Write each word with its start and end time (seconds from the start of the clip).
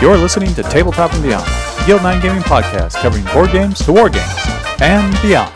You're 0.00 0.16
listening 0.16 0.54
to 0.54 0.62
Tabletop 0.62 1.12
and 1.14 1.24
Beyond, 1.24 1.44
a 1.44 1.84
Guild 1.84 2.04
9 2.04 2.22
gaming 2.22 2.42
podcast 2.42 2.94
covering 2.94 3.24
board 3.34 3.50
games 3.50 3.84
to 3.84 3.92
war 3.92 4.08
games 4.08 4.32
and 4.80 5.12
beyond. 5.22 5.52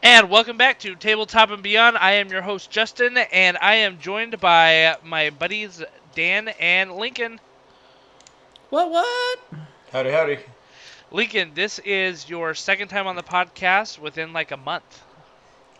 And 0.00 0.30
welcome 0.30 0.56
back 0.56 0.78
to 0.78 0.94
Tabletop 0.94 1.50
and 1.50 1.60
Beyond. 1.60 1.96
I 1.98 2.12
am 2.12 2.28
your 2.28 2.42
host, 2.42 2.70
Justin, 2.70 3.16
and 3.32 3.58
I 3.60 3.74
am 3.74 3.98
joined 3.98 4.38
by 4.38 4.96
my 5.02 5.30
buddies 5.30 5.82
Dan 6.14 6.46
and 6.60 6.92
Lincoln. 6.92 7.40
What? 8.70 8.92
What? 8.92 9.38
Howdy, 9.90 10.12
howdy. 10.12 10.38
Lincoln, 11.10 11.50
this 11.52 11.80
is 11.80 12.30
your 12.30 12.54
second 12.54 12.86
time 12.86 13.08
on 13.08 13.16
the 13.16 13.24
podcast 13.24 13.98
within 13.98 14.32
like 14.32 14.52
a 14.52 14.56
month. 14.56 15.02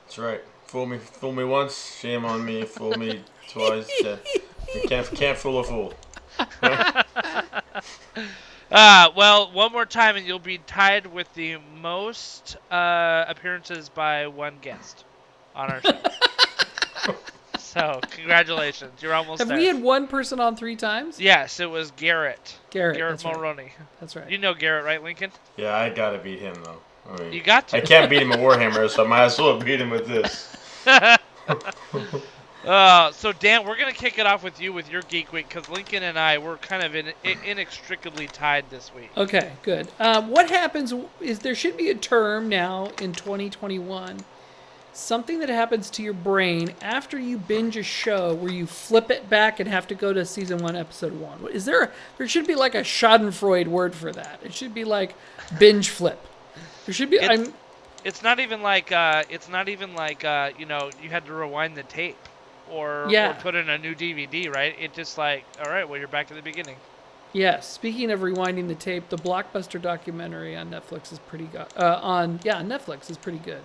That's 0.03 0.18
right. 0.18 0.43
Fool 0.64 0.86
me, 0.86 0.98
fool 0.98 1.30
me 1.30 1.44
once, 1.44 1.96
shame 2.00 2.25
on 2.25 2.44
me. 2.44 2.64
Fool 2.64 2.98
me 2.98 3.22
twice. 3.53 3.89
Yeah. 4.03 4.17
You 4.75 4.80
can't, 4.89 5.07
can't 5.12 5.39
fool 5.39 5.61
a 5.61 5.62
fool. 5.62 5.94
Uh, 8.71 9.11
well, 9.17 9.53
one 9.53 9.71
more 9.71 9.86
time 9.86 10.17
and 10.17 10.27
you'll 10.27 10.39
be 10.40 10.58
tied 10.58 11.07
with 11.07 11.32
the 11.35 11.57
most 11.81 12.57
uh, 12.71 13.25
appearances 13.29 13.89
by 13.89 14.27
one 14.27 14.57
guest 14.61 15.04
on 15.54 15.71
our 15.71 15.80
show. 15.80 15.96
so, 17.58 18.00
congratulations. 18.11 19.00
You're 19.00 19.14
almost 19.14 19.39
Have 19.39 19.49
there. 19.49 19.57
we 19.57 19.67
had 19.67 19.80
one 19.80 20.08
person 20.08 20.41
on 20.41 20.57
three 20.57 20.75
times? 20.75 21.21
Yes, 21.21 21.61
it 21.61 21.71
was 21.71 21.93
Garrett. 21.93 22.57
Garrett. 22.71 22.96
Garrett 22.96 23.21
that's 23.21 23.25
right. 23.36 23.71
That's 24.00 24.16
right. 24.16 24.29
You 24.29 24.39
know 24.39 24.53
Garrett, 24.53 24.85
right, 24.85 25.03
Lincoln? 25.03 25.30
Yeah, 25.57 25.77
I 25.77 25.89
gotta 25.91 26.18
beat 26.18 26.41
him 26.41 26.57
though. 26.64 26.80
I 27.08 27.22
mean, 27.22 27.32
You 27.32 27.43
got 27.43 27.68
to. 27.68 27.77
I 27.77 27.80
can't 27.80 28.11
beat 28.11 28.22
him 28.22 28.32
at 28.32 28.41
Warhammer, 28.41 28.91
so 28.91 29.05
I 29.05 29.07
might 29.07 29.25
as 29.27 29.39
well 29.39 29.61
beat 29.61 29.80
him 29.80 29.91
with 29.91 30.08
this. 30.08 30.57
Uh, 32.66 33.12
so 33.12 33.33
Dan, 33.33 33.64
we're 33.64 33.77
gonna 33.77 33.92
kick 33.92 34.19
it 34.19 34.27
off 34.27 34.42
with 34.42 34.61
you 34.61 34.72
with 34.72 34.91
your 34.91 35.02
Geek 35.02 35.32
Week 35.32 35.48
because 35.48 35.68
Lincoln 35.68 36.02
and 36.02 36.18
I 36.18 36.38
were 36.38 36.56
kind 36.56 36.82
of 36.82 36.94
in, 36.96 37.12
in, 37.22 37.38
inextricably 37.44 38.27
tied 38.27 38.68
this 38.70 38.92
week. 38.94 39.10
Okay, 39.16 39.52
good. 39.62 39.88
Um, 40.00 40.28
what 40.30 40.50
happens 40.50 40.92
is 41.20 41.38
there 41.38 41.54
should 41.54 41.76
be 41.76 41.91
a 41.91 41.94
term 41.94 42.48
now 42.48 42.91
in 43.00 43.12
2021, 43.12 44.24
something 44.92 45.38
that 45.38 45.48
happens 45.48 45.91
to 45.91 46.02
your 46.02 46.12
brain 46.12 46.74
after 46.82 47.18
you 47.20 47.38
binge 47.38 47.76
a 47.76 47.84
show 47.84 48.34
where 48.34 48.50
you 48.50 48.66
flip 48.66 49.10
it 49.10 49.30
back 49.30 49.60
and 49.60 49.69
have 49.69 49.86
to 49.88 49.94
go 49.94 50.12
to 50.12 50.24
season 50.24 50.58
one, 50.58 50.74
episode 50.74 51.12
one. 51.20 51.46
Is 51.52 51.64
there? 51.66 51.84
A, 51.84 51.91
there 52.19 52.26
should 52.26 52.48
be 52.48 52.56
like 52.56 52.74
a 52.74 52.80
Schadenfreude 52.82 53.69
word 53.69 53.94
for 53.94 54.10
that. 54.12 54.41
It 54.42 54.52
should 54.52 54.74
be 54.74 54.84
like 54.84 55.14
binge 55.58 55.91
flip. 55.91 56.20
There 56.84 56.94
should 56.94 57.10
be. 57.10 57.16
It's- 57.16 57.30
I'm. 57.46 57.54
It's 58.04 58.22
not 58.22 58.38
even 58.38 58.62
like 58.62 58.92
uh, 58.92 59.24
it's 59.28 59.48
not 59.48 59.69
even 59.69 59.94
like 59.94 60.24
uh, 60.24 60.50
you 60.56 60.64
know 60.64 60.91
you 61.02 61.10
had 61.10 61.26
to 61.26 61.32
rewind 61.32 61.76
the 61.76 61.82
tape 61.82 62.16
or, 62.70 63.06
Yeah. 63.09 63.31
or 63.31 63.34
put 63.34 63.55
in 63.55 63.69
a 63.69 63.78
new 63.78 63.95
DVD, 63.95 64.53
right? 64.53 64.75
It 64.78 64.92
just 64.95 65.19
like 65.19 65.45
all 65.64 65.70
right, 65.70 65.89
well 65.89 65.98
you're 65.98 66.09
back 66.09 66.27
to 66.28 66.34
the 66.34 66.42
beginning. 66.42 66.77
Yes. 67.33 67.67
Speaking 67.70 68.11
of 68.11 68.20
rewinding 68.20 68.69
the 68.69 68.75
tape, 68.75 69.09
the 69.11 69.19
blockbuster 69.19 69.81
documentary 69.83 70.56
on 70.56 70.70
Netflix 70.70 71.12
is 71.12 71.19
pretty 71.19 71.44
good. 71.47 71.67
Uh, 71.77 71.98
on 72.03 72.41
yeah, 72.44 72.59
on 72.59 72.69
Netflix 72.69 73.11
is 73.11 73.17
pretty 73.19 73.39
good. 73.39 73.61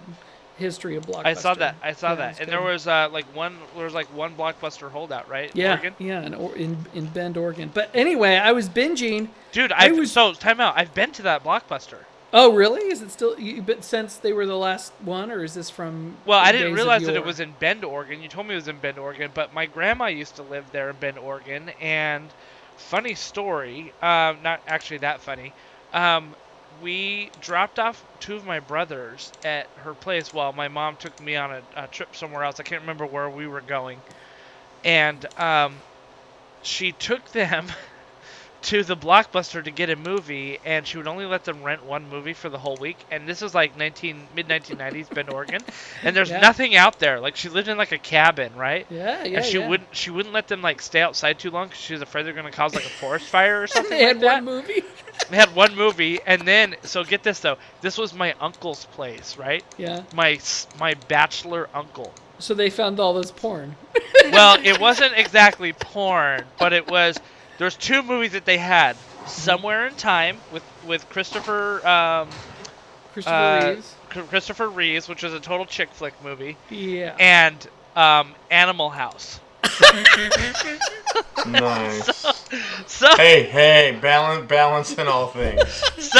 History 0.58 0.96
of 0.96 1.06
blockbuster. 1.06 1.26
I 1.26 1.34
saw 1.34 1.54
that. 1.56 1.76
I 1.82 1.94
saw 1.94 2.10
Yeah, 2.10 2.16
that. 2.16 2.28
And 2.30 2.38
good. 2.40 2.50
there 2.50 2.62
was 2.62 2.86
uh, 2.86 3.10
like 3.12 3.26
one 3.36 3.56
there 3.76 3.86
was 3.86 3.94
like 3.94 4.08
one 4.16 4.36
blockbuster 4.36 4.92
holdout, 4.92 5.30
right? 5.30 5.50
yeah, 5.56 5.72
Oregon? 5.72 5.96
yeah, 6.00 6.22
in, 6.24 6.34
in 6.34 6.78
in 6.94 7.06
Bend, 7.08 7.38
Oregon. 7.38 7.72
But 7.74 7.90
anyway, 7.94 8.36
I 8.36 8.52
was 8.52 8.68
binging. 8.70 9.30
Dude, 9.54 9.72
I 9.72 9.88
I 9.88 9.92
was- 9.92 10.12
so 10.12 10.34
time 10.34 10.60
out. 10.60 10.74
I've 10.78 10.94
been 10.94 11.12
to 11.14 11.22
that 11.24 11.44
blockbuster. 11.44 12.00
Oh, 12.34 12.54
really? 12.54 12.84
Is 12.92 13.02
it 13.02 13.12
still? 13.12 13.38
You, 13.40 13.62
but 13.62 13.84
since 13.84 14.16
they 14.18 14.32
were 14.32 14.46
the 14.46 14.58
last 14.58 14.94
one, 15.04 15.32
or 15.32 15.44
is 15.44 15.54
this 15.54 15.70
from? 15.70 16.16
Well, 16.26 16.40
I 16.40 16.52
didn't 16.52 16.74
realize 16.74 17.04
that 17.06 17.16
it 17.16 17.26
was 17.26 17.40
in 17.40 17.54
Bend, 17.60 17.84
Oregon. 17.84 18.22
You 18.22 18.30
told 18.30 18.48
me 18.48 18.54
it 18.54 18.58
was 18.58 18.68
in 18.70 18.78
Bend, 18.78 18.98
Oregon, 18.98 19.32
but 19.34 19.54
my 19.54 19.66
grandma 19.66 20.06
used 20.06 20.38
to 20.38 20.44
live 20.44 20.72
there 20.72 20.90
in 20.90 20.96
Bend, 20.96 21.18
Oregon. 21.18 21.72
And 21.82 22.30
funny 22.78 23.16
story, 23.16 23.94
um, 24.02 24.40
not 24.44 24.62
actually 24.66 25.00
that 25.00 25.22
funny. 25.22 25.54
Um, 25.94 26.34
we 26.82 27.30
dropped 27.42 27.80
off 27.80 28.04
two 28.20 28.36
of 28.36 28.46
my 28.46 28.60
brothers 28.60 29.32
at 29.44 29.68
her 29.84 29.94
place 29.94 30.34
while 30.34 30.54
my 30.54 30.68
mom 30.68 30.96
took 30.96 31.20
me 31.22 31.36
on 31.36 31.52
a, 31.52 31.62
a 31.76 31.88
trip 31.88 32.16
somewhere 32.16 32.44
else. 32.44 32.60
I 32.60 32.64
can't 32.64 32.82
remember 32.82 33.06
where 33.06 33.30
we 33.30 33.46
were 33.46 33.62
going. 33.62 34.02
And 34.84 35.26
um, 35.38 35.76
she 36.64 36.92
took 36.94 37.32
them 37.32 37.68
to 38.64 38.84
the 38.84 38.96
blockbuster 38.96 39.64
to 39.64 39.72
get 39.72 39.90
a 39.90 39.96
movie 39.96 40.60
and 40.64 40.86
she 40.86 40.98
would 40.98 41.08
only 41.08 41.26
let 41.26 41.44
them 41.46 41.64
rent 41.64 41.84
one 41.84 42.08
movie 42.10 42.34
for 42.34 42.48
the 42.48 42.60
whole 42.60 42.76
week 42.78 42.98
and 43.10 43.28
this 43.28 43.42
is 43.42 43.56
like 43.56 43.76
19 43.76 44.28
mid 44.36 44.48
1990s 44.48 45.12
bend 45.14 45.32
oregon 45.32 45.62
and 46.04 46.16
there's 46.16 46.30
Yeah. 46.30 46.42
nothing 46.42 46.76
out 46.76 47.00
there 47.00 47.20
like 47.20 47.36
she 47.36 47.50
lived 47.50 47.68
in 47.70 47.78
like 47.78 47.92
a 47.92 47.98
cabin 47.98 48.54
right 48.56 48.86
Yeah, 48.92 49.24
yeah. 49.24 49.38
and 49.38 49.46
she 49.46 49.58
yeah. 49.60 49.68
wouldn't 49.68 49.96
she 49.96 50.12
wouldn't 50.12 50.34
let 50.34 50.48
them 50.48 50.62
like 50.62 50.80
stay 50.82 51.02
outside 51.02 51.40
too 51.40 51.50
long 51.50 51.70
because 51.70 51.82
she 51.82 51.94
was 51.94 52.04
afraid 52.04 52.24
they're 52.26 52.34
going 52.34 52.46
to 52.46 52.52
cause 52.52 52.76
like 52.76 52.86
a 52.86 52.90
forest 52.90 53.26
fire 53.30 53.64
or 53.64 53.68
something 53.68 53.90
They 53.98 54.06
like 54.06 54.08
had 54.16 54.22
that 54.22 54.36
one 54.44 54.46
movie. 54.46 54.84
they 55.32 55.38
had 55.38 55.56
one 55.56 55.76
movie 55.76 56.20
and 56.28 56.48
then 56.48 56.76
so 56.84 57.04
get 57.04 57.24
this 57.24 57.40
though 57.40 57.58
this 57.82 57.98
was 57.98 58.14
my 58.14 58.34
uncle's 58.40 58.86
place 58.86 59.38
right 59.38 59.64
yeah. 59.80 60.04
my 60.14 60.40
my 60.80 60.94
bachelor 61.08 61.68
uncle 61.74 62.14
So 62.38 62.54
they 62.54 62.70
found 62.70 63.00
all 63.00 63.14
this 63.16 63.32
porn. 63.32 63.76
well, 64.32 64.60
it 64.64 64.80
wasn't 64.88 65.14
exactly 65.16 65.74
porn, 65.74 66.44
but 66.58 66.74
it 66.74 66.90
was. 66.90 67.18
There's 67.62 67.76
two 67.76 68.02
movies 68.02 68.32
that 68.32 68.44
they 68.44 68.58
had. 68.58 68.98
Somewhere 69.28 69.86
in 69.86 69.94
Time 69.94 70.38
with 70.52 70.64
with 70.88 71.08
Christopher 71.10 71.88
um, 71.88 72.28
Christopher 73.14 73.36
uh, 73.36 73.70
Reeves. 73.76 73.96
Chr- 74.10 74.22
Christopher 74.22 74.68
Reeves, 74.68 75.08
which 75.08 75.22
was 75.22 75.32
a 75.36 75.40
total 75.40 75.68
chick 75.68 75.90
flick 75.92 76.16
movie, 76.24 76.58
Yeah. 76.72 77.16
and 77.20 77.68
um, 77.96 78.34
Animal 78.50 78.90
House. 78.90 79.40
Nice. 81.46 82.26
So 82.88 83.16
hey, 83.16 83.44
hey, 83.44 83.98
balance, 84.02 84.48
balance 84.48 84.98
in 84.98 85.08
all 85.08 85.28
things. 85.28 85.62
so 86.00 86.20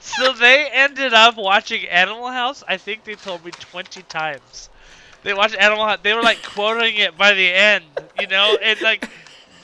so 0.00 0.32
they 0.34 0.68
ended 0.72 1.14
up 1.14 1.36
watching 1.36 1.84
Animal 1.88 2.28
House. 2.28 2.62
I 2.68 2.76
think 2.76 3.02
they 3.04 3.14
told 3.14 3.44
me 3.44 3.50
20 3.50 4.02
times. 4.02 4.70
They 5.24 5.34
watched 5.34 5.56
Animal 5.56 5.84
House. 5.86 5.98
They 6.02 6.14
were 6.14 6.22
like 6.22 6.42
quoting 6.44 6.96
it 6.96 7.16
by 7.16 7.34
the 7.34 7.48
end, 7.48 7.84
you 8.20 8.26
know, 8.26 8.56
and 8.62 8.80
like 8.80 9.08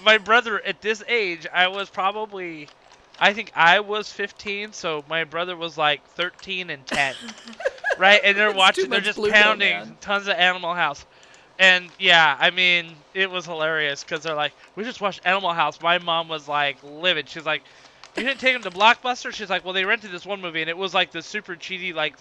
my 0.04 0.18
brother 0.18 0.60
at 0.60 0.80
this 0.80 1.02
age, 1.08 1.46
I 1.52 1.68
was 1.68 1.90
probably. 1.90 2.68
I 3.22 3.34
think 3.34 3.52
I 3.54 3.80
was 3.80 4.10
15, 4.10 4.72
so 4.72 5.04
my 5.06 5.24
brother 5.24 5.54
was 5.54 5.76
like 5.76 6.02
13 6.06 6.70
and 6.70 6.86
10, 6.86 7.14
right? 7.98 8.18
And 8.24 8.34
they're 8.34 8.50
watching, 8.52 8.88
they're 8.88 9.00
just 9.00 9.18
Pluto, 9.18 9.34
pounding 9.34 9.72
man. 9.72 9.96
tons 10.00 10.26
of 10.26 10.36
Animal 10.36 10.72
House. 10.72 11.04
And 11.58 11.90
yeah, 11.98 12.34
I 12.40 12.48
mean, 12.50 12.96
it 13.12 13.30
was 13.30 13.44
hilarious 13.44 14.02
because 14.02 14.22
they're 14.22 14.34
like, 14.34 14.52
we 14.74 14.84
just 14.84 15.02
watched 15.02 15.20
Animal 15.26 15.52
House. 15.52 15.82
My 15.82 15.98
mom 15.98 16.28
was 16.28 16.48
like 16.48 16.78
livid. 16.82 17.28
She's 17.28 17.44
like, 17.44 17.62
you 18.16 18.22
didn't 18.22 18.40
take 18.40 18.54
them 18.54 18.62
to 18.62 18.70
Blockbuster? 18.70 19.32
She's 19.32 19.50
like, 19.50 19.66
well, 19.66 19.74
they 19.74 19.84
rented 19.84 20.10
this 20.10 20.24
one 20.24 20.40
movie 20.40 20.62
and 20.62 20.70
it 20.70 20.78
was 20.78 20.94
like 20.94 21.10
the 21.10 21.20
super 21.20 21.56
cheesy, 21.56 21.92
like, 21.92 22.16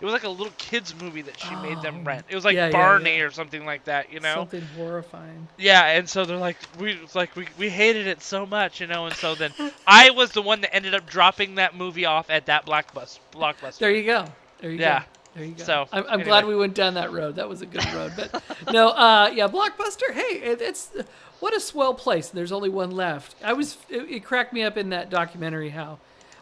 it 0.00 0.04
was 0.04 0.12
like 0.12 0.24
a 0.24 0.28
little 0.28 0.52
kids 0.58 0.94
movie 1.00 1.22
that 1.22 1.38
she 1.40 1.54
made 1.56 1.80
them 1.82 1.98
Oh, 2.00 2.04
rent. 2.04 2.26
It 2.28 2.34
was 2.34 2.44
like 2.44 2.54
yeah, 2.54 2.66
yeah, 2.66 2.72
Barney 2.72 3.18
yeah. 3.18 3.24
or 3.24 3.30
something 3.30 3.64
like 3.66 3.84
that, 3.84 4.12
you 4.12 4.20
know? 4.20 4.34
Something 4.36 4.62
horrifying. 4.76 5.48
Yeah, 5.58 5.84
and 5.86 6.08
so 6.08 6.24
they're 6.24 6.36
like, 6.36 6.56
we 6.78 6.98
like 7.14 7.34
we, 7.36 7.48
we 7.58 7.68
hated 7.68 8.06
it 8.06 8.22
so 8.22 8.46
much, 8.46 8.80
you 8.80 8.86
know, 8.86 9.06
and 9.06 9.14
so 9.16 9.34
then 9.34 9.52
I 9.86 10.10
was 10.10 10.32
the 10.32 10.42
one 10.42 10.60
that 10.62 10.74
ended 10.74 10.94
up 10.94 11.06
dropping 11.06 11.56
that 11.56 11.76
movie 11.76 12.04
off 12.06 12.30
at 12.30 12.46
that 12.46 12.66
blockbuster. 12.66 13.18
Blockbuster. 13.32 13.78
There 13.78 13.90
you 13.90 14.04
go. 14.04 14.26
There 14.60 14.70
you 14.70 14.78
Yeah. 14.78 15.00
go. 15.00 15.04
There 15.34 15.44
you 15.44 15.54
go. 15.54 15.62
So, 15.64 15.88
I'm, 15.92 16.04
I'm 16.08 16.22
glad 16.22 16.46
we 16.46 16.56
went 16.56 16.74
down 16.74 16.94
that 16.94 17.12
road. 17.12 17.36
That 17.36 17.48
was 17.48 17.62
a 17.62 17.66
good 17.66 17.84
road. 17.92 18.12
But 18.16 18.42
no, 18.72 18.88
uh, 18.88 19.30
yeah, 19.32 19.46
Blockbuster. 19.46 20.12
Hey, 20.12 20.40
it, 20.42 20.60
it's 20.60 20.90
what 21.38 21.54
a 21.54 21.60
swell 21.60 21.94
place. 21.94 22.28
There's 22.30 22.50
only 22.50 22.70
one 22.70 22.90
left. 22.90 23.36
I 23.44 23.52
was. 23.52 23.76
It, 23.88 24.10
it 24.10 24.24
cracked 24.24 24.52
me 24.52 24.62
up 24.64 24.76
in 24.76 24.88
that 24.88 25.10
documentary 25.10 25.68
how, 25.68 25.98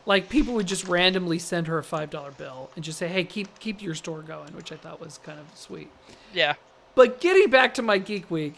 like, 0.06 0.28
people 0.28 0.54
would 0.54 0.66
just 0.66 0.86
randomly 0.88 1.38
send 1.38 1.66
her 1.66 1.78
a 1.78 1.84
five 1.84 2.10
dollar 2.10 2.30
bill 2.30 2.70
and 2.74 2.84
just 2.84 2.98
say, 2.98 3.08
"Hey, 3.08 3.24
keep 3.24 3.58
keep 3.58 3.82
your 3.82 3.94
store 3.94 4.22
going," 4.22 4.54
which 4.54 4.72
I 4.72 4.76
thought 4.76 5.00
was 5.00 5.18
kind 5.18 5.38
of 5.38 5.46
sweet. 5.54 5.90
Yeah. 6.32 6.54
But 6.94 7.20
getting 7.20 7.50
back 7.50 7.74
to 7.74 7.82
my 7.82 7.98
Geek 7.98 8.30
Week, 8.30 8.56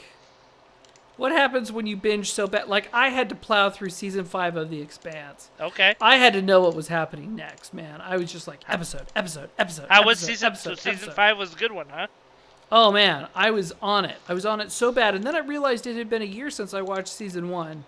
what 1.17 1.32
happens 1.32 1.73
when 1.73 1.87
you 1.87 1.96
binge 1.96 2.31
so 2.31 2.46
bad? 2.46 2.69
Like 2.69 2.88
I 2.93 3.08
had 3.08 3.28
to 3.31 3.34
plow 3.34 3.70
through 3.70 3.90
season 3.90 4.25
five 4.25 4.56
of 4.56 4.70
The 4.70 4.81
Expanse. 4.81 5.50
Okay. 5.61 5.96
I 6.00 6.17
had 6.17 6.32
to 6.34 6.43
know 6.43 6.61
what 6.61 6.76
was 6.76 6.88
happening 6.88 7.34
next, 7.34 7.75
man. 7.75 8.00
I 8.00 8.17
was 8.17 8.31
just 8.31 8.46
like 8.46 8.61
episode, 8.69 9.06
episode, 9.17 9.50
episode. 9.58 9.87
How 9.88 10.05
was 10.05 10.20
season? 10.20 10.46
episode, 10.46 10.70
so 10.70 10.75
season 10.76 11.08
episode. 11.08 11.14
five 11.14 11.37
was 11.37 11.52
a 11.55 11.56
good 11.56 11.73
one, 11.73 11.87
huh? 11.90 12.06
Oh 12.70 12.93
man, 12.93 13.28
I 13.34 13.50
was 13.50 13.73
on 13.82 14.05
it. 14.05 14.19
I 14.28 14.34
was 14.34 14.46
on 14.46 14.61
it 14.61 14.70
so 14.70 14.93
bad, 14.93 15.14
and 15.14 15.25
then 15.25 15.34
I 15.34 15.40
realized 15.40 15.87
it 15.87 15.96
had 15.96 16.11
been 16.11 16.23
a 16.23 16.26
year 16.26 16.50
since 16.50 16.75
I 16.75 16.82
watched 16.82 17.08
season 17.08 17.49
one, 17.49 17.84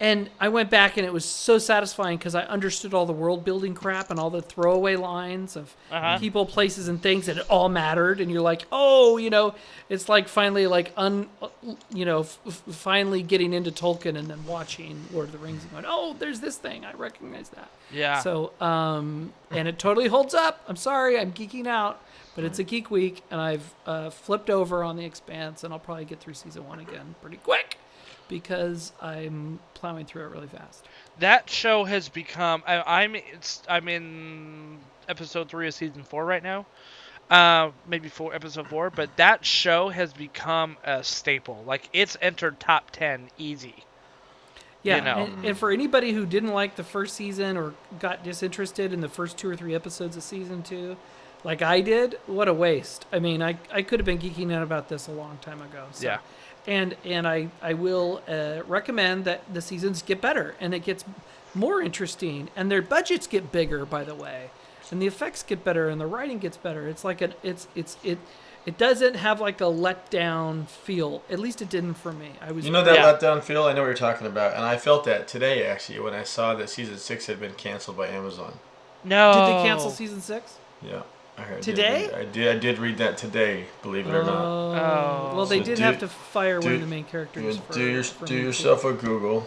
and 0.00 0.30
I 0.38 0.48
went 0.48 0.70
back 0.70 0.96
and 0.96 1.04
it 1.04 1.12
was 1.12 1.24
so 1.24 1.58
satisfying 1.58 2.18
because 2.18 2.34
I 2.34 2.42
understood 2.42 2.94
all 2.94 3.04
the 3.06 3.12
world 3.12 3.44
building 3.44 3.74
crap 3.74 4.10
and 4.10 4.20
all 4.20 4.30
the 4.30 4.42
throwaway 4.42 4.94
lines 4.96 5.56
of 5.56 5.74
Uh-huh. 5.90 6.18
people, 6.18 6.46
places, 6.46 6.86
and 6.88 7.02
things, 7.02 7.26
and 7.28 7.38
it 7.40 7.46
all 7.50 7.68
mattered. 7.68 8.20
And 8.20 8.30
you're 8.30 8.40
like, 8.42 8.66
oh, 8.70 9.16
you 9.16 9.30
know, 9.30 9.54
it's 9.88 10.08
like 10.08 10.28
finally 10.28 10.66
like 10.66 10.92
un, 10.96 11.28
you 11.92 12.04
know, 12.04 12.20
f- 12.20 12.38
f- 12.46 12.62
finally 12.70 13.22
getting 13.22 13.52
into 13.52 13.70
Tolkien 13.72 14.16
and 14.16 14.28
then 14.28 14.44
watching 14.46 15.04
Lord 15.12 15.26
of 15.26 15.32
the 15.32 15.38
Rings 15.38 15.62
and 15.62 15.72
going, 15.72 15.84
oh, 15.88 16.14
there's 16.18 16.40
this 16.40 16.56
thing, 16.56 16.84
I 16.84 16.92
recognize 16.92 17.48
that. 17.50 17.68
Yeah. 17.92 18.20
So, 18.20 18.52
um, 18.60 19.32
and 19.50 19.66
it 19.66 19.78
totally 19.78 20.08
holds 20.08 20.34
up. 20.34 20.62
I'm 20.68 20.76
sorry, 20.76 21.18
I'm 21.18 21.32
geeking 21.32 21.66
out, 21.66 22.00
but 22.36 22.44
it's 22.44 22.58
a 22.60 22.64
geek 22.64 22.90
week, 22.90 23.22
and 23.30 23.40
I've 23.40 23.74
uh, 23.86 24.10
flipped 24.10 24.50
over 24.50 24.84
on 24.84 24.96
the 24.96 25.04
Expanse, 25.04 25.64
and 25.64 25.72
I'll 25.72 25.80
probably 25.80 26.04
get 26.04 26.20
through 26.20 26.34
season 26.34 26.68
one 26.68 26.78
again 26.78 27.14
pretty 27.20 27.38
quick. 27.38 27.78
Because 28.28 28.92
I'm 29.00 29.58
plowing 29.74 30.06
through 30.06 30.24
it 30.24 30.30
really 30.30 30.46
fast. 30.48 30.84
that 31.20 31.50
show 31.50 31.84
has 31.84 32.08
become 32.08 32.62
I, 32.66 33.02
I'm 33.02 33.14
it's 33.14 33.62
I'm 33.68 33.88
in 33.88 34.78
episode 35.08 35.48
three 35.48 35.66
of 35.68 35.74
season 35.74 36.02
four 36.04 36.24
right 36.24 36.42
now, 36.42 36.66
uh, 37.30 37.70
maybe 37.86 38.08
four 38.08 38.34
episode 38.34 38.68
four. 38.68 38.90
But 38.90 39.16
that 39.16 39.44
show 39.44 39.88
has 39.88 40.12
become 40.12 40.76
a 40.84 41.02
staple. 41.02 41.64
Like 41.66 41.88
it's 41.92 42.16
entered 42.20 42.60
top 42.60 42.90
ten 42.90 43.30
easy. 43.38 43.84
Yeah, 44.82 45.00
know. 45.00 45.24
and, 45.24 45.44
and 45.44 45.58
for 45.58 45.72
anybody 45.72 46.12
who 46.12 46.24
didn't 46.24 46.52
like 46.52 46.76
the 46.76 46.84
first 46.84 47.16
season 47.16 47.56
or 47.56 47.74
got 47.98 48.22
disinterested 48.22 48.92
in 48.92 49.00
the 49.00 49.08
first 49.08 49.36
two 49.36 49.50
or 49.50 49.56
three 49.56 49.74
episodes 49.74 50.16
of 50.16 50.22
season 50.22 50.62
two, 50.62 50.96
like 51.44 51.62
I 51.62 51.80
did, 51.80 52.18
what 52.26 52.48
a 52.48 52.54
waste. 52.54 53.04
I 53.12 53.18
mean, 53.18 53.42
I, 53.42 53.58
I 53.72 53.82
could 53.82 53.98
have 54.00 54.06
been 54.06 54.18
geeking 54.18 54.52
out 54.52 54.62
about 54.62 54.88
this 54.88 55.08
a 55.08 55.12
long 55.12 55.38
time 55.38 55.60
ago. 55.60 55.86
So. 55.92 56.06
Yeah. 56.06 56.18
And 56.66 56.96
and 57.04 57.26
I 57.26 57.48
I 57.62 57.74
will 57.74 58.22
uh, 58.28 58.62
recommend 58.66 59.24
that 59.24 59.42
the 59.52 59.62
seasons 59.62 60.02
get 60.02 60.20
better 60.20 60.54
and 60.60 60.74
it 60.74 60.80
gets 60.80 61.04
more 61.54 61.80
interesting 61.80 62.50
and 62.56 62.70
their 62.70 62.82
budgets 62.82 63.26
get 63.26 63.50
bigger. 63.52 63.86
By 63.86 64.04
the 64.04 64.14
way, 64.14 64.50
and 64.90 65.00
the 65.00 65.06
effects 65.06 65.42
get 65.42 65.64
better 65.64 65.88
and 65.88 66.00
the 66.00 66.06
writing 66.06 66.38
gets 66.38 66.56
better. 66.56 66.86
It's 66.88 67.04
like 67.04 67.20
an 67.22 67.34
it's 67.42 67.68
it's 67.74 67.96
it. 68.04 68.18
It 68.66 68.76
doesn't 68.76 69.14
have 69.14 69.40
like 69.40 69.62
a 69.62 69.64
letdown 69.64 70.68
feel. 70.68 71.22
At 71.30 71.38
least 71.38 71.62
it 71.62 71.70
didn't 71.70 71.94
for 71.94 72.12
me. 72.12 72.32
I 72.42 72.52
was 72.52 72.66
You 72.66 72.70
know 72.72 72.84
that 72.84 72.96
Yeah. 72.96 73.04
letdown 73.14 73.42
feel? 73.42 73.62
I 73.64 73.72
know 73.72 73.80
what 73.80 73.86
you're 73.86 73.94
talking 73.94 74.26
about, 74.26 74.54
and 74.54 74.62
I 74.62 74.76
felt 74.76 75.04
that 75.04 75.26
today 75.26 75.64
actually 75.66 76.00
when 76.00 76.12
I 76.12 76.22
saw 76.22 76.54
that 76.54 76.68
season 76.68 76.98
six 76.98 77.26
had 77.26 77.40
been 77.40 77.54
canceled 77.54 77.96
by 77.96 78.08
Amazon. 78.08 78.58
No. 79.04 79.32
Did 79.32 79.42
they 79.46 79.62
cancel 79.68 79.90
season 79.90 80.20
six? 80.20 80.56
Yeah, 80.82 81.02
I 81.38 81.42
heard. 81.42 81.62
Today? 81.62 82.10
I 82.12 82.24
did. 82.24 82.56
I 82.56 82.58
did 82.58 82.78
read 82.78 82.98
that 82.98 83.16
today. 83.16 83.66
Believe 83.82 84.06
it 84.08 84.14
or 84.14 84.24
not. 84.24 84.34
Oh. 84.34 85.36
Well, 85.36 85.46
they 85.46 85.58
So 85.60 85.64
did 85.64 85.76
do- 85.76 85.82
have 85.84 85.98
to 86.00 86.08
fire 86.08 86.60
one 86.60 86.74
of 86.74 86.80
the 86.80 86.86
main 86.86 87.04
characters. 87.04 87.56
You 87.56 87.62
for, 87.62 87.72
do 87.72 87.84
your, 87.90 88.02
for 88.02 88.26
do 88.26 88.36
yourself 88.36 88.84
a 88.84 88.92
Google 88.92 89.46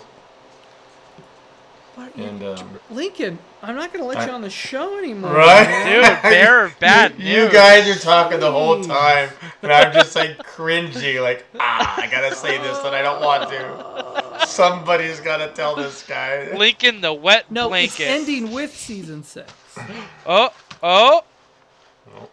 What? 1.96 2.16
and 2.16 2.42
um, 2.44 2.80
Lincoln, 2.90 3.38
I'm 3.62 3.76
not 3.76 3.92
going 3.92 4.02
to 4.02 4.08
let 4.08 4.18
I- 4.20 4.26
you 4.28 4.32
on 4.32 4.42
the 4.42 4.50
show 4.50 4.98
anymore. 4.98 5.34
Right? 5.34 5.84
Dude, 5.84 6.32
they're 6.32 6.70
bad 6.80 7.20
news. 7.20 7.28
You 7.28 7.50
guys 7.52 7.90
are 7.90 8.00
talking 8.00 8.40
the 8.40 8.52
whole 8.52 8.82
time, 8.82 9.30
and 9.62 9.72
I'm 9.72 9.92
just 9.92 10.16
like 10.16 10.38
cringing, 10.40 11.20
like 11.22 11.46
ah, 11.60 12.02
I 12.02 12.08
gotta 12.08 12.34
say 12.34 12.58
this 12.60 12.78
that 12.80 12.94
I 12.94 13.02
don't 13.02 13.22
want 13.22 13.50
to. 13.50 14.46
Somebody's 14.48 15.20
gotta 15.20 15.52
tell 15.54 15.76
this 15.76 16.04
guy. 16.08 16.56
Lincoln 16.56 17.02
the 17.02 17.14
wet 17.14 17.52
No, 17.52 17.68
blanket. 17.68 18.00
it's 18.04 18.10
ending 18.30 18.52
with 18.52 18.74
season 18.76 19.24
six. 19.24 19.52
Oh, 20.26 20.54
oh. 20.84 21.24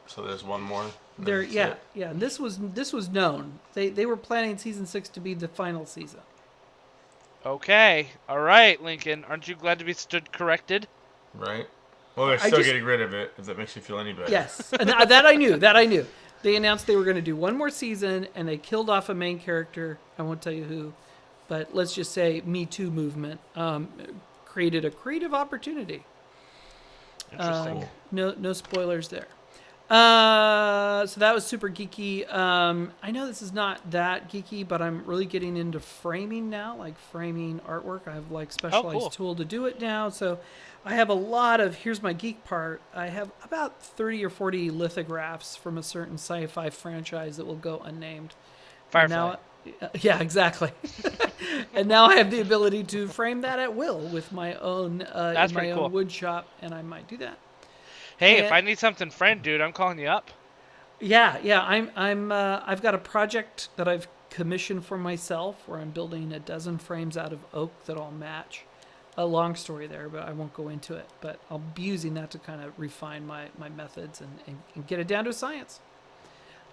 So 0.09 0.23
there's 0.23 0.43
one 0.43 0.63
more. 0.63 0.87
There, 1.19 1.43
yeah, 1.43 1.69
it. 1.69 1.79
yeah. 1.95 2.11
And 2.11 2.21
this 2.21 2.41
was 2.41 2.59
this 2.59 2.93
was 2.93 3.09
known. 3.09 3.61
They 3.75 3.89
they 3.91 4.07
were 4.07 4.17
planning 4.17 4.59
season 4.59 4.87
six 4.87 5.09
to 5.11 5.21
be 5.21 5.35
the 5.35 5.49
final 5.49 5.87
season. 5.87 6.21
Okay. 7.47 8.09
All 8.29 8.41
right, 8.41 8.83
Lincoln. 8.83 9.25
Aren't 9.29 9.47
you 9.49 9.55
glad 9.55 9.79
to 9.79 9.85
be 9.85 9.93
stood 9.93 10.33
corrected? 10.33 10.89
Right. 11.35 11.67
Well, 12.17 12.27
they're 12.29 12.39
still 12.39 12.59
just- 12.59 12.67
getting 12.67 12.85
rid 12.85 13.01
of 13.01 13.15
it. 13.15 13.33
If 13.39 13.47
that 13.47 13.59
makes 13.59 13.77
you 13.77 13.83
feel 13.83 13.99
any 13.99 14.13
better. 14.13 14.31
Yes, 14.31 14.73
and 14.73 14.89
th- 14.89 15.09
that 15.09 15.25
I 15.27 15.35
knew. 15.35 15.57
That 15.57 15.77
I 15.77 15.85
knew. 15.85 16.05
They 16.43 16.57
announced 16.57 16.87
they 16.87 16.97
were 16.97 17.05
going 17.05 17.17
to 17.17 17.23
do 17.23 17.35
one 17.37 17.57
more 17.57 17.71
season, 17.71 18.29
and 18.35 18.49
they 18.49 18.57
killed 18.57 18.89
off 18.89 19.09
a 19.09 19.15
main 19.15 19.39
character. 19.41 19.99
I 20.19 20.23
won't 20.23 20.41
tell 20.41 20.53
you 20.53 20.65
who, 20.65 20.93
but 21.49 21.75
let's 21.75 21.95
just 21.95 22.13
say 22.13 22.43
Me 22.45 22.65
Too 22.65 22.91
movement 22.91 23.41
um, 23.57 23.89
created 24.45 24.85
a 24.85 24.91
creative 24.91 25.35
opportunity. 25.35 26.05
Interesting. 27.33 27.83
Um, 27.83 27.89
no, 28.13 28.35
no 28.39 28.53
spoilers 28.53 29.09
there. 29.09 29.27
Uh, 29.91 31.07
so 31.07 31.21
that 31.21 31.35
was 31.35 31.47
super 31.47 31.71
geeky. 31.71 32.31
Um, 32.33 32.93
I 33.03 33.11
know 33.11 33.27
this 33.27 33.41
is 33.41 33.55
not 33.55 33.91
that 33.91 34.31
geeky, 34.31 34.67
but 34.67 34.83
I'm 34.83 35.05
really 35.07 35.25
getting 35.25 35.57
into 35.57 35.81
framing 35.81 36.51
now, 36.51 36.77
like 36.77 36.99
framing 36.99 37.61
artwork. 37.61 38.07
I 38.07 38.13
have 38.13 38.31
like 38.31 38.53
specialized 38.53 38.99
cool. 38.99 39.11
tool 39.11 39.35
to 39.37 39.47
do 39.47 39.65
it 39.65 39.81
now. 39.81 40.11
So 40.11 40.41
I 40.85 40.95
have 40.95 41.09
a 41.09 41.15
lot 41.15 41.61
of. 41.61 41.75
Here's 41.75 42.03
my 42.03 42.13
geek 42.13 42.45
part. 42.45 42.83
I 42.95 43.07
have 43.07 43.31
about 43.43 43.83
30 43.83 44.25
or 44.27 44.31
40 44.31 44.71
lithographs 44.71 45.57
from 45.57 45.79
a 45.79 45.83
certain 45.83 46.15
sci-fi 46.15 46.69
franchise 46.69 47.39
that 47.39 47.47
will 47.47 47.57
go 47.57 47.79
unnamed. 47.79 48.35
Firefly. 48.91 49.17
Now, 49.17 49.39
yeah, 50.01 50.21
exactly. 50.21 50.71
and 51.75 51.89
now 51.89 52.07
I 52.07 52.17
have 52.17 52.31
the 52.31 52.41
ability 52.41 52.85
to 52.85 53.09
frame 53.09 53.41
that 53.41 53.59
at 53.59 53.75
will 53.75 54.01
with 54.01 54.33
my 54.33 54.55
own 54.55 55.03
uh, 55.03 55.33
That's 55.35 55.53
in 55.53 55.57
my 55.57 55.71
own 55.71 55.79
cool. 55.79 55.89
wood 55.91 56.13
shop, 56.13 56.47
and 56.61 56.75
I 56.75 56.83
might 56.83 57.09
do 57.09 57.17
that. 57.19 57.39
Hey, 58.19 58.37
and- 58.37 58.47
if 58.47 58.53
I 58.53 58.61
need 58.61 58.79
something 58.79 59.11
friend, 59.11 59.43
dude, 59.43 59.61
I'm 59.61 59.73
calling 59.73 59.99
you 59.99 60.09
up. 60.09 60.31
Yeah, 61.01 61.39
yeah. 61.43 61.63
I'm 61.63 61.91
I'm 61.97 62.33
uh, 62.33 62.61
I've 62.67 62.83
got 62.83 62.95
a 62.95 62.99
project 62.99 63.69
that 63.77 63.87
I've 63.87 64.09
commissioned 64.31 64.85
for 64.85 64.99
myself 64.99 65.67
where 65.67 65.79
I'm 65.79 65.91
building 65.91 66.33
a 66.33 66.41
dozen 66.41 66.79
frames 66.79 67.17
out 67.17 67.33
of 67.33 67.39
oak 67.55 67.73
that 67.87 67.97
all 67.97 68.11
match. 68.11 68.65
A 69.17 69.27
long 69.27 69.57
story 69.57 69.89
there, 69.89 70.09
but 70.09 70.29
I 70.29 70.33
won't 70.33 70.55
go 70.55 70.69
into 70.69 70.95
it. 70.95 71.07
But 71.21 71.41
I'll 71.51 71.59
be 71.59 71.83
using 71.83 72.15
that 72.15 72.31
to 72.33 72.39
kind 72.39 72.63
of 72.63 72.79
refine 72.79 73.27
my, 73.27 73.47
my 73.59 73.69
methods 73.69 74.21
and, 74.21 74.31
and, 74.47 74.59
and 74.77 74.87
get 74.87 75.01
it 75.01 75.09
down 75.09 75.25
to 75.25 75.31
a 75.31 75.33
science. 75.33 75.81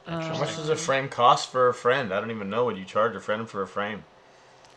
How 0.05 0.37
much 0.37 0.55
does 0.55 0.69
a 0.69 0.75
frame 0.75 1.09
cost 1.09 1.51
for 1.51 1.69
a 1.69 1.73
friend? 1.73 2.13
I 2.13 2.19
don't 2.19 2.29
even 2.29 2.51
know 2.51 2.63
what 2.63 2.77
you 2.77 2.85
charge 2.85 3.15
a 3.15 3.19
friend 3.19 3.49
for 3.49 3.63
a 3.63 3.67
frame. 3.67 4.03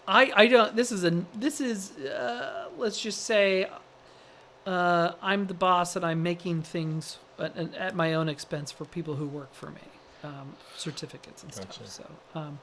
I, 0.07 0.33
I 0.35 0.47
don't. 0.47 0.75
This 0.75 0.91
is 0.91 1.05
a. 1.05 1.11
This 1.35 1.61
is. 1.61 1.97
Uh, 1.99 2.69
let's 2.79 2.99
just 3.01 3.25
say. 3.27 3.69
Uh, 4.69 5.15
I'm 5.23 5.47
the 5.47 5.55
boss, 5.55 5.97
and 5.97 6.05
I'm 6.05 6.23
making 6.23 6.61
things 6.61 7.17
at, 7.39 7.57
at 7.75 7.95
my 7.95 8.13
own 8.13 8.29
expense 8.29 8.71
for 8.71 8.85
people 8.85 9.15
who 9.15 9.27
work 9.27 9.55
for 9.55 9.71
me, 9.71 9.81
um, 10.23 10.55
certificates 10.77 11.43
and 11.43 11.51
Gotcha. 11.55 11.87
stuff. 11.87 11.89
So, 12.35 12.39
um, 12.39 12.59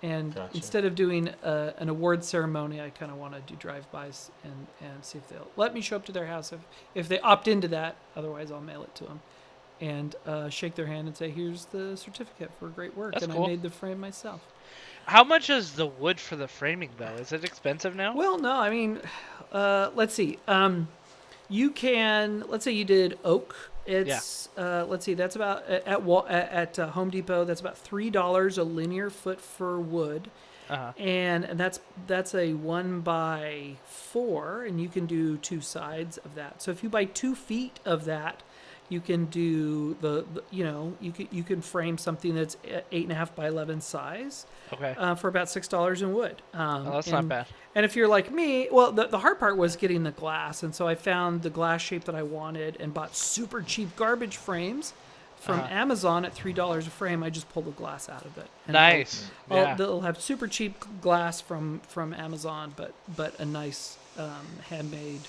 and 0.00 0.36
Gotcha. 0.36 0.54
instead 0.54 0.84
of 0.84 0.94
doing 0.94 1.30
uh 1.42 1.72
an 1.78 1.88
award 1.88 2.22
ceremony, 2.22 2.80
I 2.80 2.90
kind 2.90 3.10
of 3.10 3.18
want 3.18 3.34
to 3.34 3.40
do 3.40 3.56
drive-bys 3.56 4.30
and 4.44 4.68
and 4.80 5.04
see 5.04 5.18
if 5.18 5.28
they'll 5.28 5.50
let 5.56 5.74
me 5.74 5.80
show 5.80 5.96
up 5.96 6.04
to 6.04 6.12
their 6.12 6.26
house 6.26 6.52
if 6.52 6.60
if 6.94 7.08
they 7.08 7.18
opt 7.18 7.48
into 7.48 7.66
that. 7.68 7.96
Otherwise, 8.14 8.52
I'll 8.52 8.60
mail 8.60 8.84
it 8.84 8.94
to 8.94 9.04
them. 9.04 9.20
And 9.80 10.14
uh, 10.26 10.48
shake 10.50 10.76
their 10.76 10.86
hand 10.86 11.08
and 11.08 11.16
say, 11.16 11.28
"Here's 11.28 11.64
the 11.66 11.96
certificate 11.96 12.52
for 12.60 12.68
great 12.68 12.96
work." 12.96 13.14
That's 13.14 13.24
and 13.24 13.32
cool. 13.32 13.44
I 13.44 13.48
made 13.48 13.62
the 13.62 13.70
frame 13.70 13.98
myself. 13.98 14.40
How 15.06 15.24
much 15.24 15.50
is 15.50 15.72
the 15.72 15.86
wood 15.86 16.20
for 16.20 16.36
the 16.36 16.46
framing, 16.46 16.90
though? 16.98 17.14
Is 17.14 17.32
it 17.32 17.42
expensive 17.42 17.96
now? 17.96 18.14
Well, 18.14 18.38
no, 18.38 18.52
I 18.52 18.70
mean, 18.70 19.00
uh, 19.52 19.90
let's 19.96 20.14
see. 20.14 20.38
Um, 20.46 20.86
you 21.48 21.70
can, 21.70 22.44
let's 22.48 22.64
say 22.64 22.72
you 22.72 22.84
did 22.84 23.18
oak. 23.24 23.54
It's, 23.86 24.48
uh, 24.58 24.84
let's 24.86 25.04
see, 25.06 25.14
that's 25.14 25.34
about 25.36 25.64
at 25.66 25.86
at, 25.86 26.00
at, 26.06 26.52
at 26.52 26.78
uh, 26.78 26.90
Home 26.90 27.08
Depot. 27.10 27.44
That's 27.44 27.60
about 27.60 27.78
three 27.78 28.10
dollars 28.10 28.58
a 28.58 28.64
linear 28.64 29.08
foot 29.08 29.40
for 29.40 29.80
wood, 29.80 30.30
Uh-huh. 30.68 30.92
and 30.98 31.44
and 31.44 31.58
that's 31.58 31.80
that's 32.06 32.34
a 32.34 32.52
one 32.52 33.00
by 33.00 33.76
four, 33.86 34.64
and 34.64 34.78
you 34.78 34.88
can 34.90 35.06
do 35.06 35.38
two 35.38 35.62
sides 35.62 36.18
of 36.18 36.34
that. 36.34 36.60
So 36.60 36.70
if 36.70 36.82
you 36.82 36.90
buy 36.90 37.06
two 37.06 37.34
feet 37.34 37.80
of 37.86 38.04
that, 38.04 38.42
you 38.90 39.00
can 39.00 39.26
do 39.26 39.94
the, 40.00 40.24
the 40.32 40.42
you 40.50 40.64
know 40.64 40.94
you 41.00 41.12
can 41.12 41.28
you 41.30 41.42
can 41.42 41.60
frame 41.60 41.98
something 41.98 42.34
that's 42.34 42.56
eight 42.92 43.02
and 43.04 43.12
a 43.12 43.14
half 43.14 43.34
by 43.34 43.46
eleven 43.48 43.80
size 43.80 44.46
Okay. 44.72 44.94
uh, 44.98 45.14
for 45.14 45.28
about 45.28 45.48
six 45.50 45.68
dollars 45.68 46.02
in 46.02 46.12
wood. 46.14 46.40
Um, 46.54 46.86
Oh, 46.86 46.92
that's 46.92 47.10
not 47.10 47.20
and- 47.20 47.28
bad. 47.28 47.46
And 47.74 47.84
if 47.84 47.94
you're 47.94 48.08
like 48.08 48.32
me, 48.32 48.68
well, 48.72 48.90
the, 48.90 49.06
the 49.06 49.18
hard 49.18 49.38
part 49.38 49.56
was 49.56 49.76
getting 49.76 50.02
the 50.02 50.10
glass, 50.10 50.62
and 50.64 50.74
so 50.74 50.88
I 50.88 50.94
found 50.96 51.42
the 51.42 51.50
glass 51.50 51.80
shape 51.80 52.04
that 52.04 52.14
I 52.14 52.22
wanted 52.24 52.76
and 52.80 52.92
bought 52.92 53.14
super 53.14 53.62
cheap 53.62 53.94
garbage 53.94 54.36
frames 54.36 54.94
from 55.38 55.60
Uh-huh. 55.60 55.68
Amazon 55.72 56.24
at 56.24 56.32
three 56.34 56.52
dollars 56.52 56.86
a 56.88 56.90
frame. 56.90 57.22
I 57.22 57.30
just 57.30 57.48
pulled 57.50 57.66
the 57.66 57.70
glass 57.70 58.08
out 58.08 58.24
of 58.24 58.36
it. 58.38 58.48
And 58.66 58.72
Nice. 58.74 59.30
I'll- 59.50 59.56
Yeah. 59.58 59.74
they'll 59.76 60.00
have 60.00 60.20
super 60.20 60.48
cheap 60.48 60.82
glass 61.00 61.40
from 61.40 61.80
from 61.88 62.12
Amazon, 62.14 62.72
but 62.74 62.92
but 63.16 63.38
a 63.38 63.44
nice 63.44 63.96
um, 64.18 64.46
handmade 64.68 65.20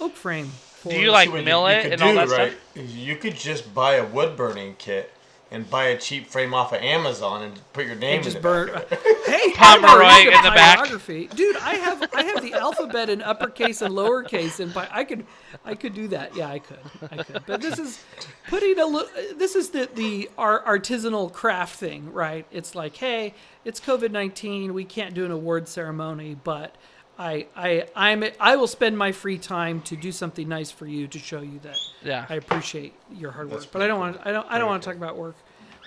oak 0.00 0.14
frame. 0.14 0.46
For, 0.46 0.90
Do 0.90 0.98
you 0.98 1.10
like 1.10 1.28
See 1.28 1.32
what 1.34 1.44
mill 1.44 1.66
it 1.66 1.82
could 1.82 1.92
and 1.92 2.02
all 2.02 2.14
that 2.14 2.28
right, 2.28 2.52
stuff? 2.52 2.76
is 2.76 2.96
You 2.96 3.16
could 3.16 3.36
just 3.36 3.74
buy 3.74 3.94
a 3.96 4.04
wood 4.06 4.36
burning 4.36 4.76
kit 4.78 5.12
and 5.52 5.68
buy 5.68 5.86
a 5.86 5.98
cheap 5.98 6.28
frame 6.28 6.54
off 6.54 6.72
of 6.72 6.80
Amazon 6.80 7.42
and 7.42 7.60
put 7.72 7.84
your 7.84 7.96
name 7.96 8.18
and 8.18 8.18
in 8.18 8.22
just 8.22 8.36
the 8.36 8.40
burn. 8.40 8.68
back 8.68 8.84
of 8.84 8.92
it. 8.92 8.98
hey, 9.26 9.52
Pomeroy 9.52 10.04
I'm 10.04 10.28
in 10.28 10.42
the 10.44 10.50
back. 10.50 10.78
typography. 10.78 11.26
dude. 11.34 11.56
I 11.56 11.74
have 11.74 12.08
I 12.14 12.22
have 12.22 12.40
the 12.42 12.54
alphabet 12.54 13.10
in 13.10 13.20
uppercase 13.20 13.82
and 13.82 13.92
lowercase, 13.94 14.60
and 14.60 14.72
by, 14.72 14.88
I 14.90 15.02
could 15.04 15.26
I 15.64 15.74
could 15.74 15.92
do 15.92 16.06
that. 16.08 16.34
Yeah, 16.36 16.48
I 16.48 16.60
could, 16.60 16.78
I 17.10 17.22
could. 17.24 17.42
But 17.46 17.60
this 17.60 17.78
is 17.80 18.02
putting 18.48 18.78
a 18.78 18.86
little. 18.86 19.10
This 19.36 19.54
is 19.56 19.70
the 19.70 19.88
the 19.92 20.30
artisanal 20.38 21.32
craft 21.32 21.76
thing, 21.78 22.12
right? 22.12 22.46
It's 22.52 22.74
like, 22.74 22.96
hey, 22.96 23.34
it's 23.64 23.80
COVID 23.80 24.12
nineteen. 24.12 24.72
We 24.72 24.84
can't 24.84 25.14
do 25.14 25.24
an 25.24 25.30
award 25.30 25.68
ceremony, 25.68 26.36
but. 26.42 26.74
I, 27.20 27.46
I, 27.54 27.86
I'm, 27.94 28.24
I 28.40 28.56
will 28.56 28.66
spend 28.66 28.96
my 28.96 29.12
free 29.12 29.36
time 29.36 29.82
to 29.82 29.96
do 29.96 30.10
something 30.10 30.48
nice 30.48 30.70
for 30.70 30.86
you 30.86 31.06
to 31.08 31.18
show 31.18 31.42
you 31.42 31.58
that 31.60 31.76
Yeah. 32.02 32.24
I 32.26 32.36
appreciate 32.36 32.94
your 33.12 33.30
hard 33.30 33.50
work. 33.50 33.60
That's 33.60 33.70
But 33.70 33.82
I 33.82 33.88
don't 33.88 34.00
pretty 34.00 34.16
want, 34.16 34.26
I 34.26 34.32
don't, 34.32 34.46
I 34.50 34.58
don't 34.58 34.68
want 34.68 34.82
to 34.82 34.88
talk 34.88 34.96
about 34.96 35.18
work 35.18 35.36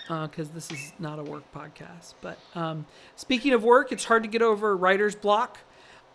because 0.08 0.50
this 0.50 0.70
is 0.70 0.94
not 1.00 1.18
a 1.18 1.24
work 1.24 1.44
podcast. 1.52 2.14
But 2.22 2.38
um, 2.54 2.86
speaking 3.16 3.54
of 3.54 3.64
work, 3.64 3.92
it's 3.92 4.06
hard 4.06 4.22
to 4.24 4.30
get 4.30 4.44
over 4.44 4.78
writer's 4.78 5.16
block. 5.16 5.58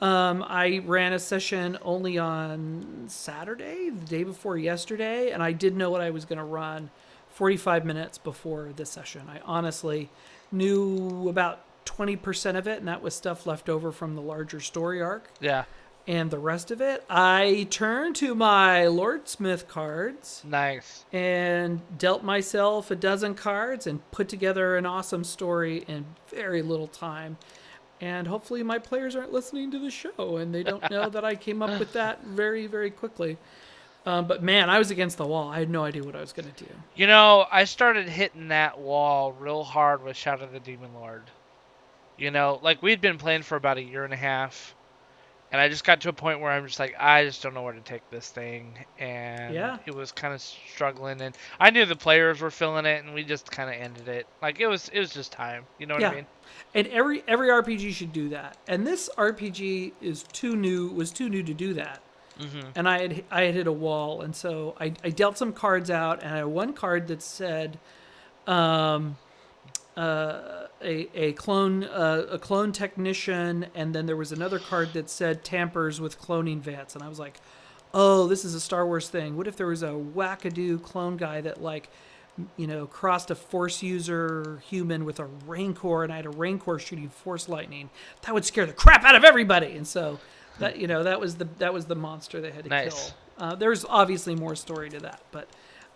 Um, 0.00 0.44
I 0.46 0.82
ran 0.84 1.12
a 1.12 1.18
session 1.18 1.78
only 1.82 2.16
on 2.16 3.06
Saturday, 3.08 3.90
the 3.90 4.06
day 4.06 4.22
before 4.22 4.56
yesterday, 4.56 5.32
and 5.32 5.42
I 5.42 5.50
did 5.50 5.76
know 5.76 5.90
what 5.90 6.00
I 6.00 6.10
was 6.10 6.24
going 6.26 6.38
to 6.38 6.44
run 6.44 6.90
45 7.30 7.84
minutes 7.84 8.18
before 8.18 8.70
this 8.76 8.90
session. 8.90 9.22
I 9.28 9.40
honestly 9.44 10.10
knew 10.52 11.28
about 11.28 11.64
20% 11.88 12.56
of 12.56 12.66
it, 12.68 12.78
and 12.78 12.88
that 12.88 13.02
was 13.02 13.14
stuff 13.14 13.46
left 13.46 13.68
over 13.68 13.90
from 13.92 14.14
the 14.14 14.20
larger 14.22 14.60
story 14.60 15.00
arc. 15.00 15.30
Yeah. 15.40 15.64
And 16.06 16.30
the 16.30 16.38
rest 16.38 16.70
of 16.70 16.80
it, 16.80 17.04
I 17.10 17.66
turned 17.70 18.16
to 18.16 18.34
my 18.34 18.86
Lore 18.86 19.20
Smith 19.24 19.68
cards 19.68 20.42
Nice. 20.46 21.04
and 21.12 21.80
dealt 21.98 22.22
myself 22.22 22.90
a 22.90 22.96
dozen 22.96 23.34
cards 23.34 23.86
and 23.86 24.08
put 24.10 24.28
together 24.28 24.76
an 24.78 24.86
awesome 24.86 25.22
story 25.22 25.84
in 25.86 26.06
very 26.28 26.62
little 26.62 26.86
time. 26.86 27.36
And 28.00 28.26
hopefully, 28.26 28.62
my 28.62 28.78
players 28.78 29.16
aren't 29.16 29.32
listening 29.32 29.70
to 29.72 29.78
the 29.78 29.90
show 29.90 30.38
and 30.38 30.54
they 30.54 30.62
don't 30.62 30.88
know 30.90 31.10
that 31.10 31.24
I 31.26 31.34
came 31.34 31.60
up 31.60 31.78
with 31.78 31.92
that 31.92 32.24
very, 32.24 32.66
very 32.66 32.90
quickly. 32.90 33.36
Um, 34.06 34.26
but 34.26 34.42
man, 34.42 34.70
I 34.70 34.78
was 34.78 34.90
against 34.90 35.18
the 35.18 35.26
wall. 35.26 35.48
I 35.50 35.58
had 35.58 35.68
no 35.68 35.84
idea 35.84 36.02
what 36.04 36.16
I 36.16 36.20
was 36.20 36.32
going 36.32 36.50
to 36.50 36.64
do. 36.64 36.70
You 36.96 37.06
know, 37.06 37.44
I 37.52 37.64
started 37.64 38.08
hitting 38.08 38.48
that 38.48 38.78
wall 38.78 39.32
real 39.32 39.62
hard 39.62 40.02
with 40.02 40.16
Shadow 40.16 40.44
of 40.44 40.52
the 40.52 40.60
Demon 40.60 40.94
Lord. 40.94 41.24
You 42.18 42.30
know, 42.30 42.58
like 42.62 42.82
we'd 42.82 43.00
been 43.00 43.18
playing 43.18 43.42
for 43.42 43.56
about 43.56 43.78
a 43.78 43.82
year 43.82 44.04
and 44.04 44.12
a 44.12 44.16
half, 44.16 44.74
and 45.52 45.60
I 45.60 45.68
just 45.68 45.84
got 45.84 46.00
to 46.02 46.08
a 46.08 46.12
point 46.12 46.40
where 46.40 46.50
I'm 46.50 46.66
just 46.66 46.78
like, 46.80 46.94
I 46.98 47.24
just 47.24 47.42
don't 47.42 47.54
know 47.54 47.62
where 47.62 47.72
to 47.72 47.80
take 47.80 48.08
this 48.10 48.28
thing, 48.28 48.76
and 48.98 49.54
Yeah. 49.54 49.78
it 49.86 49.94
was 49.94 50.10
kind 50.12 50.34
of 50.34 50.40
struggling, 50.40 51.20
and 51.22 51.36
I 51.60 51.70
knew 51.70 51.84
the 51.86 51.96
players 51.96 52.40
were 52.40 52.50
feeling 52.50 52.86
it, 52.86 53.04
and 53.04 53.14
we 53.14 53.22
just 53.24 53.50
kind 53.50 53.70
of 53.70 53.80
ended 53.80 54.08
it. 54.08 54.26
Like 54.42 54.58
it 54.60 54.66
was, 54.66 54.88
it 54.90 54.98
was 54.98 55.12
just 55.14 55.30
time. 55.32 55.64
You 55.78 55.86
know 55.86 55.94
what 55.94 56.00
Yeah. 56.02 56.10
I 56.10 56.14
mean? 56.16 56.26
And 56.74 56.86
every 56.88 57.22
every 57.28 57.48
RPG 57.48 57.92
should 57.94 58.12
do 58.12 58.30
that. 58.30 58.56
And 58.66 58.86
this 58.86 59.08
RPG 59.16 59.92
is 60.02 60.24
too 60.24 60.56
new 60.56 60.88
was 60.88 61.10
too 61.12 61.28
new 61.28 61.42
to 61.42 61.54
do 61.54 61.74
that. 61.74 62.00
Mm-hmm. 62.40 62.68
And 62.74 62.88
I 62.88 63.00
had 63.00 63.24
I 63.30 63.42
had 63.44 63.54
hit 63.54 63.66
a 63.66 63.72
wall, 63.72 64.22
and 64.22 64.34
so 64.34 64.74
I, 64.80 64.92
I 65.04 65.10
dealt 65.10 65.38
some 65.38 65.52
cards 65.52 65.90
out, 65.90 66.22
and 66.22 66.32
I 66.34 66.38
had 66.38 66.46
one 66.46 66.72
card 66.72 67.08
that 67.08 67.22
said, 67.22 67.78
um, 68.46 69.16
uh, 69.98 70.66
a 70.82 71.08
a 71.14 71.32
clone 71.32 71.84
uh, 71.84 72.26
a 72.30 72.38
clone 72.38 72.72
technician, 72.72 73.66
and 73.74 73.94
then 73.94 74.06
there 74.06 74.16
was 74.16 74.32
another 74.32 74.58
card 74.58 74.92
that 74.92 75.10
said 75.10 75.44
tampers 75.44 76.00
with 76.00 76.20
cloning 76.20 76.60
vats, 76.60 76.94
and 76.94 77.02
I 77.02 77.08
was 77.08 77.18
like, 77.18 77.40
oh, 77.92 78.26
this 78.28 78.44
is 78.44 78.54
a 78.54 78.60
Star 78.60 78.86
Wars 78.86 79.08
thing. 79.08 79.36
What 79.36 79.48
if 79.48 79.56
there 79.56 79.66
was 79.66 79.82
a 79.82 79.88
wackadoo 79.90 80.82
clone 80.82 81.16
guy 81.16 81.40
that 81.40 81.60
like 81.62 81.90
you 82.56 82.68
know, 82.68 82.86
crossed 82.86 83.32
a 83.32 83.34
force 83.34 83.82
user 83.82 84.62
human 84.68 85.04
with 85.04 85.18
a 85.18 85.24
rancor, 85.46 86.04
and 86.04 86.12
I 86.12 86.16
had 86.16 86.26
a 86.26 86.30
rancor 86.30 86.78
shooting 86.78 87.08
force 87.08 87.48
lightning. 87.48 87.90
That 88.22 88.32
would 88.34 88.44
scare 88.44 88.64
the 88.66 88.72
crap 88.72 89.02
out 89.02 89.16
of 89.16 89.24
everybody. 89.24 89.72
And 89.72 89.84
so, 89.84 90.20
that 90.60 90.78
you 90.78 90.86
know, 90.86 91.02
that 91.02 91.18
was 91.20 91.36
the 91.36 91.48
that 91.58 91.74
was 91.74 91.86
the 91.86 91.96
monster 91.96 92.40
they 92.40 92.52
had 92.52 92.64
to 92.64 92.70
Nice. 92.70 92.94
kill. 92.94 93.14
Uh, 93.38 93.54
there's 93.56 93.84
obviously 93.88 94.34
more 94.36 94.54
story 94.54 94.88
to 94.90 95.00
that, 95.00 95.20
but 95.32 95.48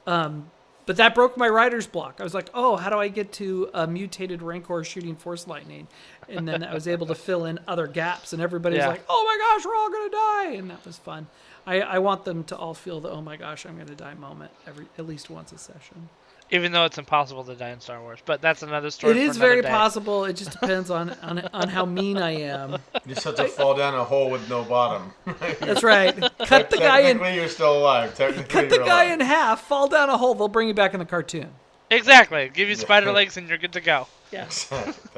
um, 0.07 0.51
but 0.87 0.97
that 0.97 1.15
broke 1.15 1.37
my 1.37 1.49
writer's 1.49 1.87
block. 1.87 2.17
I 2.21 2.25
was 2.25 2.35
like, 2.35 2.49
oh, 2.55 2.77
how 2.77 2.91
do 2.91 2.99
I 2.99 3.09
get 3.09 3.33
to 3.35 3.71
a 3.75 3.87
mutated 3.87 4.43
rancor 4.43 4.83
shooting 4.85 5.15
force 5.17 5.47
lightning? 5.47 5.87
And 6.29 6.47
then 6.49 6.63
I 6.65 6.75
was 6.75 6.89
able 6.89 7.07
to 7.07 7.15
fill 7.15 7.45
in 7.45 7.59
other 7.69 7.87
gaps, 7.87 8.33
and 8.33 8.41
everybody's 8.43 8.79
Yeah. 8.79 8.89
like, 8.89 9.05
oh 9.09 9.25
my 9.25 9.39
gosh, 9.57 9.65
we're 9.67 9.77
all 9.77 9.91
gonna 9.91 10.11
die, 10.11 10.57
and 10.59 10.71
that 10.71 10.85
was 10.85 10.97
fun. 10.99 11.27
I, 11.67 11.81
I 11.81 11.99
want 12.01 12.25
them 12.25 12.43
to 12.45 12.57
all 12.57 12.75
feel 12.75 13.01
the 13.01 13.11
oh 13.11 13.21
my 13.23 13.37
gosh, 13.37 13.65
I'm 13.67 13.77
gonna 13.79 13.95
die 13.95 14.15
moment 14.15 14.51
every 14.67 14.87
at 14.99 15.07
least 15.07 15.31
once 15.31 15.53
a 15.53 15.59
session. 15.59 16.09
Even 16.53 16.71
though 16.71 16.85
it's 16.85 16.99
impossible 16.99 17.43
to 17.45 17.55
die 17.55 17.71
in 17.71 17.81
Star 17.81 18.01
Wars, 18.01 18.21
but 18.25 18.41
that's 18.41 18.63
another 18.63 18.91
story. 18.91 19.13
It 19.13 19.25
for 19.25 19.31
is 19.31 19.37
very 19.39 19.63
day. 19.63 19.69
possible. 19.69 20.25
It 20.27 20.35
just 20.35 20.51
depends 20.61 20.91
on, 20.91 21.11
on 21.23 21.41
on 21.53 21.69
how 21.69 21.85
mean 21.85 22.19
I 22.19 22.43
am. 22.43 22.73
You 23.07 23.15
just 23.15 23.25
have 23.25 23.37
to 23.37 23.49
fall 23.49 23.75
down 23.75 23.95
a 23.95 24.05
hole 24.05 24.31
with 24.31 24.49
no 24.51 24.63
bottom. 24.63 25.13
That's 25.61 25.83
right. 25.83 26.15
Cut 26.47 26.69
the 26.71 26.77
guy 26.77 27.01
in. 27.01 27.17
Technically, 27.19 27.35
you're 27.37 27.49
still 27.49 27.79
alive. 27.79 28.15
Technically, 28.15 28.45
Cut 28.45 28.69
the 28.71 28.79
guy 28.79 29.05
alive. 29.07 29.21
in 29.21 29.27
half. 29.27 29.63
Fall 29.63 29.89
down 29.89 30.11
a 30.11 30.19
hole. 30.19 30.35
They'll 30.35 30.49
bring 30.49 30.69
you 30.69 30.75
back 30.75 30.93
in 30.93 31.01
the 31.01 31.07
cartoon. 31.07 31.49
Exactly. 31.91 32.51
Give 32.53 32.69
you 32.69 32.75
spider 32.75 33.13
legs 33.13 33.37
and 33.37 33.49
you're 33.49 33.59
good 33.59 33.73
to 33.73 33.81
go. 33.81 34.07
Yeah, 34.31 34.45
That's 34.71 34.71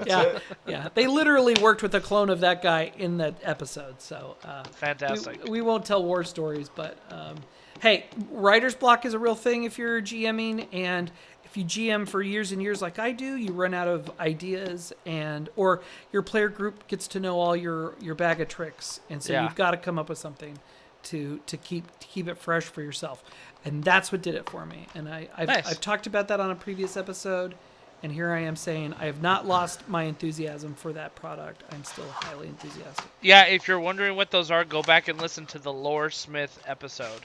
yeah, 0.07 0.23
it. 0.23 0.43
yeah. 0.67 0.89
They 0.95 1.07
literally 1.07 1.55
worked 1.63 1.83
with 1.83 1.95
a 1.95 2.01
clone 2.01 2.31
of 2.31 2.41
that 2.41 2.63
guy 2.63 2.91
in 2.99 3.19
that 3.19 3.35
episode. 3.45 4.01
So 4.01 4.37
uh, 4.45 4.65
Fantastic. 4.65 5.45
we, 5.45 5.51
we 5.51 5.61
won't 5.63 5.85
tell 5.85 6.03
war 6.03 6.25
stories, 6.25 6.69
but 6.69 6.99
um, 7.11 7.37
hey, 7.81 8.07
writer's 8.31 8.75
block 8.75 9.05
is 9.05 9.15
a 9.15 9.19
real 9.19 9.35
thing 9.35 9.65
if 9.65 9.79
you're 9.79 10.01
GMing, 10.01 10.69
and 10.73 11.11
if 11.45 11.57
you 11.57 11.65
GM 11.65 12.09
for 12.09 12.21
years 12.23 12.53
and 12.53 12.63
years 12.63 12.83
like 12.83 12.99
I 12.99 13.13
do, 13.13 13.37
you 13.37 13.53
run 13.53 13.75
out 13.75 13.89
of 13.89 14.11
ideas, 14.21 14.93
and 15.07 15.49
or 15.57 15.83
your 16.13 16.23
player 16.23 16.49
group 16.49 16.87
gets 16.89 17.07
to 17.09 17.21
know 17.21 17.39
all 17.39 17.55
your 17.57 17.95
your 18.01 18.15
bag 18.15 18.41
of 18.41 18.49
tricks, 18.49 19.01
and 19.11 19.23
so 19.23 19.33
Yeah. 19.33 19.45
you've 19.45 19.55
got 19.55 19.71
to 19.73 19.77
come 19.77 19.99
up 19.99 20.09
with 20.09 20.19
something 20.19 20.59
to 21.05 21.41
to 21.47 21.57
keep 21.57 21.85
to 22.01 22.07
keep 22.07 22.29
it 22.29 22.39
fresh 22.39 22.65
for 22.65 22.83
yourself, 22.83 23.23
and 23.65 23.85
that's 23.85 24.11
what 24.11 24.23
did 24.23 24.35
it 24.35 24.49
for 24.49 24.65
me. 24.67 24.87
And 24.95 25.09
I 25.09 25.29
I've, 25.37 25.49
Nice. 25.49 25.67
I've 25.67 25.81
talked 25.81 26.07
about 26.07 26.29
that 26.29 26.41
on 26.41 26.51
a 26.51 26.55
previous 26.57 26.97
episode. 26.97 27.55
And 28.03 28.13
here 28.13 28.33
I 28.33 28.41
am 28.41 28.55
saying 28.55 28.93
I 29.01 29.07
have 29.07 29.23
not 29.23 29.47
lost 29.47 29.89
my 29.89 30.03
enthusiasm 30.03 30.75
for 30.75 30.93
that 30.93 31.15
product. 31.15 31.63
I'm 31.73 31.85
still 31.85 32.05
highly 32.11 32.49
enthusiastic. 32.49 33.07
Yeah, 33.23 33.45
if 33.45 33.67
you're 33.67 33.81
wondering 33.81 34.15
what 34.15 34.31
those 34.31 34.51
are, 34.51 34.63
go 34.63 34.83
back 34.83 35.09
and 35.09 35.19
listen 35.19 35.47
to 35.47 35.59
the 35.59 35.73
Lore 35.73 36.11
Smith 36.11 36.63
episode 36.67 37.23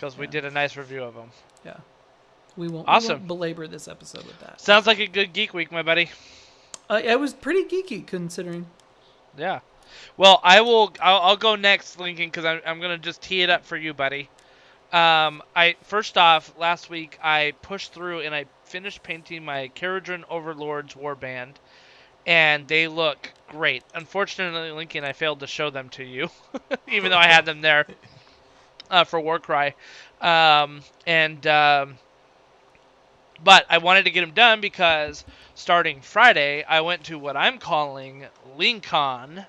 because 0.00 0.16
we 0.16 0.26
did 0.26 0.46
a 0.46 0.50
nice 0.50 0.76
review 0.78 1.02
of 1.02 1.14
them. 1.14 1.30
Yeah. 1.64 1.76
We 2.56 2.68
won't, 2.68 2.86
we 2.86 2.92
Awesome. 2.92 3.18
won't 3.18 3.26
belabor 3.26 3.66
this 3.66 3.86
episode 3.86 4.24
with 4.24 4.38
that. 4.40 4.58
Sounds 4.60 4.86
like 4.86 4.98
a 4.98 5.06
good 5.06 5.34
geek 5.34 5.52
week, 5.52 5.70
my 5.70 5.82
buddy. 5.82 6.08
Uh, 6.88 7.00
it 7.04 7.20
was 7.20 7.34
pretty 7.34 7.64
geeky 7.64 8.06
considering. 8.06 8.66
Yeah. 9.36 9.60
Well, 10.16 10.40
I 10.42 10.62
will. 10.62 10.92
I'll, 11.02 11.20
I'll 11.20 11.36
go 11.36 11.54
next, 11.54 12.00
Lincoln, 12.00 12.26
because 12.26 12.44
I'm, 12.44 12.60
I'm 12.64 12.80
gonna 12.80 12.98
just 12.98 13.20
tee 13.22 13.42
it 13.42 13.50
up 13.50 13.64
for 13.66 13.76
you, 13.76 13.92
buddy. 13.92 14.28
Um, 14.92 15.42
I 15.54 15.76
first 15.82 16.16
off, 16.16 16.52
last 16.58 16.88
week 16.90 17.18
I 17.22 17.52
pushed 17.62 17.92
through 17.92 18.20
and 18.20 18.34
I 18.34 18.46
finished 18.64 19.02
painting 19.02 19.44
my 19.44 19.70
Kharadron 19.76 20.24
Overlords 20.30 20.94
Warband, 20.94 21.54
and 22.26 22.66
they 22.66 22.88
look 22.88 23.30
great. 23.48 23.84
Unfortunately, 23.94 24.70
Lincoln, 24.72 25.04
I 25.04 25.12
failed 25.12 25.40
to 25.40 25.46
show 25.46 25.70
them 25.70 25.88
to 25.90 26.04
you, 26.04 26.30
even 26.88 27.10
though 27.10 27.18
I 27.18 27.26
had 27.26 27.44
them 27.44 27.60
there 27.60 27.86
uh, 28.90 29.04
for 29.04 29.20
Warcry. 29.20 29.74
Um, 30.20 30.82
and 31.06 31.46
um, 31.46 31.98
but 33.42 33.64
I 33.70 33.78
wanted 33.78 34.04
to 34.04 34.10
get 34.10 34.20
them 34.20 34.32
done 34.32 34.60
because 34.60 35.24
starting 35.54 36.00
Friday, 36.00 36.64
I 36.64 36.80
went 36.82 37.04
to 37.04 37.18
what 37.18 37.36
I'm 37.36 37.58
calling 37.58 38.26
Lincoln, 38.56 39.46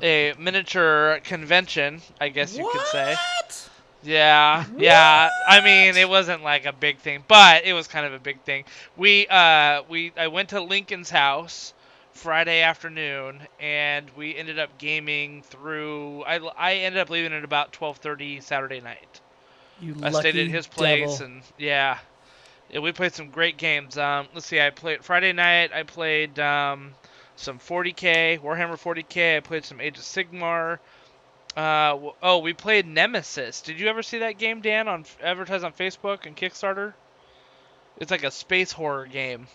a 0.00 0.34
miniature 0.38 1.20
convention, 1.24 2.00
I 2.20 2.28
guess 2.28 2.56
you 2.56 2.68
could 2.72 2.86
say. 2.86 3.14
What? 3.14 3.70
Yeah, 4.02 4.64
yeah. 4.76 5.30
I 5.48 5.60
mean, 5.62 5.96
it 5.96 6.08
wasn't 6.08 6.44
like 6.44 6.64
a 6.64 6.72
big 6.72 6.98
thing, 6.98 7.24
but 7.26 7.64
it 7.64 7.72
was 7.72 7.88
kind 7.88 8.06
of 8.06 8.12
a 8.12 8.20
big 8.20 8.40
thing. 8.42 8.64
We 8.96 9.26
uh 9.26 9.82
we 9.88 10.12
I 10.16 10.28
went 10.28 10.50
to 10.50 10.60
Lincoln's 10.60 11.10
house 11.10 11.74
Friday 12.16 12.62
afternoon 12.62 13.40
and 13.60 14.10
we 14.16 14.34
ended 14.36 14.58
up 14.58 14.78
gaming 14.78 15.42
through 15.42 16.22
I 16.24 16.38
I 16.38 16.74
ended 16.74 17.00
up 17.00 17.10
leaving 17.10 17.32
at 17.32 17.44
about 17.44 17.72
12:30 17.72 18.42
Saturday 18.42 18.80
night. 18.80 19.20
You 19.80 19.94
I 20.02 20.10
stayed 20.10 20.36
at 20.36 20.48
his 20.48 20.66
place 20.66 21.18
devil. 21.18 21.34
and 21.34 21.42
yeah. 21.58 21.98
Yeah, 22.70 22.80
we 22.80 22.90
played 22.92 23.14
some 23.14 23.30
great 23.30 23.58
games. 23.58 23.96
Um, 23.96 24.26
let's 24.34 24.46
see, 24.46 24.60
I 24.60 24.70
played 24.70 25.04
Friday 25.04 25.32
night. 25.32 25.72
I 25.72 25.84
played 25.84 26.38
um, 26.40 26.94
some 27.36 27.60
40k, 27.60 28.40
Warhammer 28.40 28.76
40k. 28.76 29.36
I 29.36 29.40
played 29.40 29.64
some 29.64 29.80
Age 29.80 29.98
of 29.98 30.02
Sigmar. 30.02 30.80
Uh, 31.56 32.10
oh, 32.22 32.38
we 32.38 32.52
played 32.52 32.86
Nemesis. 32.86 33.62
Did 33.62 33.78
you 33.78 33.86
ever 33.86 34.02
see 34.02 34.18
that 34.18 34.38
game, 34.38 34.60
Dan, 34.60 34.88
on 34.88 35.04
advertised 35.22 35.64
on 35.64 35.72
Facebook 35.72 36.26
and 36.26 36.36
Kickstarter? 36.36 36.92
It's 37.98 38.10
like 38.10 38.24
a 38.24 38.30
space 38.30 38.72
horror 38.72 39.06
game. 39.06 39.46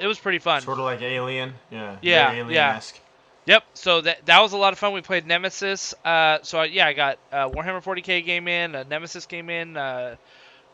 It 0.00 0.06
was 0.06 0.18
pretty 0.18 0.38
fun. 0.38 0.60
Sort 0.62 0.78
of 0.78 0.84
like 0.84 1.00
Alien. 1.02 1.54
Yeah. 1.70 1.96
Yeah, 2.02 2.32
yeah. 2.32 2.40
Alien-esque. 2.44 3.00
Yep. 3.46 3.64
So 3.74 4.00
that 4.00 4.26
that 4.26 4.40
was 4.40 4.52
a 4.52 4.56
lot 4.56 4.72
of 4.72 4.78
fun. 4.78 4.92
We 4.92 5.00
played 5.02 5.26
Nemesis. 5.26 5.94
Uh, 6.04 6.38
so 6.42 6.58
I, 6.58 6.64
yeah, 6.66 6.86
I 6.86 6.92
got 6.92 7.18
uh, 7.32 7.48
Warhammer 7.48 7.82
40k 7.82 8.24
game 8.24 8.48
in, 8.48 8.74
a 8.74 8.84
Nemesis 8.84 9.26
game 9.26 9.48
in, 9.50 9.76
uh, 9.76 10.16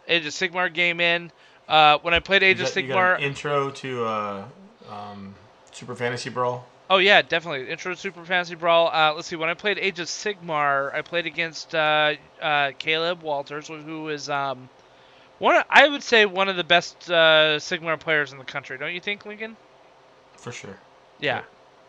Age 0.08 0.26
of 0.26 0.32
Sigmar 0.32 0.72
game 0.72 0.98
in. 1.00 1.30
Uh, 1.68 1.98
when 2.02 2.14
I 2.14 2.18
played 2.20 2.42
Age 2.42 2.60
of 2.60 2.66
got- 2.66 2.76
you 2.82 2.88
got 2.88 2.96
Sigmar, 2.96 3.16
an 3.18 3.22
intro 3.22 3.70
to 3.70 4.04
uh, 4.04 4.44
um, 4.90 5.34
Super 5.70 5.94
Fantasy 5.94 6.30
Brawl. 6.30 6.66
oh 6.90 6.96
yeah, 6.98 7.22
definitely 7.22 7.70
Intro 7.70 7.92
to 7.94 7.98
Super 8.00 8.24
Fantasy 8.24 8.54
Brawl. 8.56 8.88
Uh, 8.88 9.12
let's 9.14 9.28
see. 9.28 9.36
When 9.36 9.48
I 9.50 9.54
played 9.54 9.78
Age 9.78 10.00
of 10.00 10.08
Sigmar, 10.08 10.92
I 10.94 11.02
played 11.02 11.26
against 11.26 11.74
uh, 11.74 12.14
uh, 12.40 12.72
Caleb 12.78 13.22
Walters, 13.22 13.68
who 13.68 14.08
is 14.08 14.28
um, 14.28 14.68
one. 15.42 15.56
of- 15.56 15.64
I 15.68 15.88
would 15.88 16.02
say 16.02 16.24
one 16.26 16.48
of 16.48 16.56
the 16.56 16.64
best 16.64 17.10
uh, 17.10 17.58
Sigmar 17.58 17.98
players 17.98 18.32
in 18.32 18.38
the 18.38 18.44
country. 18.44 18.78
Don't 18.78 18.94
you 18.94 19.00
think, 19.00 19.26
Lincoln? 19.26 19.56
For 20.36 20.52
sure. 20.52 20.78
Yeah. 21.20 21.42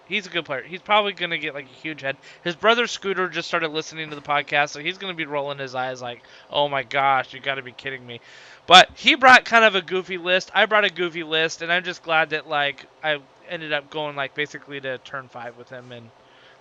He's 0.05 0.27
a 0.27 0.29
good 0.29 0.43
player. 0.43 0.63
He's 0.63 0.81
probably 0.81 1.13
going 1.13 1.29
to 1.31 1.37
get 1.37 1.53
like 1.53 1.65
a 1.65 1.73
huge 1.81 2.01
head. 2.01 2.17
His 2.43 2.55
brother 2.57 2.87
Scooter 2.87 3.29
just 3.29 3.47
started 3.47 3.69
listening 3.69 4.09
to 4.09 4.15
the 4.15 4.21
podcast, 4.21 4.69
so 4.69 4.79
he's 4.81 4.97
going 4.97 5.13
to 5.13 5.17
be 5.17 5.25
rolling 5.25 5.59
his 5.59 5.75
eyes 5.75 6.01
like, 6.01 6.21
"Oh 6.51 6.67
my 6.67 6.83
gosh, 6.83 7.33
you 7.33 7.39
got 7.39 7.55
to 7.55 7.61
be 7.61 7.71
kidding 7.71 8.05
me." 8.05 8.19
But 8.67 8.89
he 8.95 9.15
brought 9.15 9.45
kind 9.45 9.63
of 9.63 9.75
a 9.75 9.81
goofy 9.81 10.17
list. 10.17 10.51
I 10.53 10.65
brought 10.65 10.83
a 10.83 10.89
goofy 10.89 11.23
list, 11.23 11.61
and 11.61 11.71
I'm 11.71 11.85
just 11.85 12.03
glad 12.03 12.31
that 12.31 12.49
like 12.49 12.85
I 13.01 13.19
ended 13.49 13.71
up 13.71 13.89
going 13.89 14.17
like 14.17 14.35
basically 14.35 14.81
to 14.81 14.97
turn 14.99 15.29
5 15.29 15.57
with 15.57 15.69
him 15.69 15.91
and 15.93 16.09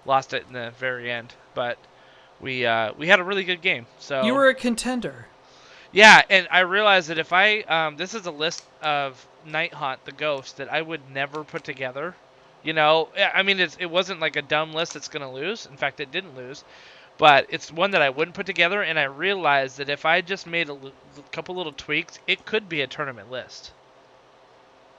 lost 0.06 0.34
it 0.34 0.44
in 0.46 0.52
the 0.52 0.72
very 0.78 1.11
end. 1.11 1.34
But 1.54 1.78
we 2.40 2.64
uh 2.64 2.92
we 2.96 3.08
had 3.08 3.18
a 3.18 3.25
really 3.25 3.44
good 3.44 3.61
game. 3.61 3.87
So 3.99 4.22
You 4.25 4.34
were 4.34 4.49
a 4.49 4.54
contender. 4.54 5.26
Yeah, 5.92 6.22
and 6.30 6.49
I 6.50 6.61
realized 6.61 7.08
that 7.11 7.18
if 7.18 7.32
I 7.32 7.61
um, 7.62 7.96
this 7.96 8.14
is 8.14 8.26
a 8.26 8.32
list 8.32 8.64
of 8.82 9.26
Nighthaunt 9.46 10.04
the 10.04 10.12
Ghost 10.12 10.58
that 10.58 10.72
I 10.72 10.82
would 10.82 11.11
never 11.11 11.44
put 11.44 11.64
together. 11.64 12.16
You 12.62 12.75
know, 12.75 13.11
I 13.34 13.42
mean, 13.44 13.61
it's, 13.61 13.76
it 13.80 13.87
wasn't 13.87 14.20
like 14.20 14.37
a 14.37 14.42
dumb 14.42 14.75
list 14.75 14.94
that's 14.94 15.08
gonna 15.08 15.32
lose. 15.32 15.66
In 15.66 15.78
fact, 15.78 16.00
it 16.00 16.12
didn't 16.12 16.37
lose, 16.37 16.64
but 17.18 17.46
it's 17.50 17.72
one 17.72 17.92
that 17.92 18.02
I 18.02 18.11
wouldn't 18.11 18.37
put 18.37 18.46
together. 18.46 18.82
And 18.82 18.99
I 18.99 19.04
realized 19.04 19.78
that 19.78 19.90
if 19.90 20.04
I 20.06 20.22
just 20.22 20.46
made 20.46 20.70
a 20.70 20.78
couple 21.32 21.56
little 21.56 21.72
tweaks, 21.72 22.20
it 22.26 22.44
could 22.46 22.68
be 22.68 22.82
a 22.82 22.88
tournament 22.88 23.30
list. 23.30 23.72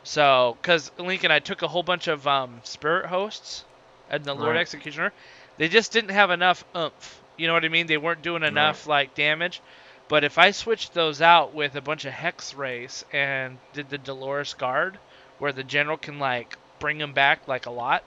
So, 0.04 0.58
because 0.62 0.92
Lincoln, 1.00 1.32
I 1.32 1.40
took 1.40 1.62
a 1.62 1.68
whole 1.68 1.84
bunch 1.84 2.08
of 2.08 2.28
um, 2.28 2.62
spirit 2.64 3.08
hosts 3.08 3.66
and 4.10 4.26
the 4.26 4.36
Lord 4.36 4.56
Right. 4.56 4.62
Executioner. 4.62 5.14
They 5.58 5.70
just 5.70 5.94
didn't 5.94 6.12
have 6.12 6.32
enough 6.32 6.66
oomph. 6.76 7.24
You 7.38 7.48
know 7.48 7.54
what 7.54 7.66
I 7.66 7.70
mean? 7.70 7.88
They 7.88 7.98
weren't 7.98 8.22
doing 8.24 8.44
enough 8.44 8.88
like 8.88 9.16
damage. 9.16 9.62
But 10.10 10.24
if 10.24 10.38
I 10.38 10.52
switched 10.52 10.94
those 10.94 11.22
out 11.22 11.54
with 11.54 11.76
a 11.76 11.82
bunch 11.82 12.06
of 12.06 12.14
Hexwraiths 12.14 13.04
and 13.14 13.58
did 13.74 13.90
the 13.90 13.98
Dolorous 13.98 14.54
Guard, 14.54 15.00
where 15.40 15.52
the 15.52 15.64
general 15.64 15.98
can 15.98 16.20
like 16.20 16.58
bring 16.80 16.98
them 16.98 17.14
back 17.14 17.48
like 17.48 17.66
a 17.66 17.72
lot, 17.72 18.04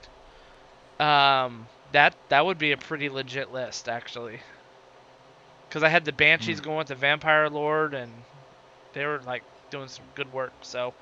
um, 0.99 1.67
that 1.91 2.15
that 2.29 2.45
would 2.45 2.57
be 2.57 2.71
a 2.71 2.77
pretty 2.77 3.09
legit 3.09 3.51
list 3.51 3.89
actually. 3.89 4.39
Because 5.67 5.83
I 5.83 5.89
had 5.89 6.05
the 6.05 6.13
Banshees 6.13 6.61
going 6.61 6.77
with 6.77 6.87
the 6.87 6.95
Vampire 6.95 7.49
Lord, 7.49 7.93
and 7.93 8.11
they 8.93 9.05
were 9.05 9.19
like 9.25 9.43
doing 9.69 9.89
some 9.89 10.05
good 10.15 10.31
work. 10.31 10.53
So, 10.61 10.93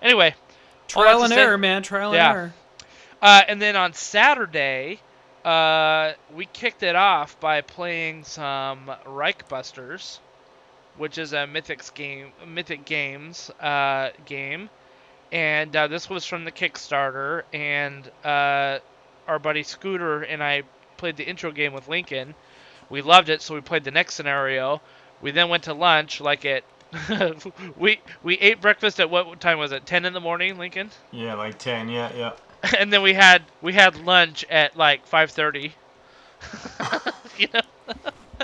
anyway, 0.00 0.34
Trial 0.86 1.18
to 1.18 1.24
and 1.24 1.32
say- 1.32 1.40
error, 1.40 1.58
man. 1.58 1.82
Trial 1.82 2.14
Yeah. 2.14 2.28
and 2.30 2.36
error. 2.38 2.52
uh, 3.20 3.42
and 3.48 3.60
then 3.60 3.74
on 3.74 3.94
Saturday, 3.94 5.00
uh, 5.44 6.12
we 6.32 6.46
kicked 6.46 6.84
it 6.84 6.94
off 6.94 7.38
by 7.40 7.62
playing 7.62 8.22
some 8.22 8.92
Reichbusters, 9.06 10.20
which 10.96 11.18
is 11.18 11.32
a 11.32 11.46
Mythics 11.46 11.92
game, 11.92 12.32
Mythic 12.46 12.84
Games 12.84 13.50
uh, 13.60 14.10
game, 14.26 14.70
and 15.30 15.74
uh, 15.74 15.88
this 15.88 16.08
was 16.10 16.24
from 16.24 16.44
the 16.44 16.52
Kickstarter. 16.52 17.42
And 17.52 18.10
uh, 18.24 18.78
our 19.26 19.38
buddy 19.38 19.62
Scooter 19.62 20.22
and 20.22 20.42
I 20.42 20.62
played 20.96 21.16
the 21.16 21.24
intro 21.24 21.50
game 21.50 21.72
with 21.72 21.88
Lincoln. 21.88 22.34
We 22.90 23.02
loved 23.02 23.28
it, 23.28 23.42
so 23.42 23.54
we 23.54 23.60
played 23.60 23.84
the 23.84 23.90
next 23.90 24.14
scenario. 24.14 24.80
We 25.20 25.30
then 25.30 25.48
went 25.48 25.64
to 25.64 25.74
lunch, 25.74 26.20
like 26.20 26.44
at 26.44 26.64
we 27.78 28.00
we 28.22 28.38
ate 28.38 28.60
breakfast 28.60 29.00
at 29.00 29.08
what 29.08 29.40
time 29.40 29.58
was 29.58 29.72
it? 29.72 29.86
Ten 29.86 30.04
in 30.04 30.12
the 30.12 30.20
morning, 30.20 30.58
Lincoln 30.58 30.90
Yeah, 31.10 31.34
like 31.34 31.58
ten. 31.58 31.88
Yeah, 31.88 32.12
yeah. 32.14 32.32
and 32.78 32.92
then 32.92 33.02
we 33.02 33.14
had 33.14 33.42
we 33.60 33.72
had 33.72 33.96
lunch 33.96 34.44
at 34.50 34.76
like 34.76 35.08
5:30. 35.08 35.72
you 37.38 37.48
know, 37.52 37.60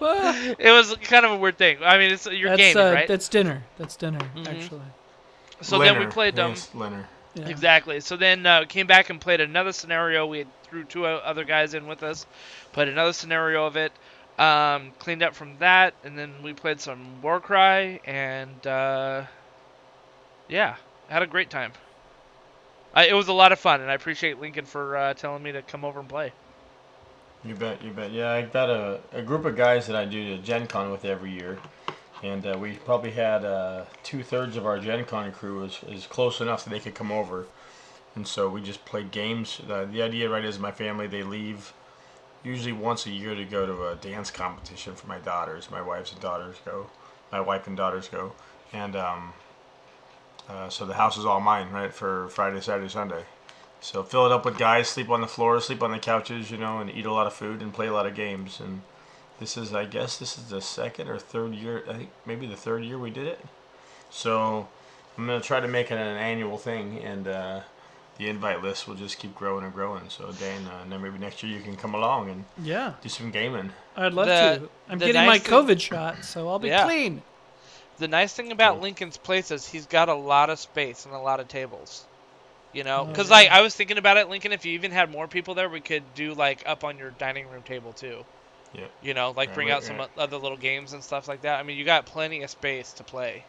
it 0.59 0.71
was 0.71 0.95
kind 1.03 1.25
of 1.25 1.33
a 1.33 1.37
weird 1.37 1.59
thing. 1.59 1.79
I 1.83 1.99
mean, 1.99 2.13
it's 2.13 2.27
your 2.27 2.51
that's 2.51 2.61
game, 2.61 2.77
uh, 2.77 2.93
right? 2.93 3.09
that's 3.09 3.29
dinner. 3.29 3.63
That's 3.79 3.97
dinner. 3.97 4.21
Mhm. 4.35 4.49
Actually. 4.49 4.83
so 5.61 5.79
then 5.79 5.99
we 5.99 6.07
played 6.07 6.39
um 6.39 6.51
Yes, 6.51 6.71
Leonard. 6.75 7.07
Yeah. 7.35 7.49
exactly. 7.49 8.01
So 8.01 8.17
then 8.17 8.47
uh, 8.47 8.65
came 8.69 8.87
back 8.87 9.11
and 9.11 9.21
played 9.21 9.41
another 9.41 9.73
scenario. 9.73 10.27
We 10.27 10.39
had 10.39 10.49
threw 10.65 10.85
two 10.85 11.07
other 11.07 11.45
guys 11.45 11.75
in 11.75 11.87
with 11.87 12.03
us, 12.03 12.27
played 12.73 12.89
another 12.89 13.13
scenario 13.13 13.67
of 13.67 13.77
it. 13.77 13.93
Um, 14.39 14.93
cleaned 15.01 15.25
up 15.25 15.35
from 15.35 15.59
that, 15.59 15.95
and 16.05 16.17
then 16.17 16.33
we 16.45 16.53
played 16.53 16.81
some 16.81 17.21
Warcry, 17.23 18.01
and 18.05 18.65
uh, 18.67 19.25
yeah, 20.49 20.77
had 21.09 21.23
a 21.23 21.27
great 21.27 21.51
time. 21.51 21.73
I, 22.95 23.07
it 23.07 23.15
was 23.15 23.29
a 23.29 23.33
lot 23.33 23.51
of 23.51 23.59
fun, 23.59 23.81
and 23.81 23.91
I 23.91 23.95
appreciate 23.95 24.39
Lincoln 24.41 24.65
for 24.65 24.97
uh, 24.97 25.15
telling 25.15 25.43
me 25.43 25.53
to 25.53 25.63
come 25.63 25.85
over 25.85 25.99
and 25.99 26.09
play. 26.09 26.33
You 27.45 27.55
bet, 27.55 27.83
you 27.83 27.93
bet. 27.93 28.11
Yeah, 28.11 28.33
I 28.33 28.43
got 28.43 28.69
a, 28.69 29.01
a 29.13 29.23
group 29.23 29.45
of 29.45 29.57
guys 29.57 29.87
that 29.87 29.97
I 29.97 30.05
do 30.05 30.37
the 30.37 30.43
Gen 30.43 30.67
Con 30.67 30.91
with 30.91 31.05
every 31.05 31.31
year. 31.31 31.59
And 32.23 32.45
uh, 32.45 32.59
we 32.61 32.73
probably 32.73 33.13
had 33.13 33.45
uh, 33.45 33.85
two 34.03 34.25
thirds 34.25 34.57
of 34.57 34.67
our 34.67 34.79
Gen 34.79 35.05
Con 35.05 35.31
crew 35.31 35.65
is, 35.65 35.81
is 35.89 36.07
close 36.07 36.41
enough 36.41 36.65
that 36.65 36.71
they 36.71 36.81
could 36.81 36.95
come 36.95 37.13
over. 37.13 37.47
And 38.17 38.27
so 38.27 38.49
we 38.49 38.61
just 38.61 38.85
played 38.85 39.13
games. 39.13 39.61
Uh, 39.69 39.85
the 39.85 40.03
idea, 40.03 40.29
right, 40.29 40.45
is 40.45 40.59
my 40.59 40.73
family, 40.73 41.07
they 41.07 41.23
leave 41.23 41.73
usually 42.43 42.73
once 42.73 43.07
a 43.07 43.11
year 43.11 43.35
to 43.35 43.45
go 43.45 43.67
to 43.67 43.89
a 43.89 43.95
dance 43.95 44.31
competition 44.31 44.95
for 44.95 45.07
my 45.07 45.19
daughters. 45.19 45.71
My 45.71 45.81
wife's 45.81 46.13
and 46.13 46.21
daughters 46.21 46.57
go. 46.65 46.89
My 47.31 47.41
wife 47.41 47.69
and 47.69 47.77
daughters 47.77 48.09
go. 48.09 48.33
And 48.73 48.97
um, 48.97 49.33
uh, 50.49 50.69
so 50.69 50.85
the 50.87 50.95
house 50.95 51.17
is 51.17 51.25
all 51.25 51.41
mine, 51.41 51.71
right, 51.71 51.95
for 51.95 52.29
Friday, 52.31 52.61
Saturday, 52.61 52.89
Sunday. 52.89 53.25
So 53.81 54.03
fill 54.03 54.27
it 54.27 54.33
up 54.33 54.45
with 54.45 54.59
guys, 54.59 54.89
sleep 54.89 55.09
on 55.09 55.21
the 55.21 55.27
floor, 55.27 55.61
sleep 55.61 55.83
on 55.83 55.93
the 55.93 55.99
couches, 55.99 56.51
you 56.51 56.57
know, 56.59 56.79
and 56.79 56.91
eat 56.91 57.07
a 57.07 57.13
lot 57.13 57.27
of 57.27 57.33
food 57.33 57.63
and 57.63 57.73
play 57.73 57.87
a 57.87 57.93
lot 57.93 58.07
of 58.07 58.15
games. 58.15 58.61
And 58.61 58.83
this 59.39 59.57
is, 59.57 59.73
I 59.73 59.85
guess, 59.85 60.19
this 60.19 60.37
is 60.37 60.49
the 60.51 60.61
second 60.61 61.09
or 61.09 61.19
third 61.19 61.55
year. 61.55 61.85
I 61.89 61.93
think 61.95 62.11
maybe 62.27 62.47
the 62.47 62.57
third 62.57 62.83
year 62.85 62.99
we 62.99 63.11
did 63.11 63.27
it. 63.27 63.41
So 64.11 64.67
I'm 65.17 65.27
gonna 65.27 65.41
try 65.41 65.61
to 65.61 65.69
make 65.69 65.91
it 65.91 65.95
an 65.99 66.17
annual 66.17 66.59
thing, 66.59 66.99
and 67.05 67.29
uh, 67.29 67.61
the 68.17 68.29
invite 68.29 68.63
list 68.63 68.89
will 68.89 68.95
just 68.97 69.19
keep 69.19 69.35
growing 69.37 69.65
and 69.65 69.73
growing. 69.73 70.09
So 70.09 70.33
Dan, 70.33 70.67
uh, 70.67 70.81
and 70.83 70.91
then 70.91 71.01
maybe 71.03 71.19
next 71.19 71.43
year 71.43 71.57
you 71.57 71.63
can 71.63 71.77
come 71.77 71.95
along 71.95 72.31
and 72.31 72.45
Yeah, 72.63 72.95
do 73.01 73.09
some 73.09 73.31
gaming. 73.31 73.71
I'd 73.97 74.13
love 74.13 74.27
The- 74.27 74.33
to. 74.67 74.71
I'm 74.89 74.99
getting 74.99 75.15
nice 75.15 75.27
my 75.27 75.39
thing- 75.39 75.53
COVID 75.53 75.81
shot, 75.81 76.25
so 76.25 76.49
I'll 76.49 76.59
be 76.59 76.69
Yeah. 76.69 76.85
clean. 76.85 77.23
The 77.99 78.09
nice 78.09 78.33
thing 78.33 78.51
about 78.53 78.81
Lincoln's 78.81 79.17
place 79.17 79.51
is 79.51 79.69
he's 79.69 79.87
got 79.87 80.09
a 80.09 80.15
lot 80.15 80.51
of 80.51 80.59
space 80.59 81.05
and 81.05 81.15
a 81.15 81.19
lot 81.19 81.39
of 81.41 81.47
tables. 81.49 82.07
You 82.73 82.85
know, 82.85 83.01
Oh, 83.01 83.05
because 83.07 83.29
yeah. 83.29 83.37
like 83.37 83.49
I 83.51 83.61
was 83.63 83.75
thinking 83.75 83.97
about 83.99 84.17
it, 84.19 84.29
Lincoln. 84.29 84.53
If 84.53 84.65
you 84.67 84.73
even 84.75 84.91
had 84.91 85.11
more 85.11 85.27
people 85.27 85.55
there, 85.55 85.69
we 85.69 85.81
could 85.81 86.03
do 86.15 86.35
like 86.35 86.63
up 86.67 86.85
on 86.85 86.99
your 86.99 87.11
dining 87.13 87.49
room 87.49 87.63
table 87.63 87.93
too. 87.93 88.25
Yeah. 88.75 88.85
You 89.03 89.15
know, 89.15 89.33
like 89.37 89.49
Yeah, 89.51 89.55
bring 89.55 89.67
we- 89.69 89.73
out 89.73 89.85
some 89.85 89.97
yeah. 89.97 90.07
o- 90.17 90.23
other 90.23 90.37
little 90.37 90.59
games 90.59 90.93
and 90.93 91.03
stuff 91.03 91.29
like 91.29 91.41
that. 91.43 91.59
I 91.59 91.63
mean, 91.63 91.79
you 91.79 91.85
got 91.85 92.05
plenty 92.05 92.43
of 92.43 92.51
space 92.51 92.93
to 92.95 93.05
play 93.05 93.45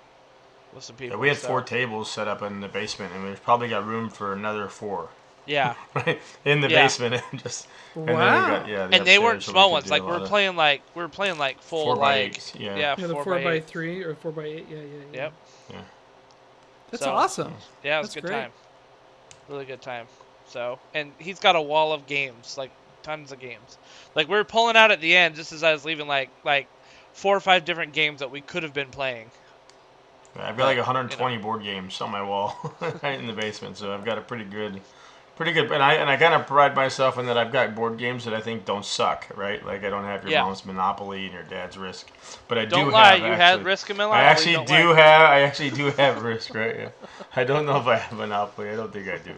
with 0.73 0.83
some 0.85 0.95
people. 0.95 1.17
Yeah, 1.17 1.21
we 1.21 1.27
had 1.27 1.37
so- 1.37 1.47
four 1.49 1.61
tables 1.61 2.09
set 2.09 2.27
up 2.29 2.41
in 2.41 2.61
the 2.61 2.69
basement, 2.69 3.13
and 3.13 3.25
we've 3.25 3.43
probably 3.43 3.67
got 3.67 3.85
room 3.85 4.09
for 4.09 4.31
another 4.33 4.69
four. 4.69 5.09
Yeah, 5.45 5.73
Right 5.95 6.21
in 6.45 6.61
the 6.61 6.69
Yeah. 6.69 6.83
basement, 6.83 7.21
and 7.31 7.41
just 7.43 7.67
and 7.95 8.07
then 8.07 8.15
we 8.15 8.21
Wow. 8.21 8.49
got, 8.59 8.67
yeah, 8.69 8.87
the 8.87 8.95
and 8.97 9.05
they 9.07 9.17
weren't 9.19 9.37
upstairs, 9.37 9.45
so 9.45 9.51
we 9.51 9.53
small 9.53 9.67
could 9.69 9.73
ones. 9.73 9.89
Like 9.89 10.01
a 10.03 10.05
we're 10.05 10.11
were 10.19 10.23
of 10.23 10.29
playing 10.29 10.55
like 10.55 10.81
we 10.95 11.01
were 11.01 11.09
playing 11.09 11.37
like 11.39 11.59
full 11.61 11.83
four 11.85 11.95
by 11.95 12.01
like 12.01 12.15
eights, 12.37 12.53
yeah. 12.55 12.75
yeah, 12.77 12.95
Yeah, 12.97 13.07
the 13.07 13.13
four, 13.15 13.23
four 13.25 13.35
by, 13.35 13.43
by 13.43 13.59
three 13.59 14.03
or 14.03 14.15
four 14.15 14.31
by 14.31 14.43
eight. 14.43 14.67
Yeah, 14.69 14.77
yeah, 14.77 14.83
yeah. 15.11 15.29
Yep. 15.71 15.83
That's 16.91 17.03
So- 17.03 17.11
awesome. 17.11 17.53
Yeah, 17.83 17.97
it 17.97 18.01
was 18.01 18.07
That's 18.09 18.17
a 18.17 18.21
good 18.21 18.27
great. 18.27 18.41
time. 18.43 18.51
Really 19.49 19.65
good 19.65 19.81
time. 19.81 20.07
So, 20.45 20.79
and 20.93 21.15
he's 21.19 21.39
got 21.39 21.57
a 21.57 21.61
wall 21.61 21.91
of 21.93 22.05
games, 22.07 22.55
like 22.57 22.73
tons 23.03 23.31
of 23.33 23.39
games. 23.39 23.77
Like 24.15 24.29
we 24.29 24.35
were 24.35 24.45
pulling 24.45 24.77
out 24.77 24.91
at 24.91 25.01
the 25.01 25.15
end, 25.15 25.35
just 25.35 25.51
as 25.51 25.63
I 25.63 25.73
was 25.73 25.85
leaving, 25.85 26.07
like 26.07 26.31
like 26.45 26.69
four 27.13 27.35
or 27.35 27.41
five 27.41 27.65
different 27.65 27.93
games 27.93 28.19
that 28.21 28.31
we 28.31 28.41
could 28.41 28.63
have 28.63 28.73
been 28.73 28.91
playing. 28.91 29.33
I've 30.35 30.57
got 30.57 30.65
like 30.65 30.77
But, 30.77 30.77
120 30.77 31.37
board 31.37 31.63
games 31.63 31.99
on 32.01 32.11
my 32.11 32.21
wall 32.23 32.75
right 33.03 33.19
in 33.19 33.27
the 33.27 33.33
basement, 33.33 33.77
so 33.77 33.93
I've 33.93 34.05
got 34.05 34.17
a 34.17 34.21
pretty 34.21 34.45
good, 34.45 34.81
pretty 35.39 35.53
good. 35.53 35.71
And 35.71 35.81
I 35.81 35.93
and 35.93 36.09
I 36.09 36.17
kind 36.17 36.33
of 36.33 36.45
pride 36.45 36.75
myself 36.75 37.17
in 37.17 37.25
that 37.27 37.37
I've 37.37 37.51
got 37.51 37.73
board 37.73 37.97
games 37.97 38.25
that 38.25 38.33
I 38.33 38.41
think 38.41 38.65
don't 38.65 38.83
suck, 38.83 39.25
right? 39.35 39.65
Like 39.65 39.85
I 39.85 39.89
don't 39.89 40.03
have 40.03 40.23
your 40.23 40.31
Yeah. 40.33 40.43
mom's 40.43 40.65
Monopoly 40.65 41.23
and 41.25 41.33
your 41.33 41.43
dad's 41.43 41.77
Risk, 41.77 42.11
but 42.49 42.57
I 42.57 42.65
Don't 42.65 42.87
do 42.87 42.91
lie, 42.91 43.11
have 43.11 43.19
you 43.19 43.25
actually, 43.27 43.37
had 43.43 43.65
Risk 43.65 43.89
and 43.89 43.97
Monopoly. 43.97 44.19
I 44.19 44.23
actually 44.25 44.53
don't 44.53 44.69
lie. 44.69 45.01
have. 45.01 45.21
I 45.21 45.41
actually 45.41 45.69
do 45.71 45.85
have 45.91 46.23
Risk, 46.31 46.53
right? 46.53 46.75
Yeah. 46.77 46.89
I 47.37 47.45
don't 47.45 47.65
know 47.65 47.77
if 47.77 47.87
I 47.87 47.95
have 47.97 48.17
Monopoly. 48.17 48.69
I 48.69 48.75
don't 48.75 48.91
think 48.91 49.07
I 49.07 49.17
do. 49.17 49.33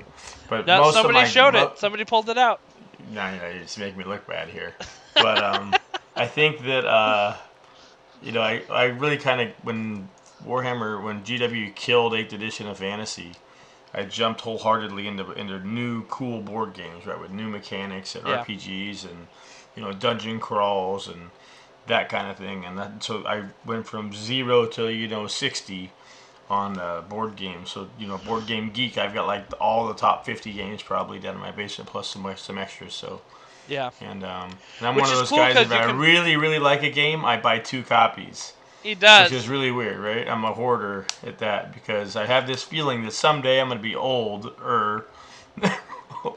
But 0.50 0.66
No, 0.66 0.82
most 0.82 0.96
somebody 0.96 1.20
of 1.20 1.24
my, 1.26 1.28
showed 1.30 1.54
mo- 1.54 1.68
it. 1.68 1.78
Somebody 1.78 2.04
pulled 2.04 2.28
it 2.30 2.38
out. 2.40 2.60
no, 3.12 3.38
no, 3.38 3.48
you 3.50 3.60
just 3.62 3.78
make 3.78 3.96
me 3.96 4.04
look 4.04 4.26
bad 4.28 4.50
here. 4.50 4.74
But 5.14 5.44
um, 5.44 5.74
I 6.16 6.26
think 6.26 6.64
that 6.64 6.86
uh, 6.86 7.36
you 8.24 8.32
know, 8.32 8.42
I, 8.42 8.64
I 8.72 8.86
really 8.86 9.18
kind 9.18 9.40
of 9.42 9.50
when 9.64 10.10
Warhammer 10.44 11.04
when 11.04 11.22
GW 11.24 11.76
killed 11.76 12.16
Eighth 12.16 12.34
Edition 12.34 12.68
of 12.68 12.80
Fantasy, 12.80 13.34
I 13.94 14.04
jumped 14.04 14.42
wholeheartedly 14.42 15.08
into 15.08 15.32
into 15.34 15.60
new 15.60 16.04
cool 16.06 16.42
board 16.42 16.74
games, 16.74 17.06
right, 17.06 17.20
with 17.20 17.32
new 17.32 17.48
mechanics 17.50 18.16
and 18.16 18.26
Yeah. 18.28 18.44
RPGs 18.44 19.04
and 19.06 19.28
you 19.76 19.82
know 19.84 19.92
dungeon 19.92 20.40
crawls 20.40 21.08
and 21.08 21.32
that 21.88 22.10
kind 22.10 22.30
of 22.30 22.38
thing. 22.38 22.64
And 22.66 22.78
that, 22.78 23.04
so 23.04 23.26
I 23.26 23.46
went 23.66 23.88
from 23.88 24.14
zero 24.14 24.66
to 24.68 24.88
you 24.90 25.08
know 25.08 25.28
sixty 25.28 25.92
on 26.50 26.78
uh, 26.78 27.02
board 27.02 27.36
games. 27.36 27.72
So 27.72 27.88
you 27.98 28.08
know, 28.08 28.18
Board 28.18 28.46
Game 28.46 28.72
Geek, 28.72 28.98
I've 28.98 29.14
got 29.14 29.26
like 29.28 29.46
all 29.60 29.88
the 29.88 29.94
top 29.94 30.26
fifty 30.26 30.52
games 30.54 30.84
probably 30.84 31.18
down 31.20 31.36
in 31.36 31.42
my 31.42 31.52
basement, 31.52 31.90
plus 31.90 32.10
some 32.10 32.30
some 32.38 32.58
extras. 32.58 32.94
So 32.94 33.22
Yeah, 33.68 33.92
and 34.02 34.24
um, 34.24 34.52
and 34.80 34.88
I'm 34.88 34.96
Which 34.96 35.04
one 35.04 35.12
of 35.12 35.18
those 35.20 35.30
cool 35.30 35.38
guys 35.40 35.56
you 35.70 35.76
I 35.76 35.86
can- 35.88 35.98
really 35.98 36.36
really 36.38 36.60
like 36.60 36.84
a 36.84 36.90
game, 36.90 37.24
I 37.26 37.38
buy 37.38 37.60
two 37.60 37.84
copies, 37.84 38.54
he 38.84 38.96
does. 38.96 39.32
which 39.32 39.40
is 39.40 39.48
really 39.50 39.72
weird, 39.72 40.00
right? 40.00 40.28
I'm 40.28 40.44
a 40.44 40.54
hoarder 40.54 41.06
at 41.26 41.38
that 41.40 41.74
because 41.74 42.16
I 42.16 42.26
have 42.26 42.48
this 42.48 42.64
feeling 42.64 43.04
that 43.04 43.14
someday 43.14 43.60
I'm 43.62 43.68
gonna 43.68 43.80
be 43.80 43.96
old 43.96 44.46
or 44.64 45.06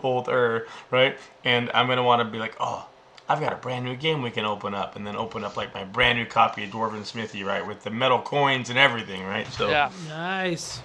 older, 0.02 0.66
right? 0.90 1.16
And 1.44 1.70
I'm 1.74 1.86
gonna 1.86 2.02
want 2.02 2.20
to 2.20 2.24
be 2.24 2.38
like, 2.38 2.56
oh. 2.60 2.88
I've 3.26 3.40
got 3.40 3.54
a 3.54 3.56
brand 3.56 3.86
new 3.86 3.96
game 3.96 4.20
we 4.20 4.30
can 4.30 4.44
open 4.44 4.74
up, 4.74 4.96
and 4.96 5.06
then 5.06 5.16
open 5.16 5.44
up 5.44 5.56
like 5.56 5.72
my 5.72 5.82
brand 5.82 6.18
new 6.18 6.26
copy 6.26 6.62
of 6.64 6.70
Dwarven 6.70 7.06
Smithy, 7.06 7.42
right, 7.42 7.66
with 7.66 7.82
the 7.82 7.88
metal 7.88 8.20
coins 8.20 8.68
and 8.68 8.78
everything, 8.78 9.24
right? 9.24 9.46
So 9.46 9.70
yeah, 9.70 9.90
Nice. 10.10 10.82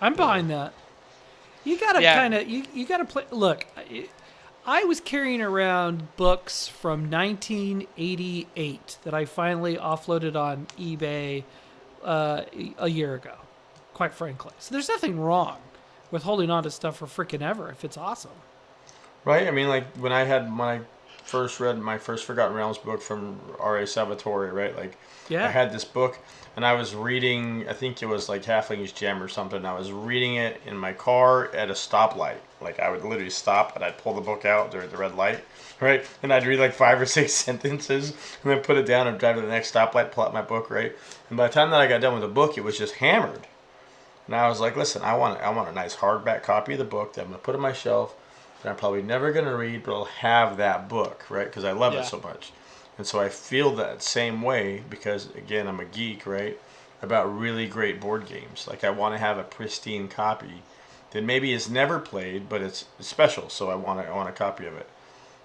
I'm 0.00 0.14
behind 0.14 0.48
that. 0.48 0.72
You 1.62 1.78
gotta 1.78 2.00
Yeah. 2.00 2.14
kind 2.14 2.32
of 2.32 2.48
you, 2.48 2.64
you 2.72 2.86
gotta 2.86 3.04
play. 3.04 3.24
Look, 3.30 3.66
I, 4.66 4.84
was 4.84 5.00
carrying 5.00 5.42
around 5.42 6.16
books 6.16 6.68
from 6.68 7.10
1988 7.10 8.98
that 9.04 9.14
I 9.14 9.24
finally 9.24 9.76
offloaded 9.76 10.36
on 10.36 10.66
eBay 10.78 11.44
uh, 12.02 12.42
a 12.78 12.88
year 12.88 13.14
ago, 13.14 13.34
quite 13.92 14.14
frankly. 14.14 14.52
So 14.58 14.74
there's 14.74 14.88
nothing 14.88 15.20
wrong 15.20 15.58
with 16.10 16.22
holding 16.22 16.50
on 16.50 16.62
to 16.62 16.70
stuff 16.70 16.96
for 16.96 17.06
freaking 17.06 17.42
ever 17.42 17.70
if 17.70 17.84
it's 17.84 17.96
awesome. 17.96 18.30
Right? 19.24 19.48
I 19.48 19.50
mean, 19.50 19.68
like 19.68 19.86
when 19.96 20.12
I 20.12 20.24
had 20.24 20.50
my 20.50 20.80
first 21.24 21.58
read 21.58 21.78
my 21.78 21.96
first 21.98 22.24
Forgotten 22.26 22.54
Realms 22.54 22.78
book 22.78 23.00
from 23.00 23.40
R.A. 23.58 23.86
Salvatore, 23.86 24.52
right? 24.52 24.76
Like 24.76 24.98
Yeah. 25.28 25.46
I 25.46 25.48
had 25.48 25.72
this 25.72 25.84
book 25.84 26.18
and 26.56 26.64
I 26.64 26.74
was 26.74 26.94
reading, 26.94 27.68
I 27.68 27.72
think 27.72 28.02
it 28.02 28.06
was 28.06 28.28
like 28.28 28.44
Halfling's 28.44 28.92
Gem 28.92 29.22
or 29.22 29.28
something. 29.28 29.64
I 29.64 29.76
was 29.76 29.90
reading 29.90 30.36
it 30.36 30.60
in 30.66 30.76
my 30.76 30.92
car 30.92 31.52
at 31.54 31.70
a 31.70 31.72
stoplight. 31.72 32.36
Like 32.64 32.80
I 32.80 32.90
would 32.90 33.04
literally 33.04 33.30
stop 33.30 33.76
and 33.76 33.84
I'd 33.84 33.98
pull 33.98 34.14
the 34.14 34.20
book 34.20 34.44
out 34.44 34.70
during 34.72 34.90
the 34.90 34.96
red 34.96 35.14
light, 35.14 35.44
right? 35.80 36.04
And 36.22 36.32
I'd 36.32 36.46
read 36.46 36.58
like 36.58 36.72
five 36.72 37.00
or 37.00 37.06
six 37.06 37.32
sentences 37.46 38.10
and 38.42 38.50
then 38.50 38.60
put 38.60 38.76
it 38.78 38.86
down 38.86 39.06
and 39.06 39.18
drive 39.18 39.36
to 39.36 39.42
the 39.42 39.48
next 39.48 39.72
stoplight, 39.72 40.10
pull 40.10 40.24
out 40.24 40.32
my 40.32 40.42
book, 40.42 40.70
right? 40.70 40.92
And 41.28 41.36
by 41.36 41.46
the 41.46 41.52
time 41.52 41.70
that 41.70 41.80
I 41.80 41.86
got 41.86 42.00
done 42.00 42.14
with 42.14 42.22
the 42.22 42.28
book, 42.28 42.56
it 42.58 42.64
was 42.64 42.78
just 42.78 42.94
hammered. 42.96 43.46
And 44.26 44.34
I 44.34 44.48
was 44.48 44.58
like, 44.60 44.76
listen, 44.76 45.02
I 45.02 45.14
want 45.16 45.40
I 45.40 45.50
want 45.50 45.68
a 45.68 45.72
nice 45.72 45.96
hardback 45.96 46.42
copy 46.42 46.72
of 46.72 46.78
the 46.78 46.84
book 46.84 47.12
that 47.14 47.22
I'm 47.22 47.28
gonna 47.28 47.38
put 47.38 47.54
on 47.54 47.60
my 47.60 47.72
shelf 47.72 48.14
that 48.62 48.70
I'm 48.70 48.76
probably 48.76 49.02
never 49.02 49.32
gonna 49.32 49.56
read, 49.56 49.82
but 49.84 49.94
I'll 49.94 50.04
have 50.06 50.56
that 50.56 50.88
book, 50.88 51.26
right? 51.28 51.44
Because 51.46 51.64
I 51.64 51.72
love 51.72 51.92
Yeah. 51.92 52.00
it 52.00 52.06
so 52.06 52.18
much. 52.20 52.52
And 52.96 53.06
so 53.06 53.20
I 53.20 53.28
feel 53.28 53.74
that 53.76 54.02
same 54.02 54.40
way 54.40 54.82
because 54.88 55.28
again, 55.34 55.66
I'm 55.66 55.80
a 55.80 55.84
geek, 55.84 56.26
right? 56.26 56.58
About 57.02 57.38
really 57.38 57.66
great 57.66 58.00
board 58.00 58.26
games. 58.26 58.66
Like 58.66 58.82
I 58.82 58.90
want 58.90 59.14
to 59.14 59.18
have 59.18 59.36
a 59.36 59.42
pristine 59.42 60.08
copy 60.08 60.62
that 61.14 61.24
maybe 61.24 61.52
is 61.54 61.70
never 61.70 61.98
played, 61.98 62.48
but 62.50 62.60
it's 62.60 62.84
special. 63.00 63.48
So 63.48 63.70
I 63.70 63.74
want 63.74 64.00
a, 64.00 64.04
I 64.06 64.14
want 64.14 64.28
a 64.28 64.32
copy 64.32 64.66
of 64.66 64.74
it. 64.76 64.88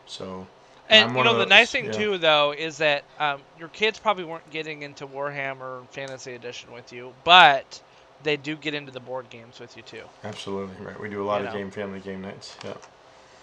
So 0.06 0.46
And 0.90 1.12
I'm 1.12 1.16
you 1.18 1.24
know 1.24 1.30
of 1.32 1.38
the 1.38 1.44
those- 1.46 1.50
nice 1.50 1.72
thing 1.72 1.86
yeah. 1.86 1.92
too, 1.94 2.18
though, 2.18 2.52
is 2.52 2.78
that 2.80 3.06
um, 3.20 3.40
your 3.58 3.70
kids 3.70 3.98
probably 4.00 4.26
weren't 4.26 4.50
getting 4.52 4.82
into 4.82 5.08
Warhammer 5.08 5.88
Fantasy 5.92 6.34
Edition 6.34 6.72
with 6.74 6.92
you, 6.92 7.14
but 7.24 7.82
they 8.24 8.36
do 8.36 8.58
get 8.58 8.74
into 8.74 8.92
the 8.92 9.00
board 9.00 9.30
games 9.30 9.60
with 9.62 9.78
you 9.78 9.84
too. 9.84 10.04
Absolutely 10.26 10.86
right. 10.86 11.00
We 11.00 11.08
do 11.10 11.24
a 11.24 11.26
lot 11.26 11.42
You 11.42 11.48
of 11.48 11.54
know. 11.54 11.60
game 11.60 11.72
family 11.72 12.00
game 12.02 12.22
nights. 12.22 12.58
Yeah. 12.66 12.74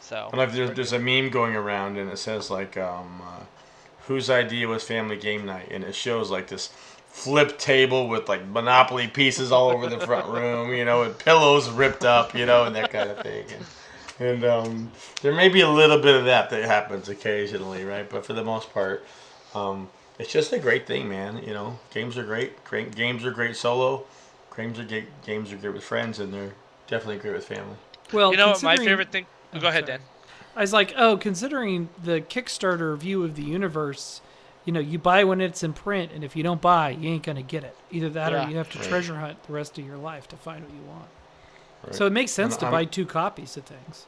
So 0.01 0.29
And 0.33 0.53
there's, 0.53 0.71
there's 0.77 0.93
a 0.93 0.99
meme 0.99 1.31
going 1.31 1.57
around 1.57 1.97
and 1.97 2.11
it 2.11 2.19
says 2.19 2.51
like 2.51 2.77
um, 2.77 3.23
uh, 3.25 3.41
whose 4.07 4.29
idea 4.31 4.69
was 4.69 4.85
family 4.85 5.17
game 5.17 5.47
night 5.47 5.69
and 5.71 5.83
it 5.83 5.95
shows 5.95 6.31
like 6.31 6.49
this 6.49 6.71
flip 7.17 7.59
table 7.59 8.09
with 8.09 8.29
like 8.29 8.47
monopoly 8.47 9.09
pieces 9.09 9.51
all 9.51 9.71
over 9.71 9.89
the 9.89 9.99
front 10.07 10.27
room 10.29 10.71
you 10.75 10.85
know 10.85 11.03
and 11.03 11.19
pillows 11.19 11.71
ripped 11.71 12.05
up 12.05 12.35
you 12.35 12.45
know 12.45 12.65
and 12.65 12.77
that 12.77 12.91
kind 12.91 13.09
of 13.11 13.19
thing 13.23 13.47
and, 14.19 14.29
and 14.29 14.45
um, 14.45 14.93
there 15.23 15.33
may 15.33 15.49
be 15.49 15.63
a 15.63 15.69
little 15.69 15.99
bit 15.99 16.15
of 16.15 16.27
that 16.27 16.51
that 16.51 16.63
happens 16.65 17.09
occasionally 17.09 17.85
right 17.85 18.11
but 18.11 18.25
for 18.27 18.35
the 18.35 18.45
most 18.45 18.71
part 18.73 19.03
um, 19.55 19.89
it's 20.19 20.31
just 20.31 20.53
a 20.53 20.59
great 20.59 20.87
thing 20.87 21.09
man 21.09 21.43
you 21.43 21.55
know 21.55 21.79
games 21.91 22.19
are 22.19 22.23
great 22.23 22.63
great 22.65 22.95
games 22.95 23.25
are 23.25 23.31
great 23.31 23.57
solo 23.57 24.05
games 24.55 24.79
are 24.79 24.85
great 24.85 25.09
games 25.25 25.51
are 25.51 25.57
great 25.57 25.73
with 25.73 25.85
friends 25.85 26.19
and 26.19 26.35
they're 26.35 26.53
definitely 26.87 27.17
great 27.17 27.33
with 27.35 27.47
family 27.47 27.77
Well, 28.13 28.31
you 28.31 28.37
know 28.37 28.51
what 28.51 28.63
my 28.63 28.77
favorite 28.77 29.11
thing? 29.11 29.27
Oh, 29.55 29.59
Go 29.59 29.69
ahead, 29.69 29.87
sorry. 29.87 29.99
Dan. 29.99 30.07
I 30.55 30.61
was 30.61 30.73
like, 30.73 30.95
oh, 30.97 31.17
considering 31.17 31.89
the 32.03 32.21
Kickstarter 32.21 32.97
view 32.97 33.23
of 33.25 33.37
the 33.37 33.43
universe, 33.43 34.21
you 34.67 34.73
know, 34.73 34.81
you 34.81 34.99
buy 34.99 35.25
when 35.25 35.41
it's 35.41 35.63
in 35.63 35.73
print, 35.73 36.13
and 36.13 36.23
if 36.23 36.37
you 36.37 36.43
don't 36.43 36.61
buy, 36.61 36.91
you 36.91 37.09
ain't 37.09 37.23
gonna 37.23 37.41
get 37.43 37.65
it. 37.65 37.75
Either 37.91 38.11
that, 38.11 38.33
Yeah. 38.33 38.47
or 38.47 38.51
you 38.51 38.57
have 38.59 38.69
to 38.73 38.79
Right. 38.79 38.89
treasure 38.89 39.17
hunt 39.17 39.43
the 39.45 39.53
rest 39.55 39.79
of 39.79 39.87
your 39.87 39.97
life 39.97 40.29
to 40.29 40.37
find 40.37 40.63
what 40.65 40.75
you 40.75 40.83
want. 40.83 41.09
Right. 41.85 41.95
So 41.95 42.05
it 42.07 42.13
makes 42.13 42.33
sense 42.33 42.55
And 42.55 42.61
to 42.61 42.67
I'm- 42.67 42.73
buy 42.73 42.85
two 42.85 43.07
copies 43.07 43.57
of 43.57 43.65
things. 43.65 44.07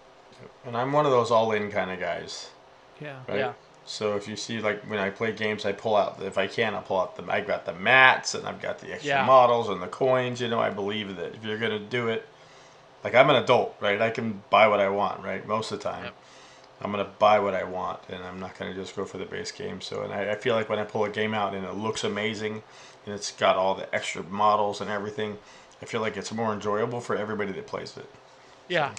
and 0.64 0.76
i'm 0.76 0.92
one 0.92 1.04
of 1.04 1.10
those 1.10 1.32
all-in 1.32 1.68
kind 1.70 1.90
of 1.90 1.98
guys 1.98 2.50
Yeah. 3.00 3.16
right? 3.26 3.38
Yeah. 3.38 3.52
So 3.86 4.14
if 4.16 4.28
you 4.28 4.36
see 4.36 4.60
like 4.60 4.82
when 4.84 4.98
I 5.00 5.08
play 5.10 5.32
games, 5.32 5.64
I 5.64 5.72
pull 5.72 5.96
out 5.96 6.18
if 6.22 6.36
I 6.38 6.46
can, 6.46 6.74
I 6.74 6.80
pull 6.80 7.00
out 7.00 7.16
the 7.16 7.24
I 7.32 7.40
got 7.40 7.64
the 7.64 7.72
mats 7.72 8.34
and 8.34 8.46
I've 8.46 8.60
got 8.60 8.78
the 8.80 8.92
extra 8.92 9.08
Yeah. 9.14 9.24
models 9.24 9.68
and 9.68 9.80
the 9.82 9.86
coins. 9.88 10.40
You 10.40 10.48
know, 10.48 10.60
I 10.60 10.70
believe 10.70 11.16
that 11.16 11.34
if 11.34 11.44
you're 11.44 11.56
gonna 11.58 11.78
do 11.78 12.08
it, 12.08 12.28
like 13.02 13.14
I'm 13.14 13.30
an 13.30 13.36
adult, 13.36 13.76
right? 13.80 14.00
I 14.00 14.10
can 14.10 14.42
buy 14.50 14.68
what 14.68 14.78
I 14.80 14.88
want, 14.90 15.24
right? 15.24 15.46
Most 15.46 15.72
of 15.72 15.78
the 15.78 15.90
time, 15.90 16.04
Yep. 16.04 16.14
I'm 16.80 16.90
gonna 16.92 17.10
buy 17.18 17.40
what 17.40 17.54
I 17.54 17.64
want, 17.64 18.00
and 18.08 18.22
I'm 18.22 18.38
not 18.38 18.58
gonna 18.58 18.74
just 18.74 18.94
go 18.94 19.04
for 19.04 19.18
the 19.18 19.24
base 19.24 19.50
game. 19.50 19.80
So, 19.80 20.02
and 20.02 20.12
I, 20.12 20.32
I 20.32 20.34
feel 20.36 20.54
like 20.54 20.68
when 20.68 20.78
I 20.78 20.84
pull 20.84 21.04
a 21.04 21.10
game 21.10 21.34
out 21.34 21.54
and 21.54 21.64
it 21.64 21.74
looks 21.74 22.04
amazing, 22.04 22.62
and 23.04 23.14
it's 23.14 23.32
got 23.32 23.56
all 23.56 23.74
the 23.74 23.92
extra 23.94 24.22
models 24.22 24.80
and 24.80 24.90
everything, 24.90 25.38
I 25.82 25.86
feel 25.86 26.00
like 26.00 26.16
it's 26.16 26.32
more 26.32 26.52
enjoyable 26.52 27.00
for 27.00 27.16
everybody 27.16 27.52
that 27.52 27.66
plays 27.66 27.96
it. 27.96 28.08
Yeah, 28.68 28.94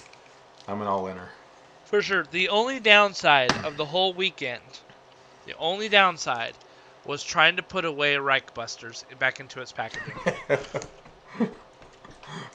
I'm 0.68 0.80
an 0.82 0.88
all-inner. 0.88 1.30
for 1.84 2.02
sure. 2.02 2.24
The 2.30 2.48
only 2.48 2.80
downside 2.80 3.52
of 3.64 3.76
the 3.76 3.86
whole 3.86 4.12
weekend, 4.12 4.62
the 5.46 5.56
only 5.58 5.88
downside, 5.88 6.54
was 7.06 7.22
trying 7.22 7.56
to 7.56 7.62
put 7.62 7.84
away 7.84 8.14
Reichbusters 8.16 9.04
back 9.18 9.40
into 9.40 9.60
its 9.60 9.72
packaging. 9.72 10.14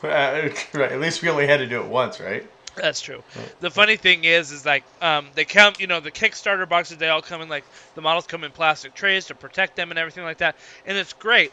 right, 0.04 0.68
at 0.74 1.00
least 1.00 1.22
we 1.22 1.30
only 1.30 1.48
had 1.48 1.58
to 1.58 1.68
do 1.68 1.82
it 1.82 1.88
once, 1.88 2.20
right? 2.20 2.50
That's 2.76 3.02
true. 3.02 3.24
The 3.60 3.72
funny 3.72 3.96
thing 3.98 4.24
is, 4.24 4.52
is 4.52 4.66
like 4.66 4.84
um, 5.02 5.28
they 5.36 5.46
come, 5.46 5.74
you 5.80 5.88
know, 5.88 6.00
the 6.00 6.12
Kickstarter 6.12 6.68
boxes. 6.68 6.98
They 6.98 7.10
all 7.10 7.22
come 7.22 7.42
in 7.42 7.50
like 7.50 7.64
the 7.96 8.02
models 8.02 8.28
come 8.28 8.44
in 8.44 8.52
plastic 8.52 8.94
trays 8.94 9.28
to 9.28 9.36
protect 9.36 9.76
them 9.76 9.92
and 9.92 10.00
everything 10.00 10.24
like 10.24 10.40
that, 10.40 10.56
and 10.86 10.98
it's 10.98 11.14
great. 11.14 11.52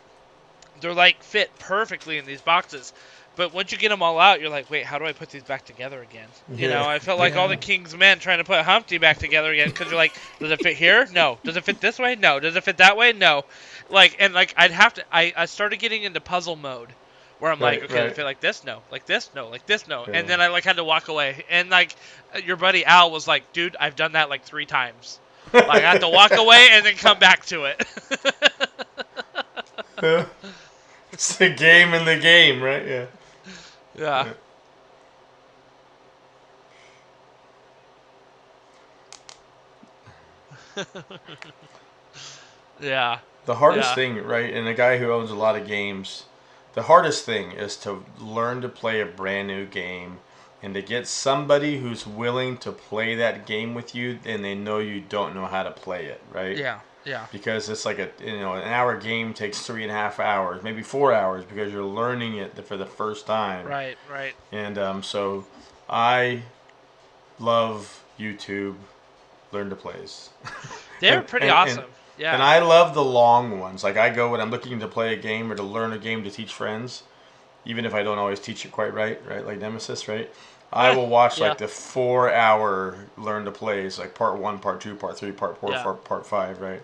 They're 0.80 0.94
like 0.94 1.22
fit 1.22 1.50
perfectly 1.58 2.18
in 2.18 2.26
these 2.26 2.40
boxes. 2.40 2.92
But 3.34 3.54
once 3.54 3.72
you 3.72 3.78
get 3.78 3.88
them 3.88 4.02
all 4.02 4.18
out, 4.18 4.40
you're 4.40 4.50
like, 4.50 4.68
wait, 4.68 4.84
how 4.84 4.98
do 4.98 5.06
I 5.06 5.12
put 5.12 5.30
these 5.30 5.42
back 5.42 5.64
together 5.64 6.02
again? 6.02 6.28
You 6.54 6.68
know, 6.68 6.86
I 6.86 6.98
felt 6.98 7.18
like 7.18 7.34
all 7.34 7.48
the 7.48 7.56
King's 7.56 7.96
Men 7.96 8.18
trying 8.18 8.38
to 8.38 8.44
put 8.44 8.60
Humpty 8.60 8.98
back 8.98 9.18
together 9.18 9.50
again 9.50 9.68
because 9.68 9.86
you're 9.86 9.96
like, 9.96 10.12
does 10.38 10.50
it 10.50 10.60
fit 10.60 10.76
here? 10.76 11.06
No. 11.12 11.38
Does 11.42 11.56
it 11.56 11.64
fit 11.64 11.80
this 11.80 11.98
way? 11.98 12.14
No. 12.14 12.40
Does 12.40 12.56
it 12.56 12.64
fit 12.64 12.76
that 12.76 12.98
way? 12.98 13.14
No. 13.14 13.44
Like, 13.88 14.16
and 14.18 14.34
like, 14.34 14.52
I'd 14.58 14.70
have 14.70 14.94
to, 14.94 15.04
I, 15.10 15.32
I 15.34 15.46
started 15.46 15.78
getting 15.78 16.02
into 16.02 16.20
puzzle 16.20 16.56
mode 16.56 16.90
where 17.42 17.50
I'm 17.50 17.58
like, 17.58 17.82
okay, 17.82 18.06
right. 18.06 18.18
like 18.18 18.38
this? 18.38 18.62
No. 18.62 18.82
Like 18.92 19.04
this? 19.04 19.28
No. 19.34 19.48
Like 19.48 19.66
this? 19.66 19.88
No. 19.88 20.04
Yeah. 20.06 20.18
And 20.18 20.28
then 20.28 20.40
I 20.40 20.46
like 20.46 20.62
had 20.62 20.76
to 20.76 20.84
walk 20.84 21.08
away. 21.08 21.44
And 21.50 21.70
like, 21.70 21.96
your 22.44 22.54
buddy 22.54 22.84
Al 22.84 23.10
was 23.10 23.26
like, 23.26 23.52
dude, 23.52 23.74
I've 23.80 23.96
done 23.96 24.12
that 24.12 24.30
like 24.30 24.44
three 24.44 24.64
times. 24.64 25.18
Like, 25.52 25.82
I 25.82 25.90
had 25.90 26.02
to 26.02 26.08
walk 26.08 26.30
away 26.36 26.68
and 26.70 26.86
then 26.86 26.94
come 26.94 27.18
back 27.18 27.44
to 27.46 27.64
it. 27.64 27.84
it's 31.10 31.36
the 31.36 31.50
game 31.50 31.94
in 31.94 32.04
the 32.04 32.16
game, 32.16 32.62
right? 32.62 32.86
Yeah. 32.86 33.06
yeah. 33.96 34.32
yeah. 42.80 43.18
The 43.46 43.56
hardest 43.56 43.88
Yeah. 43.88 43.94
thing, 43.96 44.22
right, 44.22 44.54
and 44.54 44.68
a 44.68 44.74
guy 44.74 44.96
who 44.98 45.10
owns 45.10 45.32
a 45.32 45.34
lot 45.34 45.56
of 45.56 45.66
games, 45.66 46.26
the 46.74 46.82
hardest 46.82 47.24
thing 47.24 47.52
is 47.52 47.76
to 47.78 48.04
learn 48.18 48.60
to 48.62 48.68
play 48.68 49.00
a 49.00 49.06
brand 49.06 49.48
new 49.48 49.66
game 49.66 50.18
and 50.62 50.74
to 50.74 50.82
get 50.82 51.06
somebody 51.08 51.78
who's 51.78 52.06
willing 52.06 52.56
to 52.58 52.72
play 52.72 53.14
that 53.16 53.46
game 53.46 53.74
with 53.74 53.94
you 53.94 54.18
and 54.24 54.44
they 54.44 54.54
know 54.54 54.78
you 54.78 55.00
don't 55.00 55.34
know 55.34 55.46
how 55.46 55.62
to 55.62 55.70
play 55.70 56.06
it, 56.06 56.20
right? 56.32 56.56
Yeah. 56.56 56.80
Yeah. 57.04 57.26
Because 57.32 57.68
it's 57.68 57.84
like 57.84 57.98
a 57.98 58.10
you 58.24 58.38
know 58.38 58.52
an 58.54 58.62
hour 58.62 58.96
game 58.96 59.34
takes 59.34 59.66
three 59.66 59.82
and 59.82 59.90
a 59.90 59.94
half 59.94 60.20
hours, 60.20 60.62
maybe 60.62 60.82
four 60.82 61.12
hours 61.12 61.44
because 61.44 61.72
you're 61.72 61.82
learning 61.84 62.36
it 62.36 62.64
for 62.64 62.76
the 62.76 62.86
first 62.86 63.26
time. 63.26 63.66
Right. 63.66 63.98
Right. 64.10 64.34
And 64.52 64.78
um, 64.78 65.02
so 65.02 65.44
I 65.90 66.42
love 67.40 68.04
YouTube 68.18 68.76
Learn 69.50 69.68
to 69.70 69.76
Plays. 69.76 70.30
They're 71.00 71.18
And- 71.18 71.28
pretty 71.28 71.48
and- 71.48 71.70
and- 71.70 71.78
awesome. 71.80 71.90
Yeah. 72.22 72.34
And 72.34 72.42
I 72.42 72.60
love 72.60 72.94
the 72.94 73.04
long 73.04 73.58
ones. 73.58 73.82
Like 73.82 73.96
I 73.96 74.08
go 74.08 74.30
when 74.30 74.40
I'm 74.40 74.50
looking 74.50 74.78
to 74.78 74.86
play 74.86 75.12
a 75.12 75.16
game 75.16 75.50
or 75.50 75.56
to 75.56 75.62
learn 75.62 75.92
a 75.92 75.98
game 75.98 76.22
to 76.22 76.30
teach 76.30 76.52
friends, 76.52 77.02
even 77.64 77.84
if 77.84 77.94
I 77.94 78.04
don't 78.04 78.18
always 78.18 78.38
teach 78.38 78.64
it 78.64 78.70
quite 78.70 78.94
right, 78.94 79.20
right? 79.28 79.44
Like 79.44 79.58
Nemesis, 79.58 80.06
right? 80.06 80.30
I 80.72 80.94
will 80.96 81.08
watch 81.08 81.38
yeah. 81.38 81.48
like 81.48 81.58
the 81.58 81.66
four 81.68 82.32
hour 82.32 82.96
learn 83.18 83.44
to 83.44 83.50
plays, 83.50 83.98
like 83.98 84.14
part 84.14 84.38
one, 84.38 84.60
part 84.60 84.80
two, 84.80 84.94
part 84.94 85.18
three, 85.18 85.32
part 85.32 85.58
four, 85.58 85.72
Yeah. 85.72 85.82
part, 85.82 86.04
part 86.04 86.24
five, 86.24 86.60
right? 86.60 86.82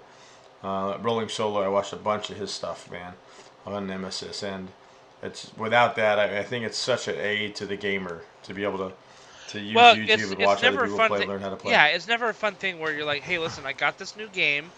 Uh, 0.63 0.99
Rolling 1.01 1.29
Solo, 1.29 1.63
I 1.63 1.69
watched 1.69 1.93
a 1.93 1.97
bunch 1.97 2.31
of 2.31 2.37
his 2.37 2.51
stuff, 2.51 2.91
man, 2.91 3.15
on 3.65 3.87
Nemesis, 3.87 4.43
and 4.43 4.69
it's 5.23 5.53
without 5.57 5.95
that, 5.97 6.19
I, 6.19 6.41
I 6.41 6.43
think 6.43 6.65
it's 6.65 6.77
such 6.77 7.07
an 7.07 7.15
aid 7.17 7.55
to 7.57 7.65
the 7.67 7.77
gamer 7.77 8.23
to 8.43 8.53
be 8.53 8.65
able 8.65 8.79
to 8.79 8.93
to 9.51 9.61
use 9.61 9.75
well, 9.75 9.95
YouTube 9.95 10.09
it's, 10.09 10.31
and 10.31 10.41
it's 10.41 10.47
watch 10.47 10.63
never 10.63 10.79
other 10.79 10.85
a 10.85 10.87
people 10.87 10.99
fun 10.99 11.09
play, 11.09 11.19
thing. 11.21 11.29
learn 11.29 11.41
how 11.41 11.51
to 11.51 11.57
play. 11.57 11.73
Yeah, 11.73 11.87
it's 11.87 12.09
never 12.09 12.29
a 12.29 12.35
fun 12.35 12.55
thing 12.55 12.81
where 12.81 12.93
you're 12.93 13.07
like, 13.07 13.23
hey, 13.23 13.39
listen, 13.39 13.65
I 13.65 13.73
got 13.73 13.97
this 13.97 14.17
new 14.17 14.29
game. 14.29 14.71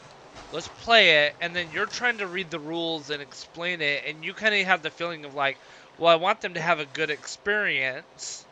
Let's 0.52 0.68
play 0.68 1.26
it, 1.26 1.36
and 1.40 1.54
then 1.54 1.68
you're 1.72 1.86
trying 1.86 2.18
to 2.18 2.26
read 2.26 2.50
the 2.50 2.58
rules 2.58 3.10
and 3.10 3.22
explain 3.22 3.80
it, 3.80 4.04
and 4.06 4.24
you 4.24 4.34
kind 4.34 4.54
of 4.54 4.66
have 4.66 4.82
the 4.82 4.90
feeling 4.90 5.24
of 5.24 5.34
like, 5.34 5.58
well, 5.96 6.12
I 6.12 6.16
want 6.16 6.40
them 6.40 6.54
to 6.54 6.60
have 6.60 6.80
a 6.80 6.86
good 6.86 7.10
experience, 7.10 8.44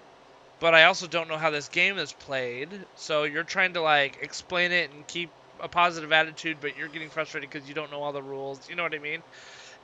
but 0.60 0.74
I 0.74 0.84
also 0.84 1.08
don't 1.08 1.28
know 1.28 1.38
how 1.38 1.50
this 1.50 1.68
game 1.68 1.98
is 1.98 2.12
played. 2.12 2.86
So 2.96 3.24
you're 3.24 3.42
trying 3.44 3.74
to 3.74 3.80
like 3.80 4.18
explain 4.22 4.72
it 4.72 4.92
and 4.92 5.06
keep 5.08 5.30
a 5.60 5.68
positive 5.68 6.12
attitude, 6.12 6.58
but 6.60 6.76
you're 6.76 6.88
getting 6.88 7.10
frustrated 7.10 7.50
because 7.50 7.68
you 7.68 7.74
don't 7.74 7.90
know 7.90 8.02
all 8.02 8.12
the 8.12 8.22
rules. 8.22 8.68
You 8.68 8.76
know 8.76 8.84
what 8.84 8.94
I 8.94 8.98
mean? 8.98 9.22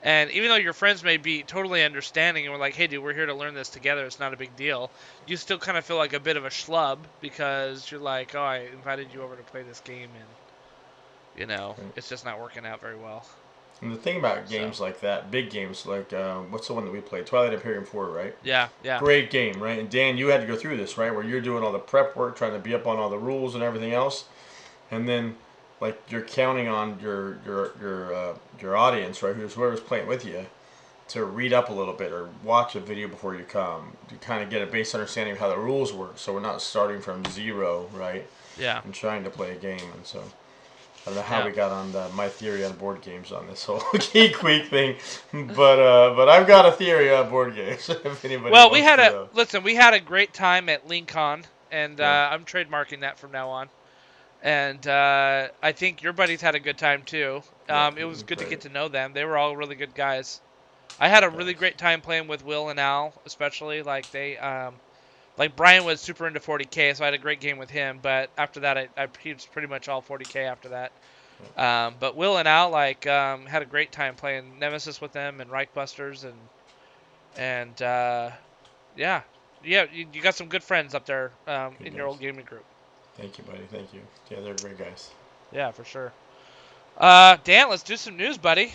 And 0.02 0.30
even 0.30 0.50
though 0.50 0.56
your 0.56 0.74
friends 0.74 1.02
may 1.02 1.16
be 1.16 1.42
totally 1.42 1.82
understanding 1.82 2.44
and 2.44 2.52
we're 2.52 2.60
like, 2.60 2.74
hey, 2.74 2.86
dude, 2.86 3.02
we're 3.02 3.14
here 3.14 3.26
to 3.26 3.34
learn 3.34 3.54
this 3.54 3.70
together, 3.70 4.04
it's 4.04 4.20
not 4.20 4.34
a 4.34 4.36
big 4.36 4.54
deal, 4.54 4.92
you 5.26 5.36
still 5.36 5.58
kind 5.58 5.78
of 5.78 5.84
feel 5.84 5.96
like 5.96 6.12
a 6.12 6.20
bit 6.20 6.36
of 6.36 6.44
a 6.44 6.50
schlub 6.50 6.98
because 7.20 7.90
you're 7.90 8.00
like, 8.00 8.34
oh, 8.34 8.42
I 8.42 8.58
invited 8.72 9.12
you 9.12 9.22
over 9.22 9.36
to 9.36 9.42
play 9.42 9.62
this 9.62 9.80
game 9.80 10.10
and, 10.14 10.43
you 11.36 11.46
know, 11.46 11.76
it's 11.96 12.08
just 12.08 12.24
not 12.24 12.40
working 12.40 12.64
out 12.66 12.80
very 12.80 12.96
well. 12.96 13.26
And 13.82 13.92
the 13.92 13.96
thing 13.96 14.18
about 14.18 14.48
games 14.48 14.80
like 14.80 15.00
that, 15.00 15.30
big 15.30 15.50
games 15.50 15.84
like 15.84 16.12
uh, 16.12 16.38
what's 16.42 16.68
the 16.68 16.74
one 16.74 16.84
that 16.84 16.92
we 16.92 17.00
played? 17.00 17.26
Twilight 17.26 17.52
Imperium 17.52 17.84
4, 17.84 18.06
right? 18.06 18.34
Yeah, 18.42 18.68
yeah. 18.82 18.98
Great 18.98 19.30
game, 19.30 19.62
right? 19.62 19.78
And 19.78 19.90
Dan, 19.90 20.16
you 20.16 20.28
had 20.28 20.40
to 20.40 20.46
go 20.46 20.56
through 20.56 20.76
this, 20.76 20.96
right? 20.96 21.12
Where 21.12 21.24
you're 21.24 21.40
doing 21.40 21.64
all 21.64 21.72
the 21.72 21.78
prep 21.78 22.16
work, 22.16 22.36
trying 22.36 22.52
to 22.52 22.58
be 22.58 22.74
up 22.74 22.86
on 22.86 22.98
all 22.98 23.10
the 23.10 23.18
rules 23.18 23.54
and 23.54 23.62
everything 23.62 23.92
else, 23.92 24.24
and 24.90 25.08
then 25.08 25.36
like 25.80 26.00
you're 26.08 26.22
counting 26.22 26.68
on 26.68 26.98
your 27.00 27.38
your 27.44 27.72
your 27.80 28.14
uh, 28.14 28.34
your 28.60 28.76
audience, 28.76 29.22
right? 29.22 29.34
Who's 29.34 29.54
whoever's 29.54 29.80
playing 29.80 30.06
with 30.06 30.24
you, 30.24 30.46
to 31.08 31.24
read 31.24 31.52
up 31.52 31.68
a 31.68 31.72
little 31.72 31.94
bit 31.94 32.12
or 32.12 32.30
watch 32.42 32.76
a 32.76 32.80
video 32.80 33.08
before 33.08 33.34
you 33.34 33.44
come 33.44 33.96
to 34.08 34.14
kind 34.16 34.42
of 34.42 34.50
get 34.50 34.62
a 34.62 34.66
base 34.66 34.94
understanding 34.94 35.34
of 35.34 35.40
how 35.40 35.48
the 35.48 35.58
rules 35.58 35.92
work. 35.92 36.16
So 36.16 36.32
we're 36.32 36.40
not 36.40 36.62
starting 36.62 37.00
from 37.00 37.24
zero, 37.26 37.90
right? 37.92 38.26
Yeah. 38.56 38.80
And 38.84 38.94
trying 38.94 39.24
to 39.24 39.30
play 39.30 39.50
a 39.50 39.56
game, 39.56 39.90
and 39.94 40.06
so. 40.06 40.22
I 41.06 41.10
don't 41.10 41.16
know 41.16 41.22
how 41.22 41.40
Yeah. 41.40 41.44
we 41.44 41.52
got 41.52 41.70
on 41.70 41.92
the, 41.92 42.08
my 42.10 42.28
theory 42.28 42.64
on 42.64 42.72
board 42.76 43.02
games 43.02 43.30
on 43.30 43.46
this 43.46 43.64
whole 43.64 43.82
Geek 44.12 44.42
Week 44.42 44.66
thing, 44.68 44.96
but 45.32 45.78
uh, 45.78 46.14
but 46.14 46.28
I've 46.30 46.46
got 46.46 46.64
a 46.66 46.72
theory 46.72 47.10
on 47.14 47.28
board 47.28 47.54
games. 47.54 47.88
if 48.04 48.24
anybody 48.24 48.50
Well, 48.52 48.70
we 48.70 48.80
had 48.82 48.96
to 48.96 49.02
a 49.02 49.10
know. 49.10 49.28
listen. 49.32 49.62
We 49.62 49.74
had 49.74 49.92
a 49.94 50.00
great 50.00 50.32
time 50.32 50.68
at 50.68 50.86
Lincoln, 50.86 51.44
and 51.70 52.00
Yeah. 52.00 52.28
uh, 52.30 52.30
I'm 52.34 52.44
trademarking 52.44 53.00
that 53.00 53.18
from 53.18 53.32
now 53.32 53.50
on. 53.50 53.68
And 54.42 54.86
uh, 54.86 55.48
I 55.62 55.72
think 55.72 56.02
your 56.02 56.12
buddies 56.12 56.40
had 56.40 56.54
a 56.54 56.60
good 56.60 56.78
time 56.78 57.02
too. 57.02 57.42
Um, 57.68 57.98
it 57.98 58.02
it 58.02 58.04
was 58.04 58.18
was 58.18 58.22
good 58.22 58.38
to 58.38 58.46
get 58.46 58.62
to 58.62 58.68
know 58.68 58.88
them. 58.88 59.12
They 59.12 59.24
were 59.24 59.36
all 59.38 59.56
really 59.56 59.76
good 59.76 59.94
guys. 59.94 60.40
I 60.98 61.08
had 61.08 61.24
a 61.24 61.30
really 61.30 61.54
great 61.54 61.78
time 61.78 62.00
playing 62.00 62.28
with 62.28 62.44
Will 62.44 62.68
and 62.70 62.78
Al, 62.80 63.20
especially 63.26 63.82
like 63.82 64.10
they, 64.10 64.36
um, 64.38 64.80
like 65.36 65.56
Brian 65.56 65.84
was 65.84 66.00
super 66.00 66.26
into 66.26 66.40
40k, 66.40 66.96
so 66.96 67.04
I 67.04 67.06
had 67.06 67.14
a 67.14 67.18
great 67.18 67.40
game 67.40 67.58
with 67.58 67.70
him. 67.70 67.98
But 68.00 68.30
after 68.38 68.60
that, 68.60 68.78
I, 68.78 68.88
I 68.96 69.08
he 69.20 69.32
was 69.32 69.46
pretty 69.46 69.68
much 69.68 69.88
all 69.88 70.02
40k 70.02 70.46
after 70.46 70.70
that. 70.70 70.92
Um, 71.56 71.96
but 71.98 72.16
Will 72.16 72.38
and 72.38 72.48
Al 72.48 72.70
like 72.70 73.06
um, 73.06 73.46
had 73.46 73.62
a 73.62 73.66
great 73.66 73.92
time 73.92 74.14
playing 74.14 74.58
Nemesis 74.58 75.00
with 75.00 75.12
them 75.12 75.40
and 75.40 75.50
Reichbusters 75.50 76.24
and 76.24 76.34
and 77.36 77.82
uh, 77.82 78.30
yeah, 78.96 79.22
yeah, 79.64 79.86
you, 79.92 80.06
you 80.12 80.22
got 80.22 80.34
some 80.34 80.48
good 80.48 80.62
friends 80.62 80.94
up 80.94 81.06
there 81.06 81.32
um, 81.46 81.74
Good 81.78 81.88
in 81.88 81.94
your 81.94 82.06
old 82.06 82.20
gaming 82.20 82.44
group. 82.44 82.64
Thank 83.16 83.38
you, 83.38 83.44
buddy. 83.44 83.64
Thank 83.70 83.92
you. 83.94 84.00
Yeah, 84.30 84.40
they're 84.40 84.54
great 84.54 84.78
guys. 84.78 85.10
Yeah, 85.52 85.70
for 85.70 85.84
sure. 85.84 86.12
Uh, 86.98 87.36
Dan, 87.44 87.68
let's 87.68 87.82
do 87.82 87.96
some 87.96 88.16
news, 88.16 88.38
buddy. 88.38 88.72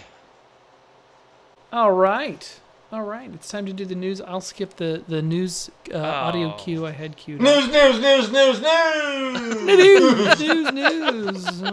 All 1.71 1.91
right. 1.91 2.59
All 2.91 3.03
right. 3.03 3.29
It's 3.33 3.47
time 3.49 3.67
to 3.67 3.73
do 3.73 3.85
the 3.85 3.95
news. 3.95 4.19
I'll 4.21 4.41
skip 4.41 4.75
the 4.77 5.03
the 5.07 5.21
news 5.21 5.69
uh, 5.93 5.97
audio 5.99 6.53
Oh. 6.53 6.57
cue 6.57 6.87
I 6.87 6.91
had 6.91 7.15
queued. 7.17 7.39
up. 7.39 7.45
News, 7.45 7.67
news, 7.71 7.99
news, 8.01 8.31
news, 8.31 8.61
news. 8.61 10.39
news, 10.39 10.71
news, 10.71 11.61
news. 11.61 11.71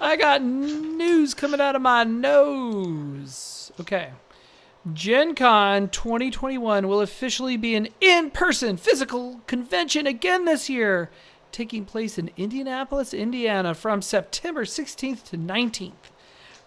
I 0.00 0.16
got 0.16 0.42
news 0.42 1.34
coming 1.34 1.60
out 1.60 1.76
of 1.76 1.82
my 1.82 2.02
nose. 2.04 3.70
Okay. 3.80 4.10
Gen 4.92 5.34
Con 5.34 5.88
2021 5.88 6.88
will 6.88 7.00
officially 7.00 7.56
be 7.56 7.74
an 7.74 7.88
in 8.00 8.30
person 8.30 8.76
physical 8.76 9.40
convention 9.46 10.06
again 10.06 10.46
this 10.46 10.68
year, 10.70 11.10
taking 11.52 11.84
place 11.84 12.16
in 12.18 12.30
Indianapolis, 12.36 13.12
Indiana 13.12 13.74
from 13.74 14.00
September 14.02 14.64
16th 14.64 15.24
to 15.24 15.36
19th. 15.36 15.92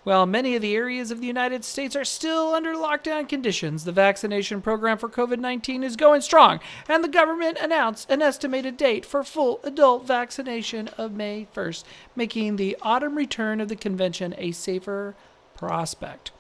While 0.04 0.26
many 0.26 0.56
of 0.56 0.64
the 0.64 0.76
areas 0.76 1.12
of 1.12 1.22
the 1.22 1.28
United 1.28 1.64
States 1.64 1.96
are 1.96 2.04
still 2.04 2.56
under 2.56 2.74
lockdown 2.74 3.30
conditions, 3.30 3.84
the 3.84 3.92
vaccination 3.92 4.60
program 4.60 4.98
for 4.98 5.08
COVID 5.08 5.38
19 5.38 5.84
is 5.84 5.96
going 5.96 6.22
strong, 6.22 6.60
and 6.90 7.04
the 7.04 7.08
government 7.08 7.60
announced 7.62 8.10
an 8.10 8.20
estimated 8.20 8.78
date 8.78 9.06
for 9.06 9.24
full 9.24 9.60
adult 9.64 10.08
vaccination 10.08 10.88
of 10.98 11.12
May 11.12 11.48
1st, 11.54 11.84
making 12.16 12.56
the 12.56 12.76
autumn 12.82 13.16
return 13.16 13.62
of 13.62 13.70
the 13.70 13.76
convention 13.76 14.34
a 14.40 14.52
safer 14.54 15.16
prospect. 15.56 16.32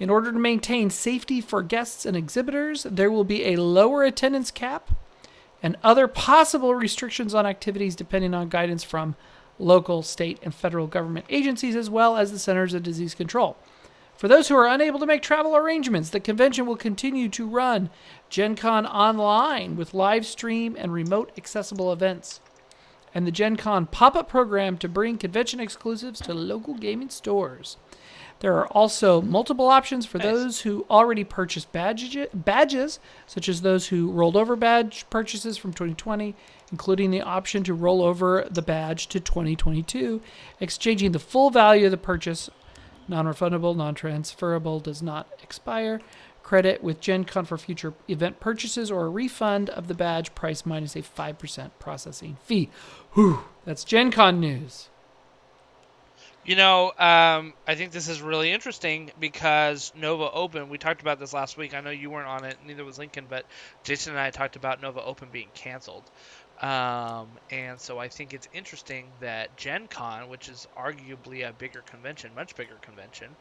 In 0.00 0.10
order 0.10 0.32
to 0.32 0.38
maintain 0.38 0.90
safety 0.90 1.40
for 1.40 1.62
guests 1.62 2.04
and 2.04 2.16
exhibitors, 2.16 2.82
there 2.82 3.10
will 3.10 3.24
be 3.24 3.44
a 3.44 3.56
lower 3.56 4.02
attendance 4.02 4.50
cap 4.50 4.90
and 5.62 5.76
other 5.84 6.08
possible 6.08 6.74
restrictions 6.74 7.34
on 7.34 7.46
activities 7.46 7.94
depending 7.94 8.34
on 8.34 8.48
guidance 8.48 8.82
from 8.82 9.14
local, 9.58 10.02
state, 10.02 10.38
and 10.42 10.54
federal 10.54 10.86
government 10.86 11.26
agencies, 11.28 11.76
as 11.76 11.88
well 11.90 12.16
as 12.16 12.32
the 12.32 12.38
Centers 12.38 12.74
of 12.74 12.82
Disease 12.82 13.14
Control. 13.14 13.56
For 14.16 14.28
those 14.28 14.48
who 14.48 14.56
are 14.56 14.66
unable 14.66 14.98
to 14.98 15.06
make 15.06 15.20
travel 15.22 15.54
arrangements, 15.54 16.08
the 16.10 16.20
convention 16.20 16.64
will 16.66 16.76
continue 16.76 17.28
to 17.30 17.46
run 17.46 17.90
Gen 18.30 18.56
Con 18.56 18.86
online 18.86 19.76
with 19.76 19.92
live 19.92 20.24
stream 20.24 20.74
and 20.78 20.92
remote 20.92 21.30
accessible 21.36 21.92
events, 21.92 22.40
and 23.14 23.26
the 23.26 23.30
Gen 23.30 23.56
Con 23.56 23.84
pop 23.86 24.16
up 24.16 24.28
program 24.28 24.78
to 24.78 24.88
bring 24.88 25.18
convention 25.18 25.60
exclusives 25.60 26.20
to 26.20 26.32
local 26.32 26.74
gaming 26.74 27.10
stores. 27.10 27.76
There 28.40 28.54
are 28.58 28.66
also 28.68 29.22
multiple 29.22 29.68
options 29.68 30.04
for 30.04 30.18
Nice. 30.18 30.26
those 30.26 30.60
who 30.60 30.84
already 30.90 31.24
purchased 31.24 31.72
badge- 31.72 32.28
badges, 32.34 32.98
such 33.26 33.48
as 33.48 33.62
those 33.62 33.88
who 33.88 34.10
rolled 34.10 34.36
over 34.36 34.56
badge 34.56 35.06
purchases 35.08 35.56
from 35.56 35.72
2020, 35.72 36.34
including 36.70 37.10
the 37.10 37.22
option 37.22 37.62
to 37.64 37.74
roll 37.74 38.02
over 38.02 38.46
the 38.50 38.62
badge 38.62 39.06
to 39.08 39.20
2022, 39.20 40.20
exchanging 40.60 41.12
the 41.12 41.18
full 41.18 41.50
value 41.50 41.86
of 41.86 41.90
the 41.90 41.96
purchase. 41.96 42.50
Non 43.08 43.26
refundable, 43.26 43.76
non 43.76 43.94
transferable, 43.94 44.80
does 44.80 45.02
not 45.02 45.28
expire. 45.42 46.00
Credit 46.42 46.82
with 46.82 47.00
Gen 47.00 47.24
Con 47.24 47.44
for 47.44 47.58
future 47.58 47.94
event 48.08 48.38
purchases 48.38 48.90
or 48.90 49.06
a 49.06 49.08
refund 49.08 49.68
of 49.70 49.88
the 49.88 49.94
badge 49.94 50.34
price 50.34 50.64
minus 50.64 50.94
a 50.94 51.02
5% 51.02 51.70
processing 51.78 52.36
fee. 52.44 52.70
Whew, 53.14 53.44
that's 53.64 53.84
Gen 53.84 54.12
Con 54.12 54.40
news. 54.40 54.88
You 56.46 56.54
know, 56.54 56.92
um, 56.96 57.54
I 57.66 57.74
think 57.74 57.90
this 57.90 58.08
is 58.08 58.22
really 58.22 58.52
interesting 58.52 59.10
because 59.18 59.92
Nova 59.96 60.30
Open. 60.30 60.68
We 60.68 60.78
talked 60.78 61.00
about 61.00 61.18
this 61.18 61.32
last 61.32 61.56
week. 61.56 61.74
I 61.74 61.80
know 61.80 61.90
you 61.90 62.08
weren't 62.08 62.28
on 62.28 62.44
it, 62.44 62.56
neither 62.64 62.84
was 62.84 62.98
Lincoln, 62.98 63.26
but 63.28 63.46
Jason 63.82 64.12
and 64.12 64.20
I 64.20 64.30
talked 64.30 64.54
about 64.54 64.80
Nova 64.80 65.02
Open 65.02 65.28
being 65.32 65.48
canceled. 65.54 66.04
Um, 66.60 67.38
and 67.50 67.80
so 67.80 67.98
I 67.98 68.08
think 68.08 68.32
it's 68.32 68.48
interesting 68.52 69.14
that 69.20 69.56
Gen 69.56 69.88
Con, 69.88 70.28
which 70.28 70.48
is 70.48 70.66
arguably 70.76 71.48
a 71.48 71.52
bigger 71.52 71.82
convention, 71.82 72.34
much 72.34 72.54
bigger 72.54 72.78
convention, 72.78 73.36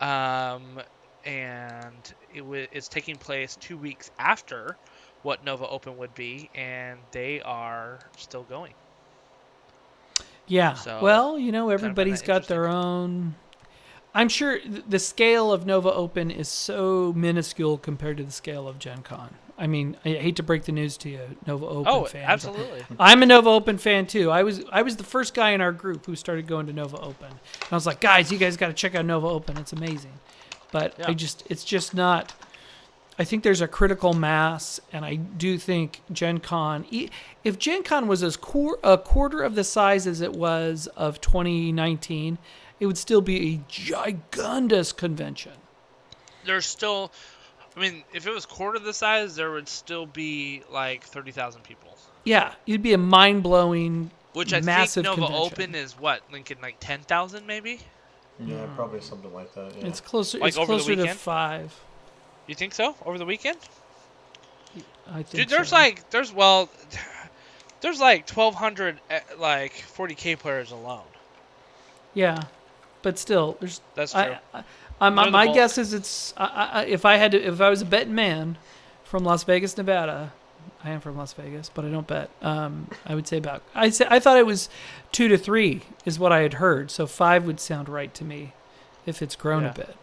um, 0.00 0.80
and 1.24 2.12
it 2.28 2.40
w- 2.40 2.68
it's 2.72 2.88
taking 2.88 3.18
place 3.18 3.56
two 3.56 3.78
weeks 3.78 4.10
after 4.18 4.78
what 5.22 5.44
Nova 5.44 5.66
Open 5.68 5.96
would 5.98 6.14
be, 6.14 6.50
and 6.54 7.06
they 7.12 7.40
are 7.42 8.10
still 8.16 8.44
going. 8.44 8.74
Yeah. 10.46 10.74
So, 10.74 11.00
well, 11.00 11.38
you 11.38 11.52
know, 11.52 11.70
everybody's 11.70 12.20
that 12.20 12.26
got 12.26 12.48
their 12.48 12.68
own. 12.68 13.34
I'm 14.14 14.28
sure 14.28 14.58
th- 14.60 14.84
the 14.88 14.98
scale 14.98 15.52
of 15.52 15.66
Nova 15.66 15.92
Open 15.92 16.30
is 16.30 16.48
so 16.48 17.12
minuscule 17.16 17.78
compared 17.78 18.18
to 18.18 18.24
the 18.24 18.32
scale 18.32 18.68
of 18.68 18.78
Gen 18.78 19.02
Con. 19.02 19.36
I 19.58 19.66
mean, 19.66 19.96
I 20.04 20.10
hate 20.10 20.36
to 20.36 20.42
break 20.42 20.64
the 20.64 20.72
news 20.72 20.96
to 20.98 21.08
you, 21.10 21.20
Nova 21.46 21.66
Open 21.66 21.92
Oh, 21.92 22.08
absolutely. 22.14 22.82
I'm 22.98 23.22
a 23.22 23.26
Nova 23.26 23.50
Open 23.50 23.78
fan 23.78 24.06
too. 24.06 24.30
I 24.30 24.42
was 24.42 24.64
I 24.72 24.82
was 24.82 24.96
the 24.96 25.04
first 25.04 25.34
guy 25.34 25.50
in 25.50 25.60
our 25.60 25.72
group 25.72 26.06
who 26.06 26.16
started 26.16 26.46
going 26.46 26.66
to 26.66 26.72
Nova 26.72 26.98
Open. 26.98 27.28
And 27.28 27.68
I 27.70 27.74
was 27.74 27.86
like, 27.86 28.00
guys, 28.00 28.32
you 28.32 28.38
guys 28.38 28.56
got 28.56 28.68
to 28.68 28.72
check 28.72 28.94
out 28.94 29.04
Nova 29.04 29.26
Open. 29.28 29.58
It's 29.58 29.72
amazing. 29.72 30.12
But 30.72 30.94
I 31.06 31.12
just 31.14 31.44
it's 31.50 31.64
just 31.64 31.94
not. 31.94 32.32
I 33.18 33.24
think 33.24 33.42
there's 33.42 33.60
a 33.60 33.68
critical 33.68 34.14
mass, 34.14 34.80
and 34.90 35.04
I 35.04 35.16
do 35.16 35.58
think 35.58 36.00
Gen 36.10 36.38
Con. 36.38 36.86
If 37.44 37.58
Gen 37.58 37.82
Con 37.82 38.08
was 38.08 38.22
as 38.22 38.38
quar 38.38 38.78
a 38.82 38.96
quarter 38.96 39.42
of 39.42 39.54
the 39.54 39.64
size 39.64 40.06
as 40.06 40.22
it 40.22 40.32
was 40.32 40.86
of 40.96 41.20
2019, 41.20 42.38
it 42.80 42.86
would 42.86 42.96
still 42.96 43.20
be 43.20 43.54
a 43.54 43.58
gigundous 43.70 44.96
convention. 44.96 45.52
there's 46.44 46.66
still 46.66 47.12
I 47.76 47.80
mean, 47.80 48.04
if 48.12 48.26
it 48.26 48.30
was 48.30 48.46
quarter 48.46 48.78
the 48.78 48.92
size, 48.92 49.34
there 49.34 49.50
would 49.50 49.68
still 49.68 50.06
be 50.06 50.62
like 50.70 51.04
30,000 51.04 51.62
people. 51.62 51.96
Yeah, 52.24 52.52
it'd 52.66 52.82
be 52.82 52.92
a 52.92 52.98
mind 52.98 53.42
blowing. 53.42 54.10
Which 54.34 54.54
I 54.54 54.60
Massive 54.60 55.04
think 55.04 55.18
Nova 55.18 55.32
convention. 55.32 55.52
Open 55.52 55.74
is 55.74 55.98
what, 55.98 56.22
Lincoln, 56.32 56.58
like 56.62 56.76
10,000 56.80 57.46
maybe? 57.46 57.80
Yeah, 58.40 58.66
probably 58.76 59.00
something 59.00 59.32
like 59.32 59.52
that. 59.54 59.74
Yeah. 59.76 59.86
It's 59.86 60.00
closer. 60.00 60.38
Like 60.38 60.48
it's 60.48 60.56
over 60.56 60.72
the 60.72 60.78
closer 60.78 60.94
to 60.96 61.02
weekend? 61.02 61.18
five. 61.18 61.74
You 62.46 62.54
think 62.54 62.74
so? 62.74 62.94
Over 63.04 63.18
the 63.18 63.26
weekend? 63.26 63.58
I 65.08 65.22
think. 65.22 65.30
Dude, 65.30 65.48
there's 65.48 65.68
so. 65.68 65.76
like, 65.76 66.08
there's, 66.10 66.32
well, 66.32 66.68
there's 67.80 68.00
like 68.00 68.28
1,200, 68.28 69.00
eh, 69.10 69.20
like 69.38 69.72
40k 69.72 70.38
players 70.38 70.70
alone. 70.70 71.04
Yeah, 72.14 72.42
but 73.02 73.18
still, 73.18 73.56
there's. 73.60 73.80
That's 73.94 74.12
true. 74.12 74.20
I, 74.20 74.38
I, 74.54 74.64
I, 75.02 75.10
my 75.10 75.30
my 75.30 75.52
guess 75.52 75.78
is 75.78 75.92
it's. 75.92 76.32
I, 76.36 76.70
I, 76.72 76.84
if 76.84 77.04
I 77.04 77.16
had 77.16 77.32
to, 77.32 77.42
if 77.42 77.60
I 77.60 77.68
was 77.68 77.82
a 77.82 77.84
betting 77.84 78.14
man 78.14 78.56
from 79.04 79.24
Las 79.24 79.42
Vegas, 79.44 79.76
Nevada, 79.76 80.32
I 80.84 80.90
am 80.90 81.00
from 81.00 81.16
Las 81.16 81.32
Vegas, 81.32 81.68
but 81.68 81.84
I 81.84 81.88
don't 81.90 82.06
bet. 82.06 82.30
Um, 82.40 82.88
I 83.04 83.14
would 83.14 83.26
say 83.26 83.36
about. 83.38 83.62
I 83.74 83.90
say 83.90 84.06
I 84.08 84.20
thought 84.20 84.38
it 84.38 84.46
was 84.46 84.68
two 85.10 85.28
to 85.28 85.36
three 85.36 85.82
is 86.04 86.18
what 86.18 86.32
I 86.32 86.40
had 86.40 86.54
heard, 86.54 86.90
so 86.90 87.06
five 87.06 87.44
would 87.44 87.58
sound 87.60 87.88
right 87.88 88.14
to 88.14 88.24
me, 88.24 88.52
if 89.04 89.22
it's 89.22 89.36
grown 89.36 89.64
Yeah. 89.64 89.70
a 89.70 89.74
bit. 89.74 89.96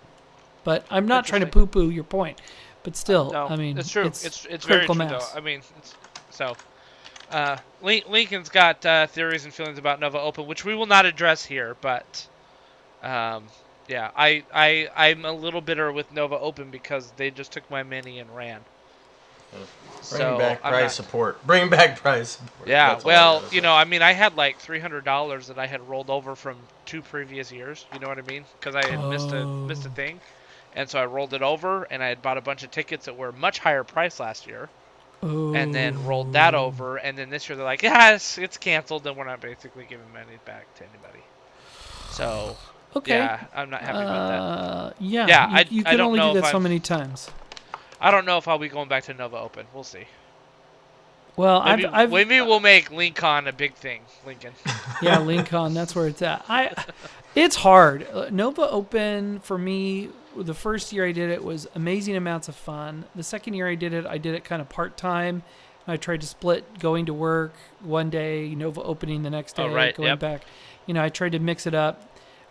But 0.64 0.86
I'm 0.90 1.08
not 1.08 1.26
trying 1.26 1.42
to 1.42 1.48
poo-poo 1.48 1.90
your 1.90 2.04
point. 2.04 2.42
But 2.84 2.96
still, 2.96 3.32
no, 3.32 3.48
I 3.48 3.56
mean, 3.56 3.78
it's 3.78 3.90
true. 3.90 4.06
It's, 4.06 4.26
It's 4.26 4.46
it's, 4.46 4.66
very 4.66 4.80
critical 4.86 4.96
true 4.96 5.06
mass. 5.06 5.32
though. 5.32 5.38
I 5.38 5.42
mean, 5.42 5.62
it's, 5.78 5.96
so 6.30 6.56
uh, 7.32 7.58
Lincoln's 7.82 8.50
got 8.50 8.86
uh, 8.86 9.08
theories 9.08 9.46
and 9.46 9.54
feelings 9.54 9.78
about 9.78 10.00
Nova 10.00 10.20
Open, 10.20 10.46
which 10.46 10.66
we 10.66 10.76
will 10.76 10.86
not 10.86 11.06
address 11.06 11.46
here, 11.46 11.76
but 11.82 12.28
um, 13.04 13.46
Yeah, 13.90 14.12
I, 14.16 14.44
I, 14.54 14.88
I'm 14.96 15.26
a 15.26 15.32
little 15.34 15.62
bitter 15.62 15.92
with 15.92 16.14
Nova 16.14 16.38
Open 16.40 16.70
because 16.70 17.12
they 17.18 17.32
just 17.32 17.52
took 17.52 17.70
my 17.72 17.84
mini 17.84 18.20
and 18.20 18.34
ran. 18.36 18.62
Bring 19.52 19.66
So, 20.04 20.38
back 20.38 20.62
I'm 20.64 20.72
prize 20.72 20.84
not- 20.84 20.92
support. 20.92 21.48
Bring 21.48 21.70
back 21.70 22.00
prize 22.00 22.30
support. 22.30 22.70
Yeah, 22.70 22.90
That's 22.94 23.04
well, 23.04 23.44
you 23.52 23.62
know, 23.62 23.74
I 23.74 23.84
mean, 23.86 24.04
I 24.04 24.14
had 24.14 24.38
like 24.38 24.60
three 24.60 24.80
hundred 24.80 25.06
dollars 25.06 25.48
that 25.48 25.58
I 25.58 25.66
had 25.66 25.82
rolled 25.90 26.12
over 26.12 26.36
from 26.36 26.58
two 26.86 27.02
previous 27.02 27.52
years. 27.52 27.86
You 27.92 28.00
know 28.00 28.08
what 28.08 28.20
I 28.20 28.22
mean? 28.22 28.46
Because 28.60 28.76
I 28.76 28.88
had 28.88 29.04
missed 29.10 29.32
a 29.32 29.44
missed 29.46 29.86
a 29.86 29.90
Oh. 29.90 29.94
thing, 29.94 30.20
and 30.76 30.88
so 30.88 31.00
I 31.00 31.08
rolled 31.08 31.34
it 31.34 31.42
over, 31.42 31.84
and 31.86 32.04
I 32.04 32.10
had 32.10 32.22
bought 32.22 32.38
a 32.38 32.42
bunch 32.42 32.64
of 32.64 32.70
tickets 32.70 33.06
that 33.06 33.18
were 33.18 33.32
much 33.32 33.58
higher 33.58 33.84
price 33.84 34.20
last 34.20 34.46
year, 34.46 34.70
and 35.24 35.74
then 35.74 36.06
rolled 36.06 36.34
that 36.34 36.54
Oh. 36.54 36.66
over, 36.66 36.98
and 36.98 37.18
then 37.18 37.32
this 37.32 37.50
year 37.50 37.56
they're 37.56 37.66
like, 37.66 37.82
yeah, 37.82 38.14
it's, 38.14 38.38
it's 38.38 38.58
canceled, 38.58 39.08
and 39.08 39.18
we're 39.18 39.26
not 39.26 39.42
basically 39.42 39.88
giving 39.90 40.14
money 40.14 40.38
back 40.46 40.72
to 40.76 40.84
anybody. 40.84 41.24
So 42.12 42.56
Okay. 42.96 43.18
yeah, 43.18 43.46
I'm 43.54 43.70
not 43.70 43.82
happy 43.82 44.00
about 44.00 44.28
that. 44.30 44.40
Uh, 44.40 44.94
yeah. 45.00 45.28
Yeah, 45.28 45.50
you, 45.50 45.56
I- 45.58 45.66
you 45.70 45.82
I 45.86 45.90
can 45.92 45.98
don't 45.98 46.08
only 46.08 46.20
know 46.20 46.34
do 46.34 46.42
that 46.42 46.52
so 46.52 46.58
I've- 46.58 46.64
many 46.64 46.80
times. 46.80 47.30
I 48.02 48.12
don't 48.12 48.26
know 48.26 48.38
if 48.38 48.48
I'll 48.48 48.58
be 48.58 48.70
going 48.70 48.88
back 48.90 49.04
to 49.06 49.14
Nova 49.14 49.38
Open. 49.38 49.66
We'll 49.74 49.84
see. 49.84 50.06
Well, 51.36 51.64
Maybe, 51.64 51.86
I've, 51.86 51.94
I've 51.94 52.12
maybe 52.12 52.42
we'll 52.42 52.60
make 52.60 52.92
Lincoln 52.92 53.48
a 53.48 53.54
big 53.54 53.74
thing. 53.76 54.02
Lincoln. 54.26 54.54
yeah, 55.02 55.20
Lincoln. 55.20 55.74
That's 55.74 55.96
where 55.96 56.08
it's 56.08 56.22
at. 56.22 56.44
I, 56.50 56.74
it's 57.36 57.56
hard. 57.56 58.08
Uh, 58.12 58.30
Nova 58.32 58.70
Open 58.70 59.40
for 59.40 59.58
me. 59.58 60.10
The 60.36 60.54
first 60.54 60.92
year 60.94 61.06
I 61.06 61.12
did 61.12 61.30
it 61.30 61.44
was 61.44 61.68
amazing 61.76 62.16
amounts 62.16 62.48
of 62.50 62.56
fun. 62.56 63.06
The 63.16 63.24
second 63.24 63.54
year 63.54 63.68
I 63.68 63.76
did 63.76 63.94
it, 63.94 64.06
I 64.06 64.18
did 64.18 64.36
it 64.36 64.44
kind 64.44 64.62
of 64.62 64.70
part 64.70 64.98
time. 64.98 65.44
I 65.88 65.98
tried 65.98 66.22
to 66.22 66.28
split 66.28 66.80
going 66.80 67.06
to 67.08 67.14
work 67.14 67.54
one 67.82 68.10
day, 68.10 68.54
Nova 68.54 68.82
opening 68.84 69.24
the 69.24 69.30
next 69.30 69.56
day, 69.56 69.64
Oh, 69.64 69.74
right, 69.74 69.96
going 69.96 70.10
yep. 70.10 70.20
back. 70.20 70.42
You 70.86 70.94
know, 70.94 71.04
I 71.04 71.10
tried 71.10 71.32
to 71.34 71.40
mix 71.40 71.66
it 71.66 71.74
up. 71.74 72.09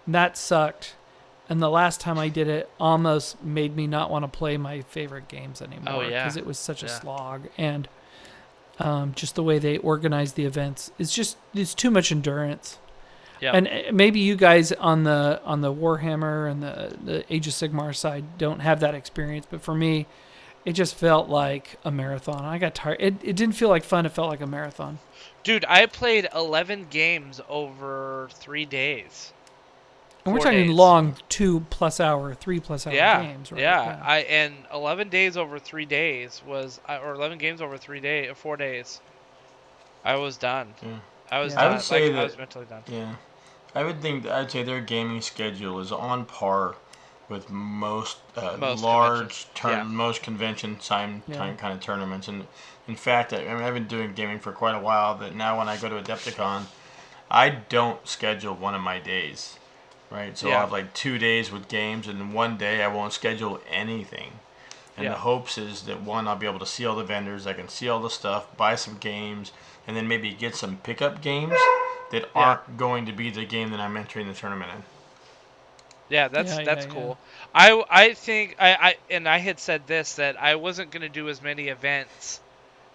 That 0.09 0.37
sucked. 0.37 0.95
And 1.49 1.63
the 1.63 1.71
last 1.71 2.01
time 2.01 2.19
I 2.19 2.29
did 2.29 2.47
it 2.49 2.69
almost 2.79 3.43
made 3.43 3.75
me 3.75 3.87
not 3.87 4.11
want 4.11 4.23
to 4.25 4.29
play 4.29 4.57
my 4.59 4.83
favorite 4.83 5.29
games 5.29 5.63
anymore 5.63 5.95
Oh, 5.95 6.01
yeah. 6.03 6.25
because 6.25 6.37
it 6.37 6.45
was 6.45 6.59
such 6.59 6.83
a 6.83 6.89
slog 6.89 7.49
and 7.57 7.89
um, 8.79 9.13
just 9.15 9.35
the 9.35 9.43
way 9.43 9.59
they 9.59 9.79
organize 9.79 10.35
the 10.35 10.45
events. 10.45 10.91
It's 10.99 11.13
just 11.15 11.37
it's 11.55 11.75
too 11.75 11.91
much 11.91 12.13
endurance. 12.13 12.79
Yeah. 13.41 13.53
And 13.53 13.67
uh, 13.67 13.93
maybe 13.93 14.21
you 14.21 14.37
guys 14.37 14.73
on 14.73 15.05
the 15.05 15.41
on 15.45 15.63
the 15.63 15.73
Warhammer 15.73 16.51
and 16.51 16.63
the 16.63 16.97
the 17.03 17.33
Age 17.33 17.47
of 17.47 17.55
Sigmar 17.55 17.95
side 17.97 18.25
don't 18.37 18.61
have 18.61 18.81
that 18.81 18.95
experience, 18.95 19.47
but 19.51 19.63
for 19.63 19.75
me, 19.75 20.07
it 20.67 20.73
just 20.73 20.95
felt 20.97 21.29
like 21.29 21.79
a 21.85 21.91
marathon. 21.91 22.45
I 22.45 22.59
got 22.59 22.75
tired. 22.75 22.99
It, 23.01 23.15
it 23.23 23.37
didn't 23.37 23.55
feel 23.55 23.69
like 23.71 23.85
fun. 23.85 24.05
It 24.07 24.13
felt 24.13 24.29
like 24.29 24.41
a 24.43 24.47
marathon. 24.47 24.99
Dude, 25.45 25.65
I 25.67 25.87
played 25.87 26.29
11 26.35 26.89
games 26.91 27.41
over 27.49 28.29
three 28.35 28.65
days. 28.67 29.33
And 30.29 30.35
we're 30.39 30.45
talking 30.45 30.67
days. 30.69 30.77
long 30.77 31.17
two 31.29 31.61
plus 31.71 32.01
hour, 32.01 32.35
three 32.35 32.61
plus 32.61 32.87
hour 32.87 32.93
yeah, 32.95 33.23
games, 33.23 33.51
right? 33.53 33.61
yeah. 33.61 34.01
I 34.05 34.19
and 34.21 34.55
11 34.73 35.09
days 35.09 35.37
over 35.37 35.59
three 35.59 35.85
days 35.87 36.43
was, 36.47 36.81
uh, 36.89 36.99
or 37.03 37.15
11 37.15 37.39
games 37.39 37.61
over 37.61 37.77
three 37.77 38.01
day, 38.01 38.31
four 38.35 38.57
days. 38.57 39.01
I 40.05 40.17
was 40.17 40.37
done. 40.37 40.75
Yeah. 40.83 40.99
I 41.31 41.41
was 41.41 41.53
Yeah. 41.55 41.61
I 41.61 41.65
done. 41.65 41.73
would 41.75 41.83
say 41.83 42.03
like, 42.05 42.13
I 42.13 42.15
that- 42.17 42.25
was 42.25 42.39
mentally 42.39 42.65
done. 42.67 42.83
Yeah, 42.87 43.15
I 43.75 43.85
would 43.85 44.01
think 44.01 44.27
I'd 44.27 44.51
say 44.51 44.63
their 44.63 44.81
gaming 44.81 45.21
schedule 45.21 45.79
is 45.81 45.93
on 45.93 46.25
par 46.25 46.77
with 47.29 47.51
most, 47.51 48.17
uh, 48.37 48.57
Most 48.59 48.83
large 48.83 49.19
conventions, 49.19 49.47
turn, 49.55 49.71
yeah. 49.73 49.83
most 49.85 50.23
convention 50.23 50.77
time 50.77 51.23
Yeah. 51.29 51.37
time 51.37 51.57
kind 51.59 51.75
of 51.75 51.81
tournaments. 51.81 52.27
And 52.29 52.47
in 52.87 52.97
fact, 52.97 53.35
I, 53.35 53.47
I 53.47 53.55
mean, 53.55 53.63
I've 53.63 53.75
been 53.75 53.87
doing 53.87 54.15
gaming 54.15 54.39
for 54.39 54.51
quite 54.53 54.75
a 54.75 54.79
while. 54.81 55.15
That 55.17 55.35
now 55.35 55.59
when 55.59 55.69
I 55.69 55.77
go 55.77 55.91
to 55.91 55.97
Adepticon, 56.01 56.63
I 57.31 57.51
don't 57.51 58.07
schedule 58.09 58.55
one 58.55 58.75
of 58.75 58.81
my 58.81 58.99
days. 58.99 59.59
Right, 60.11 60.37
so 60.39 60.51
Yeah. 60.51 60.55
I'll 60.55 60.61
have 60.61 60.73
like 60.73 60.95
two 60.95 61.19
days 61.19 61.51
with 61.53 61.69
games, 61.69 62.09
and 62.09 62.19
then 62.21 62.33
one 62.33 62.57
day 62.59 62.83
I 62.83 62.89
won't 62.89 63.13
schedule 63.13 63.61
anything. 63.69 64.41
And 64.97 65.09
Yeah. 65.09 65.11
the 65.11 65.19
hopes 65.19 65.59
is 65.59 65.83
that 65.85 66.03
one, 66.03 66.27
I'll 66.29 66.37
be 66.37 66.47
able 66.47 66.59
to 66.61 66.67
see 66.67 66.85
all 66.87 66.97
the 66.97 67.05
vendors, 67.05 67.47
I 67.47 67.53
can 67.55 67.69
see 67.69 67.89
all 67.89 68.01
the 68.01 68.11
stuff, 68.11 68.55
buy 68.57 68.75
some 68.75 68.99
games, 68.99 69.53
and 69.87 69.97
then 69.97 70.09
maybe 70.09 70.33
get 70.35 70.55
some 70.57 70.79
pickup 70.79 71.23
games 71.23 71.59
that 72.11 72.29
Yeah. 72.35 72.53
aren't 72.59 72.77
going 72.77 73.07
to 73.07 73.13
be 73.13 73.31
the 73.31 73.45
game 73.45 73.71
that 73.71 73.81
I'm 73.81 73.97
entering 73.97 74.29
the 74.29 74.35
tournament 74.35 74.73
in. 74.75 74.83
Yeah, 76.09 76.29
that's 76.29 76.59
Yeah, 76.59 76.61
that's 76.61 76.85
yeah, 76.87 76.87
cool. 76.87 77.19
I 77.55 77.83
I 77.89 78.13
think 78.15 78.57
I, 78.59 78.75
I 78.75 78.97
and 79.09 79.27
I 79.29 79.39
had 79.39 79.59
said 79.59 79.87
this 79.87 80.15
that 80.17 80.39
I 80.39 80.55
wasn't 80.57 80.91
gonna 80.91 81.09
do 81.09 81.29
as 81.31 81.41
many 81.41 81.69
events. 81.69 82.43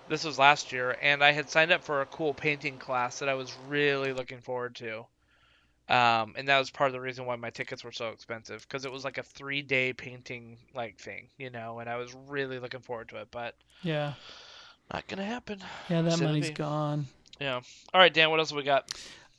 This 0.07 0.23
was 0.25 0.39
last 0.39 0.71
year, 0.73 0.97
and 1.01 1.23
I 1.23 1.31
had 1.33 1.49
signed 1.49 1.71
up 1.71 1.83
for 1.83 2.01
a 2.01 2.07
cool 2.07 2.33
painting 2.35 2.79
class 2.79 3.19
that 3.19 3.29
I 3.29 3.35
was 3.35 3.55
really 3.57 4.13
looking 4.13 4.41
forward 4.41 4.75
to. 4.77 5.07
Um, 5.89 6.33
and 6.37 6.47
that 6.47 6.59
was 6.59 6.71
part 6.71 6.87
of 6.87 6.93
the 6.93 7.01
reason 7.01 7.25
why 7.25 7.35
my 7.35 7.49
tickets 7.49 7.83
were 7.83 7.91
so 7.91 8.09
expensive 8.09 8.61
because 8.67 8.85
it 8.85 8.91
was 8.91 9.03
like 9.03 9.17
a 9.17 9.23
three 9.23 9.61
day 9.61 9.91
painting 9.91 10.57
like 10.73 10.97
thing, 10.97 11.27
you 11.37 11.49
know, 11.49 11.79
and 11.79 11.89
I 11.89 11.97
was 11.97 12.15
really 12.27 12.57
looking 12.59 12.79
forward 12.79 13.09
to 13.09 13.17
it, 13.17 13.27
but 13.31 13.55
yeah, 13.81 14.13
not 14.93 15.07
gonna 15.07 15.25
happen. 15.25 15.59
yeah. 15.89 16.01
That 16.01 16.13
Should 16.13 16.23
money's 16.23 16.47
be. 16.49 16.53
gone. 16.53 17.07
Yeah. 17.39 17.55
All 17.93 17.99
right, 17.99 18.13
Dan. 18.13 18.29
What 18.29 18.39
else 18.39 18.51
have 18.51 18.57
we 18.57 18.63
got? 18.63 18.91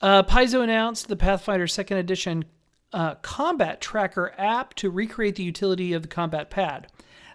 Uh, 0.02 0.22
Paizo 0.22 0.62
announced 0.62 1.08
the 1.08 1.16
Pathfinder 1.16 1.66
Second 1.66 1.96
Edition 1.96 2.44
uh, 2.92 3.14
Combat 3.16 3.80
Tracker 3.80 4.34
app 4.36 4.74
to 4.74 4.90
recreate 4.90 5.36
the 5.36 5.42
utility 5.42 5.94
of 5.94 6.02
the 6.02 6.08
combat 6.08 6.50
pad. 6.50 6.88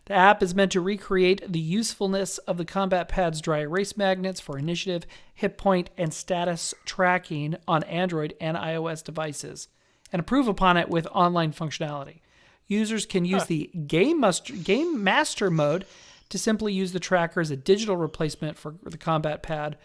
The 0.09 0.15
app 0.15 0.41
is 0.41 0.55
meant 0.55 0.71
to 0.71 0.81
recreate 0.81 1.43
the 1.47 1.59
usefulness 1.59 2.39
of 2.39 2.57
the 2.57 2.65
combat 2.65 3.07
pad's 3.09 3.41
dry 3.41 3.59
erase 3.59 3.95
magnets 3.95 4.39
for 4.39 4.57
initiative, 4.57 5.05
hit 5.35 5.55
point, 5.55 5.91
and 5.99 6.11
status 6.11 6.73
tracking 6.83 7.55
on 7.67 7.83
Android 7.83 8.33
and 8.41 8.57
iOS 8.57 9.03
devices, 9.03 9.67
and 10.11 10.19
improve 10.19 10.47
upon 10.47 10.77
it 10.77 10.89
with 10.89 11.05
online 11.11 11.53
functionality. 11.53 12.21
Users 12.65 13.05
can 13.05 13.23
use 13.23 13.45
the 13.45 13.69
Game 13.85 14.19
Master, 14.19 14.53
Game 14.53 15.03
Master 15.03 15.51
mode 15.51 15.85
to 16.29 16.39
simply 16.39 16.73
use 16.73 16.91
the 16.91 16.99
tracker 16.99 17.39
as 17.39 17.51
a 17.51 17.55
digital 17.55 17.95
replacement 17.95 18.57
for 18.57 18.73
the 18.81 18.97
combat 18.97 19.43
pad 19.43 19.77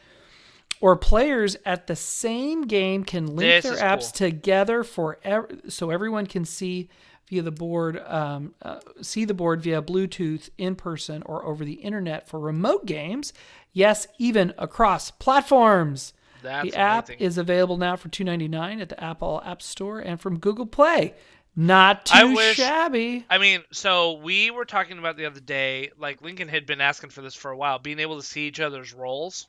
or 0.80 0.96
players 0.96 1.56
at 1.64 1.86
the 1.86 1.96
same 1.96 2.62
game 2.62 3.04
can 3.04 3.26
link 3.26 3.62
This 3.62 3.64
their 3.64 3.76
apps 3.86 4.12
cool. 4.12 4.28
together 4.28 4.84
for 4.84 5.18
ev- 5.22 5.62
so 5.68 5.90
everyone 5.90 6.26
can 6.26 6.44
see 6.44 6.88
via 7.28 7.42
the 7.42 7.50
board 7.50 8.02
um, 8.06 8.54
uh, 8.62 8.80
see 9.00 9.24
the 9.24 9.34
board 9.34 9.62
via 9.62 9.80
bluetooth 9.82 10.50
in 10.58 10.76
person 10.76 11.22
or 11.24 11.44
over 11.44 11.64
the 11.64 11.74
internet 11.74 12.28
for 12.28 12.38
remote 12.38 12.86
games. 12.86 13.32
Yes 13.72 14.06
even 14.18 14.52
across 14.58 15.10
platforms. 15.10 16.12
That's 16.42 16.70
the 16.70 16.76
app 16.76 17.08
amazing. 17.08 17.26
is 17.26 17.38
available 17.38 17.78
now 17.78 17.96
for 17.96 18.08
$2.99 18.10 18.82
at 18.82 18.88
the 18.90 19.02
apple 19.02 19.42
app 19.44 19.62
store 19.62 19.98
and 20.00 20.20
from 20.20 20.38
google 20.38 20.66
play. 20.66 21.14
Not 21.56 22.06
too 22.06 22.14
I 22.16 22.24
wish- 22.24 22.56
shabby. 22.56 23.24
I 23.30 23.38
mean, 23.38 23.62
so 23.70 24.14
we 24.14 24.50
were 24.50 24.64
talking 24.64 24.98
about 24.98 25.16
the 25.16 25.26
other 25.26 25.40
day, 25.40 25.90
like 25.98 26.20
Lincoln 26.20 26.48
had 26.48 26.66
been 26.66 26.80
asking 26.80 27.10
for 27.10 27.22
this 27.22 27.34
for 27.34 27.50
a 27.52 27.56
while, 27.56 27.78
being 27.78 28.00
able 28.00 28.16
to 28.16 28.26
see 28.26 28.46
each 28.48 28.58
other's 28.58 28.92
rolls, 28.92 29.46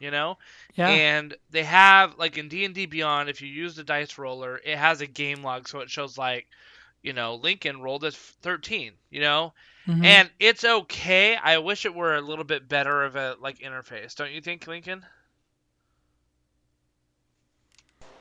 you 0.00 0.10
know? 0.10 0.36
yeah. 0.74 0.88
And 0.88 1.36
they 1.50 1.62
have 1.62 2.18
like 2.18 2.38
in 2.38 2.48
D&D 2.48 2.86
Beyond, 2.86 3.28
if 3.28 3.40
you 3.40 3.48
use 3.48 3.76
the 3.76 3.84
dice 3.84 4.18
roller, 4.18 4.60
it 4.64 4.76
has 4.76 5.00
a 5.00 5.06
game 5.06 5.42
log 5.44 5.68
so 5.68 5.78
it 5.80 5.90
shows 5.90 6.18
like, 6.18 6.46
you 7.04 7.12
know, 7.12 7.36
Lincoln 7.36 7.80
rolled 7.82 8.04
a 8.04 8.10
13, 8.10 8.94
you 9.10 9.20
know? 9.20 9.54
Mhm. 9.86 10.04
And 10.04 10.30
it's 10.40 10.64
okay. 10.64 11.36
I 11.36 11.58
wish 11.58 11.84
it 11.86 11.94
were 11.94 12.14
a 12.16 12.20
little 12.22 12.44
bit 12.44 12.68
better 12.68 13.04
of 13.04 13.16
a 13.16 13.36
like 13.40 13.58
interface. 13.60 14.14
Don't 14.16 14.32
you 14.32 14.40
think, 14.40 14.66
Lincoln? 14.66 15.06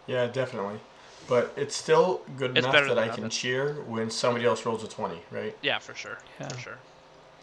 Yeah, 0.07 0.27
definitely. 0.27 0.79
But 1.27 1.53
it's 1.55 1.75
still 1.75 2.21
good 2.37 2.51
It's 2.55 2.67
enough 2.67 2.73
that 2.87 2.99
I 2.99 3.09
can 3.09 3.23
nothing. 3.23 3.29
cheer 3.29 3.73
when 3.87 4.09
somebody 4.09 4.45
else 4.45 4.65
rolls 4.65 4.83
a 4.83 4.87
20, 4.87 5.21
right? 5.31 5.57
Yeah, 5.61 5.79
for 5.79 5.95
sure. 5.95 6.19
Yeah. 6.39 6.47
For 6.49 6.57
sure. 6.57 6.79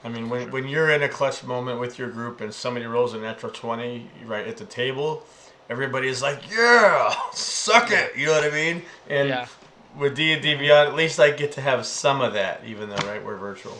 I 0.05 0.09
mean, 0.09 0.29
when, 0.29 0.51
when 0.51 0.69
you're 0.69 0.91
in 0.91 1.03
a 1.03 1.09
clutch 1.09 1.43
moment 1.45 1.81
with 1.81 1.99
your 1.99 2.09
group 2.09 2.41
and 2.41 2.53
somebody 2.55 2.87
rolls 2.87 3.15
a 3.15 3.19
natural 3.19 3.53
20 3.53 4.11
right 4.25 4.47
at 4.47 4.57
the 4.57 4.65
table, 4.65 5.25
everybody's 5.69 6.23
like, 6.23 6.51
yeah, 6.51 7.15
suck 7.33 7.91
it. 7.91 8.17
You 8.17 8.27
know 8.27 8.33
what 8.33 8.45
I 8.45 8.51
mean? 8.51 8.83
And 9.09 9.29
Yeah. 9.29 9.47
With 9.99 10.15
D&D 10.15 10.55
Beyond, 10.55 10.89
at 10.89 10.95
least 10.95 11.19
I 11.19 11.31
get 11.31 11.53
to 11.53 11.61
have 11.61 11.85
some 11.85 12.21
of 12.21 12.33
that, 12.35 12.63
even 12.65 12.89
though, 12.89 12.97
right, 13.09 13.25
we're 13.25 13.37
virtual. 13.37 13.77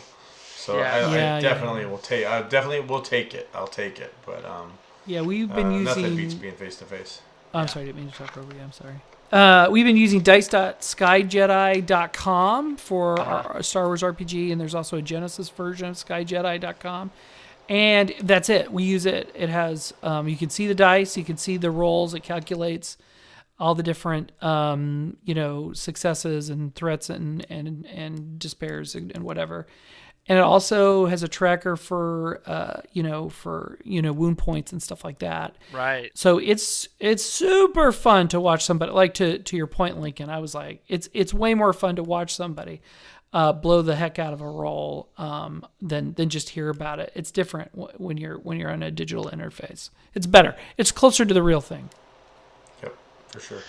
So 0.55 0.77
Yeah. 0.77 0.93
I, 0.93 1.15
Yeah, 1.15 1.35
I 1.37 1.41
definitely 1.41 1.81
yeah. 1.81 1.87
will 1.87 1.97
take. 1.97 2.25
I 2.25 2.41
definitely 2.41 2.81
will 2.81 3.01
take 3.01 3.33
it. 3.33 3.49
I'll 3.55 3.67
take 3.67 3.99
it. 3.99 4.13
But 4.25 4.45
um, 4.45 4.73
yeah 5.05 5.21
we've 5.21 5.51
uh, 5.51 5.55
been 5.55 5.83
nothing 5.83 6.03
using 6.03 6.17
beats 6.17 6.33
being 6.35 6.53
face 6.53 6.75
to 6.77 6.85
face. 6.85 7.21
Oh, 7.53 7.59
I'm 7.59 7.67
sorry, 7.67 7.83
I 7.83 7.85
didn't 7.87 8.01
mean 8.01 8.11
to 8.11 8.17
talk 8.17 8.37
over 8.37 8.53
you. 8.53 8.61
I'm 8.61 8.71
sorry. 8.71 8.95
Uh, 9.31 9.67
we've 9.71 9.85
been 9.85 9.97
using 9.97 10.21
dice.skyjedi.com 10.21 12.77
for 12.77 13.19
our, 13.19 13.53
our 13.53 13.63
Star 13.63 13.85
Wars 13.87 14.01
RPG, 14.01 14.51
and 14.51 14.59
there's 14.59 14.75
also 14.75 14.97
a 14.97 15.01
Genesys 15.01 15.51
version 15.53 15.89
of 15.89 15.95
skyjedi.com. 15.95 17.11
And 17.69 18.13
that's 18.21 18.49
it. 18.49 18.71
We 18.71 18.83
use 18.83 19.05
it. 19.05 19.31
It 19.33 19.49
has, 19.49 19.93
um, 20.03 20.27
you 20.27 20.35
can 20.35 20.49
see 20.49 20.67
the 20.67 20.75
dice, 20.75 21.15
you 21.15 21.23
can 21.23 21.37
see 21.37 21.57
the 21.57 21.71
rolls, 21.71 22.13
it 22.13 22.23
calculates 22.23 22.97
all 23.61 23.75
the 23.75 23.83
different, 23.83 24.31
um, 24.41 25.15
you 25.23 25.35
know, 25.35 25.71
successes 25.73 26.49
and 26.49 26.73
threats 26.75 27.09
and, 27.09 27.45
and, 27.49 27.85
and 27.85 28.39
despairs 28.39 28.95
and, 28.95 29.11
and 29.15 29.23
whatever. 29.23 29.67
and 30.27 30.37
it 30.37 30.41
also 30.43 31.05
has 31.07 31.23
a 31.23 31.27
tracker 31.27 31.75
for 31.75 32.41
uh, 32.45 32.81
you 32.93 33.03
know 33.03 33.29
for 33.29 33.79
you 33.83 34.01
know 34.01 34.13
wound 34.13 34.37
points 34.37 34.71
and 34.71 34.81
stuff 34.81 35.03
like 35.03 35.19
that. 35.19 35.55
Right. 35.73 36.11
So 36.13 36.37
it's 36.37 36.87
it's 36.99 37.23
super 37.25 37.91
fun 37.91 38.27
to 38.29 38.39
watch 38.39 38.63
somebody 38.63 38.91
like 38.91 39.13
to 39.15 39.39
to 39.39 39.57
your 39.57 39.67
point, 39.67 39.99
Lincoln. 39.99 40.29
I 40.29 40.39
was 40.39 40.53
like, 40.53 40.83
it's 40.87 41.09
it's 41.13 41.33
way 41.33 41.53
more 41.55 41.73
fun 41.73 41.95
to 41.95 42.03
watch 42.03 42.35
somebody 42.35 42.81
uh, 43.33 43.51
blow 43.53 43.81
the 43.81 43.95
heck 43.95 44.19
out 44.19 44.33
of 44.33 44.41
a 44.41 44.49
roll 44.49 45.09
um, 45.17 45.65
than 45.81 46.13
than 46.13 46.29
just 46.29 46.49
hear 46.49 46.69
about 46.69 46.99
it. 46.99 47.11
It's 47.15 47.31
different 47.31 47.71
w- 47.71 47.93
when 47.97 48.17
you're 48.17 48.37
when 48.37 48.59
you're 48.59 48.71
on 48.71 48.83
a 48.83 48.91
digital 48.91 49.25
interface. 49.25 49.89
It's 50.13 50.27
better. 50.27 50.55
It's 50.77 50.91
closer 50.91 51.25
to 51.25 51.33
the 51.33 51.43
real 51.43 51.61
thing. 51.61 51.89
Yep, 53.33 53.41
for 53.41 53.47
sure. 53.47 53.61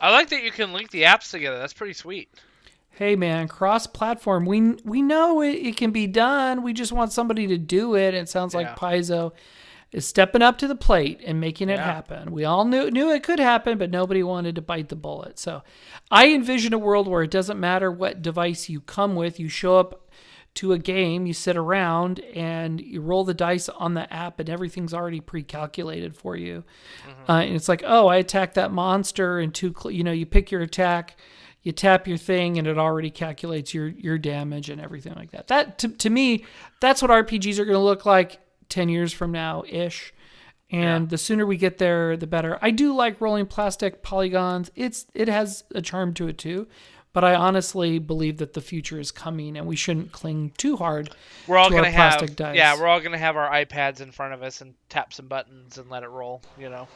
I 0.00 0.10
like 0.12 0.28
that 0.30 0.42
you 0.42 0.50
can 0.52 0.72
link 0.72 0.90
the 0.90 1.02
apps 1.02 1.30
together. 1.30 1.58
That's 1.58 1.72
pretty 1.72 1.92
sweet. 1.94 2.28
Hey 2.90 3.14
man, 3.16 3.46
cross-platform. 3.48 4.44
We 4.44 4.72
we 4.84 5.02
know 5.02 5.40
it, 5.40 5.52
it 5.54 5.76
can 5.76 5.90
be 5.92 6.06
done. 6.06 6.62
We 6.62 6.72
just 6.72 6.92
want 6.92 7.12
somebody 7.12 7.46
to 7.48 7.58
do 7.58 7.94
it. 7.96 8.14
It 8.14 8.28
sounds 8.28 8.54
like 8.54 8.66
Yeah. 8.66 8.74
Paizo 8.74 9.32
is 9.92 10.06
stepping 10.06 10.42
up 10.42 10.58
to 10.58 10.68
the 10.68 10.74
plate 10.74 11.20
and 11.24 11.40
making 11.40 11.68
it 11.70 11.74
Yeah. 11.78 11.84
happen. 11.84 12.32
We 12.32 12.44
all 12.44 12.64
knew 12.64 12.90
knew 12.90 13.10
it 13.12 13.22
could 13.22 13.38
happen, 13.38 13.78
but 13.78 13.90
nobody 13.90 14.22
wanted 14.22 14.54
to 14.56 14.62
bite 14.62 14.88
the 14.88 14.96
bullet. 14.96 15.38
So, 15.38 15.62
I 16.10 16.28
envision 16.30 16.72
a 16.72 16.78
world 16.78 17.06
where 17.08 17.22
it 17.22 17.30
doesn't 17.30 17.58
matter 17.60 17.90
what 17.90 18.20
device 18.20 18.68
you 18.68 18.80
come 18.80 19.14
with. 19.14 19.38
You 19.38 19.48
show 19.48 19.78
up 19.78 20.07
to 20.54 20.72
a 20.72 20.78
game, 20.78 21.26
you 21.26 21.32
sit 21.32 21.56
around 21.56 22.18
and 22.34 22.80
you 22.80 23.00
roll 23.00 23.24
the 23.24 23.34
dice 23.34 23.68
on 23.68 23.94
the 23.94 24.12
app, 24.12 24.40
and 24.40 24.50
everything's 24.50 24.92
already 24.92 25.20
pre-calculated 25.20 26.16
for 26.16 26.36
you. 26.36 26.64
Uh, 27.28 27.42
and 27.42 27.54
it's 27.54 27.68
like, 27.68 27.82
oh, 27.86 28.08
I 28.08 28.16
attack 28.16 28.54
that 28.54 28.72
monster, 28.72 29.38
and 29.38 29.54
two, 29.54 29.72
cl- 29.78 29.92
you 29.92 30.02
know, 30.02 30.12
you 30.12 30.26
pick 30.26 30.50
your 30.50 30.62
attack, 30.62 31.16
you 31.62 31.72
tap 31.72 32.08
your 32.08 32.16
thing, 32.16 32.58
and 32.58 32.66
it 32.66 32.78
already 32.78 33.10
calculates 33.10 33.72
your 33.72 33.88
your 33.88 34.18
damage 34.18 34.70
and 34.70 34.80
everything 34.80 35.14
like 35.14 35.30
that. 35.30 35.48
That 35.48 35.78
to, 35.78 35.88
to 35.88 36.10
me, 36.10 36.44
that's 36.80 37.02
what 37.02 37.10
RPGs 37.10 37.58
are 37.58 37.64
going 37.64 37.74
to 37.74 37.78
look 37.78 38.04
like 38.04 38.40
ten 38.68 38.88
years 38.88 39.12
from 39.12 39.32
now 39.32 39.62
ish. 39.68 40.12
And 40.70 41.08
the 41.08 41.16
sooner 41.16 41.46
we 41.46 41.56
get 41.56 41.78
there, 41.78 42.14
the 42.16 42.26
better. 42.26 42.58
I 42.60 42.72
do 42.72 42.94
like 42.94 43.22
rolling 43.22 43.46
plastic 43.46 44.02
polygons. 44.02 44.70
It's 44.74 45.06
it 45.14 45.28
has 45.28 45.64
a 45.74 45.80
charm 45.80 46.12
to 46.14 46.28
it 46.28 46.36
too, 46.36 46.66
but 47.12 47.24
I 47.24 47.34
honestly 47.34 47.98
believe 47.98 48.38
that 48.38 48.52
the 48.54 48.60
future 48.60 48.98
is 49.00 49.10
coming, 49.10 49.56
and 49.56 49.66
we 49.66 49.76
shouldn't 49.76 50.12
cling 50.12 50.52
too 50.56 50.76
hard. 50.76 51.10
We're 51.46 51.56
all 51.58 51.68
to 51.70 51.74
our 51.76 51.82
gonna 51.82 51.90
have 51.92 52.18
plastic 52.18 52.36
dice. 52.36 52.56
yeah, 52.56 52.78
we're 52.78 52.86
all 52.86 53.00
gonna 53.00 53.18
have 53.18 53.36
our 53.36 53.50
iPads 53.50 54.00
in 54.00 54.12
front 54.12 54.34
of 54.34 54.42
us 54.42 54.60
and 54.60 54.74
tap 54.88 55.12
some 55.12 55.26
buttons 55.26 55.78
and 55.78 55.88
let 55.90 56.02
it 56.02 56.08
roll. 56.08 56.42
You 56.58 56.68
know. 56.70 56.88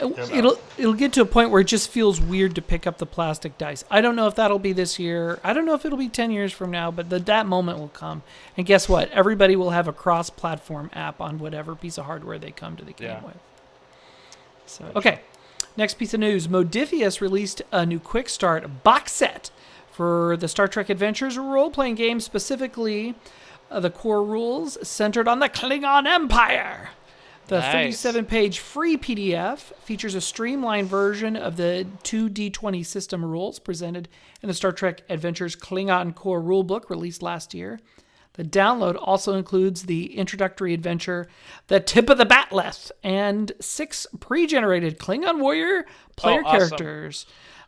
Uh, 0.00 0.08
it'll 0.32 0.58
it'll 0.78 0.94
get 0.94 1.12
to 1.12 1.20
a 1.20 1.26
point 1.26 1.50
where 1.50 1.60
it 1.60 1.66
just 1.66 1.90
feels 1.90 2.18
weird 2.18 2.54
to 2.54 2.62
pick 2.62 2.86
up 2.86 2.96
the 2.96 3.04
plastic 3.06 3.58
dice. 3.58 3.84
I 3.90 4.00
don't 4.00 4.16
know 4.16 4.26
if 4.26 4.34
that'll 4.34 4.58
be 4.58 4.72
this 4.72 4.98
year. 4.98 5.38
I 5.44 5.52
don't 5.52 5.66
know 5.66 5.74
if 5.74 5.84
it'll 5.84 5.98
be 5.98 6.08
ten 6.08 6.30
years 6.30 6.50
from 6.52 6.70
now, 6.70 6.90
but 6.90 7.10
the, 7.10 7.18
that 7.20 7.46
moment 7.46 7.78
will 7.78 7.88
come. 7.88 8.22
And 8.56 8.64
guess 8.66 8.88
what? 8.88 9.10
Everybody 9.12 9.54
will 9.54 9.70
have 9.70 9.86
a 9.86 9.92
cross-platform 9.92 10.90
app 10.94 11.20
on 11.20 11.38
whatever 11.38 11.74
piece 11.74 11.98
of 11.98 12.06
hardware 12.06 12.38
they 12.38 12.52
come 12.52 12.74
to 12.76 12.84
the 12.84 12.92
game 12.94 13.08
Yeah. 13.10 13.24
with. 13.24 13.36
So 14.64 14.90
okay, 14.96 15.20
next 15.76 15.94
piece 15.94 16.14
of 16.14 16.20
news: 16.20 16.48
Modiphius 16.48 17.20
released 17.20 17.62
a 17.72 17.86
new 17.86 17.98
Quick 17.98 18.28
Start 18.28 18.82
box 18.82 19.12
set 19.12 19.50
for 19.90 20.36
the 20.36 20.48
Star 20.48 20.68
Trek 20.68 20.90
Adventures 20.90 21.38
role-playing 21.38 21.94
game, 21.94 22.20
specifically 22.20 23.14
uh, 23.70 23.80
the 23.80 23.90
core 23.90 24.22
rules 24.22 24.76
centered 24.86 25.26
on 25.26 25.38
the 25.38 25.48
Klingon 25.48 26.06
Empire. 26.06 26.90
The 27.48 27.60
Nice. 27.60 27.72
37 28.02 28.24
page 28.24 28.58
free 28.58 28.96
PDF 28.96 29.58
features 29.76 30.16
a 30.16 30.20
streamlined 30.20 30.88
version 30.88 31.36
of 31.36 31.56
the 31.56 31.86
2D20 32.02 32.84
system 32.84 33.24
rules 33.24 33.60
presented 33.60 34.08
in 34.42 34.48
the 34.48 34.54
Star 34.54 34.72
Trek 34.72 35.02
Adventures 35.08 35.54
Klingon 35.54 36.14
Core 36.14 36.42
Rulebook 36.42 36.90
released 36.90 37.22
last 37.22 37.54
year. 37.54 37.78
The 38.36 38.44
download 38.44 38.96
also 39.00 39.34
includes 39.34 39.84
the 39.84 40.16
introductory 40.16 40.74
adventure, 40.74 41.28
The 41.68 41.80
Tip 41.80 42.10
of 42.10 42.18
the 42.18 42.26
Bat'leth, 42.26 42.90
and 43.02 43.52
six 43.60 44.06
pre 44.20 44.46
generated 44.46 44.98
Klingon 44.98 45.38
Warrior 45.40 45.86
player 46.16 46.42
Oh, 46.44 46.48
awesome. 46.48 46.68
characters. 46.68 47.26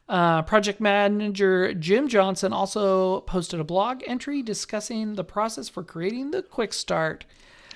Uh, 0.09 0.41
project 0.43 0.81
manager 0.81 1.75
Jim 1.75 2.09
Johnson 2.09 2.53
also 2.53 3.21
posted 3.23 3.61
a 3.61 3.65
blog 3.65 4.03
entry 4.07 4.41
discussing 4.43 5.15
the 5.17 5.25
process 5.25 5.69
for 5.69 5.83
creating 5.83 6.31
the 6.31 6.43
Quick 6.43 6.73
Start. 6.73 7.27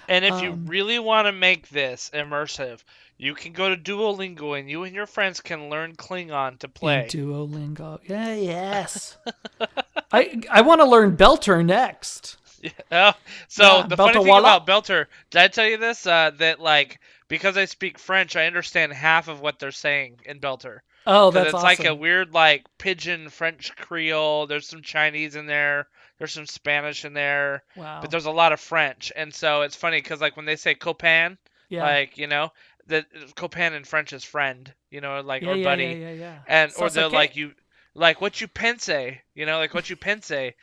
And 0.09 0.24
if 0.24 0.43
you 0.43 0.53
Um, 0.53 0.66
really 0.66 0.99
want 0.99 1.26
to 1.26 1.32
make 1.32 1.68
this 1.68 2.11
immersive, 2.14 2.80
you 3.18 3.34
can 3.34 3.53
go 3.53 3.68
to 3.68 3.76
Duolingo 3.76 4.59
and 4.59 4.68
you 4.68 4.82
and 4.84 4.95
your 4.95 5.07
friends 5.07 5.40
can 5.40 5.68
learn 5.70 5.95
Klingon 5.95 6.59
to 6.61 6.68
play. 6.68 7.03
In 7.03 7.09
Duolingo. 7.09 8.01
Yeah, 8.09 8.34
yes. 8.34 9.16
I 10.12 10.40
I 10.51 10.61
want 10.62 10.80
to 10.80 10.86
learn 10.86 11.16
Belter 11.16 11.64
next. 11.64 12.38
Oh, 12.92 13.12
so 13.48 13.64
Yeah, 13.64 13.86
the 13.86 13.96
funny 13.96 14.10
Belter 14.10 14.14
thing 14.14 14.24
voila. 14.26 14.56
about 14.56 14.66
Belter, 14.66 15.06
did 15.30 15.40
I 15.40 15.48
tell 15.48 15.66
you 15.66 15.78
this? 15.78 16.06
Uh, 16.06 16.30
that 16.38 16.60
like 16.60 17.00
because 17.28 17.56
I 17.56 17.64
speak 17.64 17.98
French, 17.98 18.36
I 18.36 18.46
understand 18.46 18.92
half 18.92 19.28
of 19.28 19.40
what 19.40 19.58
they're 19.58 19.70
saying 19.70 20.20
in 20.26 20.40
Belter. 20.40 20.80
Oh, 21.06 21.30
that's 21.30 21.46
it's 21.46 21.54
awesome. 21.54 21.64
like 21.64 21.84
a 21.84 21.94
weird 21.94 22.32
like 22.32 22.66
pidgin 22.78 23.30
French 23.30 23.74
Creole. 23.76 24.46
There's 24.46 24.68
some 24.68 24.82
Chinese 24.82 25.34
in 25.34 25.46
there. 25.46 25.88
There's 26.18 26.32
some 26.32 26.46
Spanish 26.46 27.04
in 27.04 27.14
there, 27.14 27.64
wow. 27.74 28.00
but 28.00 28.10
there's 28.10 28.26
a 28.26 28.30
lot 28.30 28.52
of 28.52 28.60
French. 28.60 29.10
And 29.16 29.34
so 29.34 29.62
it's 29.62 29.74
funny 29.74 29.96
because 29.96 30.20
like 30.20 30.36
when 30.36 30.46
they 30.46 30.56
say 30.56 30.74
copain, 30.74 31.38
yeah. 31.68 31.82
like 31.82 32.18
you 32.18 32.26
know, 32.28 32.52
that 32.86 33.06
copain 33.34 33.72
in 33.72 33.84
French 33.84 34.12
is 34.12 34.22
friend, 34.22 34.72
you 34.90 35.00
know, 35.00 35.20
like 35.20 35.42
yeah, 35.42 35.50
or 35.50 35.54
yeah, 35.56 35.64
buddy, 35.64 35.84
yeah, 35.84 35.94
yeah, 35.94 36.12
yeah. 36.12 36.38
and 36.46 36.70
or 36.72 36.74
Sounds 36.74 36.94
they're 36.94 37.04
okay. 37.06 37.16
like 37.16 37.36
you, 37.36 37.52
like 37.94 38.20
what 38.20 38.40
you 38.40 38.46
pense, 38.46 38.88
you 38.88 39.46
know, 39.46 39.58
like 39.58 39.74
what 39.74 39.90
you 39.90 39.96
pense. 39.96 40.30
It 40.30 40.54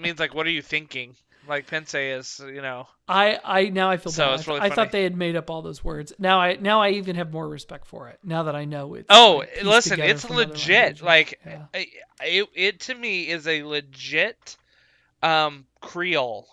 means 0.00 0.18
like 0.18 0.34
what 0.34 0.46
are 0.46 0.50
you 0.50 0.62
thinking? 0.62 1.16
Like 1.48 1.66
pense 1.66 1.94
is, 1.94 2.40
you 2.44 2.62
know. 2.62 2.88
I 3.08 3.38
I 3.44 3.68
now 3.68 3.88
I 3.90 3.96
feel 3.98 4.12
So 4.12 4.26
bad. 4.26 4.34
it's 4.34 4.46
I, 4.48 4.50
really 4.50 4.60
I 4.66 4.70
thought 4.70 4.90
they 4.92 5.04
had 5.04 5.16
made 5.16 5.36
up 5.36 5.50
all 5.50 5.62
those 5.62 5.84
words. 5.84 6.12
Now 6.18 6.40
I 6.40 6.56
now 6.56 6.80
I 6.82 6.90
even 6.90 7.16
have 7.16 7.32
more 7.32 7.48
respect 7.48 7.86
for 7.86 8.08
it. 8.08 8.18
Now 8.24 8.42
that 8.44 8.56
I 8.56 8.64
know 8.64 8.94
it's 8.94 9.08
Oh, 9.08 9.38
like, 9.38 9.50
listen, 9.62 10.00
it's 10.02 10.30
legit. 10.30 11.02
Like 11.02 11.40
Yeah. 11.44 11.66
It, 12.20 12.48
it 12.54 12.80
to 12.80 12.94
me 12.94 13.28
is 13.28 13.46
a 13.48 13.62
legit 13.64 14.56
um 15.22 15.66
Creole. 15.80 16.48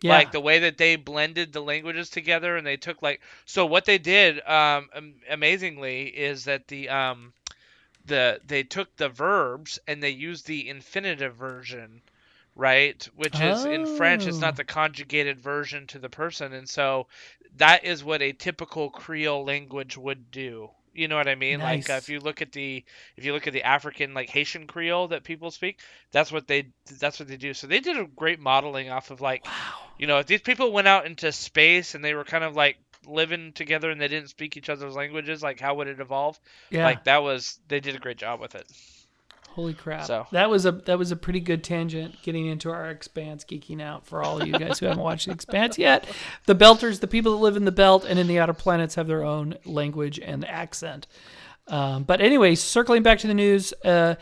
yeah. 0.00 0.10
Like 0.12 0.30
the 0.32 0.40
way 0.40 0.60
that 0.60 0.78
they 0.78 0.96
blended 0.96 1.52
the 1.52 1.62
languages 1.62 2.10
together 2.10 2.56
and 2.56 2.66
they 2.66 2.76
took 2.78 3.02
like 3.02 3.20
so 3.46 3.66
what 3.66 3.84
they 3.86 3.98
did 3.98 4.40
um 4.46 4.90
amazingly 5.30 6.08
is 6.08 6.44
that 6.46 6.68
the 6.68 6.88
um 6.90 7.32
the 8.06 8.40
they 8.46 8.62
took 8.64 8.96
the 8.96 9.08
verbs 9.10 9.78
and 9.88 10.02
they 10.02 10.10
used 10.10 10.46
the 10.46 10.68
infinitive 10.68 11.36
version 11.36 12.02
right? 12.58 13.08
Which 13.14 13.40
is 13.40 13.64
in 13.64 13.96
french 13.96 14.26
it's 14.26 14.36
Oh. 14.38 14.40
not 14.40 14.56
the 14.56 14.64
conjugated 14.64 15.40
version 15.40 15.86
to 15.88 15.98
the 15.98 16.10
person 16.10 16.52
and 16.52 16.68
so 16.68 17.06
that 17.56 17.84
is 17.84 18.04
what 18.04 18.20
a 18.20 18.32
typical 18.32 18.90
creole 18.90 19.44
language 19.44 19.96
would 19.96 20.30
do. 20.30 20.70
You 20.92 21.06
know 21.06 21.16
what 21.16 21.28
i 21.28 21.36
mean? 21.36 21.60
Like 21.60 21.88
uh, 21.88 21.94
if 21.94 22.08
you 22.08 22.18
look 22.18 22.42
at 22.42 22.50
the 22.52 22.84
if 23.16 23.24
you 23.24 23.32
look 23.32 23.46
at 23.46 23.52
the 23.52 23.62
african 23.62 24.12
like 24.12 24.28
haitian 24.28 24.66
creole 24.66 25.08
that 25.08 25.22
people 25.22 25.50
speak 25.52 25.80
that's 26.10 26.32
what 26.32 26.48
they 26.48 26.70
that's 26.98 27.20
what 27.20 27.28
they 27.28 27.36
do. 27.36 27.54
So 27.54 27.68
they 27.68 27.80
did 27.80 27.96
a 27.96 28.04
great 28.04 28.40
modeling 28.40 28.90
off 28.90 29.10
of 29.12 29.20
like 29.20 29.46
wow. 29.46 29.52
you 29.96 30.08
know 30.08 30.18
if 30.18 30.26
these 30.26 30.42
people 30.42 30.72
went 30.72 30.88
out 30.88 31.06
into 31.06 31.30
space 31.30 31.94
and 31.94 32.04
they 32.04 32.14
were 32.14 32.24
kind 32.24 32.42
of 32.42 32.56
like 32.56 32.76
living 33.06 33.52
together 33.52 33.90
and 33.90 34.00
they 34.00 34.08
didn't 34.08 34.28
speak 34.30 34.56
each 34.56 34.68
other's 34.68 34.96
languages 34.96 35.42
like 35.42 35.60
how 35.60 35.74
would 35.76 35.86
it 35.86 36.00
evolve? 36.00 36.38
Yeah. 36.70 36.84
like 36.84 37.04
that 37.04 37.22
was 37.22 37.60
they 37.68 37.78
did 37.78 37.94
a 37.94 38.00
great 38.00 38.18
job 38.18 38.40
with 38.40 38.56
it 38.56 38.66
Holy 39.58 39.74
crap. 39.74 40.04
So- 40.06 40.24
That 40.30 40.48
was 40.50 40.66
a 40.66 40.70
that 40.72 40.98
was 40.98 41.10
a 41.10 41.16
pretty 41.16 41.40
good 41.40 41.64
tangent 41.64 42.14
getting 42.22 42.46
into 42.46 42.70
our 42.70 42.90
expanse 42.90 43.44
geeking 43.44 43.82
out 43.82 44.06
for 44.06 44.22
all 44.22 44.40
of 44.40 44.46
you 44.46 44.52
guys 44.56 44.78
who 44.78 44.86
haven't 44.86 45.02
watched 45.02 45.26
the 45.26 45.32
expanse 45.32 45.76
yet. 45.78 46.06
The 46.46 46.54
belters, 46.54 47.00
the 47.00 47.08
people 47.08 47.32
that 47.32 47.38
live 47.42 47.56
in 47.56 47.64
the 47.64 47.72
belt 47.72 48.04
and 48.08 48.20
in 48.20 48.28
the 48.28 48.38
outer 48.38 48.52
planets 48.52 48.94
have 48.94 49.08
their 49.08 49.24
own 49.24 49.56
language 49.64 50.20
and 50.20 50.44
accent. 50.46 51.08
Um, 51.66 52.04
but 52.04 52.20
anyway, 52.20 52.54
circling 52.54 53.02
back 53.02 53.18
to 53.18 53.26
the 53.26 53.34
news, 53.34 53.74
uh, 53.84 54.14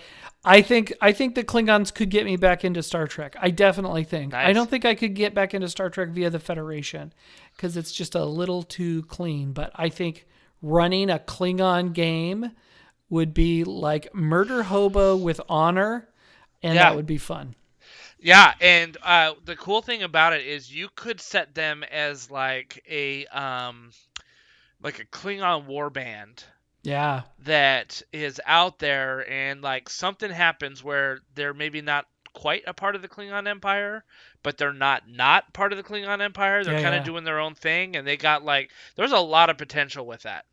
I 0.43 0.62
think 0.62 0.95
I 1.03 1.12
think 1.12 1.34
the 1.34 1.45
Klingons 1.45 1.93
could 1.93 2.09
get 2.09 2.24
me 2.24 2.37
back 2.37 2.64
into 2.64 2.82
Star 2.82 3.07
Trek. 3.07 3.37
I 3.39 3.51
definitely 3.51 4.05
think. 4.05 4.32
Nice. 4.32 4.49
I 4.49 4.53
don't 4.55 4.70
think 4.70 4.87
I 4.87 4.95
could 4.95 5.14
get 5.14 5.34
back 5.34 5.53
into 5.53 5.68
Star 5.68 5.91
Trek 5.91 6.09
via 6.09 6.30
the 6.30 6.39
Federation 6.41 7.12
because 7.55 7.76
it's 7.76 7.93
just 7.93 8.14
a 8.14 8.24
little 8.24 8.62
too 8.62 9.03
clean. 9.03 9.53
But 9.53 9.70
I 9.74 9.91
think 9.91 10.26
running 10.62 11.11
a 11.11 11.18
Klingon 11.18 11.93
game 11.93 12.53
would 13.11 13.34
be 13.34 13.64
like 13.64 14.14
Murder 14.14 14.64
Hobo 14.64 15.16
with 15.16 15.40
honor, 15.48 16.09
and 16.62 16.80
Yeah. 16.80 16.80
that 16.80 16.94
would 16.94 17.07
be 17.07 17.18
fun. 17.18 17.54
yeah 18.18 18.52
and 18.61 18.96
uh 19.02 19.32
the 19.44 19.57
cool 19.57 19.82
thing 19.82 20.02
about 20.02 20.32
it 20.32 20.46
is 20.46 20.72
you 20.72 20.88
could 20.94 21.20
set 21.20 21.54
them 21.54 21.82
as 21.84 22.30
like 22.30 22.82
a 22.88 23.26
um 23.26 23.92
like 24.82 25.00
a 25.00 25.07
klingon 25.07 25.66
war 25.66 25.90
band 25.90 26.44
Yeah, 26.82 27.24
that 27.40 28.02
is 28.12 28.40
out 28.46 28.78
there 28.78 29.28
and 29.30 29.62
like 29.62 29.88
something 29.88 30.30
happens 30.30 30.82
where 30.84 31.20
they're 31.34 31.54
maybe 31.54 31.82
not 31.82 32.07
quite 32.34 32.64
a 32.66 32.74
part 32.74 32.94
of 32.96 33.02
the 33.02 33.09
Klingon 33.09 33.48
Empire, 33.48 34.04
but 34.42 34.59
they're 34.59 34.72
not 34.72 35.09
not 35.09 35.52
part 35.54 35.72
of 35.72 35.78
the 35.78 35.84
Klingon 35.84 36.20
Empire. 36.22 36.64
They're 36.64 36.74
Yeah, 36.74 36.76
kind 36.76 36.94
of 36.94 37.02
yeah. 37.02 37.04
doing 37.04 37.24
their 37.24 37.40
own 37.40 37.54
thing 37.54 37.96
and 37.96 38.07
they 38.07 38.16
got 38.16 38.44
like 38.44 38.70
there's 38.96 39.12
a 39.12 39.18
lot 39.20 39.50
of 39.50 39.59
potential 39.59 40.07
with 40.07 40.22
that. 40.22 40.46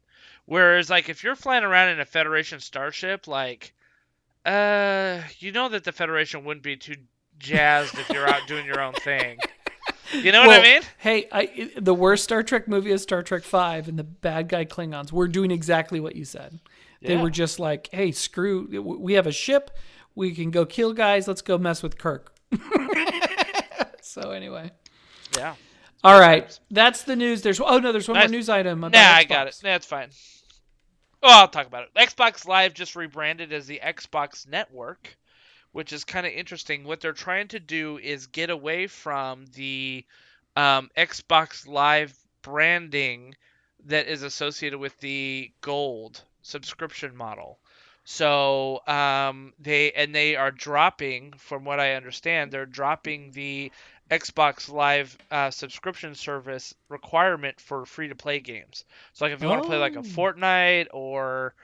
Whereas 0.46 0.90
like 0.90 1.10
if 1.10 1.24
you're 1.24 1.36
flying 1.36 1.64
around 1.64 1.90
in 1.90 2.00
a 2.00 2.06
Federation 2.06 2.60
starship 2.60 3.28
like 3.28 3.74
uh 4.46 5.22
you 5.40 5.52
know 5.54 5.70
that 5.70 5.84
the 5.86 5.92
Federation 5.92 6.44
wouldn't 6.44 6.64
be 6.64 6.76
too 6.76 6.96
jazzed 7.40 7.98
if 7.98 8.10
you're 8.10 8.28
out 8.28 8.42
doing 8.48 8.66
your 8.66 8.82
own 8.82 8.94
thing. 8.94 9.40
You 10.12 10.32
know 10.32 10.46
what 10.46 10.60
I 10.60 10.64
mean? 10.64 10.82
Hey, 10.98 11.28
I, 11.32 11.72
the 11.78 11.94
worst 11.94 12.24
Star 12.26 12.44
Trek 12.44 12.68
movie 12.68 12.92
is 12.92 13.02
Star 13.02 13.24
Trek 13.24 13.42
Five, 13.44 13.88
and 13.88 13.98
the 13.98 14.04
bad 14.04 14.48
guy 14.48 14.64
Klingons 14.66 15.12
were 15.12 15.28
doing 15.28 15.50
exactly 15.50 16.00
what 16.00 16.16
you 16.16 16.24
said. 16.26 16.60
They 17.02 17.14
Yeah. 17.16 17.22
were 17.22 17.32
just 17.32 17.58
like, 17.60 17.90
"Hey, 17.92 18.12
screw! 18.12 18.68
We 18.82 19.14
have 19.14 19.26
a 19.26 19.32
ship. 19.32 19.72
We 20.14 20.36
can 20.36 20.52
go 20.52 20.66
kill 20.66 20.94
guys. 20.94 21.28
Let's 21.28 21.42
go 21.42 21.58
mess 21.58 21.82
with 21.82 21.98
Kirk." 21.98 22.36
so 24.02 24.32
anyway, 24.32 24.72
Yeah. 25.38 25.56
All 26.04 26.20
right, 26.20 26.60
that's 26.70 27.04
the 27.04 27.16
news. 27.16 27.42
There's 27.42 27.60
oh 27.60 27.80
no, 27.80 27.92
there's 27.92 28.08
one 28.08 28.20
more 28.20 28.28
news 28.28 28.50
item. 28.50 28.84
About 28.84 28.92
Nah, 28.92 29.16
I 29.16 29.24
got 29.24 29.48
it. 29.48 29.54
Xbox. 29.54 29.62
That's 29.62 29.86
fine. 29.86 30.10
Oh, 31.22 31.30
I'll 31.30 31.48
talk 31.48 31.68
about 31.68 31.84
it. 31.84 31.94
Xbox 31.96 32.46
Live 32.46 32.74
just 32.74 32.96
rebranded 32.96 33.54
as 33.54 33.66
the 33.66 33.80
Xbox 33.82 34.48
Network, 34.48 35.16
which 35.72 35.94
is 35.94 36.04
kind 36.04 36.28
of 36.28 36.34
interesting. 36.34 36.84
What 36.84 37.00
they're 37.00 37.14
trying 37.14 37.48
to 37.50 37.60
do 37.60 37.98
is 37.98 38.28
get 38.28 38.50
away 38.50 38.88
from 38.88 39.46
the 39.56 40.06
um, 40.58 40.90
Xbox 40.98 41.66
Live 41.66 42.14
branding 42.42 43.36
that 43.86 44.08
is 44.08 44.24
associated 44.24 44.80
with 44.80 45.00
the 45.00 45.52
Gold 45.62 46.22
subscription 46.42 47.16
model. 47.16 47.58
So 48.06 48.86
um, 48.86 49.54
they 49.60 49.94
and 49.94 50.14
they 50.14 50.36
are 50.36 50.52
dropping, 50.52 51.34
from 51.38 51.64
what 51.64 51.80
I 51.80 51.94
understand, 51.94 52.52
they're 52.52 52.66
dropping 52.66 53.32
the 53.32 53.72
Xbox 54.12 54.72
Live 54.72 55.18
uh, 55.32 55.50
subscription 55.50 56.14
service 56.16 56.74
requirement 56.90 57.60
for 57.60 57.86
free 57.86 58.08
to 58.10 58.16
play 58.16 58.40
games. 58.40 58.86
So 59.14 59.26
like 59.26 59.34
if 59.34 59.42
you 59.42 59.48
want 59.48 59.64
to 59.64 59.68
play 59.70 59.78
like 59.78 59.96
a 59.96 60.00
Oh. 60.00 60.04
Fortnite 60.04 60.88
or 60.94 61.56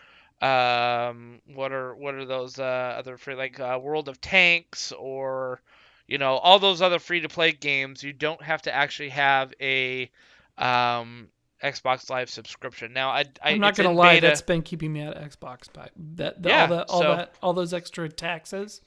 um, 0.42 1.42
what 1.54 1.72
are 1.72 1.94
what 1.96 2.16
are 2.16 2.26
those 2.26 2.60
uh, 2.60 2.96
other 2.98 3.18
free 3.18 3.36
like 3.36 3.60
uh, 3.60 3.78
World 3.82 4.08
of 4.10 4.22
Tanks 4.22 4.92
or 4.94 5.62
you 6.08 6.18
know 6.18 6.38
all 6.38 6.60
those 6.60 6.82
other 6.82 6.98
free 7.00 7.20
to 7.22 7.30
play 7.30 7.52
games, 7.52 8.04
you 8.04 8.14
don't 8.14 8.42
have 8.42 8.62
to 8.64 8.74
actually 8.74 9.10
have 9.10 9.54
a 9.62 10.10
um, 10.58 11.28
Xbox 11.64 12.10
Live 12.10 12.30
subscription. 12.30 12.94
Now 12.94 13.10
I, 13.10 13.26
I 13.44 13.52
I'm 13.52 13.60
not 13.60 13.76
gonna 13.76 13.92
lie, 13.92 14.16
beta. 14.16 14.28
that's 14.28 14.42
been 14.42 14.62
keeping 14.62 14.94
me 14.94 15.02
out 15.02 15.16
of 15.18 15.30
Xbox. 15.30 15.68
But 15.74 15.92
that 16.16 16.42
the, 16.42 16.50
Yeah, 16.50 16.62
all 16.64 16.68
that 16.70 16.90
all 16.90 17.02
so- 17.02 17.16
that 17.18 17.36
all 17.44 17.54
those 17.54 17.74
extra 17.74 18.08
taxes, 18.10 18.82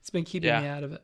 it's 0.00 0.10
been 0.10 0.24
keeping 0.24 0.48
Yeah. 0.48 0.62
me 0.62 0.68
out 0.68 0.82
of 0.84 0.92
it. 0.94 1.02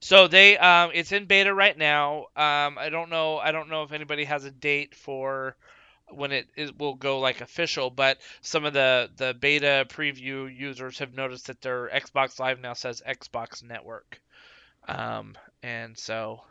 So 0.00 0.26
they 0.28 0.56
um 0.58 0.90
it's 0.94 1.12
in 1.12 1.26
beta 1.26 1.52
right 1.52 1.76
now. 1.76 2.26
Um 2.36 2.78
I 2.78 2.88
don't 2.90 3.10
know 3.10 3.38
I 3.38 3.52
don't 3.52 3.68
know 3.68 3.82
if 3.82 3.92
anybody 3.92 4.24
has 4.24 4.44
a 4.44 4.50
date 4.50 4.94
for 4.94 5.56
when 6.08 6.32
it, 6.32 6.48
it 6.56 6.78
will 6.78 6.94
go 6.94 7.18
like 7.20 7.40
official, 7.40 7.90
but 7.90 8.18
some 8.40 8.64
of 8.64 8.72
the 8.72 9.10
the 9.16 9.34
beta 9.34 9.86
preview 9.88 10.54
users 10.54 10.98
have 10.98 11.14
noticed 11.14 11.48
that 11.48 11.60
their 11.60 11.88
Xbox 11.88 12.38
Live 12.38 12.60
now 12.60 12.72
says 12.74 13.02
Xbox 13.06 13.62
Network. 13.62 14.20
Um 14.88 15.36
and 15.62 15.98
so 15.98 16.42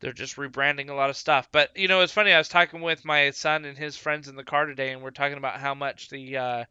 they're 0.00 0.12
just 0.12 0.36
rebranding 0.36 0.90
a 0.90 0.94
lot 0.94 1.10
of 1.10 1.16
stuff. 1.16 1.48
But 1.52 1.76
you 1.76 1.88
know, 1.88 2.00
it's 2.00 2.12
funny. 2.12 2.32
I 2.32 2.38
was 2.38 2.48
talking 2.48 2.80
with 2.80 3.04
my 3.04 3.30
son 3.30 3.64
and 3.64 3.78
his 3.78 3.96
friends 3.96 4.28
in 4.28 4.36
the 4.36 4.44
car 4.44 4.66
today, 4.66 4.92
and 4.92 5.02
we're 5.02 5.10
talking 5.10 5.38
about 5.38 5.60
how 5.60 5.74
much 5.74 6.08
the 6.08 6.36
uh, 6.36 6.64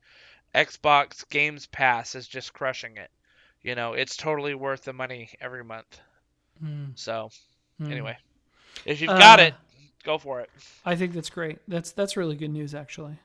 Xbox 0.55 1.27
Games 1.29 1.67
Pass 1.67 2.15
is 2.15 2.27
just 2.27 2.53
crushing 2.53 2.97
it. 2.97 3.11
You 3.61 3.75
know, 3.75 3.93
it's 3.93 4.15
totally 4.15 4.55
worth 4.55 4.83
the 4.83 4.93
money 4.93 5.29
every 5.41 5.63
month. 5.63 5.99
Hmm. 6.59 6.85
So 6.95 7.29
Hmm. 7.77 7.91
anyway, 7.91 8.17
if 8.85 8.99
you've 9.01 9.09
got 9.09 9.39
Uh, 9.39 9.43
it, 9.43 9.55
go 10.03 10.17
for 10.17 10.39
it. 10.41 10.49
I 10.85 10.95
think 10.95 11.13
that's 11.13 11.29
great. 11.29 11.59
That's 11.67 11.91
that's 11.91 12.15
really 12.17 12.35
good 12.35 12.51
news, 12.51 12.73
actually. 12.75 13.17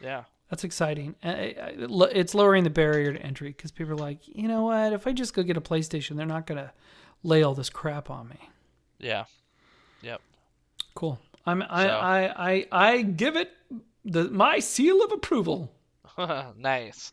Yeah. 0.00 0.24
That's 0.48 0.64
exciting. 0.64 1.14
It's 1.22 2.34
lowering 2.34 2.64
the 2.64 2.70
barrier 2.70 3.12
to 3.12 3.22
entry 3.22 3.50
because 3.50 3.70
people 3.70 3.92
are 3.92 3.96
like, 3.96 4.18
you 4.26 4.48
know 4.48 4.62
what? 4.64 4.92
If 4.92 5.06
I 5.06 5.12
just 5.12 5.32
go 5.32 5.42
get 5.44 5.56
a 5.56 5.60
PlayStation, 5.60 6.16
they're 6.16 6.26
not 6.26 6.46
gonna 6.46 6.72
lay 7.22 7.42
all 7.42 7.54
this 7.54 7.70
crap 7.70 8.10
on 8.10 8.28
me. 8.28 8.48
Yeah. 8.98 9.26
Yep. 10.02 10.20
Cool. 10.94 11.20
I'm 11.46 11.62
I 11.62 11.86
So- 11.86 11.98
I, 11.98 12.50
I 12.50 12.66
I 12.72 13.02
give 13.02 13.36
it 13.36 13.52
the 14.04 14.24
my 14.30 14.58
seal 14.58 15.02
of 15.04 15.12
approval. 15.12 15.70
nice. 16.56 17.12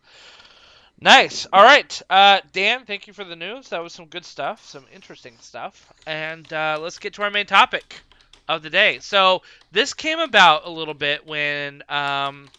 Nice. 1.00 1.45
All 1.54 1.64
right. 1.64 2.02
Uh, 2.10 2.41
Dan, 2.54 2.86
thank 2.86 3.06
you 3.08 3.14
for 3.14 3.24
the 3.24 3.36
news. 3.36 3.70
That 3.70 3.84
was 3.84 3.93
some 3.93 4.08
good 4.08 4.26
stuff, 4.26 4.66
some 4.66 4.86
interesting 4.91 5.38
stuff. 5.39 5.91
And 6.08 6.52
uh, 6.52 6.80
let's 6.82 6.98
get 6.98 7.14
to 7.16 7.22
our 7.24 7.30
main 7.30 7.45
topic 7.45 8.02
of 8.48 8.64
the 8.64 8.70
day. 8.72 9.00
So 9.00 9.43
this 9.72 9.93
came 9.93 10.20
about 10.20 10.66
a 10.66 10.72
little 10.72 10.95
bit 10.95 11.26
when 11.28 11.84
um, 11.89 12.50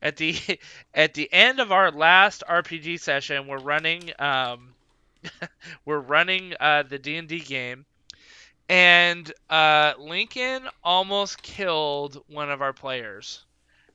at 0.00 0.16
the 0.16 0.36
at 0.94 1.14
the 1.14 1.32
end 1.32 1.58
of 1.58 1.72
our 1.72 1.90
last 1.90 2.44
RPG 2.48 3.00
session, 3.00 3.48
we're 3.48 3.58
running 3.58 4.10
um, 4.20 4.74
we're 5.84 5.98
running 6.00 6.54
uh, 6.60 6.84
the 6.84 6.98
D 7.00 7.16
and 7.16 7.28
D 7.28 7.40
game, 7.40 7.84
and 8.68 9.32
uh, 9.50 9.94
Lincoln 9.98 10.68
almost 10.84 11.42
killed 11.42 12.22
one 12.28 12.50
of 12.50 12.62
our 12.62 12.72
players. 12.72 13.44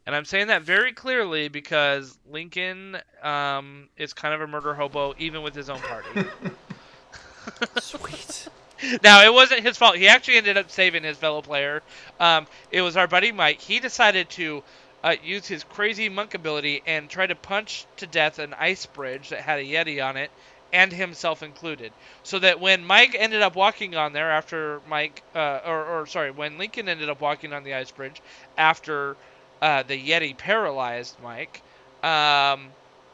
And 0.06 0.16
I'm 0.16 0.26
saying 0.26 0.48
that 0.48 0.64
very 0.64 0.92
clearly 0.92 1.48
because 1.48 2.18
Lincoln 2.30 2.98
um, 3.22 3.88
is 3.98 4.14
kind 4.14 4.34
of 4.34 4.42
a 4.42 4.48
murder 4.48 4.74
hobo, 4.74 5.14
even 5.18 5.44
with 5.44 5.56
his 5.56 5.70
own 5.70 5.80
party. 5.80 6.30
Sweet. 7.80 8.48
now, 9.02 9.24
it 9.24 9.34
wasn't 9.34 9.62
his 9.62 9.78
fault. 9.78 9.96
He 9.96 10.08
actually 10.08 10.38
ended 10.38 10.58
up 10.58 10.70
saving 10.70 11.04
his 11.04 11.18
fellow 11.18 11.42
player. 11.42 11.82
Um, 12.20 12.48
it 12.70 12.82
was 12.82 12.98
our 12.98 13.08
buddy 13.08 13.32
Mike. 13.32 13.62
He 13.62 13.80
decided 13.80 14.30
to 14.32 14.64
uh, 15.04 15.16
use 15.24 15.48
his 15.48 15.64
crazy 15.64 16.10
monk 16.10 16.34
ability 16.34 16.84
and 16.86 17.10
try 17.10 17.26
to 17.26 17.36
punch 17.36 17.86
to 17.98 18.08
death 18.08 18.40
an 18.40 18.54
ice 18.58 18.86
bridge 18.86 19.30
that 19.30 19.40
had 19.40 19.60
a 19.60 19.64
Yeti 19.64 20.06
on 20.06 20.18
it, 20.18 20.32
and 20.74 20.92
himself 20.92 21.44
included. 21.44 21.94
So 22.24 22.40
that 22.40 22.60
when 22.60 22.84
Mike 22.84 23.16
ended 23.18 23.42
up 23.42 23.56
walking 23.56 23.96
on 23.96 24.12
there 24.12 24.32
after 24.32 24.82
Mike, 24.88 25.22
uh, 25.36 25.60
or, 25.66 25.86
or 25.86 26.08
sorry, 26.08 26.32
when 26.32 26.58
Lincoln 26.58 26.90
ended 26.90 27.10
up 27.10 27.22
walking 27.22 27.54
on 27.54 27.64
the 27.64 27.76
ice 27.76 27.92
bridge 27.92 28.22
after 28.58 29.16
uh, 29.64 29.84
the 29.84 29.98
Yeti 30.10 30.38
paralyzed 30.38 31.16
Mike, 31.24 31.62
um, 32.04 32.68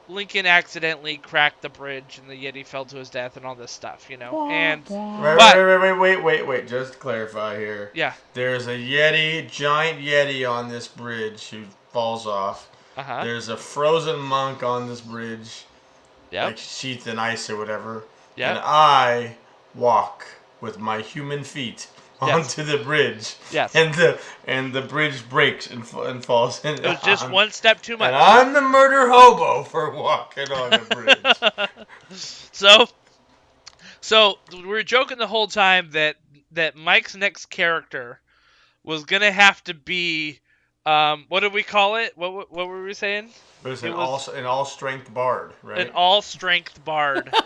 Lincoln 0.08 0.48
accidentally 0.48 1.18
cracked 1.18 1.62
the 1.62 1.70
bridge 1.70 2.20
and 2.20 2.28
the 2.30 2.34
Yeti 2.34 2.66
fell 2.66 2.84
to 2.86 2.98
his 2.98 3.10
death 3.12 3.38
and 3.38 3.46
all 3.46 3.54
this 3.54 3.72
stuff, 3.72 4.08
you 4.10 4.18
know. 4.18 4.50
And 4.50 4.82
Wait, 4.90 5.36
But- 5.38 5.56
wait, 5.56 5.66
wait, 5.66 5.78
wait, 5.78 5.94
wait, 6.00 6.24
wait, 6.24 6.48
wait. 6.48 6.68
Just 6.68 6.94
to 6.94 6.98
clarify 7.00 7.58
here. 7.60 7.92
yeah, 7.94 8.14
There's 8.34 8.66
a 8.68 8.72
Yeti, 8.78 9.50
giant 9.50 10.00
Yeti 10.02 10.50
on 10.50 10.70
this 10.70 10.88
bridge 10.88 11.50
who 11.50 11.66
falls 11.94 12.26
off. 12.26 12.68
uh 12.98 13.04
huh. 13.04 13.24
There's 13.24 13.50
a 13.50 13.56
frozen 13.58 14.20
monk 14.20 14.64
on 14.64 14.88
this 14.88 15.02
bridge, 15.02 15.66
Yep. 16.32 16.46
like 16.46 16.58
sheathed 16.58 17.06
in 17.08 17.20
ice 17.20 17.50
or 17.50 17.58
whatever. 17.58 18.04
Yep. 18.36 18.50
And 18.50 18.60
I 18.66 19.36
walk 19.76 20.26
with 20.62 20.80
my 20.80 21.02
human 21.02 21.44
feet 21.44 21.88
Yes. 22.22 22.58
onto 22.60 22.64
the 22.70 22.84
bridge. 22.84 23.36
Yes. 23.52 23.74
And 23.76 23.94
the 23.94 24.20
and 24.46 24.74
the 24.74 24.82
bridge 24.82 25.28
breaks 25.30 25.68
and, 25.68 25.84
and 25.94 26.24
falls. 26.26 26.64
And 26.66 26.78
It 26.80 26.86
was 26.86 27.02
just 27.02 27.24
I'm- 27.24 27.32
one 27.32 27.52
step 27.52 27.82
too 27.82 27.96
much. 27.98 28.08
And. 28.08 28.16
I'm 28.16 28.54
the 28.54 28.62
murder 28.62 29.10
hobo 29.10 29.64
for 29.64 29.92
walking 29.92 30.52
on 30.52 30.72
the 30.72 30.78
bridge. 30.96 31.70
So, 32.12 32.88
so 34.02 34.40
we 34.52 34.64
were 34.66 34.84
joking 34.84 35.18
the 35.18 35.28
whole 35.28 35.48
time 35.48 35.92
that 35.92 36.18
that 36.52 36.76
Mike's 36.76 37.16
next 37.16 37.46
character 37.48 38.20
was 38.84 39.06
gonna 39.06 39.32
have 39.32 39.64
to 39.66 39.74
be, 39.74 40.40
um, 40.86 41.26
what 41.30 41.42
did 41.42 41.54
we 41.54 41.64
call 41.64 41.96
it? 41.96 42.18
What 42.18 42.34
what, 42.34 42.52
what 42.52 42.68
were 42.68 42.84
we 42.84 42.94
saying? 42.94 43.30
It 43.64 43.68
was 43.70 43.84
It 43.84 43.92
an 43.92 43.98
was- 43.98 44.28
all 44.28 44.36
an 44.36 44.46
all 44.46 44.66
strength 44.66 45.14
bard, 45.14 45.54
right? 45.64 45.80
An 45.88 45.92
all 45.94 46.22
strength 46.22 46.84
bard. 46.84 47.32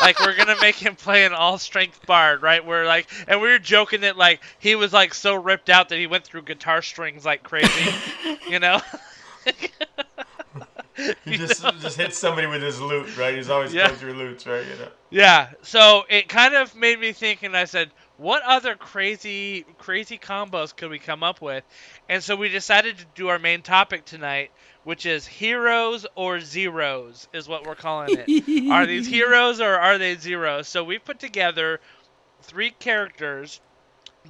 like 0.00 0.20
we're 0.20 0.34
gonna 0.34 0.56
make 0.56 0.76
him 0.76 0.96
play 0.96 1.24
an 1.24 1.32
all 1.32 1.58
strength 1.58 2.04
bard, 2.06 2.42
right? 2.42 2.64
We're 2.64 2.86
like, 2.86 3.08
and 3.28 3.40
we 3.40 3.48
were 3.48 3.58
joking 3.58 4.02
that 4.02 4.16
like 4.16 4.42
he 4.58 4.74
was 4.74 4.92
like 4.92 5.14
so 5.14 5.34
ripped 5.34 5.70
out 5.70 5.88
that 5.90 5.98
he 5.98 6.06
went 6.06 6.24
through 6.24 6.42
guitar 6.42 6.82
strings 6.82 7.24
like 7.24 7.42
crazy, 7.42 7.96
you 8.46 8.58
know? 8.58 8.80
he 11.24 11.36
just 11.36 11.62
just 11.78 11.96
hits 11.96 12.18
somebody 12.18 12.46
with 12.46 12.62
his 12.62 12.80
lute, 12.80 13.16
right? 13.16 13.34
He's 13.34 13.50
always 13.50 13.72
Yeah. 13.72 13.88
going 13.88 13.96
through 13.96 14.14
lutes, 14.14 14.46
right? 14.46 14.64
You 14.66 14.76
know. 14.76 14.88
Yeah, 15.10 15.50
so 15.62 16.04
it 16.08 16.28
kind 16.28 16.54
of 16.54 16.74
made 16.74 16.98
me 16.98 17.12
think, 17.12 17.42
and 17.44 17.56
I 17.56 17.64
said, 17.64 17.92
what 18.16 18.42
other 18.42 18.74
crazy, 18.74 19.64
crazy 19.78 20.18
combos 20.18 20.74
could 20.74 20.90
we 20.90 20.98
come 20.98 21.22
up 21.22 21.40
with? 21.40 21.64
And 22.08 22.22
so 22.22 22.34
we 22.34 22.48
decided 22.48 22.98
to 22.98 23.04
do 23.14 23.28
our 23.28 23.38
main 23.38 23.62
topic 23.62 24.04
tonight, 24.04 24.50
which 24.86 25.04
is 25.04 25.26
heroes 25.26 26.06
or 26.14 26.38
zeros, 26.38 27.26
is 27.32 27.48
what 27.48 27.66
we're 27.66 27.74
calling 27.74 28.08
it. 28.16 28.70
are 28.70 28.86
these 28.86 29.08
heroes 29.08 29.60
or 29.60 29.74
are 29.74 29.98
they 29.98 30.14
zeros? 30.14 30.68
So 30.68 30.84
we've 30.84 31.04
put 31.04 31.18
together 31.18 31.80
three 32.42 32.70
characters 32.70 33.60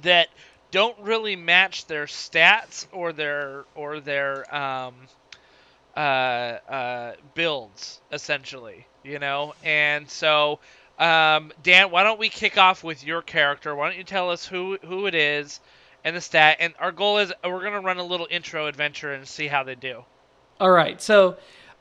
that 0.01 0.29
don't 0.71 0.97
really 0.97 1.35
match 1.35 1.85
their 1.85 2.07
stats 2.07 2.87
or 2.91 3.13
their 3.13 3.65
or 3.75 3.99
their 3.99 4.51
um, 4.53 4.95
uh, 5.95 5.99
uh, 5.99 7.13
builds 7.35 8.01
essentially, 8.11 8.87
you 9.03 9.19
know. 9.19 9.53
And 9.63 10.09
so, 10.09 10.57
um, 10.97 11.51
Dan, 11.61 11.91
why 11.91 12.01
don't 12.01 12.17
we 12.19 12.29
kick 12.29 12.57
off 12.57 12.83
with 12.83 13.03
your 13.05 13.21
character? 13.21 13.75
Why 13.75 13.89
don't 13.89 13.97
you 13.99 14.03
tell 14.03 14.31
us 14.31 14.43
who 14.43 14.79
who 14.83 15.05
it 15.05 15.13
is 15.13 15.59
and 16.03 16.15
the 16.15 16.21
stat? 16.21 16.57
And 16.61 16.73
our 16.79 16.91
goal 16.91 17.19
is 17.19 17.31
we're 17.43 17.63
gonna 17.63 17.81
run 17.81 17.99
a 17.99 18.03
little 18.03 18.27
intro 18.27 18.65
adventure 18.65 19.13
and 19.13 19.27
see 19.27 19.45
how 19.45 19.61
they 19.61 19.75
do. 19.75 20.03
All 20.59 20.71
right. 20.71 21.01
So 21.01 21.37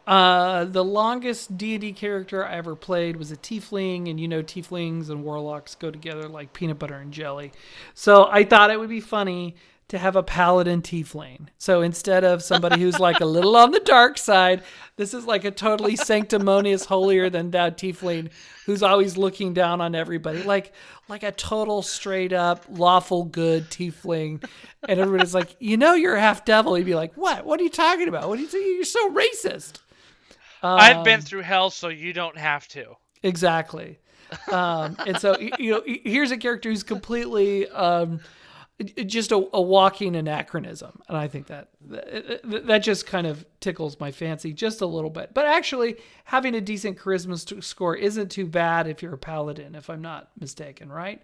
Uh, 0.06 0.64
the 0.64 0.84
longest 0.84 1.58
D&D 1.58 1.92
character 1.92 2.44
I 2.46 2.54
ever 2.54 2.76
played 2.76 3.16
was 3.16 3.32
a 3.32 3.36
tiefling, 3.36 4.08
and 4.08 4.20
you 4.20 4.28
know 4.28 4.40
tieflings 4.40 5.10
and 5.10 5.24
warlocks 5.24 5.74
go 5.74 5.90
together 5.90 6.28
like 6.28 6.52
peanut 6.52 6.78
butter 6.78 6.94
and 6.94 7.12
jelly. 7.12 7.50
So 7.92 8.28
I 8.30 8.44
thought 8.44 8.70
it 8.70 8.78
would 8.78 8.88
be 8.88 9.00
funny 9.00 9.56
to 9.88 9.98
have 9.98 10.16
a 10.16 10.22
paladin 10.22 10.82
tiefling. 10.82 11.46
So 11.58 11.80
instead 11.80 12.24
of 12.24 12.42
somebody 12.42 12.80
who's 12.80 12.98
like 12.98 13.20
a 13.20 13.24
little 13.24 13.54
on 13.54 13.70
the 13.70 13.80
dark 13.80 14.18
side, 14.18 14.62
this 14.96 15.14
is 15.14 15.26
like 15.26 15.44
a 15.44 15.50
totally 15.50 15.94
sanctimonious, 15.94 16.84
holier 16.84 17.30
than 17.30 17.52
thou 17.52 17.70
tiefling 17.70 18.30
who's 18.64 18.82
always 18.82 19.16
looking 19.16 19.54
down 19.54 19.80
on 19.80 19.94
everybody, 19.94 20.42
like 20.42 20.72
like 21.08 21.22
a 21.22 21.30
total 21.30 21.82
straight 21.82 22.32
up 22.32 22.64
lawful 22.68 23.24
good 23.24 23.70
tiefling. 23.70 24.44
And 24.88 24.98
everybody's 24.98 25.34
like, 25.34 25.54
you 25.60 25.76
know, 25.76 25.94
you're 25.94 26.16
a 26.16 26.20
half 26.20 26.44
devil. 26.44 26.74
He'd 26.74 26.84
be 26.84 26.96
like, 26.96 27.14
what? 27.14 27.46
What 27.46 27.60
are 27.60 27.62
you 27.62 27.70
talking 27.70 28.08
about? 28.08 28.28
What 28.28 28.40
are 28.40 28.42
you? 28.42 28.58
You're 28.58 28.84
so 28.84 29.10
racist. 29.10 29.78
I've 30.62 31.04
been 31.04 31.20
Um, 31.20 31.20
through 31.20 31.42
hell, 31.42 31.70
so 31.70 31.88
you 31.88 32.12
don't 32.12 32.36
have 32.36 32.66
to. 32.68 32.96
Exactly. 33.22 34.00
Um, 34.50 34.96
and 35.06 35.16
so, 35.20 35.38
you 35.38 35.70
know, 35.70 35.82
here's 35.86 36.32
a 36.32 36.36
character 36.36 36.70
who's 36.70 36.82
completely 36.82 37.68
um, 37.68 38.18
just 39.06 39.32
a, 39.32 39.36
a 39.54 39.60
walking 39.60 40.16
anachronism. 40.16 41.00
And 41.08 41.16
I 41.16 41.28
think 41.28 41.46
that, 41.46 41.68
that 41.88 42.66
that 42.66 42.78
just 42.78 43.06
kind 43.06 43.26
of 43.26 43.44
tickles 43.60 43.98
my 43.98 44.10
fancy 44.10 44.52
just 44.52 44.80
a 44.82 44.86
little 44.86 45.10
bit. 45.10 45.32
But 45.32 45.46
actually, 45.46 45.96
having 46.24 46.54
a 46.54 46.60
decent 46.60 46.98
charisma 46.98 47.62
score 47.62 47.96
isn't 47.96 48.30
too 48.30 48.46
bad 48.46 48.86
if 48.86 49.02
you're 49.02 49.14
a 49.14 49.18
paladin, 49.18 49.74
if 49.74 49.88
I'm 49.88 50.02
not 50.02 50.28
mistaken, 50.38 50.90
right? 50.92 51.22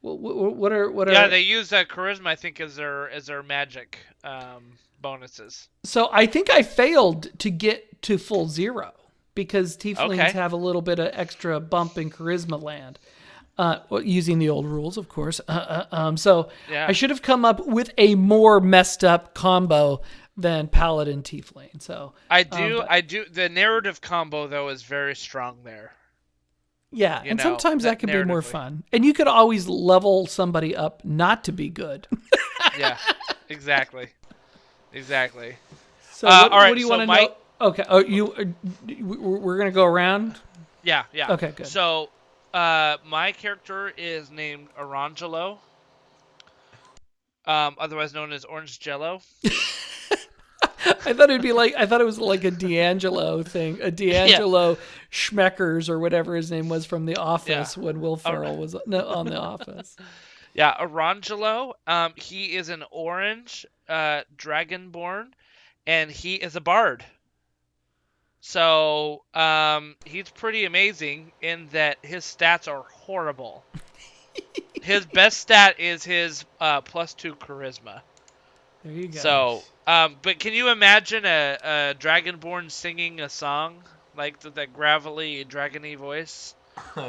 Wh- 0.00 0.14
wh- 0.18 0.56
What 0.56 0.72
are 0.72 0.90
what 0.90 1.08
are 1.08 1.12
Yeah, 1.12 1.26
they 1.26 1.40
use 1.40 1.72
uh, 1.72 1.84
charisma, 1.84 2.26
I 2.28 2.36
think, 2.36 2.60
as 2.60 2.76
their 2.76 3.10
as 3.10 3.26
their 3.26 3.42
magic 3.42 3.98
um, 4.22 4.62
bonuses. 5.00 5.68
So 5.82 6.08
I 6.12 6.26
think 6.26 6.50
I 6.50 6.62
failed 6.62 7.36
to 7.40 7.50
get 7.50 8.02
to 8.02 8.18
full 8.18 8.46
zero 8.48 8.92
because 9.34 9.76
tieflings 9.76 10.20
Okay. 10.20 10.30
have 10.32 10.52
a 10.52 10.56
little 10.56 10.82
bit 10.82 10.98
of 11.00 11.10
extra 11.14 11.58
bump 11.58 11.98
in 11.98 12.10
charisma 12.10 12.62
land. 12.62 12.98
Uh, 13.58 13.78
using 14.02 14.38
the 14.38 14.48
old 14.48 14.64
rules, 14.66 14.96
of 14.96 15.08
course. 15.10 15.38
Uh, 15.46 15.52
uh, 15.52 15.86
um, 15.94 16.16
so 16.16 16.48
Yeah. 16.70 16.86
I 16.88 16.92
should 16.92 17.10
have 17.10 17.20
come 17.20 17.44
up 17.44 17.66
with 17.66 17.92
a 17.98 18.14
more 18.14 18.60
messed 18.60 19.04
up 19.04 19.34
combo 19.34 20.00
than 20.38 20.68
paladin 20.68 21.22
tiefling. 21.22 21.80
So 21.82 22.14
I 22.30 22.44
do, 22.44 22.78
but- 22.78 22.90
I 22.90 23.02
do. 23.02 23.26
The 23.26 23.50
narrative 23.50 24.00
combo 24.00 24.46
though 24.46 24.68
is 24.70 24.82
very 24.82 25.14
strong 25.14 25.58
there. 25.64 25.92
yeah, 26.90 27.22
You 27.22 27.30
and 27.30 27.38
know, 27.38 27.42
sometimes 27.44 27.82
that 27.82 27.90
that 27.90 27.98
can 27.98 28.10
be 28.10 28.24
more 28.24 28.40
fun. 28.42 28.84
And 28.92 29.04
you 29.04 29.12
could 29.12 29.26
always 29.28 29.68
level 29.68 30.26
somebody 30.26 30.74
up 30.74 31.04
not 31.04 31.44
to 31.44 31.52
be 31.52 31.68
good. 31.68 32.06
Yeah, 32.78 32.96
exactly, 33.50 34.08
exactly. 34.94 35.56
so 36.12 36.26
Uh, 36.26 36.42
what, 36.44 36.52
all 36.52 36.58
right, 36.58 36.68
what 36.70 36.74
do 36.74 36.80
you 36.80 36.86
so 36.88 36.96
want 36.96 37.10
to 37.10 37.16
know? 37.16 37.34
Okay, 37.60 37.84
oh, 37.86 37.98
you 37.98 38.32
uh, 38.32 38.44
we're 39.00 39.38
we're 39.38 39.58
gonna 39.58 39.70
go 39.70 39.84
around. 39.84 40.36
Yeah, 40.82 41.04
yeah. 41.12 41.32
Okay, 41.32 41.52
good. 41.54 41.66
So, 41.66 42.08
uh, 42.54 42.96
my 43.06 43.32
character 43.32 43.92
is 43.96 44.30
named 44.30 44.68
Orangelo, 44.78 45.58
um, 47.46 47.76
otherwise 47.78 48.14
known 48.14 48.32
as 48.32 48.44
Orange 48.44 48.78
Jello. 48.80 49.20
I 51.04 51.12
thought 51.12 51.30
it'd 51.30 51.42
be 51.42 51.52
like 51.52 51.74
I 51.76 51.86
thought 51.86 52.00
it 52.00 52.04
was 52.04 52.18
like 52.18 52.44
a 52.44 52.50
D'Angelo 52.50 53.42
thing, 53.42 53.78
a 53.80 53.90
D'Angelo 53.90 54.76
Schmeckers 55.10 55.88
or 55.88 55.98
whatever 55.98 56.34
his 56.36 56.50
name 56.50 56.68
was 56.68 56.86
from 56.86 57.06
The 57.06 57.16
Office 57.16 57.76
when 57.76 58.00
Will 58.00 58.16
Ferrell 58.16 58.56
was 58.56 58.74
on 58.74 59.26
The 59.26 59.38
Office. 59.38 59.96
Yeah, 60.54 60.76
Orangelo. 60.78 61.72
Um, 61.86 62.12
he 62.14 62.56
is 62.56 62.68
an 62.68 62.84
orange 62.90 63.64
uh, 63.88 64.22
dragonborn, 64.36 65.28
and 65.86 66.10
he 66.10 66.34
is 66.34 66.56
a 66.56 66.60
bard. 66.60 67.04
So 68.44 69.22
um, 69.34 69.94
he's 70.04 70.28
pretty 70.28 70.64
amazing 70.64 71.30
in 71.40 71.68
that 71.70 71.98
his 72.02 72.24
stats 72.24 72.66
are 72.66 72.82
horrible. 72.82 73.64
his 74.82 75.06
best 75.06 75.38
stat 75.38 75.78
is 75.78 76.02
his 76.02 76.44
uh, 76.60 76.80
plus 76.80 77.14
two 77.14 77.36
charisma. 77.36 78.00
There 78.84 78.92
you 78.92 79.08
go. 79.08 79.18
So, 79.18 79.62
um, 79.86 80.16
but 80.22 80.40
can 80.40 80.54
you 80.54 80.70
imagine 80.70 81.24
a, 81.24 81.56
a 81.62 81.94
dragonborn 81.94 82.72
singing 82.72 83.20
a 83.20 83.28
song 83.28 83.78
like 84.16 84.42
with 84.42 84.56
that 84.56 84.74
gravelly, 84.74 85.44
dragony 85.44 85.96
voice? 85.96 86.54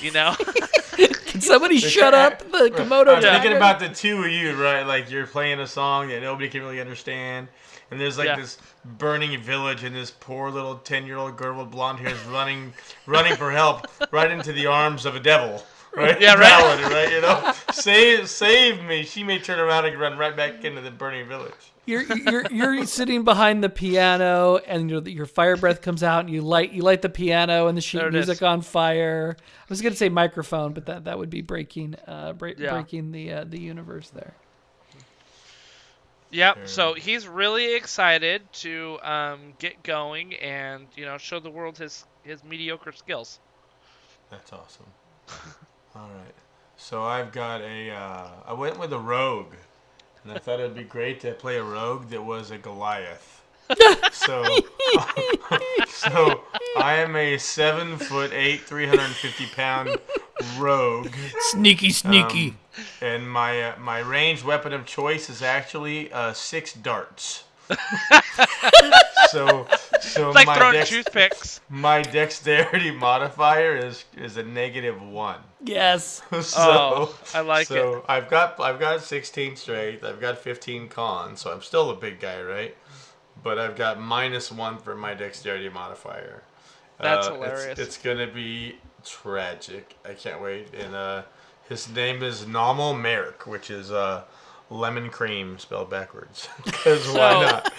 You 0.00 0.10
know? 0.10 0.34
can 0.96 1.40
somebody 1.40 1.78
shut 1.78 2.14
up 2.14 2.40
the 2.40 2.70
Komodo 2.74 3.14
I'm 3.14 3.20
dragon? 3.20 3.32
thinking 3.32 3.56
about 3.56 3.78
the 3.78 3.88
two 3.88 4.24
of 4.24 4.30
you, 4.30 4.60
right? 4.60 4.82
Like 4.82 5.08
you're 5.08 5.26
playing 5.26 5.60
a 5.60 5.68
song 5.68 6.08
that 6.08 6.20
nobody 6.20 6.48
can 6.48 6.62
really 6.62 6.80
understand, 6.80 7.46
and 7.90 8.00
there's 8.00 8.18
like 8.18 8.26
Yeah. 8.26 8.36
this 8.36 8.58
burning 8.98 9.40
village, 9.40 9.84
and 9.84 9.94
this 9.94 10.10
poor 10.10 10.50
little 10.50 10.76
ten-year-old 10.76 11.36
girl 11.36 11.58
with 11.58 11.70
blonde 11.70 11.98
hair 12.00 12.14
is 12.14 12.22
running, 12.24 12.72
running 13.06 13.34
for 13.36 13.50
help, 13.50 13.86
right 14.12 14.30
into 14.30 14.52
the 14.52 14.66
arms 14.66 15.06
of 15.06 15.14
a 15.16 15.20
devil, 15.20 15.64
right? 15.96 16.20
Yeah, 16.20 16.34
right. 16.34 16.44
Paladin, 16.52 16.90
right? 16.92 17.10
You 17.12 17.20
know, 17.22 17.52
save, 17.72 18.28
save 18.28 18.82
me. 18.84 19.04
She 19.04 19.24
may 19.24 19.38
turn 19.38 19.58
around 19.60 19.86
and 19.86 19.98
run 19.98 20.18
right 20.18 20.36
back 20.36 20.64
into 20.64 20.80
the 20.80 20.90
burning 20.90 21.28
village. 21.28 21.52
You're 21.86 22.02
you're 22.16 22.46
you're 22.50 22.86
sitting 22.86 23.24
behind 23.24 23.62
the 23.62 23.68
piano, 23.68 24.56
and 24.56 24.90
your 24.90 25.02
your 25.06 25.26
fire 25.26 25.54
breath 25.56 25.82
comes 25.82 26.02
out, 26.02 26.20
and 26.20 26.30
you 26.30 26.40
light 26.40 26.72
you 26.72 26.80
light 26.82 27.02
the 27.02 27.10
piano 27.10 27.66
and 27.66 27.76
the 27.76 27.82
sheet 27.82 28.10
music 28.10 28.36
is. 28.38 28.42
on 28.42 28.62
fire. 28.62 29.36
I 29.38 29.64
was 29.68 29.82
gonna 29.82 29.94
say 29.94 30.08
microphone, 30.08 30.72
but 30.72 30.86
that 30.86 31.04
that 31.04 31.18
would 31.18 31.28
be 31.28 31.42
breaking 31.42 31.96
uh 32.06 32.32
break, 32.32 32.58
Yeah. 32.58 32.70
breaking 32.72 33.12
the 33.12 33.32
uh, 33.32 33.44
the 33.44 33.60
universe 33.60 34.08
there. 34.08 34.32
Yep. 36.34 36.66
So 36.66 36.94
he's 36.94 37.28
really 37.28 37.76
excited 37.76 38.42
to 38.54 38.98
um, 39.04 39.52
get 39.60 39.84
going 39.84 40.34
and 40.34 40.88
you 40.96 41.04
know 41.04 41.16
show 41.16 41.38
the 41.38 41.50
world 41.50 41.78
his 41.78 42.06
his 42.24 42.42
mediocre 42.42 42.90
skills. 42.90 43.38
That's 44.30 44.52
awesome. 44.52 44.86
All 45.94 46.08
right. 46.08 46.34
So 46.76 47.04
I've 47.04 47.30
got 47.30 47.60
a. 47.60 47.90
Uh, 47.90 48.28
I 48.46 48.52
went 48.52 48.80
with 48.80 48.92
a 48.92 48.98
rogue, 48.98 49.54
and 50.24 50.32
I 50.32 50.38
thought 50.38 50.58
it'd 50.58 50.74
be 50.74 50.82
great 50.82 51.20
to 51.20 51.34
play 51.34 51.56
a 51.56 51.62
rogue 51.62 52.08
that 52.08 52.24
was 52.24 52.50
a 52.50 52.58
Goliath. 52.58 53.42
so, 54.12 54.44
so 55.86 56.40
I 56.76 56.96
am 56.96 57.14
a 57.14 57.38
seven 57.38 57.96
foot 57.96 58.32
eight, 58.32 58.62
three 58.62 58.86
hundred 58.86 59.04
and 59.04 59.14
fifty 59.14 59.46
pound 59.46 59.96
rogue, 60.58 61.12
Sneaky, 61.50 61.90
sneaky. 61.90 62.48
Um, 62.48 62.56
and 63.00 63.30
my 63.30 63.62
uh, 63.62 63.78
my 63.78 64.00
ranged 64.00 64.44
weapon 64.44 64.72
of 64.72 64.84
choice 64.86 65.30
is 65.30 65.42
actually 65.42 66.12
uh, 66.12 66.32
six 66.32 66.72
darts. 66.74 67.44
so, 69.28 69.66
so 70.00 70.28
It's 70.28 70.34
like 70.34 70.46
my 70.46 70.56
throwing 70.56 70.74
dex- 70.74 70.90
toothpicks. 70.90 71.60
my 71.68 72.02
dexterity 72.02 72.90
modifier 73.06 73.76
is 73.76 74.04
is 74.16 74.36
a 74.36 74.42
negative 74.42 75.00
one. 75.00 75.38
yes. 75.62 76.22
so, 76.42 76.58
Oh, 76.58 77.18
I 77.34 77.40
like 77.40 77.62
it. 77.62 77.74
so 77.74 78.04
I've 78.08 78.28
got 78.28 78.58
I've 78.60 78.78
got 78.80 79.02
16 79.02 79.56
strength. 79.56 80.04
I've 80.04 80.20
got 80.20 80.38
15 80.38 80.88
con, 80.88 81.36
so 81.36 81.52
I'm 81.52 81.62
still 81.62 81.90
a 81.90 81.96
big 81.96 82.20
guy, 82.20 82.42
right? 82.42 82.76
But 83.42 83.58
I've 83.58 83.76
got 83.76 84.00
minus 84.00 84.50
one 84.52 84.78
for 84.78 84.94
my 84.94 85.14
dexterity 85.14 85.68
modifier. 85.68 86.42
That's 87.00 87.26
Uh, 87.28 87.34
it's- 87.34 87.50
hilarious. 87.50 87.78
It's, 87.78 87.98
gonna 87.98 88.26
be 88.26 88.78
tragic. 89.04 89.96
I 90.04 90.14
can't 90.14 90.40
wait. 90.42 90.72
And 90.74 90.94
uh, 90.94 91.22
his 91.68 91.88
name 91.90 92.22
is 92.22 92.44
Nomel 92.44 93.00
Merrick, 93.00 93.46
which 93.46 93.70
is 93.70 93.90
uh, 93.90 94.22
lemon 94.70 95.10
cream 95.10 95.58
spelled 95.58 95.90
backwards. 95.90 96.48
Because 96.64 97.06
why 97.08 97.32
So- 97.32 97.40
not? 97.40 97.72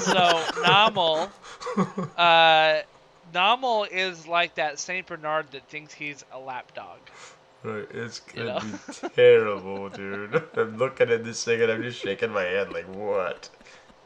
So 0.00 0.42
Nomel, 0.64 1.30
uh, 2.16 2.82
Nomel 3.32 3.88
is 3.90 4.26
like 4.26 4.54
that 4.56 4.78
Saint 4.78 5.06
Bernard 5.06 5.50
that 5.52 5.68
thinks 5.68 5.94
he's 5.94 6.24
a 6.32 6.38
lapdog. 6.38 6.98
Right, 7.62 7.86
it's 7.92 8.20
gonna 8.20 8.46
know? 8.46 8.60
be 8.60 9.08
terrible, 9.14 9.88
dude. 9.88 10.42
I'm 10.56 10.76
looking 10.76 11.10
at 11.10 11.24
this 11.24 11.44
thing 11.44 11.62
and 11.62 11.70
I'm 11.72 11.82
just 11.82 12.00
shaking 12.00 12.30
my 12.30 12.42
head 12.42 12.72
like, 12.72 12.84
what 12.94 13.48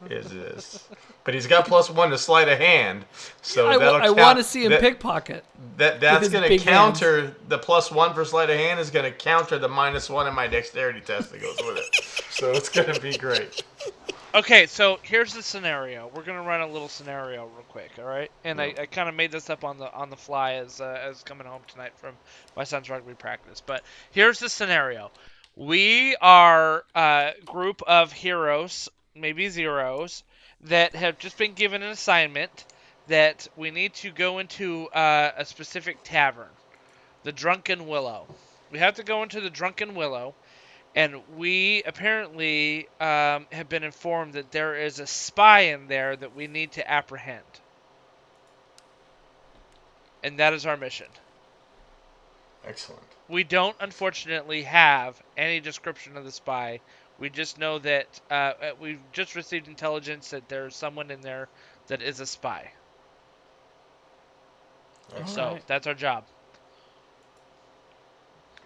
is 0.09 0.29
this? 0.29 0.87
But 1.23 1.33
he's 1.33 1.47
got 1.47 1.65
plus 1.67 1.89
one 1.89 2.09
to 2.09 2.17
sleight 2.17 2.47
of 2.47 2.57
hand, 2.57 3.05
so 3.41 3.69
I, 3.69 3.77
that'll 3.77 3.95
I 3.95 4.05
count- 4.05 4.17
want 4.17 4.37
to 4.37 4.43
see 4.43 4.65
him 4.65 4.71
that, 4.71 4.81
pickpocket. 4.81 5.43
That 5.77 5.99
that's 5.99 6.29
gonna 6.29 6.47
big 6.47 6.61
counter 6.61 7.35
the 7.47 7.57
plus 7.57 7.91
one 7.91 8.13
for 8.13 8.25
sleight 8.25 8.49
of 8.49 8.57
hand 8.57 8.79
is 8.79 8.89
gonna 8.89 9.11
counter 9.11 9.59
the 9.59 9.67
minus 9.69 10.09
one 10.09 10.27
in 10.27 10.33
my 10.33 10.47
dexterity 10.47 11.01
test 11.01 11.31
that 11.31 11.41
goes 11.41 11.57
with 11.57 11.77
it. 11.77 12.23
So 12.31 12.51
it's 12.51 12.69
gonna 12.69 12.99
be 12.99 13.17
great. 13.17 13.63
Okay, 14.35 14.67
so 14.67 14.99
here's 15.01 15.33
the 15.33 15.41
scenario. 15.41 16.11
We're 16.13 16.23
gonna 16.23 16.43
run 16.43 16.61
a 16.61 16.67
little 16.67 16.87
scenario 16.87 17.45
real 17.47 17.65
quick, 17.69 17.91
all 17.97 18.05
right? 18.05 18.31
And 18.43 18.61
I, 18.61 18.73
I 18.79 18.85
kind 18.85 19.09
of 19.09 19.15
made 19.15 19.31
this 19.31 19.49
up 19.49 19.63
on 19.63 19.77
the 19.79 19.91
on 19.91 20.09
the 20.11 20.15
fly 20.15 20.53
as 20.53 20.79
uh, 20.79 20.99
as 21.03 21.23
coming 21.23 21.47
home 21.47 21.61
tonight 21.67 21.93
from 21.97 22.13
my 22.55 22.63
son's 22.63 22.89
rugby 22.89 23.15
practice. 23.15 23.61
But 23.65 23.83
here's 24.11 24.39
the 24.39 24.47
scenario: 24.47 25.09
we 25.55 26.15
are 26.21 26.85
a 26.93 27.31
group 27.43 27.81
of 27.87 28.13
heroes, 28.13 28.87
maybe 29.19 29.49
zeros, 29.49 30.23
that 30.61 30.95
have 30.95 31.19
just 31.19 31.37
been 31.37 31.53
given 31.53 31.83
an 31.83 31.89
assignment 31.91 32.65
that 33.07 33.47
we 33.55 33.71
need 33.71 33.93
to 33.95 34.11
go 34.11 34.39
into 34.39 34.87
uh, 34.89 35.31
a 35.37 35.45
specific 35.45 35.97
tavern, 36.03 36.49
the 37.23 37.31
Drunken 37.31 37.87
Willow. 37.87 38.27
We 38.71 38.79
have 38.79 38.95
to 38.95 39.03
go 39.03 39.23
into 39.23 39.41
the 39.41 39.49
Drunken 39.49 39.95
Willow 39.95 40.35
and 40.95 41.21
we 41.37 41.83
apparently 41.83 42.87
um, 42.99 43.45
have 43.51 43.69
been 43.69 43.83
informed 43.83 44.33
that 44.33 44.51
there 44.51 44.75
is 44.75 44.99
a 44.99 45.07
spy 45.07 45.61
in 45.61 45.87
there 45.87 46.15
that 46.15 46.35
we 46.35 46.47
need 46.47 46.71
to 46.73 46.89
apprehend. 46.89 47.43
and 50.23 50.39
that 50.39 50.53
is 50.53 50.65
our 50.65 50.77
mission. 50.77 51.07
Excellent. 52.65 53.01
We 53.27 53.43
don't, 53.43 53.75
unfortunately, 53.79 54.63
have 54.63 55.21
any 55.37 55.59
description 55.59 56.17
of 56.17 56.25
the 56.25 56.31
spy. 56.31 56.81
We 57.19 57.29
just 57.29 57.59
know 57.59 57.79
that 57.79 58.07
uh, 58.31 58.33
uh, 58.33 58.53
we've 58.79 58.99
just 59.11 59.35
received 59.35 59.67
intelligence 59.67 60.29
that 60.29 60.47
there's 60.47 60.75
someone 60.75 61.11
in 61.11 61.21
there 61.21 61.49
that 61.87 62.01
is 62.01 62.19
a 62.19 62.25
spy. 62.25 62.71
Excellent. 65.09 65.29
So 65.29 65.41
Alright. 65.41 65.67
that's 65.67 65.87
our 65.87 65.93
job. 65.93 66.23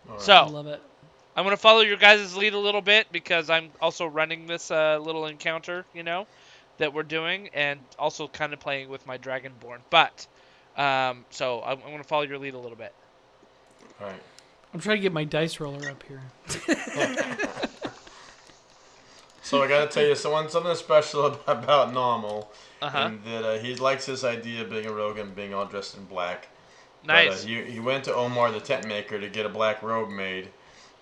All 0.07 0.13
right. 0.13 0.21
So 0.21 0.33
I 0.33 0.47
love 0.47 0.67
it. 0.67 0.81
I'm 1.35 1.43
gonna 1.43 1.57
follow 1.57 1.81
your 1.81 1.97
guys' 1.97 2.35
lead 2.35 2.53
a 2.53 2.59
little 2.59 2.81
bit 2.81 3.07
because 3.11 3.49
I'm 3.49 3.71
also 3.81 4.05
running 4.05 4.45
this 4.45 4.69
uh, 4.69 4.99
little 5.01 5.25
encounter, 5.25 5.85
you 5.93 6.03
know, 6.03 6.27
that 6.77 6.93
we're 6.93 7.03
doing, 7.03 7.49
and 7.53 7.79
also 7.97 8.27
kind 8.27 8.53
of 8.53 8.59
playing 8.59 8.89
with 8.89 9.07
my 9.07 9.17
Dragonborn. 9.17 9.79
But 9.89 10.27
um, 10.77 11.25
so 11.31 11.63
I'm, 11.65 11.79
I'm 11.83 11.91
gonna 11.91 12.03
follow 12.03 12.23
your 12.23 12.37
lead 12.37 12.53
a 12.53 12.59
little 12.59 12.77
bit. 12.77 12.93
All 13.99 14.07
right. 14.07 14.21
I'm 14.73 14.79
trying 14.79 14.97
to 14.97 15.01
get 15.01 15.13
my 15.13 15.23
dice 15.23 15.59
roller 15.59 15.89
up 15.89 16.03
here. 16.03 16.21
So 19.43 19.61
I 19.61 19.67
gotta 19.67 19.87
tell 19.91 20.05
you, 20.05 20.15
someone 20.15 20.49
something 20.49 20.73
special 20.75 21.25
about, 21.27 21.63
about 21.63 21.93
Normal, 21.93 22.51
Uh-huh. 22.81 22.97
and 22.97 23.23
that 23.25 23.43
uh, 23.45 23.57
he 23.59 23.75
likes 23.75 24.05
this 24.05 24.23
idea 24.23 24.61
of 24.63 24.69
being 24.69 24.85
a 24.87 24.91
rogue 24.93 25.17
and 25.19 25.35
being 25.35 25.53
all 25.53 25.65
dressed 25.65 25.95
in 25.97 26.05
black. 26.05 26.47
Nice. 27.05 27.43
But, 27.43 27.51
uh, 27.51 27.63
he, 27.65 27.71
he 27.73 27.79
went 27.79 28.05
to 28.05 28.15
Omar 28.15 28.51
the 28.51 28.59
tent 28.61 28.87
maker 28.87 29.19
to 29.19 29.27
get 29.29 29.45
a 29.45 29.49
black 29.49 29.83
robe 29.83 30.09
made, 30.09 30.47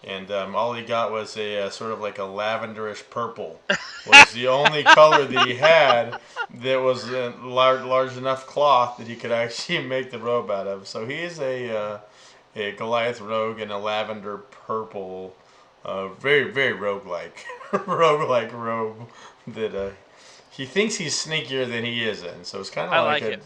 and 0.03 0.29
um, 0.31 0.55
all 0.55 0.73
he 0.73 0.83
got 0.83 1.11
was 1.11 1.37
a 1.37 1.65
uh, 1.65 1.69
sort 1.69 1.91
of 1.91 2.01
like 2.01 2.17
a 2.17 2.23
lavenderish 2.23 3.03
purple. 3.09 3.61
Was 4.07 4.31
the 4.33 4.47
only 4.47 4.81
color 4.83 5.25
that 5.25 5.47
he 5.47 5.53
had 5.53 6.19
that 6.55 6.81
was 6.81 7.07
uh, 7.11 7.33
large, 7.43 7.83
large 7.83 8.17
enough 8.17 8.47
cloth 8.47 8.97
that 8.97 9.05
he 9.05 9.15
could 9.15 9.31
actually 9.31 9.83
make 9.95 10.09
the 10.09 10.17
robe 10.17 10.49
out 10.49 10.65
of. 10.65 10.87
So 10.87 11.05
he 11.05 11.19
is 11.21 11.39
a 11.39 11.69
uh, 11.77 11.99
a 12.55 12.71
Goliath 12.71 13.21
rogue 13.21 13.59
in 13.59 13.69
a 13.69 13.77
lavender 13.77 14.37
purple, 14.39 15.35
uh, 15.85 16.09
very 16.09 16.51
very 16.51 16.73
rogue-like, 16.73 17.45
rogue-like 17.87 18.51
robe 18.53 19.07
that 19.47 19.73
uh, 19.75 19.91
he 20.49 20.65
thinks 20.65 20.95
he's 20.95 21.15
sneakier 21.15 21.67
than 21.69 21.83
he 21.85 22.03
is 22.03 22.23
in. 22.23 22.43
So 22.43 22.59
it's 22.59 22.69
kind 22.69 22.87
of 22.87 22.93
I 22.93 22.99
like, 23.01 23.21
like 23.23 23.31
a, 23.31 23.33
it. 23.33 23.43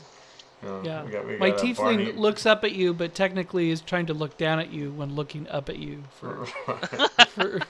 you 0.64 0.70
know, 0.70 0.82
Yeah. 0.84 1.04
we 1.04 1.12
got- 1.12 1.28
we 1.28 1.38
My 1.38 1.50
got 1.52 1.60
a 1.62 1.64
tiefling 1.64 1.76
Barney- 1.78 2.12
looks 2.14 2.46
up 2.46 2.64
at 2.64 2.72
you, 2.74 2.94
but 2.94 3.14
technically 3.16 3.70
is 3.72 3.82
trying 3.82 4.08
to 4.08 4.14
look 4.14 4.38
down 4.38 4.60
at 4.60 4.72
you 4.72 4.92
when 4.92 5.16
looking 5.16 5.48
up 5.50 5.70
at 5.70 5.78
you. 5.78 6.04
For, 6.20 6.46
for 7.30 7.62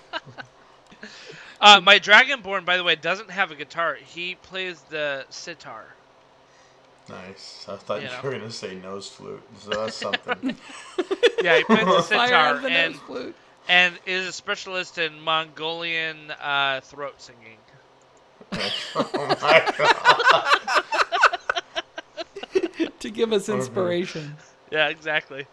Uh, 1.62 1.80
my 1.82 1.98
Dragonborn, 2.00 2.66
by 2.66 2.78
the 2.78 2.84
way, 2.84 2.96
doesn't 2.96 3.32
have 3.32 3.50
a 3.52 3.56
guitar. 3.56 3.96
He 3.96 4.36
plays 4.36 4.82
the 4.90 5.26
sitar. 5.30 5.86
Nice. 7.08 7.66
I 7.70 7.76
thought 7.76 8.02
You 8.02 8.08
you, 8.08 8.14
know. 8.14 8.20
were 8.24 8.32
gonna 8.32 8.52
say 8.52 8.76
nose 8.76 9.08
flute. 9.08 9.42
So 9.60 9.70
that's 9.70 9.96
something. 9.96 10.56
Yeah, 11.42 11.58
he 11.58 11.64
plays 11.64 11.86
the 11.86 12.02
sitar 12.02 12.34
out 12.34 12.62
the 12.62 12.70
and 12.70 12.94
nose 12.94 13.02
flute. 13.04 13.36
And 13.68 13.98
is 14.06 14.28
a 14.28 14.32
specialist 14.32 14.98
in 14.98 15.20
Mongolian 15.20 16.32
uh, 16.32 16.82
throat 16.84 17.16
singing. 17.22 17.58
oh 18.96 19.38
my 19.42 19.74
god. 19.78 20.84
to 23.00 23.10
give 23.10 23.34
us 23.34 23.50
inspiration. 23.50 24.36
Yeah, 24.72 24.88
exactly. 24.90 25.46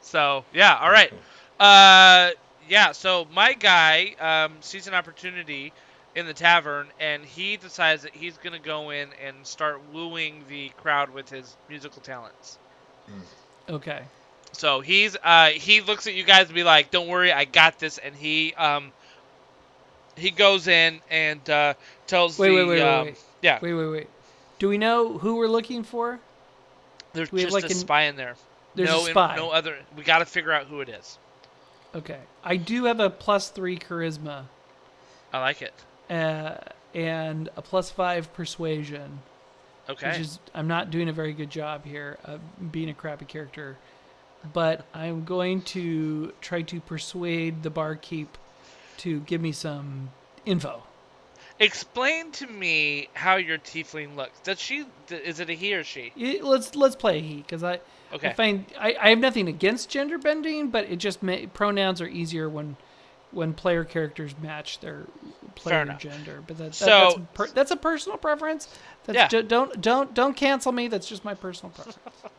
So 0.00 0.44
yeah, 0.52 0.76
all 0.76 0.90
right. 0.90 1.12
Uh, 1.58 2.30
yeah. 2.68 2.92
So 2.92 3.26
my 3.32 3.54
guy 3.54 4.14
um, 4.20 4.54
sees 4.60 4.86
an 4.86 4.94
opportunity 4.94 5.72
in 6.14 6.26
the 6.26 6.34
tavern, 6.34 6.88
and 6.98 7.24
he 7.24 7.56
decides 7.56 8.02
that 8.02 8.14
he's 8.14 8.38
gonna 8.38 8.58
go 8.58 8.90
in 8.90 9.08
and 9.24 9.36
start 9.46 9.80
wooing 9.92 10.44
the 10.48 10.70
crowd 10.70 11.10
with 11.10 11.28
his 11.28 11.56
musical 11.68 12.02
talents. 12.02 12.58
Okay. 13.68 14.02
So 14.56 14.80
he's 14.80 15.16
uh, 15.22 15.48
he 15.48 15.80
looks 15.82 16.06
at 16.06 16.14
you 16.14 16.24
guys 16.24 16.46
and 16.46 16.54
be 16.54 16.64
like, 16.64 16.90
"Don't 16.90 17.08
worry, 17.08 17.32
I 17.32 17.44
got 17.44 17.78
this." 17.78 17.98
And 17.98 18.14
he 18.14 18.54
um, 18.54 18.92
he 20.16 20.30
goes 20.30 20.66
in 20.66 21.00
and 21.10 21.48
uh, 21.50 21.74
tells 22.06 22.38
Wait, 22.38 22.48
the 22.50 22.54
wait, 22.56 22.68
wait, 22.68 22.82
um, 22.82 23.06
wait. 23.06 23.18
yeah, 23.42 23.58
Wait, 23.60 23.74
wait, 23.74 23.86
wait. 23.86 24.06
Do 24.58 24.68
we 24.68 24.78
know 24.78 25.18
who 25.18 25.36
we're 25.36 25.48
looking 25.48 25.82
for? 25.82 26.18
there's 27.12 27.30
we 27.32 27.40
have, 27.42 27.50
just 27.50 27.62
like, 27.62 27.70
a 27.70 27.74
spy 27.74 28.02
in 28.04 28.16
there. 28.16 28.34
There's 28.74 28.88
no, 28.90 29.06
a 29.06 29.10
spy. 29.10 29.36
no 29.36 29.50
other. 29.50 29.76
We 29.96 30.02
got 30.04 30.18
to 30.18 30.24
figure 30.26 30.52
out 30.52 30.66
who 30.66 30.80
it 30.80 30.88
is. 30.88 31.18
Okay. 31.94 32.18
I 32.44 32.56
do 32.56 32.84
have 32.84 33.00
a 33.00 33.08
plus 33.08 33.48
three 33.48 33.78
charisma 33.78 34.44
I 35.32 35.40
like 35.40 35.62
it. 35.62 35.72
uh, 36.10 36.56
and 36.94 37.48
a 37.56 37.62
plus 37.62 37.90
five 37.90 38.32
persuasion, 38.34 39.20
Okay. 39.88 40.08
which 40.08 40.18
is 40.20 40.38
I'm 40.54 40.68
not 40.68 40.90
doing 40.90 41.08
a 41.08 41.12
very 41.12 41.32
good 41.32 41.48
job 41.50 41.84
here 41.86 42.18
of 42.24 42.40
being 42.70 42.88
a 42.90 42.94
crappy 42.94 43.24
character, 43.24 43.76
but 44.52 44.84
I'm 44.94 45.24
going 45.24 45.62
to 45.62 46.32
try 46.40 46.62
to 46.62 46.80
persuade 46.80 47.62
the 47.62 47.70
barkeep 47.70 48.36
to 48.98 49.20
give 49.20 49.40
me 49.40 49.52
some 49.52 50.10
info. 50.44 50.82
Explain 51.58 52.32
to 52.32 52.46
me 52.46 53.08
how 53.14 53.36
your 53.36 53.56
tiefling 53.58 54.14
looks. 54.14 54.38
Does 54.40 54.60
she? 54.60 54.84
Is 55.08 55.40
it 55.40 55.48
a 55.48 55.54
he 55.54 55.74
or 55.74 55.84
she? 55.84 56.12
Let's 56.42 56.74
let's 56.76 56.96
play 56.96 57.18
a 57.18 57.22
he 57.22 57.36
because 57.36 57.62
I 57.64 57.80
Okay. 58.12 58.28
I 58.28 58.32
find 58.34 58.66
I, 58.78 58.94
I 59.00 59.08
have 59.10 59.18
nothing 59.18 59.48
against 59.48 59.88
gender 59.88 60.18
bending, 60.18 60.68
but 60.68 60.84
it 60.84 60.96
just 60.96 61.22
ma- 61.22 61.46
pronouns 61.54 62.00
are 62.02 62.06
easier 62.06 62.48
when 62.48 62.76
when 63.32 63.54
player 63.54 63.84
characters 63.84 64.34
match 64.40 64.80
their 64.80 65.04
player 65.56 65.96
gender. 65.98 66.42
But 66.46 66.58
that, 66.58 66.64
that, 66.64 66.74
So- 66.74 66.86
that's 66.86 67.18
per, 67.34 67.46
that's 67.48 67.70
a 67.70 67.76
personal 67.76 68.18
preference. 68.18 68.68
That's 69.04 69.16
Yeah. 69.16 69.28
ju- 69.28 69.42
don't 69.42 69.80
don't 69.80 70.12
don't 70.14 70.34
cancel 70.36 70.72
me. 70.72 70.88
That's 70.88 71.08
just 71.08 71.24
my 71.24 71.34
personal 71.34 71.72
preference. 71.72 71.98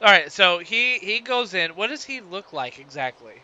All 0.00 0.08
right. 0.08 0.30
So 0.30 0.58
he 0.58 0.98
he 0.98 1.20
goes 1.20 1.54
in. 1.54 1.72
What 1.72 1.88
does 1.88 2.04
he 2.04 2.20
look 2.20 2.52
like 2.52 2.78
exactly? 2.78 3.34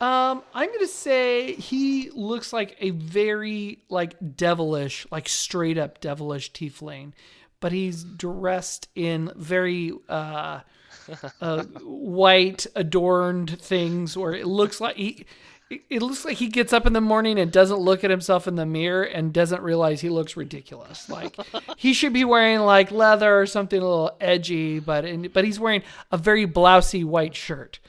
Um, 0.00 0.44
I'm 0.54 0.72
gonna 0.72 0.86
say 0.86 1.54
he 1.54 2.10
looks 2.10 2.52
like 2.52 2.76
a 2.80 2.90
very 2.90 3.78
like 3.88 4.14
devilish, 4.36 5.06
like 5.10 5.28
straight 5.28 5.76
up 5.76 6.00
devilish 6.00 6.52
tiefling, 6.52 7.12
but 7.58 7.72
he's 7.72 8.04
dressed 8.04 8.88
in 8.94 9.32
very 9.34 9.92
uh, 10.08 10.60
uh 11.40 11.64
white 11.82 12.66
adorned 12.76 13.60
things 13.60 14.16
where 14.16 14.34
it 14.34 14.46
looks 14.46 14.80
like 14.80 14.96
he. 14.96 15.26
It- 15.70 16.02
looks 16.02 16.24
like 16.24 16.36
he 16.38 16.48
gets 16.48 16.72
up 16.72 16.86
in 16.86 16.92
the 16.92 17.00
morning 17.00 17.38
and 17.38 17.50
doesn't 17.52 17.78
look 17.80 18.02
at 18.04 18.10
himself 18.10 18.46
in 18.48 18.54
the 18.56 18.64
mirror 18.66 19.02
and 19.02 19.32
doesn't 19.32 19.62
realize 19.62 20.00
he 20.00 20.08
looks 20.08 20.36
ridiculous. 20.36 21.08
Like 21.08 21.36
he 21.76 21.92
should 21.92 22.12
be 22.12 22.24
wearing 22.24 22.60
like 22.60 22.90
leather 22.90 23.38
or 23.40 23.46
something 23.46 23.80
a 23.80 23.84
little 23.84 24.16
edgy, 24.20 24.78
but 24.80 25.04
in, 25.04 25.28
but 25.32 25.44
he's 25.44 25.60
wearing 25.60 25.82
a 26.10 26.16
very 26.16 26.46
blousy 26.46 27.04
white 27.04 27.34
shirt. 27.36 27.80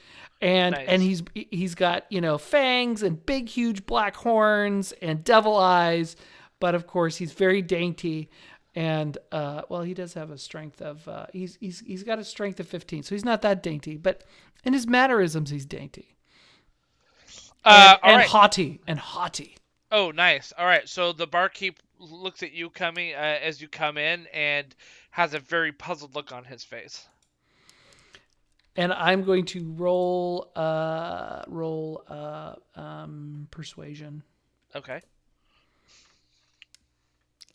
And 0.42 0.74
Nice. 0.76 0.86
and 0.88 1.02
he's 1.02 1.24
he's 1.34 1.76
got 1.76 2.06
you 2.10 2.22
know 2.22 2.38
fangs 2.38 3.04
and 3.04 3.26
big 3.26 3.50
huge 3.50 3.86
black 3.86 4.16
horns 4.16 4.92
and 5.02 5.24
devil 5.24 5.58
eyes. 5.58 6.16
But 6.62 6.76
of 6.76 6.88
course 6.88 7.18
he's 7.18 7.34
very 7.34 7.62
dainty. 7.62 8.30
And 8.76 9.18
uh, 9.32 9.64
well 9.68 9.82
he 9.82 9.94
does 9.94 10.14
have 10.14 10.32
a 10.32 10.38
strength 10.38 10.82
of 10.82 11.06
uh, 11.08 11.26
he's 11.34 11.58
he's 11.60 11.80
he's 11.82 12.04
got 12.04 12.20
a 12.20 12.24
strength 12.24 12.60
of 12.60 12.68
15 12.68 13.04
so 13.04 13.16
he's 13.16 13.26
not 13.26 13.42
that 13.42 13.62
dainty. 13.64 13.98
But 13.98 14.24
in 14.64 14.74
his 14.74 14.88
mannerisms 14.88 15.50
he's 15.50 15.66
dainty 15.66 16.16
Uh, 17.66 17.98
and, 18.04 18.12
and 18.12 18.18
right. 18.20 18.28
haughty 18.28 18.80
and 18.88 18.98
haughty 19.00 19.56
Oh, 19.92 20.12
nice. 20.12 20.54
All 20.56 20.68
right. 20.68 20.88
So 20.88 21.14
the 21.14 21.26
barkeep 21.26 21.80
looks 22.00 22.44
at 22.44 22.52
you 22.52 22.70
coming 22.70 23.14
uh, 23.16 23.18
as 23.18 23.60
you 23.60 23.68
come 23.68 23.98
in 23.98 24.28
and 24.28 24.76
has 25.10 25.34
a 25.34 25.40
very 25.40 25.72
puzzled 25.72 26.14
look 26.14 26.32
on 26.32 26.44
his 26.46 26.64
face. 26.64 27.08
and 28.76 28.94
I'm 28.94 29.24
going 29.24 29.46
to 29.46 29.64
roll 29.78 30.52
uh 30.56 31.42
roll 31.48 32.04
uh 32.08 32.54
um 32.76 33.48
persuasion 33.50 34.22
Okay. 34.76 35.02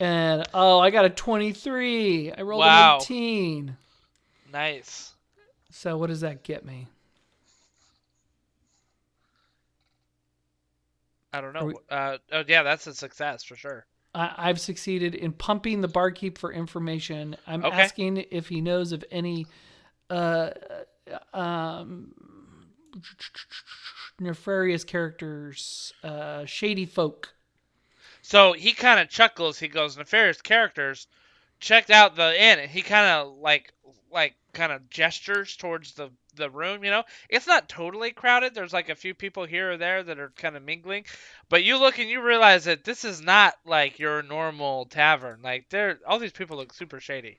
and 0.00 0.44
oh 0.52 0.80
I 0.80 0.90
got 0.90 1.05
a 1.05 1.11
23 1.11 2.32
I 2.32 2.42
rolled 2.42 2.61
Wow. 2.61 2.96
an 2.96 3.02
18 3.02 3.76
Nice. 4.52 5.12
so 5.70 5.96
what 5.96 6.09
does 6.09 6.20
that 6.22 6.42
get 6.42 6.64
me 6.64 6.88
I 11.35 11.41
don't 11.41 11.53
know. 11.53 11.64
we- 11.66 11.74
Uh, 11.91 12.18
oh 12.32 12.45
yeah, 12.47 12.62
that's 12.62 12.87
a 12.87 12.95
success 12.95 13.43
for 13.43 13.57
sure. 13.57 13.87
I, 14.14 14.32
I've 14.37 14.61
succeeded 14.61 15.16
in 15.16 15.32
pumping 15.32 15.80
the 15.80 15.89
barkeep 15.89 16.39
for 16.39 16.53
information. 16.53 17.37
I'm 17.47 17.64
Okay. 17.64 17.76
asking 17.82 18.24
if 18.30 18.49
he 18.49 18.61
knows 18.61 18.93
of 18.93 19.05
any 19.11 19.47
uh, 20.11 20.51
um, 21.32 22.14
nefarious 24.20 24.85
characters, 24.85 25.93
uh, 26.05 26.45
shady 26.45 26.87
folk. 26.87 27.35
So 28.22 28.53
he 28.53 28.72
kind 28.72 29.01
of 29.01 29.09
chuckles. 29.09 29.59
He 29.59 29.68
goes, 29.68 29.97
"Nefarious 29.97 30.41
characters, 30.41 31.09
checked 31.59 31.91
out 31.91 32.16
the 32.16 32.41
inn." 32.41 32.59
And 32.61 32.70
he 32.70 32.82
kind 32.82 33.07
of 33.07 33.37
like, 33.39 33.72
like, 34.11 34.37
kind 34.53 34.72
of 34.72 34.89
gestures 34.89 35.57
towards 35.57 35.95
the 35.95 36.11
the 36.37 36.51
room. 36.51 36.85
You 36.85 36.91
know, 36.91 37.03
it's 37.28 37.47
not 37.47 37.68
totally 37.68 38.11
crowded. 38.12 38.55
There's 38.55 38.72
like 38.72 38.89
a 38.89 38.95
few 38.95 39.14
people 39.14 39.45
here 39.45 39.72
or 39.72 39.76
there 39.76 40.03
that 40.03 40.18
are 40.18 40.32
kind 40.37 40.57
of 40.57 40.62
mingling, 40.62 41.05
but 41.49 41.64
you 41.64 41.78
look 41.78 41.99
and 41.99 42.09
you 42.11 42.20
realize 42.22 42.64
that 42.64 42.85
this 42.85 43.05
is 43.05 43.20
not 43.22 43.55
like 43.66 43.99
your 43.99 44.22
normal 44.22 44.87
tavern. 44.87 45.41
Like, 45.43 45.68
there, 45.70 45.99
all 46.07 46.18
these 46.18 46.32
people 46.32 46.57
look 46.57 46.72
super 46.72 47.01
shady. 47.01 47.39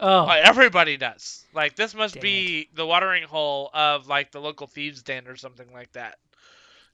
Oh, 0.00 0.26
Uh, 0.26 0.40
everybody 0.42 0.96
does. 0.96 1.44
Like 1.54 1.76
this 1.76 1.94
must 1.94 2.20
be 2.20 2.68
the 2.74 2.84
watering 2.84 3.22
hole 3.22 3.70
of 3.72 4.08
like 4.08 4.32
the 4.32 4.40
local 4.40 4.66
thieves 4.66 5.02
den 5.02 5.28
or 5.28 5.36
something 5.36 5.72
like 5.72 5.92
that. 5.92 6.16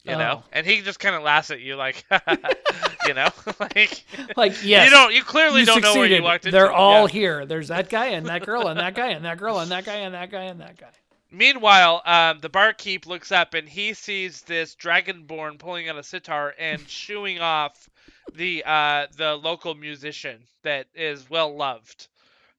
You 0.04 0.16
know, 0.16 0.42
Oh. 0.42 0.48
and 0.52 0.64
he 0.66 0.80
just 0.82 1.00
kind 1.00 1.14
of 1.16 1.22
laughs 1.22 1.50
at 1.50 1.60
you 1.60 1.74
like, 1.76 2.04
you 3.06 3.14
know, 3.14 3.28
like 3.60 4.04
like 4.36 4.52
yes. 4.64 4.84
you 4.84 4.90
don't, 4.90 5.12
you 5.14 5.22
clearly 5.22 5.60
you 5.60 5.66
don't 5.66 5.82
know 5.82 5.92
where 5.94 6.04
you 6.04 6.16
succeeded. 6.16 6.22
walked 6.22 6.44
into. 6.46 6.56
They're 6.56 6.72
all 6.72 7.02
Yeah. 7.08 7.12
here. 7.12 7.46
There's 7.46 7.68
that 7.68 7.88
guy 7.88 8.06
and 8.08 8.26
that 8.26 8.44
girl 8.44 8.68
and 8.68 8.78
that 8.78 8.94
guy 8.94 9.08
and 9.08 9.24
that 9.24 9.38
girl 9.38 9.58
and 9.58 9.70
that 9.70 9.84
guy 9.84 9.96
and 9.96 10.14
that 10.14 10.30
guy 10.30 10.44
and 10.44 10.60
that 10.60 10.76
guy. 10.78 10.90
Meanwhile, 11.30 12.02
um, 12.06 12.40
the 12.40 12.48
barkeep 12.48 13.06
looks 13.06 13.30
up 13.32 13.54
and 13.54 13.68
he 13.68 13.92
sees 13.92 14.42
this 14.42 14.74
dragonborn 14.74 15.58
pulling 15.58 15.88
out 15.88 15.98
a 15.98 16.02
sitar 16.02 16.54
and 16.58 16.80
shooing 16.88 17.40
off 17.40 17.88
the 18.34 18.62
uh, 18.66 19.06
the 19.16 19.34
local 19.34 19.74
musician 19.74 20.40
that 20.62 20.86
is 20.94 21.28
well 21.28 21.54
loved 21.54 22.08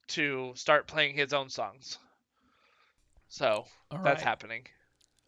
to 0.09 0.51
start 0.55 0.87
playing 0.87 1.15
his 1.15 1.33
own 1.33 1.49
songs. 1.49 1.97
So 3.27 3.65
that's 4.03 4.23
happening. 4.23 4.65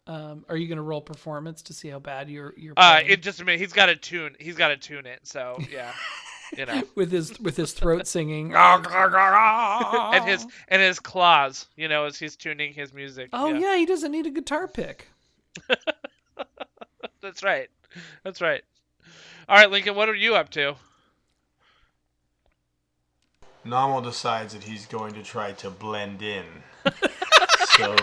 Um, 0.06 0.44
are 0.48 0.56
you 0.56 0.68
gonna 0.68 0.82
roll 0.82 1.00
performance 1.00 1.62
to 1.62 1.72
see 1.72 1.88
how 1.88 2.00
bad 2.00 2.28
you're 2.28 2.54
you're 2.56 2.74
Uh, 2.76 3.00
in 3.06 3.20
just 3.20 3.40
a 3.40 3.44
minute, 3.44 3.60
he's 3.60 3.72
got 3.72 3.86
to 3.86 3.96
tune. 3.96 4.34
He's 4.40 4.56
got 4.56 4.68
to 4.68 4.76
tune 4.76 5.06
it. 5.06 5.20
So 5.22 5.58
yeah, 5.70 5.92
you 6.56 6.66
know, 6.66 6.82
with 6.94 7.10
his 7.10 7.38
with 7.40 7.56
his 7.56 7.72
throat 7.72 8.06
singing. 8.06 8.52
and 8.54 8.86
and 8.86 10.24
his 10.28 10.46
and 10.68 10.82
his 10.82 11.00
claws. 11.00 11.66
You 11.76 11.88
know, 11.88 12.04
as 12.04 12.18
he's 12.18 12.36
tuning 12.36 12.72
his 12.72 12.92
music. 12.92 13.30
Oh 13.32 13.52
yeah. 13.52 13.76
he 13.76 13.86
doesn't 13.86 14.12
need 14.12 14.26
a 14.26 14.30
guitar 14.30 14.68
pick. 14.68 15.08
that's 17.20 17.42
right. 17.42 17.68
That's 18.24 18.40
right. 18.40 18.62
All 19.48 19.56
right, 19.56 19.70
Lincoln, 19.70 19.94
what 19.94 20.08
are 20.08 20.14
you 20.14 20.34
up 20.34 20.50
to? 20.50 20.76
Nomel 23.66 24.02
decides 24.02 24.54
that 24.54 24.64
he's 24.64 24.86
going 24.86 25.14
to 25.14 25.22
try 25.22 25.52
to 25.52 25.70
blend 25.70 26.22
in. 26.22 26.44
so 27.76 27.94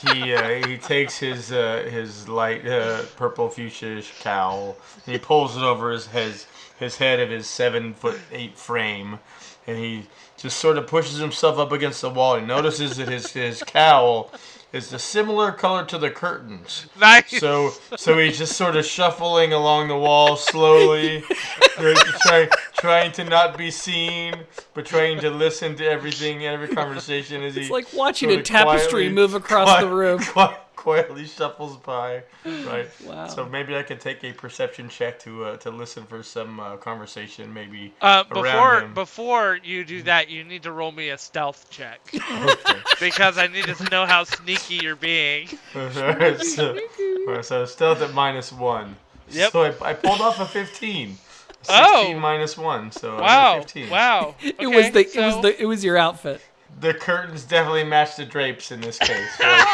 he 0.00 0.34
uh, 0.34 0.66
he 0.66 0.78
takes 0.78 1.18
his 1.18 1.52
uh, 1.52 1.86
his 1.90 2.28
light 2.28 2.66
uh, 2.66 3.02
purple 3.16 3.48
fuchsia 3.48 4.02
cowl 4.20 4.76
and 5.04 5.12
he 5.12 5.18
pulls 5.18 5.56
it 5.56 5.62
over 5.62 5.90
his 5.90 6.06
his, 6.06 6.46
his 6.78 6.96
head 6.98 7.20
of 7.20 7.30
his 7.30 7.46
seven 7.46 7.94
foot 7.94 8.18
eight 8.32 8.56
frame, 8.58 9.18
and 9.66 9.78
he 9.78 10.06
just 10.36 10.58
sort 10.58 10.78
of 10.78 10.86
pushes 10.86 11.18
himself 11.18 11.58
up 11.58 11.72
against 11.72 12.00
the 12.00 12.10
wall 12.10 12.34
and 12.36 12.46
notices 12.46 12.96
that 12.96 13.08
his 13.08 13.32
his 13.32 13.62
cowl 13.62 14.32
is 14.70 14.92
a 14.92 14.98
similar 14.98 15.50
color 15.50 15.82
to 15.86 15.96
the 15.96 16.10
curtains. 16.10 16.86
Nice. 17.00 17.40
So 17.40 17.72
so 17.96 18.18
he's 18.18 18.36
just 18.38 18.52
sort 18.56 18.76
of 18.76 18.84
shuffling 18.84 19.52
along 19.52 19.88
the 19.88 19.96
wall 19.96 20.36
slowly, 20.36 21.24
trying 22.22 22.48
trying 22.76 23.12
to 23.12 23.24
not 23.24 23.56
be 23.56 23.70
seen, 23.70 24.34
but 24.74 24.84
trying 24.86 25.18
to 25.20 25.30
listen 25.30 25.74
to 25.76 25.84
everything, 25.88 26.44
every 26.44 26.68
conversation 26.68 27.42
as 27.42 27.54
he. 27.54 27.62
It's 27.62 27.70
like 27.70 27.86
watching 27.94 28.30
a 28.30 28.42
tapestry 28.42 29.04
quietly- 29.04 29.08
move 29.12 29.34
across 29.34 29.80
the 29.80 29.88
room. 29.88 30.18
qui- 30.20 30.54
quietly 30.78 31.26
shuffles 31.26 31.76
by, 31.78 32.22
right? 32.44 32.88
Wow. 33.04 33.26
So 33.26 33.44
maybe 33.44 33.76
I 33.76 33.82
could 33.82 34.00
take 34.00 34.22
a 34.22 34.32
perception 34.32 34.88
check 34.88 35.18
to 35.20 35.44
uh, 35.44 35.56
to 35.58 35.70
listen 35.70 36.04
for 36.04 36.22
some 36.22 36.60
uh, 36.60 36.76
conversation, 36.76 37.52
maybe 37.52 37.92
Uh, 38.00 38.22
around 38.30 38.42
before 38.44 38.80
him. 38.82 38.94
before 38.94 39.58
you 39.64 39.84
do 39.84 40.02
that, 40.04 40.30
you 40.30 40.44
need 40.44 40.62
to 40.62 40.72
roll 40.72 40.92
me 40.92 41.10
a 41.10 41.18
stealth 41.18 41.68
check 41.68 42.00
Okay. 42.14 42.78
because 43.00 43.36
I 43.38 43.48
need 43.48 43.64
to 43.64 43.84
know 43.90 44.06
how 44.06 44.22
sneaky 44.24 44.76
you're 44.76 44.96
being. 44.96 45.48
Alright, 45.74 46.40
so, 46.54 46.78
alright, 47.26 47.44
so 47.44 47.66
stealth 47.66 48.00
at 48.00 48.14
minus 48.14 48.52
one. 48.52 48.94
Yep. 49.30 49.50
So 49.52 49.62
I, 49.64 49.90
I 49.90 49.94
pulled 49.94 50.20
off 50.20 50.38
a 50.40 50.46
15. 50.46 51.18
16 51.62 51.76
Oh. 52.16 52.18
minus 52.20 52.56
one, 52.56 52.92
so 52.92 53.16
I 53.16 53.18
got 53.18 53.26
Wow! 53.26 53.58
15. 53.62 53.90
Wow! 53.90 54.34
It 54.42 54.66
was 54.68 54.86
Okay, 54.86 54.90
the 54.90 55.18
it 55.20 55.24
was 55.26 55.42
the 55.42 55.62
it 55.62 55.66
was 55.66 55.82
your 55.84 55.98
outfit. 55.98 56.40
The 56.80 56.94
curtains 56.94 57.42
definitely 57.42 57.82
match 57.84 58.14
the 58.16 58.24
drapes 58.24 58.70
in 58.70 58.80
this 58.80 58.98
case. 58.98 59.40
right? 59.40 59.64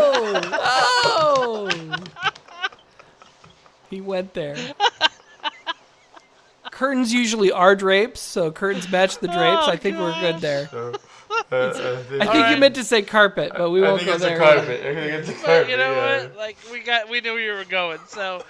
Oh, 0.00 1.68
oh! 1.70 1.96
He 3.90 4.00
went 4.00 4.34
there. 4.34 4.56
Curtains 6.70 7.12
usually 7.12 7.50
are 7.50 7.74
drapes, 7.74 8.20
so 8.20 8.52
curtains 8.52 8.88
match 8.90 9.18
the 9.18 9.26
drapes. 9.26 9.64
Oh, 9.66 9.70
I 9.70 9.76
think 9.76 9.98
we're 9.98 10.18
good 10.20 10.38
there. 10.40 10.68
So, 10.68 10.94
uh, 11.50 11.54
uh, 11.54 12.02
I 12.20 12.26
think 12.26 12.50
you 12.50 12.56
meant 12.58 12.74
to 12.76 12.84
say 12.84 13.02
carpet, 13.02 13.52
but 13.56 13.70
we 13.70 13.82
I 13.84 13.88
won't 13.90 14.04
go 14.04 14.12
it's 14.12 14.22
there. 14.22 14.36
a 14.36 14.38
carpet. 14.38 14.80
I 14.80 14.94
think 14.94 15.12
it's 15.12 15.28
a 15.28 15.32
But 15.32 15.44
carpet. 15.44 15.70
you 15.70 15.76
know 15.76 15.92
yeah. 15.92 16.22
what? 16.22 16.36
Like 16.36 16.56
we 16.70 16.80
got, 16.80 17.08
we 17.08 17.20
knew 17.20 17.32
where 17.32 17.42
you 17.42 17.52
were 17.52 17.64
going. 17.64 17.98
So, 18.08 18.44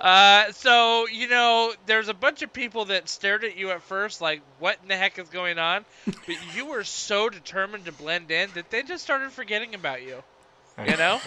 uh, 0.00 0.52
so 0.52 1.08
you 1.08 1.28
know, 1.28 1.72
there's 1.86 2.08
a 2.08 2.14
bunch 2.14 2.42
of 2.42 2.52
people 2.52 2.84
that 2.86 3.08
stared 3.08 3.42
at 3.44 3.56
you 3.56 3.70
at 3.70 3.82
first, 3.82 4.20
like, 4.20 4.42
what 4.60 4.78
in 4.82 4.88
the 4.88 4.96
heck 4.96 5.18
is 5.18 5.28
going 5.30 5.58
on? 5.58 5.84
But 6.04 6.36
you 6.54 6.66
were 6.66 6.84
so 6.84 7.28
determined 7.30 7.86
to 7.86 7.92
blend 7.92 8.30
in 8.30 8.50
that 8.54 8.70
they 8.70 8.82
just 8.82 9.02
started 9.02 9.32
forgetting 9.32 9.74
about 9.74 10.02
you. 10.02 10.22
You 10.86 10.96
know, 10.96 11.20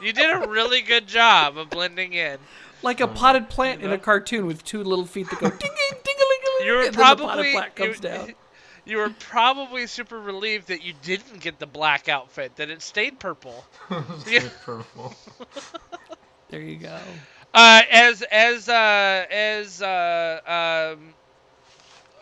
you 0.00 0.12
did 0.12 0.30
a 0.30 0.48
really 0.48 0.82
good 0.82 1.06
job 1.06 1.56
of 1.58 1.70
blending 1.70 2.12
in. 2.12 2.38
Like 2.82 3.00
a 3.00 3.06
potted 3.06 3.48
plant 3.48 3.82
in 3.82 3.92
a 3.92 3.98
cartoon 3.98 4.46
with 4.46 4.64
two 4.64 4.82
little 4.82 5.06
feet 5.06 5.30
that 5.30 5.38
go 5.38 5.50
ding 5.50 5.58
ding 5.60 6.00
ding 6.04 6.16
You 6.64 6.72
were 6.72 6.82
and 6.82 6.86
then 6.86 6.92
the 6.92 6.98
potted 6.98 7.18
probably 7.24 7.52
plant 7.52 7.76
comes 7.76 7.96
you, 7.96 8.02
down. 8.02 8.34
you 8.84 8.96
were 8.96 9.10
probably 9.20 9.86
super 9.86 10.18
relieved 10.18 10.68
that 10.68 10.82
you 10.82 10.92
didn't 11.02 11.40
get 11.40 11.58
the 11.58 11.66
black 11.66 12.08
outfit, 12.08 12.56
that 12.56 12.70
it 12.70 12.82
stayed 12.82 13.18
purple. 13.18 13.64
It's 14.26 14.48
purple. 14.64 15.14
There 16.48 16.60
you 16.60 16.76
go. 16.76 16.98
Uh, 17.54 17.82
as 17.90 18.22
as 18.22 18.68
uh, 18.68 19.26
as 19.30 19.82
uh, 19.82 20.94
um, 20.96 21.14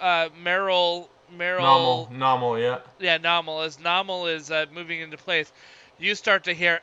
uh, 0.01 0.28
Meryl 0.43 1.09
Meryl 1.36 1.61
Normal, 1.61 2.09
normal, 2.12 2.59
yeah. 2.59 2.78
yeah 2.99 3.18
Nomel 3.18 3.64
as 3.64 3.78
Nomel 3.78 4.32
is 4.32 4.51
uh, 4.51 4.66
moving 4.72 5.01
into 5.01 5.16
place, 5.16 5.53
you 6.01 6.14
start 6.14 6.44
to 6.44 6.55
hear. 6.55 6.80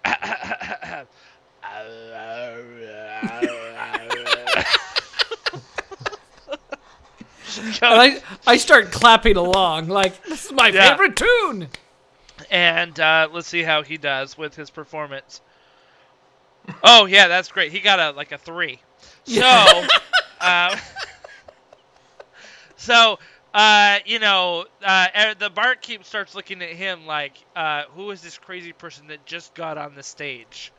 And 7.82 8.02
I 8.02 8.22
I 8.46 8.58
start 8.58 8.92
clapping 8.92 9.38
along 9.38 9.88
like 9.88 10.24
this 10.24 10.46
is 10.46 10.52
my 10.52 10.68
Yeah. 10.70 10.92
favorite 10.92 11.16
tune. 11.16 11.70
and 12.52 13.00
uh, 13.00 13.30
let's 13.32 13.48
see 13.48 13.64
how 13.64 13.84
he 13.84 13.98
does 13.98 14.38
with 14.38 14.56
his 14.56 14.70
performance. 14.70 15.42
Oh 16.84 17.06
yeah, 17.06 17.28
that's 17.28 17.50
great. 17.52 17.72
He 17.72 17.80
got 17.80 18.00
a 18.00 18.12
like 18.12 18.32
a 18.32 18.38
three. 18.38 18.82
So, 19.24 19.88
um, 20.42 20.78
so 22.78 23.20
uh, 23.58 24.00
you 24.06 24.20
know, 24.20 24.68
uh, 24.86 25.08
er- 25.18 25.36
the 25.40 25.50
barkeep 25.52 26.06
starts 26.06 26.36
looking 26.36 26.64
at 26.64 26.72
him 26.72 27.08
like, 27.08 27.34
uh, 27.56 27.86
"Who 27.96 28.12
is 28.12 28.22
this 28.22 28.38
crazy 28.40 28.74
person 28.74 29.08
that 29.10 29.26
just 29.26 29.56
got 29.56 29.80
on 29.80 29.96
the 29.96 30.04
stage?" 30.04 30.74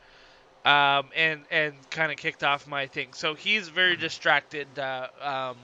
Um, 0.65 1.09
and 1.15 1.45
and 1.51 1.75
kind 1.91 2.11
of 2.11 2.17
kicked 2.17 2.43
off 2.43 2.67
my 2.67 2.87
thing. 2.87 3.09
So 3.13 3.35
he's 3.35 3.69
very 3.69 3.97
distracted 3.97 4.67
uh, 4.79 5.09
um, 5.21 5.57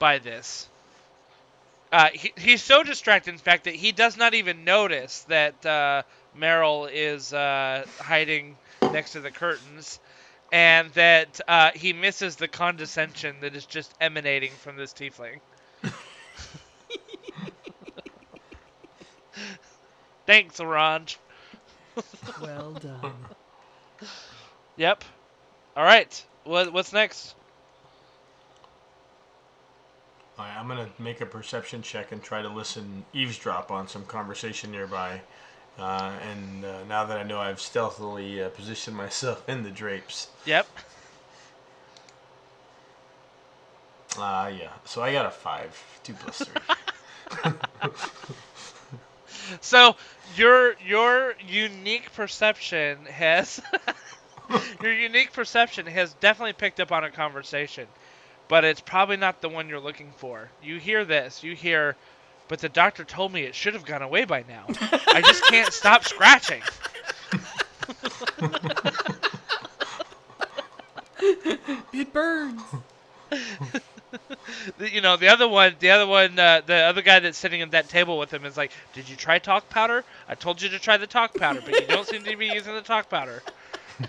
by 0.00 0.18
this. 0.20 0.68
Uh, 1.92 2.10
he, 2.14 2.32
he's 2.38 2.62
so 2.62 2.82
distracted, 2.84 3.32
in 3.32 3.38
fact, 3.38 3.64
that 3.64 3.74
he 3.74 3.92
does 3.92 4.16
not 4.16 4.34
even 4.34 4.64
notice 4.64 5.22
that 5.28 5.66
uh, 5.66 6.02
Meryl 6.38 6.90
is 6.92 7.32
uh, 7.34 7.86
hiding 8.00 8.56
next 8.92 9.12
to 9.12 9.20
the 9.20 9.32
curtains, 9.32 10.00
and 10.52 10.90
that 10.92 11.40
uh, 11.48 11.72
he 11.74 11.92
misses 11.94 12.36
the 12.36 12.48
condescension 12.48 13.36
that 13.42 13.56
is 13.56 13.66
just 13.66 13.94
emanating 14.00 14.52
from 14.52 14.76
this 14.76 14.94
tiefling. 14.94 15.40
Thanks, 20.26 20.60
Orange. 20.60 21.18
Well 22.36 22.74
done. 22.74 23.28
Yep. 24.76 25.04
All 25.76 25.84
right. 25.84 26.24
What, 26.44 26.72
what's 26.72 26.92
next? 26.92 27.34
All 30.38 30.44
right, 30.46 30.56
I'm 30.58 30.68
gonna 30.68 30.88
make 30.98 31.20
a 31.20 31.26
perception 31.26 31.82
check 31.82 32.12
and 32.12 32.22
try 32.22 32.42
to 32.42 32.48
listen, 32.48 33.04
eavesdrop 33.12 33.70
on 33.70 33.86
some 33.88 34.04
conversation 34.06 34.70
nearby. 34.72 35.20
Uh, 35.78 36.12
and 36.30 36.64
uh, 36.64 36.84
now 36.84 37.04
that 37.04 37.18
I 37.18 37.22
know 37.24 37.40
I've 37.40 37.60
stealthily 37.60 38.42
uh, 38.42 38.48
positioned 38.50 38.96
myself 38.96 39.48
in 39.48 39.62
the 39.62 39.70
drapes, 39.70 40.28
Yep. 40.44 40.68
uh, 44.18 44.50
yeah. 44.56 44.70
So 44.84 45.02
I 45.02 45.12
got 45.12 45.26
a 45.26 45.30
five, 45.30 45.80
two 46.02 46.14
plus 46.14 46.42
three. 46.42 46.60
So 49.60 49.96
your 50.36 50.74
your 50.86 51.34
unique 51.48 52.12
perception 52.14 53.04
has 53.06 53.60
your 54.82 54.92
unique 54.92 55.32
perception 55.32 55.86
has 55.86 56.14
definitely 56.14 56.52
picked 56.52 56.80
up 56.80 56.92
on 56.92 57.04
a 57.04 57.10
conversation, 57.10 57.86
but 58.48 58.64
it's 58.64 58.80
probably 58.80 59.16
not 59.16 59.40
the 59.40 59.48
one 59.48 59.68
you're 59.68 59.80
looking 59.80 60.12
for. 60.16 60.50
You 60.62 60.78
hear 60.78 61.04
this, 61.04 61.42
you 61.42 61.54
hear, 61.54 61.96
but 62.48 62.60
the 62.60 62.68
doctor 62.68 63.04
told 63.04 63.32
me 63.32 63.42
it 63.42 63.54
should 63.54 63.74
have 63.74 63.84
gone 63.84 64.02
away 64.02 64.24
by 64.24 64.44
now. 64.48 64.66
I 65.08 65.22
just 65.24 65.44
can't 65.48 65.72
stop 65.72 66.04
scratching. 66.04 66.62
It 71.92 72.12
burns. 72.12 72.60
You 74.78 75.00
know, 75.00 75.16
the 75.16 75.28
other 75.28 75.48
one, 75.48 75.74
the 75.78 75.90
other 75.90 76.06
one, 76.06 76.38
uh, 76.38 76.62
the 76.64 76.74
other 76.74 77.02
guy 77.02 77.20
that's 77.20 77.38
sitting 77.38 77.62
at 77.62 77.70
that 77.72 77.88
table 77.88 78.18
with 78.18 78.32
him 78.32 78.44
is 78.44 78.56
like, 78.56 78.72
"Did 78.92 79.08
you 79.08 79.16
try 79.16 79.38
talc 79.38 79.68
powder? 79.68 80.04
I 80.28 80.34
told 80.34 80.62
you 80.62 80.68
to 80.70 80.78
try 80.78 80.96
the 80.96 81.06
talc 81.06 81.34
powder, 81.34 81.60
but 81.64 81.80
you 81.80 81.86
don't 81.86 82.06
seem 82.06 82.24
to 82.24 82.36
be 82.36 82.46
using 82.46 82.74
the 82.74 82.82
talc 82.82 83.08
powder." 83.08 83.42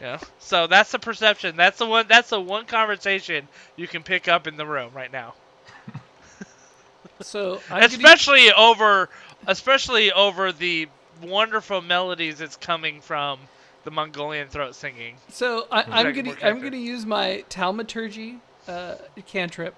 Yeah. 0.02 0.20
So 0.40 0.68
that's 0.68 0.92
the 0.92 1.00
perception. 1.00 1.56
That's 1.56 1.78
the 1.78 1.86
one. 1.86 2.08
That's 2.08 2.30
the 2.30 2.40
one 2.42 2.66
conversation 2.66 3.48
you 3.76 3.88
can 3.88 4.04
pick 4.04 4.28
up 4.28 4.48
in 4.48 4.58
the 4.58 4.66
room 4.66 4.92
right 4.94 5.12
now. 5.12 5.34
So 7.22 7.62
especially 7.72 8.52
over 8.52 9.10
especially 9.48 10.12
over 10.12 10.52
the 10.52 10.88
wonderful 11.22 11.82
melodies 11.82 12.40
that's 12.40 12.58
coming 12.58 13.02
from 13.02 13.40
the 13.84 13.92
Mongolian 13.92 14.48
throat 14.48 14.76
singing. 14.76 15.16
So 15.30 15.68
I, 15.72 15.84
I'm 15.84 16.14
gonna 16.14 16.36
I'm 16.42 16.62
gonna 16.62 16.78
use 16.78 17.06
my 17.06 17.44
thaumaturgy 17.50 18.40
uh, 18.68 18.96
cantrip, 19.28 19.76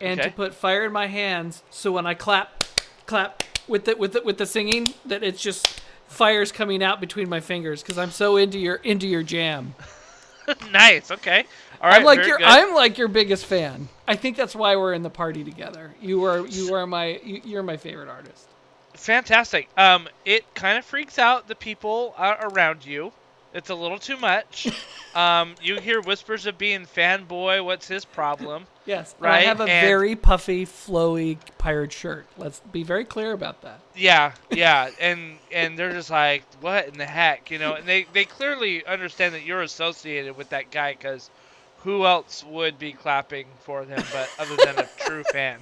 and 0.00 0.20
to 0.20 0.30
put 0.30 0.54
fire 0.54 0.84
in 0.84 0.92
my 0.92 1.06
hands. 1.06 1.62
So 1.70 1.92
when 1.92 2.06
I 2.06 2.14
clap, 2.14 2.64
clap 3.06 3.42
with 3.68 3.84
the 3.86 3.96
with 3.96 4.12
the 4.12 4.22
with 4.22 4.38
the 4.38 4.46
singing, 4.46 4.94
that 5.06 5.22
it's 5.22 5.40
just 5.40 5.82
fires 6.08 6.52
coming 6.52 6.82
out 6.82 7.00
between 7.00 7.28
my 7.28 7.40
fingers 7.40 7.82
because 7.82 7.98
I'm 7.98 8.10
so 8.10 8.36
into 8.36 8.58
your 8.58 8.76
into 8.76 9.06
your 9.06 9.22
jam. 9.22 9.74
nice. 10.72 11.10
Okay. 11.10 11.44
All 11.80 11.90
right. 11.90 11.98
I'm 11.98 12.04
like 12.04 12.24
your 12.26 12.38
good. 12.38 12.46
I'm 12.46 12.74
like 12.74 12.98
your 12.98 13.08
biggest 13.08 13.46
fan. 13.46 13.88
I 14.08 14.16
think 14.16 14.36
that's 14.36 14.54
why 14.54 14.76
we're 14.76 14.94
in 14.94 15.02
the 15.02 15.10
party 15.10 15.44
together. 15.44 15.94
You 16.00 16.24
are 16.24 16.46
you 16.46 16.74
are 16.74 16.86
my 16.86 17.20
you, 17.24 17.40
you're 17.44 17.62
my 17.62 17.76
favorite 17.76 18.08
artist. 18.08 18.48
fantastic. 18.94 19.68
Um, 19.76 20.08
it 20.24 20.54
kind 20.54 20.78
of 20.78 20.84
freaks 20.84 21.18
out 21.18 21.48
the 21.48 21.54
people 21.54 22.14
uh, 22.16 22.36
around 22.40 22.86
you. 22.86 23.12
It's 23.56 23.70
a 23.70 23.74
little 23.74 23.98
too 23.98 24.18
much. 24.18 24.68
um, 25.14 25.54
you 25.62 25.80
hear 25.80 26.02
whispers 26.02 26.44
of 26.44 26.58
being 26.58 26.84
fanboy. 26.84 27.64
What's 27.64 27.88
his 27.88 28.04
problem? 28.04 28.66
Yes, 28.86 29.16
and 29.18 29.26
I 29.26 29.40
have 29.40 29.58
a 29.58 29.64
and- 29.64 29.84
very 29.84 30.14
puffy, 30.14 30.64
flowy 30.64 31.38
pirate 31.58 31.92
shirt. 31.92 32.24
Let's 32.38 32.60
be 32.60 32.84
very 32.84 33.04
clear 33.04 33.32
about 33.32 33.62
that. 33.62 33.80
Yeah, 33.96 34.30
yeah, 34.52 34.90
and 35.00 35.38
and 35.50 35.76
they're 35.76 35.90
just 35.90 36.08
like, 36.08 36.44
what 36.60 36.86
in 36.86 36.96
the 36.96 37.04
heck, 37.04 37.50
you 37.50 37.58
know? 37.58 37.74
And 37.74 37.84
they 37.84 38.06
they 38.12 38.24
clearly 38.24 38.86
understand 38.86 39.34
that 39.34 39.42
you're 39.42 39.62
associated 39.62 40.36
with 40.36 40.50
that 40.50 40.70
guy 40.70 40.92
because 40.92 41.30
who 41.78 42.06
else 42.06 42.44
would 42.44 42.78
be 42.78 42.92
clapping 42.92 43.48
for 43.64 43.84
them 43.84 44.04
but 44.12 44.30
other 44.38 44.54
than 44.64 44.78
a 44.78 44.88
true 45.04 45.24
fan, 45.32 45.60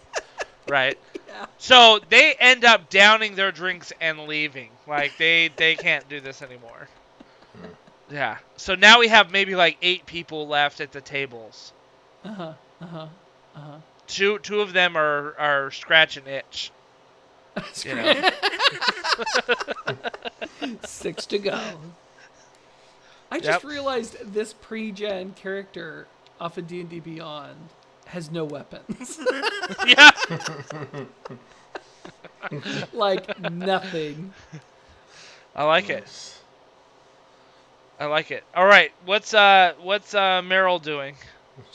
right? 0.68 0.98
Yeah. 1.26 1.46
So 1.56 2.00
they 2.10 2.34
end 2.34 2.66
up 2.66 2.90
downing 2.90 3.36
their 3.36 3.52
drinks 3.52 3.90
and 4.02 4.26
leaving. 4.26 4.68
Like 4.86 5.16
they 5.16 5.48
they 5.56 5.76
can't 5.76 6.06
do 6.10 6.20
this 6.20 6.42
anymore. 6.42 6.88
Yeah. 8.10 8.38
So 8.56 8.74
now 8.74 9.00
we 9.00 9.08
have 9.08 9.30
maybe 9.32 9.54
like 9.56 9.78
eight 9.82 10.06
people 10.06 10.46
left 10.46 10.80
at 10.80 10.92
the 10.92 11.00
tables. 11.00 11.72
Uh 12.24 12.32
huh. 12.32 12.52
Uh 12.80 12.86
huh. 12.86 13.06
Uh 13.56 13.60
huh. 13.60 13.76
Two 14.06 14.38
two 14.38 14.60
of 14.60 14.72
them 14.72 14.96
are 14.96 15.34
are 15.38 15.70
scratch 15.70 16.16
and 16.16 16.28
itch. 16.28 16.70
You 17.84 17.94
know. 17.94 18.30
Six 20.84 21.26
to 21.26 21.38
go. 21.38 21.60
I 23.30 23.38
just 23.38 23.62
Yep. 23.62 23.70
realized 23.70 24.32
this 24.32 24.52
pre-gen 24.52 25.34
character 25.34 26.06
off 26.40 26.58
of 26.58 26.66
D&D 26.66 27.00
Beyond 27.00 27.56
has 28.06 28.30
no 28.30 28.44
weapons. 28.44 29.18
yeah. 29.86 30.10
like 32.92 33.38
nothing. 33.40 34.32
I 35.54 35.64
like 35.64 35.90
it. 35.90 36.04
I 38.00 38.06
like 38.06 38.30
it. 38.30 38.44
All 38.54 38.66
right, 38.66 38.92
what's 39.04 39.32
uh 39.34 39.74
what's 39.80 40.14
uh 40.14 40.42
Meryl 40.42 40.82
doing? 40.82 41.16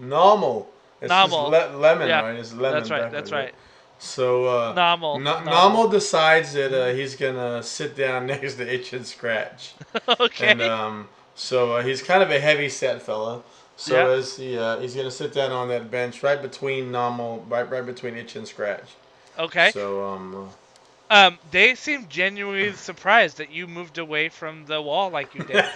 Nomel. 0.00 0.66
It's 1.00 1.10
Nomel. 1.12 1.50
le- 1.50 1.76
lemon, 1.76 2.08
Yeah, 2.08 2.20
right? 2.22 2.34
It's 2.36 2.52
lemon. 2.52 2.72
That's 2.78 2.90
right. 2.90 3.02
backwards, 3.02 3.14
That's 3.14 3.32
right. 3.32 3.54
So 3.98 4.46
uh, 4.46 4.74
Nomel. 4.74 5.22
No- 5.22 5.42
normal. 5.44 5.88
Decides 5.88 6.52
that 6.54 6.72
uh, 6.72 6.92
he's 6.94 7.14
gonna 7.16 7.62
sit 7.62 7.96
down 7.96 8.26
next 8.32 8.54
to 8.54 8.72
Itch 8.72 8.92
and 8.92 9.06
Scratch, 9.06 9.74
okay. 10.20 10.48
and 10.48 10.62
um, 10.62 11.08
so 11.34 11.76
uh, 11.76 11.82
he's 11.82 12.02
kind 12.02 12.22
of 12.22 12.30
a 12.30 12.40
heavy 12.40 12.68
set 12.68 13.02
fella. 13.02 13.42
So 13.76 13.94
Yeah. 14.08 14.14
as 14.18 14.36
he 14.36 14.58
uh, 14.58 14.80
he's 14.80 14.94
gonna 14.94 15.10
sit 15.10 15.32
down 15.32 15.52
on 15.52 15.68
that 15.68 15.90
bench 15.90 16.22
right 16.22 16.40
between 16.42 16.90
Nomel, 16.90 17.48
right 17.48 17.68
right 17.70 17.84
between 17.86 18.16
Itch 18.16 18.34
and 18.36 18.46
Scratch. 18.46 18.90
okay. 19.38 19.70
So 19.70 20.04
um, 20.04 20.50
Um, 21.12 21.38
they 21.50 21.74
seem 21.74 22.08
genuinely 22.08 22.72
surprised 22.72 23.36
that 23.36 23.52
you 23.52 23.66
moved 23.66 23.98
away 23.98 24.30
from 24.30 24.64
the 24.64 24.80
wall 24.80 25.10
like 25.10 25.34
you 25.34 25.44
did. 25.44 25.64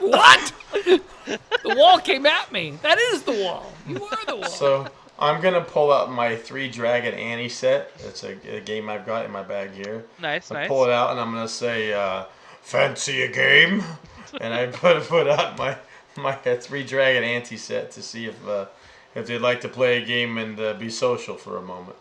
What? 0.00 0.52
the 0.72 1.74
wall 1.76 1.98
came 1.98 2.26
at 2.26 2.52
me. 2.52 2.78
That 2.82 2.98
is 2.98 3.22
the 3.22 3.32
wall. 3.32 3.72
You 3.88 4.04
are 4.04 4.24
the 4.26 4.36
wall. 4.36 4.48
so 4.48 4.86
I'm 5.18 5.40
gonna 5.40 5.62
pull 5.62 5.92
out 5.92 6.10
my 6.10 6.36
three 6.36 6.68
dragon 6.68 7.14
Ante 7.14 7.48
set. 7.48 7.92
It's 8.00 8.22
a, 8.22 8.36
a 8.56 8.60
game 8.60 8.88
I've 8.88 9.06
got 9.06 9.24
in 9.24 9.32
my 9.32 9.42
bag 9.42 9.72
here. 9.72 10.04
nice, 10.20 10.50
I 10.50 10.54
nice. 10.54 10.68
pull 10.68 10.84
it 10.84 10.90
out 10.90 11.12
and 11.12 11.20
I'm 11.20 11.32
gonna 11.32 11.48
say, 11.48 11.92
uh, 11.92 12.24
"Fancy 12.62 13.22
a 13.22 13.32
game?" 13.32 13.82
and 14.40 14.52
I 14.52 14.66
put 14.66 15.02
put 15.08 15.28
out 15.28 15.56
my 15.58 15.76
my 16.16 16.34
uh, 16.34 16.56
three 16.56 16.84
dragon 16.84 17.24
Ante 17.24 17.56
set 17.56 17.90
to 17.92 18.02
see 18.02 18.26
if 18.26 18.46
uh, 18.46 18.66
if 19.14 19.26
they'd 19.26 19.38
like 19.38 19.60
to 19.62 19.68
play 19.68 20.02
a 20.02 20.06
game 20.06 20.38
and 20.38 20.58
uh, 20.60 20.74
be 20.74 20.90
social 20.90 21.36
for 21.36 21.56
a 21.56 21.62
moment. 21.62 21.96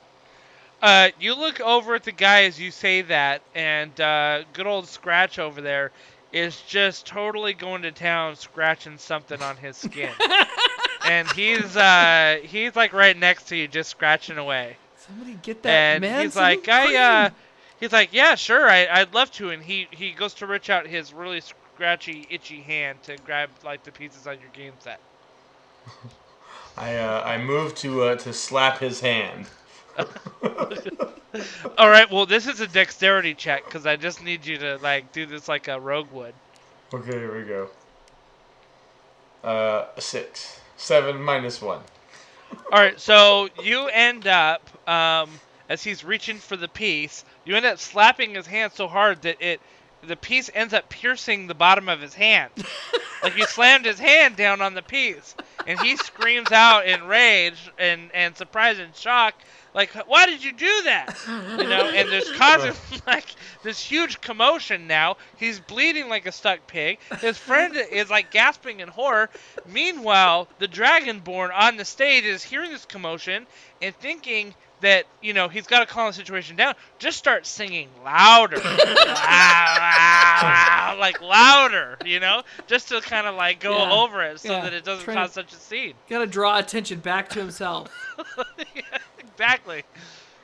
Uh, 0.86 1.09
you 1.19 1.33
look 1.33 1.59
over 1.61 1.95
at 1.95 2.03
the 2.03 2.11
guy 2.11 2.43
as 2.43 2.59
you 2.59 2.69
say 2.69 3.01
that, 3.01 3.41
and 3.55 3.99
uh, 3.99 4.43
good 4.53 4.67
old 4.67 4.88
Scratch 4.88 5.39
over 5.39 5.59
there 5.59 5.91
is 6.31 6.61
just 6.61 7.07
totally 7.07 7.53
going 7.53 7.81
to 7.81 7.91
town, 7.91 8.36
scratching 8.36 8.99
something 8.99 9.41
on 9.41 9.57
his 9.57 9.77
skin, 9.77 10.11
and 11.07 11.27
he's 11.31 11.75
uh, 11.75 12.38
he's 12.43 12.75
like 12.75 12.93
right 12.93 13.17
next 13.17 13.47
to 13.47 13.55
you, 13.55 13.67
just 13.67 13.89
scratching 13.89 14.38
away. 14.38 14.77
Somebody 14.95 15.39
get 15.41 15.63
that 15.63 15.71
and 15.71 16.01
man. 16.01 16.21
he's 16.21 16.33
some 16.33 16.43
like, 16.43 16.69
I, 16.69 16.95
uh, 16.95 17.29
he's 17.79 17.91
like, 17.91 18.09
yeah, 18.13 18.36
sure, 18.36 18.69
I, 18.69 18.86
I'd 18.86 19.11
love 19.11 19.31
to. 19.31 19.49
And 19.49 19.63
he, 19.63 19.88
he 19.89 20.11
goes 20.11 20.36
to 20.36 20.45
reach 20.45 20.69
out 20.69 20.86
his 20.86 21.15
really 21.15 21.41
scratchy, 21.41 22.27
itchy 22.29 22.61
hand 22.61 23.01
to 23.03 23.17
grab 23.25 23.49
like 23.63 23.83
the 23.83 23.91
pieces 23.91 24.27
on 24.27 24.38
your 24.39 24.51
game 24.53 24.73
set. 24.81 24.99
I 26.77 26.97
uh, 26.97 27.23
I 27.25 27.39
move 27.39 27.73
to 27.77 28.03
uh, 28.03 28.15
to 28.17 28.33
slap 28.33 28.77
his 28.77 28.99
hand. 28.99 29.47
All 31.77 31.89
right, 31.89 32.09
well, 32.11 32.25
this 32.25 32.47
is 32.47 32.61
a 32.61 32.67
dexterity 32.67 33.33
check 33.33 33.65
because 33.65 33.85
I 33.85 33.95
just 33.95 34.23
need 34.23 34.45
you 34.45 34.57
to 34.59 34.77
like 34.77 35.11
do 35.11 35.25
this 35.25 35.47
like 35.47 35.67
a 35.67 35.79
rogue 35.79 36.11
would. 36.11 36.33
Okay, 36.93 37.11
here 37.11 37.37
we 37.37 37.43
go. 37.43 37.69
Uh, 39.43 39.87
six, 39.99 40.59
seven 40.77 41.21
minus 41.21 41.61
one. 41.61 41.81
All 42.71 42.79
right, 42.79 42.99
so 42.99 43.49
you 43.61 43.87
end 43.87 44.27
up 44.27 44.61
um, 44.87 45.29
as 45.69 45.83
he's 45.83 46.03
reaching 46.03 46.37
for 46.37 46.55
the 46.55 46.67
piece, 46.67 47.25
you 47.43 47.55
end 47.55 47.65
up 47.65 47.79
slapping 47.79 48.35
his 48.35 48.47
hand 48.47 48.73
so 48.73 48.87
hard 48.87 49.21
that 49.23 49.37
it 49.39 49.59
the 50.03 50.15
piece 50.15 50.51
ends 50.53 50.73
up 50.73 50.87
piercing 50.89 51.47
the 51.47 51.55
bottom 51.55 51.89
of 51.89 51.99
his 51.99 52.13
hand. 52.13 52.51
like 53.23 53.35
you 53.37 53.45
slammed 53.45 53.85
his 53.85 53.99
hand 53.99 54.35
down 54.35 54.61
on 54.61 54.73
the 54.73 54.81
piece, 54.81 55.35
and 55.65 55.79
he 55.79 55.97
screams 55.97 56.51
out 56.51 56.85
in 56.85 57.03
rage 57.05 57.71
and 57.77 58.11
and 58.13 58.35
surprise 58.37 58.79
and 58.79 58.95
shock, 58.95 59.33
like, 59.76 59.91
"Why 60.07 60.26
did 60.26 60.43
you 60.43 60.51
do 60.53 60.82
that?" 60.86 61.15
You 61.59 61.69
know, 61.69 61.86
and 61.86 62.09
there's 62.11 62.32
causing 62.32 62.73
like 63.07 63.26
this 63.63 63.80
huge 63.80 64.19
commotion 64.21 64.88
now. 64.88 65.17
He's 65.38 65.59
bleeding 65.59 66.09
like 66.09 66.26
a 66.26 66.32
stuck 66.32 66.65
pig. 66.67 66.97
His 67.19 67.38
friend 67.38 67.76
is 67.76 68.09
like 68.09 68.32
gasping 68.32 68.80
in 68.80 68.88
horror. 68.88 69.30
Meanwhile, 69.67 70.47
the 70.59 70.67
Dragonborn 70.67 71.51
on 71.53 71.78
the 71.78 71.86
stage 71.86 72.23
is 72.26 72.43
hearing 72.43 72.71
this 72.71 72.86
commotion 72.86 73.45
and 73.82 73.95
thinking 73.95 74.55
that 74.82 75.05
you 75.21 75.34
know 75.34 75.47
he's 75.47 75.67
got 75.67 75.80
to 75.80 75.86
calm 75.86 76.07
the 76.07 76.13
situation 76.13 76.55
down. 76.55 76.76
Just 76.99 77.17
start 77.17 77.45
singing 77.45 77.89
louder, 78.03 78.57
Loud, 78.57 78.97
loud, 78.97 80.43
loud, 80.43 80.97
like 80.99 81.21
louder, 81.21 81.97
you 82.05 82.19
know, 82.19 82.43
just 82.67 82.89
to 82.89 83.01
kind 83.01 83.28
of 83.28 83.36
like 83.36 83.59
go 83.59 83.71
Yeah, 83.78 83.91
over 83.93 84.23
it 84.23 84.39
so 84.39 84.51
yeah, 84.51 84.61
that 84.63 84.73
it 84.73 84.84
doesn't 84.84 85.05
trying 85.05 85.17
cause 85.17 85.32
such 85.32 85.53
a 85.53 85.55
scene. 85.55 85.93
Got 86.09 86.19
to 86.19 86.28
draw 86.28 86.57
attention 86.59 86.99
back 86.99 87.30
to 87.30 87.39
himself. 87.39 87.89
exactly, 89.36 89.83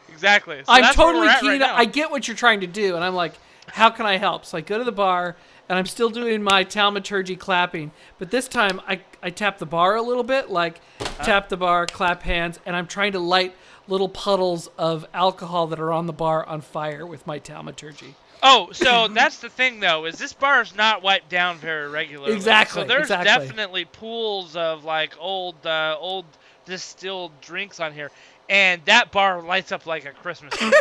exactly. 0.09 0.57
So 0.65 0.71
I'm 0.71 0.93
totally 0.93 1.29
keen. 1.39 1.61
right. 1.61 1.71
I 1.71 1.85
get 1.85 2.11
what 2.11 2.27
you're 2.27 2.37
trying 2.37 2.61
to 2.61 2.67
do, 2.67 2.95
and 2.95 3.03
I'm 3.03 3.15
like, 3.15 3.33
how 3.67 3.89
can 3.89 4.05
I 4.05 4.17
help? 4.17 4.45
So 4.45 4.57
I 4.57 4.61
go 4.61 4.77
to 4.77 4.83
the 4.83 4.91
bar, 4.91 5.35
and 5.69 5.77
I'm 5.77 5.85
still 5.85 6.09
doing 6.09 6.43
my 6.43 6.63
thaumaturgy 6.63 7.35
clapping, 7.35 7.91
but 8.19 8.31
this 8.31 8.47
time 8.47 8.81
I 8.87 9.01
I 9.23 9.29
tap 9.29 9.57
the 9.59 9.65
bar 9.65 9.95
a 9.95 10.01
little 10.01 10.23
bit, 10.23 10.49
like 10.49 10.81
tap 11.23 11.49
the 11.49 11.57
bar, 11.57 11.85
clap 11.85 12.23
hands, 12.23 12.59
and 12.65 12.75
I'm 12.75 12.87
trying 12.87 13.13
to 13.13 13.19
light 13.19 13.55
little 13.87 14.09
puddles 14.09 14.69
of 14.77 15.05
alcohol 15.13 15.67
that 15.67 15.79
are 15.79 15.91
on 15.91 16.07
the 16.07 16.13
bar 16.13 16.45
on 16.45 16.61
fire 16.61 17.05
with 17.05 17.25
my 17.27 17.39
thaumaturgy. 17.39 18.15
Oh, 18.43 18.71
so 18.71 19.07
that's 19.13 19.37
the 19.39 19.49
thing 19.49 19.79
though, 19.79 20.05
is 20.05 20.17
this 20.17 20.33
bar 20.33 20.61
is 20.61 20.75
not 20.75 21.03
wiped 21.03 21.29
down 21.29 21.57
very 21.57 21.87
regularly. 21.89 22.33
Exactly, 22.33 22.81
So 22.81 22.87
there's 22.87 23.03
exactly. 23.03 23.47
definitely 23.47 23.85
pools 23.85 24.55
of 24.55 24.83
like 24.83 25.13
old, 25.19 25.65
uh, 25.65 25.95
old 25.99 26.25
distilled 26.65 27.31
drinks 27.41 27.79
on 27.79 27.93
here, 27.93 28.11
and 28.51 28.83
that 28.83 29.13
bar 29.13 29.41
lights 29.41 29.71
up 29.71 29.87
like 29.87 30.05
a 30.05 30.11
Christmas 30.11 30.53
tree, 30.53 30.71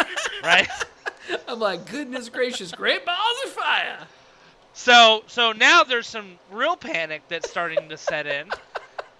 right? 0.44 0.68
I'm 1.48 1.58
like, 1.58 1.90
goodness 1.90 2.28
gracious, 2.28 2.70
great 2.70 3.04
balls 3.04 3.38
of 3.44 3.50
fire. 3.50 3.98
So, 4.72 5.24
so 5.26 5.50
now 5.50 5.82
there's 5.82 6.06
some 6.06 6.38
real 6.52 6.76
panic 6.76 7.22
that's 7.28 7.50
starting 7.50 7.88
to 7.88 7.96
set 7.96 8.28
in, 8.28 8.48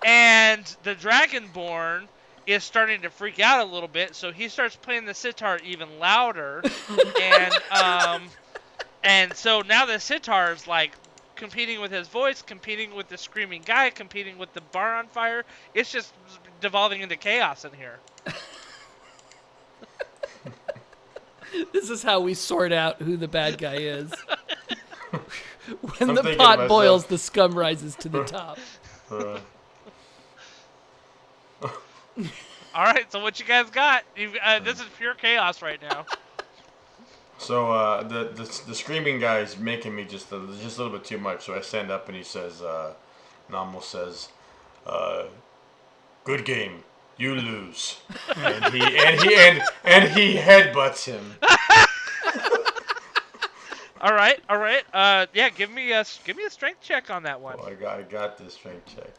and 0.04 0.64
the 0.84 0.94
Dragonborn 0.94 2.06
is 2.46 2.62
starting 2.62 3.02
to 3.02 3.10
freak 3.10 3.40
out 3.40 3.66
a 3.66 3.70
little 3.70 3.88
bit, 3.88 4.14
so 4.14 4.30
he 4.30 4.48
starts 4.48 4.76
playing 4.76 5.04
the 5.04 5.14
sitar 5.14 5.58
even 5.64 5.98
louder, 5.98 6.62
and 7.20 7.54
um, 7.72 8.22
and 9.02 9.34
so 9.34 9.62
now 9.62 9.84
the 9.84 9.98
sitar 9.98 10.52
is 10.52 10.68
like 10.68 10.92
competing 11.34 11.80
with 11.80 11.90
his 11.90 12.06
voice, 12.06 12.40
competing 12.40 12.94
with 12.94 13.08
the 13.08 13.18
screaming 13.18 13.62
guy, 13.64 13.90
competing 13.90 14.38
with 14.38 14.52
the 14.52 14.60
bar 14.60 14.94
on 14.94 15.08
fire. 15.08 15.44
It's 15.74 15.90
just 15.90 16.12
devolving 16.60 17.00
into 17.00 17.16
chaos 17.16 17.64
in 17.64 17.72
here. 17.72 17.98
This 21.72 21.90
is 21.90 22.02
how 22.02 22.20
we 22.20 22.34
sort 22.34 22.72
out 22.72 23.00
who 23.00 23.16
the 23.16 23.28
bad 23.28 23.58
guy 23.58 23.76
is. 23.76 24.12
when 25.80 26.10
I'm 26.10 26.14
the 26.16 26.34
pot 26.36 26.68
boils, 26.68 27.06
the 27.06 27.18
scum 27.18 27.56
rises 27.56 27.94
to 27.96 28.08
the 28.08 28.24
top. 28.24 28.58
Uh, 29.10 29.38
All 32.74 32.84
right, 32.84 33.10
so 33.10 33.20
what 33.22 33.40
you 33.40 33.46
guys 33.46 33.70
got? 33.70 34.04
you 34.16 34.32
uh, 34.42 34.58
this 34.60 34.80
is 34.80 34.86
pure 34.98 35.14
chaos 35.14 35.62
right 35.62 35.80
now. 35.80 36.04
so 37.38 37.72
uh, 37.72 38.02
the, 38.02 38.24
the 38.34 38.62
the 38.66 38.74
screaming 38.74 39.18
guy 39.18 39.38
is 39.38 39.56
making 39.58 39.94
me 39.94 40.04
just 40.04 40.30
a, 40.32 40.46
just 40.60 40.78
a 40.78 40.82
little 40.82 40.98
bit 40.98 41.06
too 41.06 41.18
much. 41.18 41.44
So 41.44 41.54
I 41.54 41.60
stand 41.60 41.90
up 41.90 42.08
and 42.08 42.16
he 42.16 42.22
says, 42.22 42.60
uh, 42.62 42.92
Namo 43.50 43.82
says, 43.82 44.28
uh, 44.86 45.24
"Good 46.26 46.44
game, 46.44 46.84
you 47.16 47.34
lose." 47.34 47.96
and 48.36 48.64
he 48.66 48.82
and 48.82 49.20
he 49.20 49.34
and, 49.34 49.62
and 49.84 50.08
he 50.10 50.36
headbutts 50.36 51.04
him. 51.04 51.36
All 54.06 54.12
right, 54.12 54.38
all 54.48 54.58
right. 54.58 54.84
Uh, 54.92 55.26
yeah, 55.32 55.48
give 55.48 55.70
me 55.70 55.92
a 55.92 56.04
give 56.24 56.36
me 56.36 56.44
a 56.44 56.50
strength 56.50 56.82
check 56.82 57.10
on 57.10 57.22
that 57.24 57.40
one. 57.40 57.56
Oh, 57.58 57.66
I 57.66 57.74
got 57.74 57.98
I 57.98 58.02
got 58.02 58.36
this 58.38 58.54
strength 58.54 58.94
check. 58.94 59.10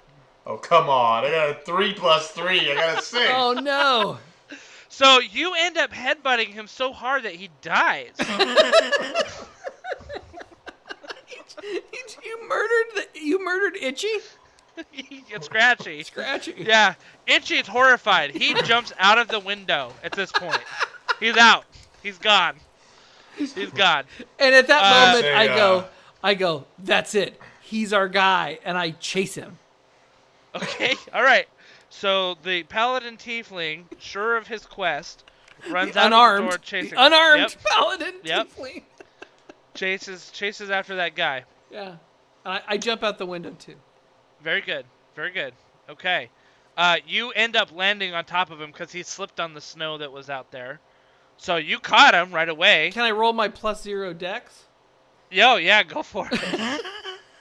Oh 0.46 0.56
come 0.58 0.88
on! 0.88 1.26
I 1.26 1.32
got 1.32 1.50
a 1.50 1.56
three 1.66 1.94
plus 1.94 2.30
three. 2.32 2.72
I 2.72 2.76
got 2.76 3.00
a 3.00 3.02
six. 3.02 3.26
Oh 3.36 3.54
no! 3.54 4.18
So 4.88 5.20
you 5.20 5.54
end 5.58 5.78
up 5.78 5.92
headbutting 5.92 6.50
him 6.54 6.68
so 6.68 6.94
hard 6.94 7.24
that 7.24 7.34
he 7.34 7.50
dies. 7.62 8.14
you 12.24 12.48
murdered 12.48 12.86
the, 12.96 13.08
you 13.20 13.44
murdered 13.44 13.76
Itchy? 13.82 14.08
he 14.92 15.22
gets 15.30 15.46
scratchy. 15.46 16.04
Scratchy. 16.04 16.54
Yeah, 16.58 16.96
Itchy's 17.26 17.68
horrified. 17.68 18.32
He 18.32 18.54
jumps 18.64 18.94
out 19.00 19.18
of 19.18 19.28
the 19.28 19.40
window 19.40 19.94
at 20.04 20.12
this 20.14 20.32
point. 20.32 20.60
He's 21.20 21.38
out. 21.38 21.66
He's 22.04 22.18
gone. 22.18 22.56
He's 23.38 23.54
gone. 23.72 24.04
And 24.40 24.56
at 24.56 24.68
that 24.68 24.82
Uh, 24.84 25.08
moment, 25.16 25.36
I 25.36 25.48
go, 25.48 25.78
uh, 25.80 25.86
I 26.24 26.34
go, 26.34 26.66
that's 26.80 27.14
it. 27.16 27.40
He's 27.62 27.94
our 27.94 28.08
guy, 28.08 28.60
and 28.66 28.78
I 28.78 28.92
chase 28.92 29.36
him. 29.36 29.58
Okay, 30.56 30.96
all 31.14 31.24
right. 31.24 31.48
So 31.90 32.36
the 32.44 32.64
paladin 32.64 33.18
tiefling, 33.18 33.84
sure 34.00 34.38
of 34.38 34.48
his 34.48 34.66
quest, 34.66 35.24
runs 35.70 35.94
The 35.94 36.00
out 36.02 36.06
unarmed, 36.08 36.40
of 36.40 36.44
the 36.46 36.50
door 36.50 36.58
the 36.60 36.66
chasing. 36.66 36.98
unarmed 36.98 37.42
Yep, 37.42 37.64
paladin. 37.66 38.14
Yep. 38.24 38.48
tiefling. 38.50 38.84
chases 39.74 40.32
chases 40.32 40.70
after 40.70 40.96
that 40.96 41.16
guy. 41.16 41.44
Yeah. 41.72 41.96
I, 42.46 42.62
I 42.68 42.78
jump 42.78 43.04
out 43.04 43.18
the 43.18 43.26
window 43.26 43.52
too. 43.60 43.76
Very 44.48 44.62
good. 44.62 44.86
Very 45.14 45.32
good. 45.32 45.54
Okay. 45.90 46.30
Uh, 46.78 46.96
you 47.06 47.32
end 47.32 47.58
up 47.58 47.76
landing 47.76 48.14
on 48.14 48.24
top 48.24 48.50
of 48.50 48.62
him 48.62 48.72
because 48.72 48.94
he 48.94 49.04
slipped 49.04 49.42
on 49.42 49.54
the 49.54 49.60
snow 49.60 49.98
that 49.98 50.14
was 50.14 50.30
out 50.30 50.52
there. 50.52 50.80
So 51.36 51.58
you 51.58 51.80
caught 51.80 52.14
him 52.14 52.32
right 52.32 52.48
away. 52.48 52.92
Can 52.94 53.04
I 53.04 53.12
roll 53.12 53.34
my 53.34 53.50
plus 53.50 53.84
zero 53.84 54.14
dex? 54.14 54.64
Yo, 55.30 55.58
yeah, 55.58 55.84
go 55.84 56.02
for 56.02 56.30
it. 56.32 56.82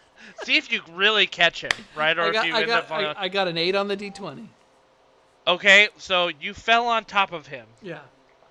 See 0.43 0.57
if 0.57 0.73
you 0.73 0.81
really 0.95 1.29
catch 1.29 1.63
him, 1.63 1.71
right? 1.95 2.19
Or 2.19 2.23
I 2.23 2.27
if 2.27 2.33
got, 2.33 2.47
you 2.49 2.55
I, 2.57 2.59
end 2.63 2.67
got, 2.67 2.85
up 2.87 2.91
on 2.91 3.05
I, 3.05 3.13
a... 3.13 3.15
I 3.17 3.29
got 3.29 3.47
an 3.47 3.57
eight 3.57 3.77
on 3.77 3.87
the 3.87 3.97
d20. 3.97 4.49
Okay, 5.47 5.89
so 5.99 6.33
you 6.41 6.55
fell 6.55 6.89
on 6.89 7.05
top 7.05 7.31
of 7.31 7.47
him. 7.47 7.67
Yeah. 7.83 8.01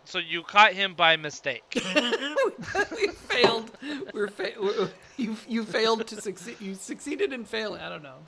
So 0.06 0.18
you 0.18 0.44
caught 0.44 0.72
him 0.72 0.94
by 0.94 1.18
mistake. 1.18 1.64
we 1.76 3.08
failed. 3.10 3.72
We're, 4.14 4.30
fa- 4.30 4.54
we're 4.62 4.90
you 5.18 5.36
you 5.46 5.66
failed 5.66 6.08
to 6.08 6.22
succeed. 6.22 6.56
You 6.62 6.76
succeeded 6.76 7.34
in 7.34 7.44
failing. 7.44 7.82
I 7.82 7.90
don't 7.90 8.04
know. 8.04 8.20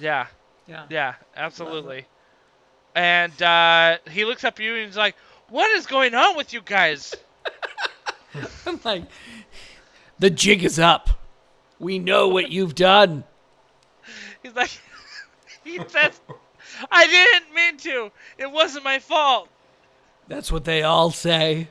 Yeah, 0.00 0.26
Yeah. 0.66 0.86
yeah, 0.88 1.14
absolutely. 1.36 2.06
And 2.94 3.40
uh, 3.42 3.98
he 4.10 4.24
looks 4.24 4.42
up 4.44 4.54
at 4.54 4.64
you 4.64 4.74
and 4.74 4.86
he's 4.86 4.96
like, 4.96 5.14
"What 5.48 5.70
is 5.76 5.86
going 5.86 6.14
on 6.14 6.36
with 6.36 6.52
you 6.52 6.60
guys?" 6.60 7.14
I'm 8.66 8.80
like, 8.84 9.04
the 10.18 10.30
jig 10.30 10.64
is 10.64 10.78
up. 10.78 11.10
We 11.78 11.98
know 11.98 12.28
what 12.28 12.50
you've 12.50 12.74
done. 12.74 13.24
He's 14.42 14.54
like, 14.54 14.70
he 15.64 15.78
says, 15.88 16.20
"I 16.90 17.06
didn't 17.06 17.54
mean 17.54 17.76
to. 17.78 18.10
It 18.38 18.50
wasn't 18.50 18.84
my 18.84 18.98
fault." 18.98 19.48
That's 20.28 20.50
what 20.50 20.64
they 20.64 20.82
all 20.82 21.10
say. 21.10 21.68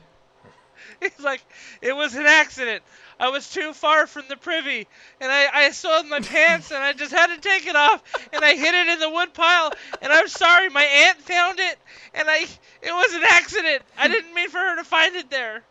He's 1.00 1.20
like, 1.20 1.42
"It 1.82 1.94
was 1.94 2.14
an 2.14 2.26
accident. 2.26 2.82
I 3.20 3.28
was 3.28 3.50
too 3.50 3.74
far 3.74 4.06
from 4.06 4.24
the 4.28 4.36
privy, 4.36 4.88
and 5.20 5.30
I, 5.30 5.66
I 5.66 5.70
soiled 5.70 6.06
my 6.06 6.20
pants, 6.20 6.70
and 6.70 6.82
I 6.82 6.94
just 6.94 7.12
had 7.12 7.26
to 7.26 7.38
take 7.38 7.66
it 7.66 7.76
off, 7.76 8.02
and 8.32 8.42
I 8.42 8.54
hid 8.54 8.74
it 8.74 8.88
in 8.88 8.98
the 8.98 9.10
wood 9.10 9.34
pile, 9.34 9.72
and 10.00 10.10
I'm 10.10 10.26
sorry, 10.26 10.70
my 10.70 10.82
aunt 10.82 11.18
found 11.18 11.60
it, 11.60 11.78
and 12.14 12.28
I, 12.28 12.46
it 12.80 12.92
was 12.92 13.14
an 13.14 13.22
accident. 13.28 13.82
I 13.98 14.08
didn't 14.08 14.34
mean 14.34 14.48
for 14.48 14.58
her 14.58 14.76
to 14.76 14.84
find 14.84 15.14
it 15.16 15.30
there." 15.30 15.62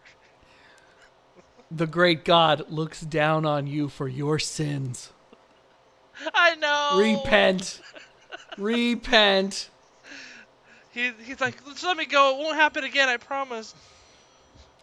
The 1.72 1.88
great 1.88 2.24
God 2.24 2.70
looks 2.70 3.02
down 3.02 3.46
on 3.46 3.68
you 3.68 3.90
for 3.90 4.08
your 4.08 4.40
sins. 4.40 5.12
I 6.34 6.56
know. 6.56 7.00
Repent. 7.00 7.82
Repent. 8.58 9.70
He, 10.92 11.12
he's 11.24 11.40
like, 11.40 11.64
just 11.66 11.84
let 11.84 11.96
me 11.96 12.06
go. 12.06 12.36
It 12.36 12.44
won't 12.44 12.56
happen 12.56 12.84
again. 12.84 13.08
I 13.08 13.18
promise. 13.18 13.74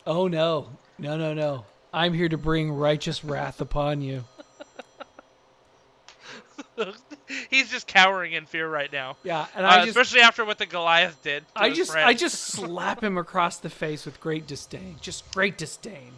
Oh 0.06 0.28
no. 0.28 0.68
No, 0.98 1.16
no, 1.16 1.34
no. 1.34 1.64
I'm 1.96 2.12
here 2.12 2.28
to 2.28 2.36
bring 2.36 2.70
righteous 2.72 3.24
wrath 3.24 3.62
upon 3.62 4.02
you. 4.02 4.24
He's 7.50 7.70
just 7.70 7.86
cowering 7.86 8.34
in 8.34 8.44
fear 8.44 8.68
right 8.68 8.92
now, 8.92 9.16
Yeah, 9.24 9.46
and 9.56 9.64
uh, 9.64 9.68
I 9.70 9.76
just 9.78 9.88
especially 9.88 10.20
after 10.20 10.44
what 10.44 10.58
the 10.58 10.66
Goliath 10.66 11.22
did. 11.22 11.44
I 11.56 11.70
just 11.70 11.92
friend. 11.92 12.06
I 12.06 12.12
just 12.12 12.38
slap 12.38 13.02
him 13.02 13.16
across 13.16 13.56
the 13.56 13.70
face 13.70 14.04
with 14.04 14.20
great 14.20 14.46
disdain. 14.46 14.96
Just 15.00 15.30
great 15.32 15.56
disdain. 15.56 16.12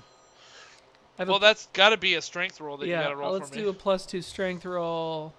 Have 1.17 1.29
a- 1.29 1.31
Well, 1.31 1.39
that's 1.41 1.67
got 1.75 1.91
to 1.91 1.97
be 1.97 2.15
a 2.15 2.23
strength 2.23 2.61
roll 2.61 2.77
that 2.79 2.87
you 2.87 2.93
yeah, 2.93 3.05
got 3.05 3.11
to 3.11 3.17
roll 3.17 3.33
let's 3.35 3.49
for 3.51 3.55
me. 3.55 3.63
do 3.63 3.69
a 3.69 3.73
plus 3.73 4.05
2 4.05 4.21
strength 4.21 4.65
roll. 4.65 5.33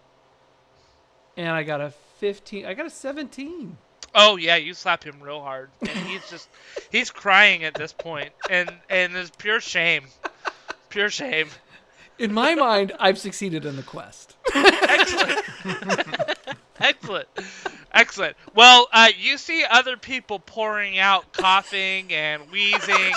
And 1.36 1.50
I 1.50 1.64
got 1.64 1.82
a 1.82 1.92
15. 2.20 2.66
I 2.66 2.74
got 2.74 2.86
a 2.86 2.90
17. 2.90 3.78
Oh 4.16 4.38
yeah, 4.38 4.56
you 4.56 4.74
slap 4.74 5.04
him 5.04 5.22
real 5.22 5.42
hard, 5.42 5.70
and 5.82 5.90
he's 6.08 6.28
just 6.30 6.50
he's 6.92 7.12
crying 7.12 7.64
at 7.64 7.76
this 7.76 7.94
point, 7.94 8.32
and 8.50 8.72
and 8.90 9.16
it's 9.16 9.30
pure 9.38 9.60
shame, 9.60 10.06
pure 10.90 11.10
shame. 11.10 11.50
In 12.18 12.34
my 12.34 12.54
mind, 12.56 12.92
I've 13.00 13.18
succeeded 13.18 13.66
in 13.66 13.76
the 13.78 13.84
quest. 13.84 14.36
Excellent, 14.56 15.40
excellent, 16.80 17.28
excellent. 17.94 18.36
Well, 18.56 18.88
uh, 18.92 19.10
you 19.18 19.38
see 19.38 19.64
other 19.70 19.96
people 19.98 20.40
pouring 20.40 21.00
out, 21.00 21.32
coughing 21.34 22.12
and 22.12 22.42
wheezing, 22.52 23.14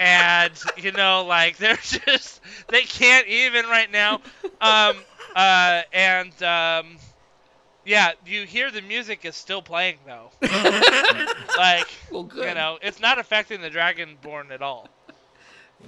and 0.00 0.52
you 0.76 0.92
know, 0.92 1.24
like 1.26 1.56
they're 1.58 1.76
just 1.76 2.40
they 2.68 2.82
can't 2.82 3.26
even 3.26 3.66
right 3.66 3.90
now. 3.90 4.20
Um, 4.60 4.96
uh, 5.34 5.82
and 5.92 6.42
um, 6.42 6.96
yeah, 7.84 8.12
you 8.26 8.44
hear 8.46 8.70
the 8.70 8.82
music 8.82 9.24
is 9.24 9.34
still 9.36 9.60
playing 9.62 9.98
though. 10.06 10.30
like 11.58 11.88
Well, 12.10 12.22
good. 12.22 12.48
you 12.48 12.54
know, 12.54 12.78
it's 12.80 13.00
not 13.00 13.18
affecting 13.18 13.60
the 13.60 13.70
Dragonborn 13.70 14.50
at 14.50 14.62
all. 14.62 14.88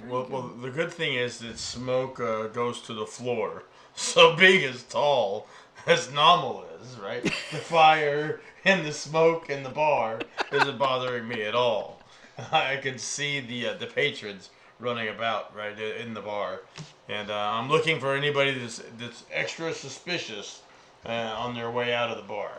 Well, 0.05 0.27
well, 0.29 0.51
the 0.61 0.69
good 0.69 0.91
thing 0.91 1.15
is 1.15 1.39
that 1.39 1.57
smoke 1.57 2.19
uh, 2.19 2.47
goes 2.47 2.81
to 2.81 2.93
the 2.93 3.05
floor. 3.05 3.63
So 3.99 4.35
big 4.35 4.63
as 4.63 4.83
tall 4.83 5.47
as 5.87 6.09
Nomel 6.09 6.65
is, 6.79 6.99
right? 6.99 7.23
The 7.23 7.29
fire 7.57 8.41
and 8.63 8.85
the 8.85 8.91
smoke 8.91 9.49
in 9.49 9.63
the 9.63 9.69
bar 9.71 10.21
isn't 10.51 10.77
bothering 10.77 11.27
me 11.27 11.41
at 11.41 11.55
all. 11.55 12.03
I 12.51 12.75
can 12.75 12.99
see 12.99 13.39
the 13.39 13.69
uh, 13.69 13.73
the 13.73 13.87
patrons 13.87 14.51
running 14.79 15.07
about 15.07 15.55
right 15.55 15.75
in 15.79 16.13
the 16.13 16.21
bar, 16.21 16.61
and 17.09 17.31
uh, 17.31 17.51
I'm 17.53 17.69
looking 17.69 17.99
for 17.99 18.13
anybody 18.13 18.51
that's 18.51 18.83
that's 18.99 19.23
extra 19.31 19.73
suspicious 19.73 20.61
uh, 21.03 21.33
on 21.35 21.55
their 21.55 21.71
way 21.71 21.91
out 21.91 22.11
of 22.11 22.17
the 22.17 22.27
bar. 22.27 22.51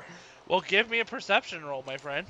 Well, 0.48 0.60
give 0.60 0.90
me 0.90 0.98
a 0.98 1.04
perception 1.04 1.64
roll, 1.64 1.84
my 1.86 1.98
friend. 1.98 2.26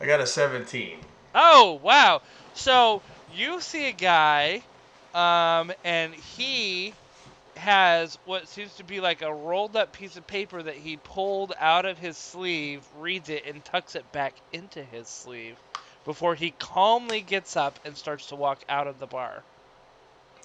I 0.00 0.06
got 0.06 0.20
a 0.20 0.26
17. 0.26 0.98
Oh, 1.34 1.78
wow. 1.82 2.22
So 2.54 3.02
you 3.34 3.60
see 3.60 3.88
a 3.88 3.92
guy, 3.92 4.62
um, 5.14 5.72
and 5.84 6.14
he 6.14 6.94
has 7.56 8.18
what 8.24 8.48
seems 8.48 8.74
to 8.76 8.84
be 8.84 9.00
like 9.00 9.22
a 9.22 9.32
rolled 9.32 9.76
up 9.76 9.92
piece 9.92 10.16
of 10.16 10.26
paper 10.26 10.62
that 10.62 10.76
he 10.76 10.96
pulled 10.96 11.52
out 11.58 11.84
of 11.84 11.98
his 11.98 12.16
sleeve, 12.16 12.82
reads 12.98 13.28
it, 13.28 13.44
and 13.46 13.64
tucks 13.64 13.94
it 13.94 14.10
back 14.12 14.34
into 14.52 14.82
his 14.82 15.08
sleeve 15.08 15.56
before 16.04 16.34
he 16.34 16.52
calmly 16.58 17.20
gets 17.20 17.56
up 17.56 17.78
and 17.84 17.96
starts 17.96 18.26
to 18.26 18.36
walk 18.36 18.60
out 18.68 18.86
of 18.86 18.98
the 18.98 19.06
bar. 19.06 19.42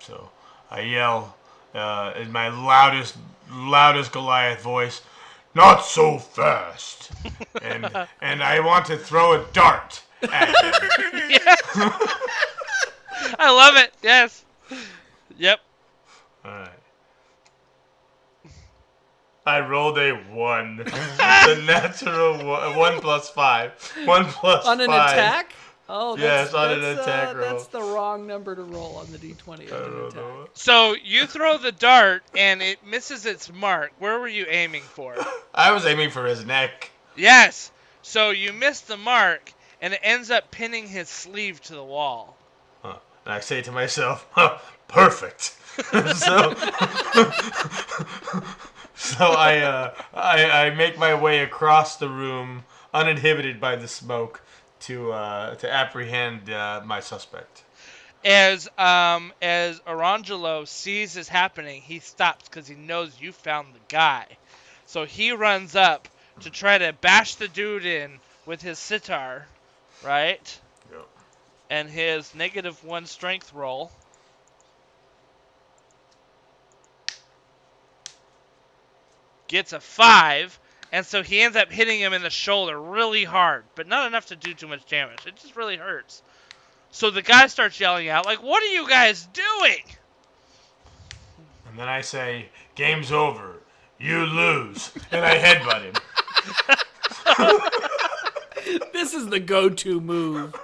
So 0.01 0.29
I 0.69 0.81
yell 0.81 1.35
uh, 1.73 2.13
in 2.17 2.31
my 2.31 2.49
loudest, 2.49 3.15
loudest 3.51 4.11
Goliath 4.11 4.61
voice, 4.61 5.01
not 5.53 5.85
so 5.85 6.17
fast. 6.17 7.11
And 7.61 7.89
and 8.21 8.43
I 8.43 8.59
want 8.59 8.85
to 8.87 8.97
throw 8.97 9.33
a 9.33 9.45
dart 9.51 10.03
at 10.31 10.49
him. 11.73 11.91
I 13.39 13.51
love 13.51 13.75
it. 13.77 13.93
Yes. 14.03 14.45
Yep. 15.37 15.59
Alright. 16.45 16.69
I 19.45 19.59
rolled 19.59 19.97
a 19.99 20.13
one. 20.33 20.77
the 20.77 21.63
natural 21.67 22.43
one, 22.45 22.75
one 22.75 22.99
plus 22.99 23.29
five. 23.29 23.73
One 24.05 24.25
plus 24.25 24.65
On 24.65 24.81
an 24.81 24.87
five. 24.87 25.11
attack? 25.13 25.53
Oh, 25.87 26.17
Yes, 26.17 26.51
that's, 26.51 26.55
on 26.55 26.71
an 26.71 26.83
attack 26.97 27.35
uh, 27.35 27.37
roll. 27.37 27.49
That's 27.51 27.67
the 27.67 27.81
wrong 27.81 28.25
number 28.25 28.55
to 28.55 28.63
roll 28.63 28.95
on 28.95 29.11
the 29.11 29.19
d20. 29.19 29.47
On 29.47 29.59
an 29.59 29.67
don't 29.67 30.07
attack. 30.07 30.15
know. 30.15 30.47
So 30.55 30.95
you 31.03 31.27
throw 31.27 31.57
the 31.59 31.71
dart 31.71 32.23
and 32.35 32.63
it 32.63 32.79
misses 32.87 33.27
its 33.27 33.53
mark. 33.53 33.91
Where 33.99 34.19
were 34.19 34.27
you 34.27 34.47
aiming 34.49 34.81
for? 34.81 35.15
I 35.53 35.71
was 35.73 35.85
aiming 35.85 36.09
for 36.09 36.25
his 36.25 36.43
neck. 36.43 36.89
Yes. 37.15 37.71
So 38.01 38.31
you 38.31 38.51
miss 38.51 38.81
the 38.81 38.97
mark 38.97 39.53
and 39.79 39.93
it 39.93 39.99
ends 40.01 40.31
up 40.31 40.49
pinning 40.49 40.87
his 40.87 41.07
sleeve 41.07 41.61
to 41.63 41.75
the 41.75 41.83
wall. 41.83 42.35
And 43.25 43.33
I 43.33 43.39
say 43.39 43.61
to 43.63 43.71
myself, 43.71 44.27
huh, 44.31 44.59
perfect. 44.87 45.57
so, 46.15 46.53
so 48.95 49.25
I, 49.25 49.57
uh, 49.59 49.93
I, 50.13 50.67
I 50.67 50.69
make 50.69 50.97
my 50.97 51.13
way 51.13 51.39
across 51.39 51.97
the 51.97 52.09
room, 52.09 52.63
uninhibited 52.93 53.59
by 53.59 53.75
the 53.75 53.87
smoke, 53.87 54.41
to 54.81 55.11
uh, 55.13 55.55
to 55.55 55.71
apprehend 55.71 56.49
uh, 56.49 56.81
my 56.85 56.99
suspect. 56.99 57.63
As 58.23 58.67
um 58.77 59.33
as 59.41 59.79
Orangelo 59.81 60.67
sees 60.67 61.13
this 61.13 61.27
happening, 61.27 61.81
he 61.81 61.99
stops 61.99 62.47
because 62.47 62.67
he 62.67 62.75
knows 62.75 63.19
you 63.19 63.31
found 63.31 63.73
the 63.73 63.79
guy. 63.87 64.25
So 64.85 65.05
he 65.05 65.31
runs 65.31 65.75
up 65.75 66.07
to 66.41 66.49
try 66.49 66.77
to 66.77 66.93
bash 66.93 67.35
the 67.35 67.47
dude 67.47 67.85
in 67.85 68.19
with 68.45 68.61
his 68.61 68.77
sitar, 68.77 69.47
right? 70.03 70.59
Yep. 71.69 71.79
And 71.79 71.89
his 71.89 72.33
negative 72.35 72.83
one 72.83 73.05
strength 73.05 73.53
roll. 73.53 73.91
Gets 79.47 79.73
a 79.73 79.79
five, 79.79 80.59
and 80.91 81.05
so 81.05 81.21
he 81.21 81.41
ends 81.41 81.55
up 81.55 81.71
hitting 81.71 81.99
him 81.99 82.13
in 82.13 82.23
the 82.23 82.31
shoulder 82.31 82.79
really 82.81 83.23
hard, 83.23 83.63
but 83.75 83.87
not 83.87 84.07
enough 84.07 84.25
to 84.27 84.35
do 84.35 84.53
too 84.53 84.67
much 84.67 84.85
damage. 84.87 85.25
It 85.27 85.35
just 85.35 85.55
really 85.55 85.77
hurts. 85.77 86.23
So 86.91 87.11
the 87.11 87.21
guy 87.21 87.47
starts 87.47 87.79
yelling 87.79 88.09
out, 88.09 88.25
like, 88.25 88.41
"What 88.41 88.63
are 88.63 88.67
you 88.67 88.87
guys 88.89 89.27
doing?" 89.27 89.83
And 91.69 91.77
then 91.77 91.87
I 91.87 92.01
say, 92.01 92.49
"Game's 92.75 93.11
over. 93.11 93.61
You 93.99 94.25
lose." 94.25 94.91
And 95.11 95.23
I 95.25 95.37
headbutt 95.37 95.83
him. 95.83 95.93
This 98.93 99.13
is 99.13 99.27
the 99.27 99.39
go-to 99.39 100.01
move. 100.01 100.55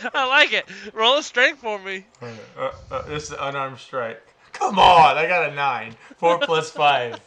I 0.14 0.26
like 0.26 0.52
it. 0.52 0.68
Roll 0.94 1.18
a 1.18 1.22
strength 1.22 1.60
for 1.60 1.78
me. 1.78 2.04
Uh, 2.58 2.70
uh, 2.90 3.02
this 3.08 3.30
is 3.30 3.36
unarmed 3.38 3.78
strike. 3.78 4.20
Come 4.52 4.78
on, 4.78 5.16
I 5.16 5.26
got 5.26 5.50
a 5.50 5.54
nine. 5.54 5.94
Four 6.18 6.38
plus 6.42 6.70
five. 6.70 7.20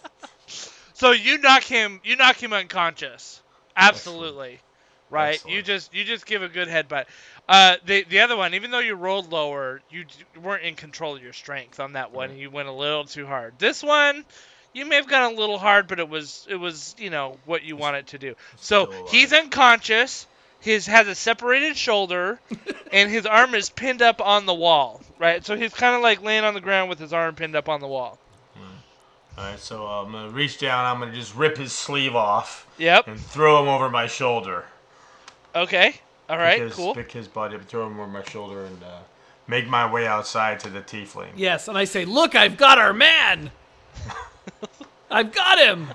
So 0.94 1.12
you 1.12 1.38
knock 1.40 1.64
him, 1.64 2.02
you 2.04 2.16
knock 2.16 2.41
him 2.41 2.54
unconscious. 2.54 3.41
Absolutely, 3.76 4.60
right? 5.10 5.44
You 5.48 5.62
just 5.62 5.94
you 5.94 6.04
just 6.04 6.26
give 6.26 6.44
a 6.44 6.48
good 6.50 6.68
headbutt. 6.68 7.06
Uh, 7.50 7.78
the 7.86 8.04
the 8.04 8.20
other 8.20 8.38
one, 8.38 8.54
even 8.54 8.72
though 8.72 8.80
you 8.80 8.95
rolled 8.95 9.32
lower, 9.32 9.82
you 9.90 10.04
d- 10.04 10.40
weren't 10.41 10.64
in 10.64 10.76
control 10.76 11.16
of 11.16 11.24
your 11.24 11.34
strength 11.34 11.80
on 11.80 11.94
that 11.94 12.12
one. 12.12 12.30
and 12.30 12.40
You 12.40 12.50
went 12.50 12.68
a 12.68 12.72
little 12.74 13.06
too 13.06 13.26
hard. 13.26 13.58
This 13.58 13.82
one, 13.84 14.24
you 14.74 14.86
may 14.86 14.95
have 14.98 15.08
gone 15.08 15.34
a 15.34 15.36
little 15.36 15.58
hard, 15.58 15.88
but 15.88 16.00
it 16.00 16.08
was 16.08 16.45
it 16.50 16.56
was 16.56 16.95
you 17.00 17.10
know 17.10 17.38
what 17.45 17.64
you 17.64 17.76
wanted 17.76 18.08
to 18.08 18.18
do. 18.20 18.36
So 18.58 18.90
he's 19.10 19.34
unconscious. 19.34 20.28
His 20.64 20.85
has 20.88 21.07
a 21.10 21.15
separated 21.15 21.76
shoulder, 21.76 22.40
and 22.94 23.11
his 23.11 23.26
arm 23.26 23.53
is 23.53 23.69
pinned 23.69 24.02
up 24.02 24.22
on 24.22 24.45
the 24.45 24.53
wall. 24.53 25.02
Right, 25.19 25.45
so 25.45 25.56
he's 25.57 25.73
kind 25.73 25.94
of 25.95 26.02
like 26.02 26.23
laying 26.23 26.44
on 26.45 26.53
the 26.53 26.61
ground 26.61 26.90
with 26.90 26.99
his 26.99 27.11
arm 27.14 27.35
pinned 27.35 27.56
up 27.56 27.68
on 27.69 27.80
the 27.81 27.88
wall. 27.88 28.18
All 29.38 29.44
right, 29.44 29.60
so 29.60 29.85
I'm 29.88 30.11
gonna 30.11 30.30
reach 30.30 30.60
down. 30.60 30.85
I'm 30.85 30.99
gonna 30.99 31.14
just 31.14 31.35
rip 31.35 31.57
his 31.57 31.73
sleeve 31.73 32.15
off 32.15 32.68
Yep. 32.77 33.07
and 33.07 33.19
throw 33.19 33.61
him 33.61 33.68
over 33.68 33.90
my 33.90 34.06
shoulder. 34.07 34.65
Okay. 35.56 35.95
All 36.30 36.38
right. 36.38 36.60
Pick 36.60 36.68
his, 36.68 36.76
cool. 36.76 36.94
Pick 36.95 37.11
his 37.11 37.27
body 37.27 37.56
up, 37.56 37.64
throw 37.65 37.88
him 37.88 37.99
over 37.99 38.07
my 38.10 38.23
shoulder, 38.23 38.64
and 38.65 38.84
uh, 38.84 38.99
make 39.48 39.68
my 39.68 39.91
way 39.91 40.07
outside 40.07 40.60
to 40.61 40.69
the 40.69 40.81
tiefling. 40.81 41.30
Yes, 41.35 41.68
and 41.68 41.77
I 41.77 41.84
say, 41.85 42.06
"Look, 42.06 42.35
I've 42.35 42.57
got 42.57 42.77
our 42.77 42.94
man. 42.94 43.52
I've 45.11 45.34
got 45.34 45.60
him." 45.60 45.90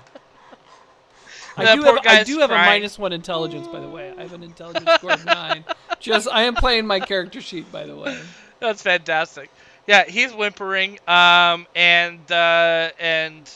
I 1.67 1.75
do 1.75 1.81
have, 1.83 1.99
I 2.05 2.23
do 2.23 2.39
have 2.39 2.51
a 2.51 2.55
minus 2.55 2.97
one 2.99 3.13
intelligence, 3.13 3.67
by 3.67 3.79
the 3.79 3.89
way. 3.89 4.13
I 4.17 4.21
have 4.21 4.33
an 4.33 4.43
intelligence 4.43 4.89
score 4.95 5.11
of 5.13 5.25
nine. 5.25 5.63
Just 5.99 6.27
I 6.31 6.43
am 6.43 6.55
playing 6.55 6.87
my 6.87 6.99
character 6.99 7.41
sheet, 7.41 7.71
by 7.71 7.85
the 7.85 7.95
way. 7.95 8.19
That's 8.59 8.81
fantastic. 8.81 9.49
Yeah, 9.87 10.05
he's 10.05 10.31
whimpering. 10.33 10.99
Um, 11.07 11.65
and 11.75 12.31
uh, 12.31 12.89
and 12.99 13.49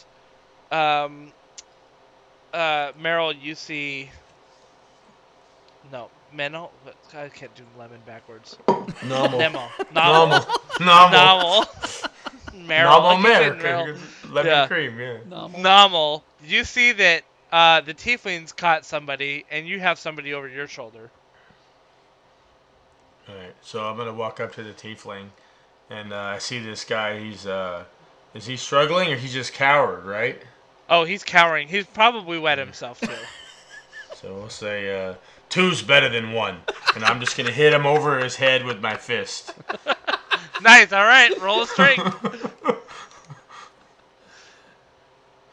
um, 0.72 1.32
uh, 2.54 2.92
Meryl, 2.94 3.36
you 3.40 3.56
see. 3.56 4.10
No, 5.92 6.10
Menno. 6.36 6.70
I 7.16 7.30
can't 7.30 7.54
do 7.56 7.64
lemon 7.78 8.00
backwards. 8.06 8.58
Normal. 9.06 9.40
Nemo. 9.40 9.68
Normal. 9.94 9.94
Novel. 9.94 10.46
Normal. 10.80 11.10
Novel. 11.12 11.66
Meryl. 12.54 12.84
Normal 12.84 13.10
I 13.10 13.16
America. 13.16 13.68
Meryl. 13.68 14.32
Lemon 14.34 14.52
Yeah. 14.52 14.68
cream, 14.68 15.00
yeah. 15.00 15.18
Nominal. 15.30 15.62
Novel. 15.62 16.24
You 16.46 16.64
see 16.64 16.92
that 16.94 17.24
uh, 17.54 17.82
the 17.82 17.94
tieflings 17.94 18.54
caught 18.54 18.84
somebody, 18.84 19.46
and 19.52 19.68
you 19.68 19.80
have 19.80 20.00
somebody 20.00 20.34
over 20.34 20.48
your 20.48 20.68
shoulder. 20.68 21.12
All 23.30 23.36
right, 23.36 23.54
so 23.62 23.86
I'm 23.86 23.96
gonna 23.96 24.12
walk 24.12 24.40
up 24.40 24.54
to 24.56 24.64
the 24.64 24.72
tiefling, 24.72 25.28
and 25.92 26.12
uh, 26.12 26.18
I 26.18 26.40
see 26.40 26.58
this 26.58 26.84
guy. 26.84 27.20
He's 27.20 27.46
uh, 27.46 27.84
is 28.34 28.48
he 28.48 28.58
struggling 28.58 29.14
or 29.14 29.18
he's 29.18 29.34
just 29.34 29.54
coward, 29.54 30.04
right? 30.04 30.42
Oh, 30.90 31.06
he's 31.06 31.24
cowering. 31.24 31.68
He's 31.68 31.86
probably 31.86 32.40
wet 32.40 32.58
himself 32.58 33.00
too. 33.00 33.08
So 34.16 34.34
we'll 34.36 34.48
say 34.48 35.10
uh, 35.10 35.16
two's 35.50 35.82
better 35.82 36.08
than 36.08 36.32
one, 36.32 36.60
and 36.96 37.04
I'm 37.04 37.20
just 37.20 37.36
gonna 37.36 37.52
hit 37.52 37.74
him 37.74 37.86
over 37.86 38.20
his 38.20 38.38
head 38.38 38.64
with 38.64 38.80
my 38.82 38.96
fist. 38.96 39.54
nice. 40.62 40.94
All 40.94 41.04
right. 41.04 41.30
Roll 41.42 41.64
a 41.64 41.68
strength. 41.68 42.00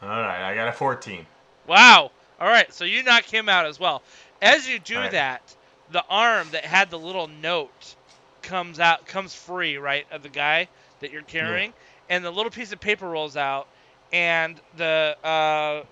All 0.01 0.07
right, 0.07 0.49
I 0.49 0.55
got 0.55 0.69
a 0.69 0.71
14. 0.71 1.25
Wow. 1.67 2.11
All 2.39 2.47
right. 2.47 2.73
So 2.73 2.85
you 2.85 3.03
knock 3.03 3.25
him 3.25 3.49
out 3.49 3.65
as 3.65 3.79
well. 3.79 4.01
As 4.41 4.67
you 4.67 4.79
do 4.79 4.97
right. 4.97 5.11
that, 5.11 5.55
the 5.91 6.03
arm 6.09 6.47
that 6.51 6.65
had 6.65 6.89
the 6.89 6.97
little 6.97 7.27
note 7.27 7.95
comes 8.41 8.79
out, 8.79 9.05
comes 9.05 9.35
free, 9.35 9.77
right, 9.77 10.05
of 10.11 10.23
the 10.23 10.29
guy 10.29 10.67
that 10.99 11.11
you're 11.11 11.21
carrying, 11.21 11.73
and 12.09 12.23
the 12.23 12.31
little 12.31 12.51
piece 12.51 12.71
of 12.71 12.79
paper 12.79 13.07
rolls 13.07 13.37
out, 13.37 13.67
and 14.11 14.59
the 14.77 15.15
uh, 15.23 15.83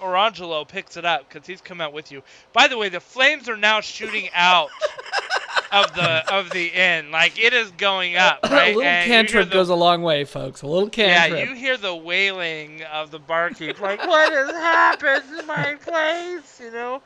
Orangelo 0.00 0.66
picks 0.66 0.96
it 0.96 1.04
up 1.04 1.28
because 1.28 1.46
he's 1.46 1.60
come 1.60 1.80
out 1.80 1.92
with 1.92 2.10
you. 2.10 2.22
By 2.52 2.68
the 2.68 2.76
way, 2.76 2.88
the 2.88 3.00
flames 3.00 3.48
are 3.48 3.56
now 3.56 3.80
shooting 3.80 4.28
out 4.34 4.70
of 5.72 5.94
the 5.94 6.34
of 6.34 6.50
the 6.50 6.66
inn, 6.68 7.10
like 7.10 7.38
it 7.38 7.52
is 7.52 7.70
going 7.72 8.16
up. 8.16 8.38
Right? 8.50 8.74
a 8.74 8.76
little 8.76 8.82
And 8.82 9.10
cantrip 9.10 9.48
the- 9.48 9.54
goes 9.54 9.68
a 9.68 9.74
long 9.74 10.02
way, 10.02 10.24
folks. 10.24 10.62
A 10.62 10.66
little 10.66 10.88
cantrip. 10.88 11.38
yeah, 11.38 11.48
you 11.50 11.54
hear 11.54 11.76
the 11.76 11.94
wailing 11.94 12.82
of 12.84 13.10
the 13.10 13.18
barkeep, 13.18 13.80
like, 13.80 14.04
"What 14.06 14.32
has 14.32 14.50
happened 14.50 15.24
to 15.38 15.46
my 15.46 15.74
place?" 15.76 16.60
You 16.62 16.70
know, 16.72 17.02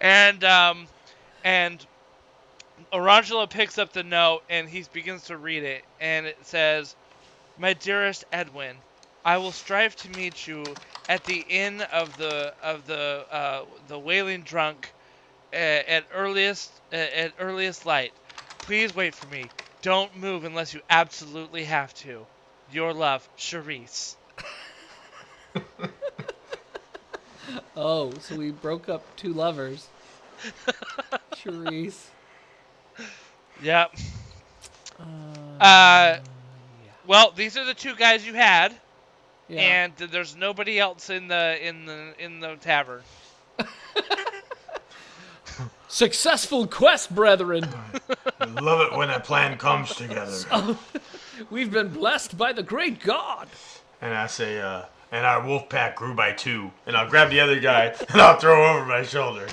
and 0.00 0.42
um, 0.44 0.86
and 1.44 1.84
Orangelo 2.92 3.48
picks 3.48 3.78
up 3.78 3.92
the 3.92 4.02
note 4.02 4.42
and 4.48 4.68
he 4.68 4.84
begins 4.92 5.24
to 5.24 5.36
read 5.36 5.62
it, 5.62 5.84
and 6.00 6.26
it 6.26 6.38
says, 6.42 6.94
"My 7.58 7.72
dearest 7.74 8.24
Edwin, 8.32 8.76
I 9.24 9.36
will 9.38 9.52
strive 9.52 9.96
to 9.96 10.08
meet 10.10 10.46
you 10.46 10.64
at 11.08 11.24
the 11.24 11.44
inn 11.48 11.80
of 11.92 12.16
the 12.16 12.54
of 12.62 12.86
the 12.86 13.24
uh, 13.30 13.64
the 13.88 13.98
wailing 13.98 14.42
drunk 14.42 14.92
at 15.54 16.04
earliest 16.12 16.70
at 16.92 17.32
earliest 17.38 17.86
light. 17.86 18.12
Please 18.58 18.94
wait 18.94 19.14
for 19.14 19.26
me. 19.28 19.46
Don't 19.82 20.16
move 20.16 20.44
unless 20.44 20.74
you 20.74 20.80
absolutely 20.90 21.64
have 21.64 21.94
to. 21.94 22.26
Your 22.72 22.92
love, 22.92 23.28
Charisse." 23.38 24.16
Oh, 27.76 28.12
so 28.20 28.36
we 28.36 28.50
broke 28.50 28.88
up 28.88 29.04
two 29.16 29.32
lovers. 29.32 29.86
Charisse. 31.34 32.06
Yep. 33.62 33.94
Uh, 34.98 35.64
Uh, 35.64 36.18
well, 37.06 37.32
these 37.32 37.56
are 37.56 37.64
the 37.64 37.74
two 37.74 37.94
guys 37.96 38.26
you 38.26 38.32
had, 38.34 38.74
yeah. 39.48 39.60
and 39.60 39.96
there's 39.96 40.34
nobody 40.36 40.78
else 40.78 41.10
in 41.10 41.28
the 41.28 41.58
in 41.66 41.84
the 41.86 42.14
in 42.18 42.40
the 42.40 42.56
tavern. 42.56 43.02
Successful 45.94 46.66
quest, 46.66 47.14
brethren. 47.14 47.68
I 48.40 48.46
love 48.46 48.80
it 48.80 48.98
when 48.98 49.10
a 49.10 49.20
plan 49.20 49.56
comes 49.56 49.94
together. 49.94 50.76
We've 51.50 51.70
been 51.70 51.90
blessed 51.90 52.36
by 52.36 52.52
the 52.52 52.64
great 52.64 52.98
God. 52.98 53.46
And 54.00 54.12
I 54.12 54.26
say, 54.26 54.60
uh, 54.60 54.86
and 55.12 55.24
our 55.24 55.46
wolf 55.46 55.68
pack 55.68 55.94
grew 55.94 56.12
by 56.12 56.32
two. 56.32 56.72
And 56.88 56.96
I'll 56.96 57.08
grab 57.08 57.30
the 57.30 57.38
other 57.38 57.60
guy 57.60 57.94
and 58.08 58.20
I'll 58.20 58.40
throw 58.40 58.74
over 58.74 58.84
my 58.84 59.04
shoulder. 59.04 59.46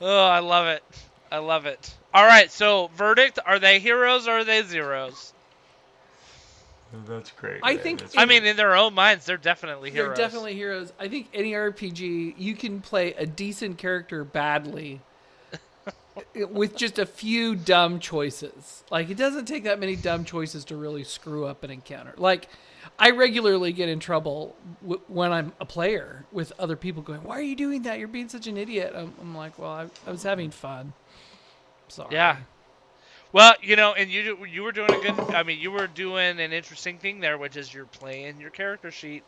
Oh, 0.00 0.24
I 0.24 0.38
love 0.38 0.68
it. 0.68 0.84
I 1.32 1.38
love 1.38 1.66
it. 1.66 1.96
All 2.14 2.26
right, 2.26 2.48
so 2.48 2.92
verdict: 2.94 3.40
Are 3.44 3.58
they 3.58 3.80
heroes 3.80 4.28
or 4.28 4.38
are 4.38 4.44
they 4.44 4.62
zeros? 4.62 5.33
That's 7.06 7.30
great. 7.32 7.60
I 7.62 7.74
man. 7.74 7.82
think 7.82 8.00
That's 8.00 8.14
it- 8.14 8.20
I 8.20 8.24
mean, 8.24 8.44
in 8.44 8.56
their 8.56 8.74
own 8.74 8.94
minds, 8.94 9.26
they're 9.26 9.36
definitely 9.36 9.90
heroes. 9.90 10.16
They're 10.16 10.26
definitely 10.26 10.54
heroes. 10.54 10.92
I 10.98 11.08
think 11.08 11.28
any 11.34 11.52
RPG 11.52 12.34
you 12.38 12.54
can 12.54 12.80
play 12.80 13.14
a 13.14 13.26
decent 13.26 13.78
character 13.78 14.24
badly 14.24 15.00
with 16.50 16.76
just 16.76 16.98
a 16.98 17.06
few 17.06 17.54
dumb 17.56 17.98
choices. 18.00 18.84
Like 18.90 19.10
it 19.10 19.16
doesn't 19.16 19.46
take 19.46 19.64
that 19.64 19.78
many 19.80 19.96
dumb 19.96 20.24
choices 20.24 20.64
to 20.66 20.76
really 20.76 21.04
screw 21.04 21.46
up 21.46 21.64
an 21.64 21.70
encounter. 21.70 22.14
Like 22.16 22.48
I 22.98 23.10
regularly 23.10 23.72
get 23.72 23.88
in 23.88 23.98
trouble 23.98 24.54
w- 24.82 25.00
when 25.08 25.32
I'm 25.32 25.52
a 25.60 25.64
player 25.64 26.24
with 26.30 26.52
other 26.58 26.76
people 26.76 27.02
going, 27.02 27.22
"Why 27.24 27.38
are 27.38 27.42
you 27.42 27.56
doing 27.56 27.82
that? 27.82 27.98
You're 27.98 28.08
being 28.08 28.28
such 28.28 28.46
an 28.46 28.56
idiot." 28.56 28.92
I'm, 28.96 29.12
I'm 29.20 29.34
like, 29.36 29.58
"Well, 29.58 29.70
I, 29.70 29.86
I 30.06 30.10
was 30.10 30.22
having 30.22 30.50
fun." 30.50 30.92
Sorry. 31.88 32.14
Yeah. 32.14 32.36
Well, 33.34 33.54
you 33.60 33.74
know, 33.74 33.94
and 33.94 34.08
you 34.12 34.46
you 34.46 34.62
were 34.62 34.70
doing 34.70 34.92
a 34.94 35.00
good. 35.00 35.18
I 35.34 35.42
mean, 35.42 35.58
you 35.58 35.72
were 35.72 35.88
doing 35.88 36.38
an 36.38 36.52
interesting 36.52 36.98
thing 36.98 37.18
there, 37.18 37.36
which 37.36 37.56
is 37.56 37.74
you're 37.74 37.84
playing 37.86 38.40
your 38.40 38.50
character 38.50 38.92
sheet. 38.92 39.24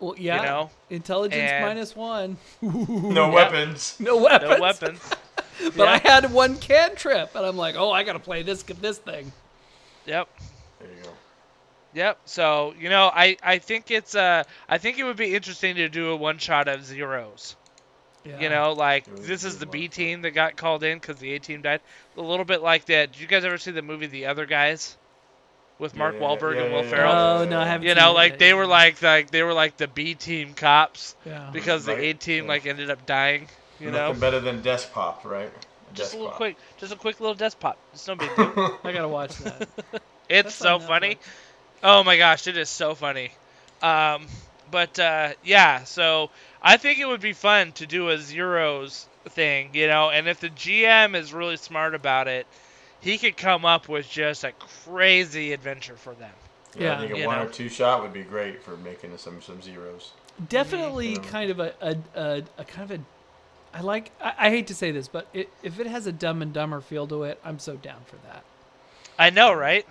Well, 0.00 0.14
yeah. 0.18 0.36
You 0.36 0.42
know, 0.42 0.70
Intelligence 0.90 1.50
and- 1.50 1.64
minus 1.64 1.96
one. 1.96 2.36
no 2.60 3.28
Yeah. 3.30 3.34
weapons. 3.34 3.96
No 4.00 4.18
weapons. 4.18 4.50
No 4.50 4.60
weapons. 4.60 5.10
But 5.76 5.88
I 5.88 5.98
had 5.98 6.30
one 6.32 6.56
cantrip, 6.58 7.34
and 7.34 7.46
I'm 7.46 7.56
like, 7.56 7.74
"Oh, 7.76 7.90
I 7.90 8.02
gotta 8.02 8.18
play 8.18 8.42
this 8.42 8.62
this 8.64 8.98
thing." 8.98 9.32
Yep. 10.06 10.28
There 10.80 10.88
you 10.90 11.02
go. 11.04 11.10
Yep. 11.94 12.18
So 12.26 12.74
you 12.78 12.90
know, 12.90 13.10
I 13.14 13.36
I 13.42 13.58
think 13.58 13.90
it's 13.90 14.14
uh 14.14 14.44
I 14.68 14.76
think 14.76 14.98
it 14.98 15.04
would 15.04 15.16
be 15.16 15.34
interesting 15.34 15.76
to 15.76 15.88
do 15.88 16.10
a 16.10 16.16
one 16.16 16.36
shot 16.38 16.68
of 16.68 16.84
zeros. 16.84 17.56
Yeah. 18.24 18.40
You 18.40 18.48
know, 18.50 18.72
like 18.72 19.06
It 19.08 19.22
this 19.24 19.44
is 19.44 19.58
the. 19.58 19.66
B 19.66 19.88
team 19.88 20.22
that 20.22 20.30
got 20.30 20.56
called 20.56 20.84
in 20.84 20.98
because 20.98 21.16
the 21.16 21.34
A 21.34 21.38
team 21.40 21.62
died. 21.62 21.80
A 22.16 22.20
little 22.20 22.44
bit 22.44 22.62
like 22.62 22.84
that. 22.86 23.12
Did 23.12 23.20
you 23.20 23.26
guys 23.26 23.44
ever 23.44 23.58
see 23.58 23.70
the 23.72 23.82
movie 23.82 24.06
The 24.06 24.26
Other 24.26 24.46
Guys 24.46 24.96
with 25.78 25.96
Mark 25.96 26.14
Yeah, 26.14 26.20
Wahlberg 26.20 26.54
yeah, 26.56 26.62
and 26.62 26.72
Will 26.74 26.84
yeah, 26.84 26.90
Ferrell? 26.90 27.12
Oh 27.14 27.44
no, 27.44 27.60
I 27.60 27.64
haven't. 27.66 27.82
You 27.86 27.94
seen 27.94 27.98
know, 28.02 28.12
like 28.12 28.32
yet. 28.32 28.38
they 28.38 28.54
were 28.54 28.66
like 28.66 29.02
like 29.02 29.30
they 29.30 29.42
were 29.42 29.52
like 29.54 29.76
the 29.76 29.88
B 29.88 30.14
team 30.14 30.54
cops 30.54 31.16
Yeah. 31.26 31.50
because 31.52 31.84
the 31.84 31.94
Right. 31.94 32.04
A 32.04 32.14
team 32.14 32.44
Yeah. 32.44 32.48
like 32.50 32.66
ended 32.66 32.90
up 32.90 33.04
dying. 33.06 33.48
You 33.80 33.90
know, 33.90 34.08
Nothing 34.08 34.20
better 34.20 34.40
than 34.40 34.62
desk 34.62 34.92
pop, 34.92 35.24
right? 35.24 35.50
just 35.94 36.14
a 36.14 36.16
little 36.16 36.28
Desk 36.30 36.36
quick, 36.36 36.56
just 36.78 36.92
a 36.92 36.96
quick 36.96 37.20
little 37.20 37.34
desk 37.34 37.58
pop. 37.60 37.76
It's 37.92 38.06
no 38.06 38.14
big 38.14 38.34
deal. 38.36 38.78
I 38.84 38.92
gotta 38.92 39.08
watch 39.08 39.36
that. 39.38 39.68
It's 40.28 40.44
That's 40.44 40.54
so 40.54 40.78
funny. 40.78 41.18
Oh 41.82 42.04
my 42.04 42.16
gosh, 42.16 42.46
it 42.46 42.56
is 42.56 42.70
so 42.70 42.94
funny. 42.94 43.32
Um, 43.82 44.26
but 44.70 44.98
uh, 44.98 45.32
yeah, 45.44 45.84
so 45.84 46.30
I 46.62 46.76
think 46.76 46.98
it 46.98 47.06
would 47.06 47.20
be 47.20 47.32
fun 47.32 47.72
to 47.72 47.86
do 47.86 48.08
a 48.10 48.18
zeros 48.18 49.06
thing, 49.28 49.70
you 49.74 49.86
know, 49.88 50.10
and 50.10 50.28
if 50.28 50.40
the 50.40 50.50
GM 50.50 51.14
is 51.16 51.32
really 51.32 51.56
smart 51.56 51.94
about 51.94 52.28
it, 52.28 52.46
he 53.00 53.18
could 53.18 53.36
come 53.36 53.64
up 53.64 53.88
with 53.88 54.08
just 54.08 54.44
a 54.44 54.52
crazy 54.52 55.52
adventure 55.52 55.96
for 55.96 56.14
them. 56.14 56.30
Yeah, 56.76 56.82
Yeah. 56.84 56.94
I 56.98 57.08
think 57.08 57.24
a 57.24 57.26
one 57.26 57.38
know. 57.38 57.44
or 57.44 57.48
two 57.48 57.68
shot 57.68 58.02
would 58.02 58.12
be 58.12 58.22
great 58.22 58.62
for 58.62 58.76
making 58.76 59.16
some 59.18 59.42
some 59.42 59.60
zeros. 59.60 60.12
Definitely, 60.48 61.14
Yeah. 61.14 61.18
kind 61.20 61.50
of 61.50 61.60
a, 61.60 61.74
a, 61.80 61.96
a, 62.14 62.42
a 62.58 62.64
kind 62.64 62.90
of 62.90 63.00
a. 63.00 63.04
I 63.76 63.80
like. 63.80 64.10
I, 64.22 64.34
I 64.38 64.50
hate 64.50 64.66
to 64.68 64.74
say 64.74 64.90
this, 64.92 65.08
but 65.08 65.26
it, 65.34 65.48
if 65.62 65.78
it 65.80 65.86
has 65.86 66.06
a 66.06 66.12
Dumb 66.12 66.42
and 66.42 66.52
Dumber 66.52 66.80
feel 66.80 67.06
to 67.08 67.24
it, 67.24 67.40
I'm 67.44 67.58
so 67.58 67.76
down 67.76 68.00
for 68.06 68.16
that. 68.28 68.44
I 69.18 69.30
know, 69.30 69.52
right? 69.52 69.84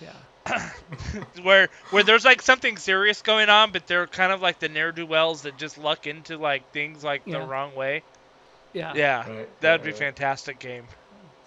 Yeah. 0.00 0.12
Where 1.42 1.68
where 1.90 2.02
there's 2.02 2.24
like 2.24 2.42
something 2.42 2.76
serious 2.76 3.22
going 3.22 3.48
on, 3.48 3.70
but 3.72 3.86
they're 3.86 4.06
kind 4.06 4.32
of 4.32 4.40
like 4.42 4.58
the 4.58 4.68
ne'er 4.68 4.92
do 4.92 5.06
wells 5.06 5.42
that 5.42 5.56
just 5.58 5.78
luck 5.78 6.06
into 6.06 6.36
like 6.38 6.70
things 6.72 7.02
like 7.04 7.22
Yeah. 7.24 7.38
the 7.40 7.46
wrong 7.46 7.74
way. 7.74 8.02
Yeah. 8.72 8.92
Yeah, 8.94 9.18
Right, 9.28 9.60
that'd 9.60 9.80
right, 9.80 9.84
be 9.86 9.90
right. 9.92 9.98
fantastic 9.98 10.58
game. 10.58 10.84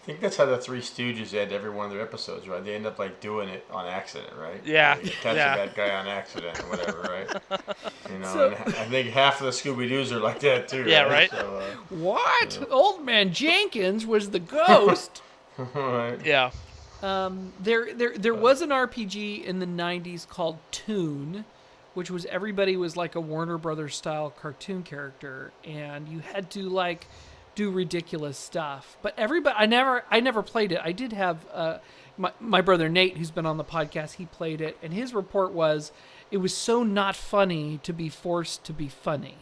I 0.02 0.04
think 0.04 0.20
that's 0.20 0.36
how 0.36 0.46
the 0.48 0.58
Three 0.58 0.82
Stooges 0.82 1.32
end 1.36 1.52
every 1.52 1.70
one 1.70 1.86
of 1.86 1.92
their 1.92 2.02
episodes, 2.02 2.48
right? 2.48 2.66
They 2.66 2.74
end 2.74 2.88
up 2.88 2.98
like 2.98 3.20
doing 3.22 3.48
it 3.50 3.64
on 3.70 3.86
accident, 3.86 4.34
right? 4.36 4.60
Yeah, 4.66 4.96
They 4.96 5.10
catch 5.10 5.36
yeah. 5.36 5.54
a 5.54 5.68
bad 5.68 5.76
guy 5.76 5.92
on 5.94 6.08
accident 6.08 6.60
or 6.60 6.70
whatever, 6.72 7.02
right? 7.02 7.62
You 8.12 8.18
know, 8.18 8.34
So- 8.34 8.48
and 8.66 8.76
I 8.76 8.86
think 8.86 9.10
half 9.12 9.40
of 9.40 9.46
the 9.46 9.52
Scooby 9.52 9.88
Doo's 9.88 10.12
are 10.12 10.20
like 10.20 10.40
that 10.40 10.68
too. 10.68 10.86
Yeah, 10.88 11.04
right. 11.04 11.30
So, 11.30 11.62
What? 11.90 12.68
Old 12.72 13.06
man 13.06 13.32
Jenkins 13.32 14.06
was 14.08 14.32
the 14.32 14.40
ghost. 14.40 15.22
uh, 15.60 15.64
right. 15.76 16.26
Yeah. 16.26 16.50
Um, 17.04 17.54
there, 17.60 17.94
there, 17.94 18.18
there 18.18 18.34
was 18.34 18.62
an 18.62 18.70
RPG 18.70 19.44
in 19.44 19.60
the 19.60 19.66
'90s 19.66 20.28
called 20.28 20.58
Toon, 20.72 21.46
which 21.94 22.12
was 22.12 22.26
everybody 22.26 22.78
was 22.78 22.96
like 22.96 23.16
a 23.16 23.22
Warner 23.22 23.58
Brothers 23.58 23.96
style 23.96 24.30
cartoon 24.30 24.84
character, 24.84 25.52
and 25.64 26.08
you 26.08 26.20
had 26.20 26.52
to 26.52 26.70
like 26.70 27.08
do 27.56 27.72
ridiculous 27.72 28.38
stuff. 28.38 28.98
But 29.02 29.14
everybody, 29.18 29.56
I 29.58 29.66
never, 29.66 30.04
I 30.10 30.20
never 30.20 30.42
played 30.44 30.72
it. 30.72 30.80
I 30.84 30.92
did 30.92 31.14
have 31.14 31.46
uh, 31.54 31.78
my 32.18 32.32
my 32.40 32.62
brother 32.62 32.88
Nate, 32.88 33.18
who's 33.18 33.32
been 33.32 33.46
on 33.46 33.58
the 33.58 33.64
podcast. 33.64 34.14
He 34.14 34.26
played 34.26 34.62
it, 34.62 34.78
and 34.84 34.94
his 34.94 35.14
report 35.14 35.52
was 35.54 35.92
it 36.30 36.38
was 36.38 36.56
so 36.56 36.84
not 36.84 37.16
funny 37.16 37.80
to 37.84 37.94
be 37.94 38.10
forced 38.10 38.64
to 38.66 38.74
be 38.74 38.88
funny. 38.88 39.36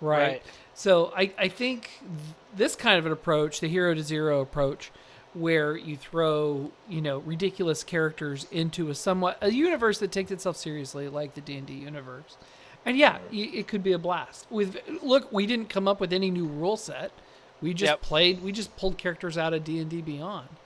Right. 0.00 0.18
Right. 0.18 0.42
So 0.74 1.12
I, 1.16 1.32
I 1.38 1.48
think 1.48 1.88
th- 2.00 2.34
this 2.54 2.76
kind 2.76 2.98
of 2.98 3.06
an 3.06 3.12
approach, 3.12 3.60
the 3.60 3.68
hero 3.68 3.94
to 3.94 4.02
zero 4.02 4.42
approach, 4.42 4.90
where 5.36 5.76
you 5.76 5.96
throw 5.96 6.72
you 6.88 7.00
know 7.02 7.18
ridiculous 7.18 7.84
characters 7.84 8.46
into 8.50 8.90
a 8.90 8.94
somewhat 8.94 9.38
a 9.42 9.50
universe 9.52 9.98
that 10.00 10.12
takes 10.12 10.30
itself 10.30 10.56
seriously, 10.56 11.08
like 11.08 11.34
the 11.34 11.40
D 11.42 11.56
and 11.58 11.66
D 11.66 11.74
universe, 11.74 12.38
and 12.84 12.96
yeah, 12.96 13.18
it 13.30 13.68
could 13.68 13.82
be 13.82 13.92
a 13.92 13.98
blast. 13.98 14.46
With 14.50 14.78
look, 15.02 15.32
we 15.32 15.46
didn't 15.46 15.68
come 15.70 15.88
up 15.88 16.00
with 16.00 16.12
any 16.12 16.30
new 16.30 16.46
rule 16.46 16.76
set. 16.76 17.12
We 17.60 17.74
just 17.74 18.00
Yep. 18.00 18.00
played. 18.00 18.42
We 18.42 18.52
just 18.52 18.76
pulled 18.76 18.98
characters 18.98 19.38
out 19.38 19.54
of 19.54 19.64
D 19.64 19.78
and 19.80 19.90
D 19.90 20.02
Beyond. 20.02 20.60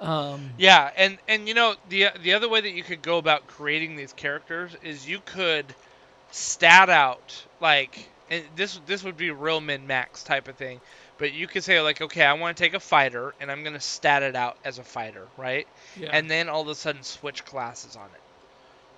Um, 0.00 0.54
Yeah, 0.56 0.90
and 0.96 1.18
and 1.28 1.48
you 1.48 1.54
know 1.54 1.76
the 1.88 2.08
the 2.20 2.34
other 2.34 2.48
way 2.48 2.60
that 2.60 2.72
you 2.72 2.82
could 2.84 3.02
go 3.02 3.18
about 3.18 3.46
creating 3.46 3.96
these 3.96 4.12
characters 4.12 4.74
is 4.82 5.08
you 5.08 5.20
could 5.20 5.74
stat 6.30 6.90
out 6.90 7.46
like 7.60 8.12
and 8.30 8.44
this 8.56 8.78
this 8.86 9.02
would 9.04 9.16
be 9.16 9.30
real 9.30 9.60
min 9.60 9.86
max 9.86 10.22
type 10.24 10.48
of 10.48 10.56
thing, 10.56 10.80
but 11.22 11.34
you 11.34 11.46
could 11.46 11.62
say 11.62 11.80
like 11.80 12.00
okay 12.00 12.24
I 12.24 12.32
want 12.32 12.56
to 12.56 12.62
take 12.64 12.74
a 12.74 12.80
fighter 12.80 13.32
and 13.40 13.48
I'm 13.48 13.62
gonna 13.62 13.80
stat 13.80 14.24
it 14.24 14.34
out 14.34 14.56
as 14.64 14.78
a 14.78 14.82
fighter 14.82 15.28
right, 15.36 15.68
yeah. 15.96 16.10
and 16.12 16.28
then 16.28 16.48
all 16.48 16.62
of 16.62 16.68
a 16.68 16.74
sudden 16.74 17.04
switch 17.04 17.44
classes 17.44 17.94
on 17.94 18.06
it. 18.06 18.20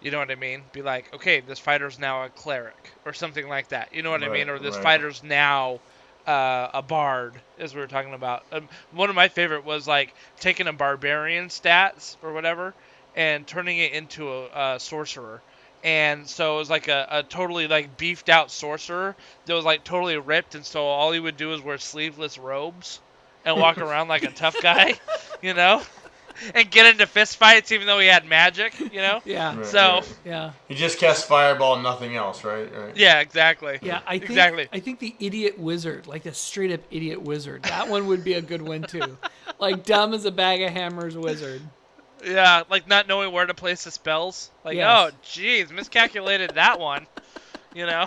You 0.01 0.11
know 0.11 0.21
what 0.21 0.31
I 0.31 0.35
mean? 0.35 0.63
Be 0.73 0.81
like 0.81 1.13
okay 1.15 1.41
this 1.41 1.59
fighter's 1.59 1.99
now 1.99 2.25
a 2.25 2.31
cleric 2.31 2.93
or 3.05 3.13
something 3.13 3.47
like 3.47 3.69
that. 3.69 3.95
You 3.95 4.03
know 4.03 4.11
what 4.11 4.25
I 4.25 4.31
mean? 4.31 4.49
Or 4.49 4.59
this 4.59 4.75
right. 4.77 4.83
fighter's 4.83 5.23
now 5.23 5.81
uh, 6.27 6.71
a 6.73 6.81
bard, 6.81 7.35
as 7.59 7.75
we 7.75 7.83
were 7.83 7.87
talking 7.87 8.15
about. 8.15 8.45
Um, 8.51 8.71
one 8.93 9.11
of 9.11 9.17
my 9.17 9.29
favorite 9.29 9.67
was 9.67 9.87
like 9.87 10.15
taking 10.41 10.67
a 10.67 10.73
barbarian 10.73 11.49
stats 11.49 12.17
or 12.23 12.33
whatever 12.33 12.73
and 13.15 13.47
turning 13.47 13.77
it 13.77 13.93
into 13.93 14.33
a, 14.33 14.77
a 14.77 14.81
sorcerer. 14.81 15.43
And 15.85 16.27
so 16.27 16.55
it 16.57 16.59
was 16.61 16.71
like 16.71 16.89
a, 16.89 17.07
a 17.11 17.23
totally 17.23 17.69
like 17.69 17.99
beefed 17.99 18.31
out 18.31 18.51
sorcerer 18.51 19.15
that 19.45 19.55
was 19.55 19.67
like 19.67 19.85
totally 19.85 20.17
ripped, 20.17 20.55
and 20.55 20.65
so 20.65 20.83
all 20.87 21.13
he 21.13 21.21
would 21.21 21.37
do 21.37 21.53
is 21.53 21.61
wear 21.61 21.77
sleeveless 21.77 22.39
robes 22.39 23.01
and 23.45 23.61
walk 23.61 23.77
around 23.87 24.09
like 24.09 24.23
a 24.25 24.31
tough 24.31 24.57
guy, 24.63 24.95
you 25.43 25.53
know, 25.53 25.83
and 26.55 26.71
get 26.71 26.87
into 26.87 27.07
fist 27.07 27.37
fights 27.37 27.71
even 27.71 27.87
though 27.87 27.99
he 27.99 28.07
had 28.07 28.27
magic, 28.27 28.81
you 28.81 29.03
know. 29.03 29.21
yeah, 29.27 29.55
Right, 29.57 29.67
So- 29.67 29.79
right. 29.97 30.17
yeah, 30.25 30.53
he 30.69 30.75
just 30.75 30.99
cast 30.99 31.29
fireball, 31.29 31.75
and 31.75 31.83
nothing 31.83 32.17
else, 32.17 32.45
right? 32.45 32.75
Right. 32.75 32.97
Yeah, 32.97 33.21
exactly. 33.21 33.79
yeah. 33.83 34.01
I 34.07 34.19
think 34.19 34.31
exactly. 34.31 34.69
I 34.73 34.81
think 34.81 35.01
the 35.01 35.15
idiot 35.21 35.59
wizard, 35.59 36.07
like 36.07 36.23
the 36.23 36.33
straight 36.33 36.73
up 36.73 36.81
idiot 36.91 37.21
wizard, 37.21 37.65
that 37.65 37.89
one 37.91 38.07
would 38.07 38.25
be 38.25 38.33
a 38.33 38.41
good 38.41 38.63
one 38.63 38.85
too. 38.85 39.19
like 39.59 39.85
dumb 39.85 40.15
as 40.15 40.25
a 40.25 40.33
bag 40.33 40.63
of 40.63 40.71
hammers 40.73 41.15
wizard. 41.15 41.61
Yeah, 42.25 42.63
like 42.71 42.89
not 42.89 43.07
knowing 43.09 43.33
where 43.33 43.47
to 43.47 43.55
place 43.55 43.85
the 43.85 43.91
spells. 43.91 44.51
Like, 44.65 44.77
Yes. 44.77 45.13
oh, 45.13 45.17
jeez, 45.25 45.71
miscalculated 45.71 46.51
that 46.55 46.79
one. 46.81 47.07
You 47.75 47.87
know? 47.87 48.07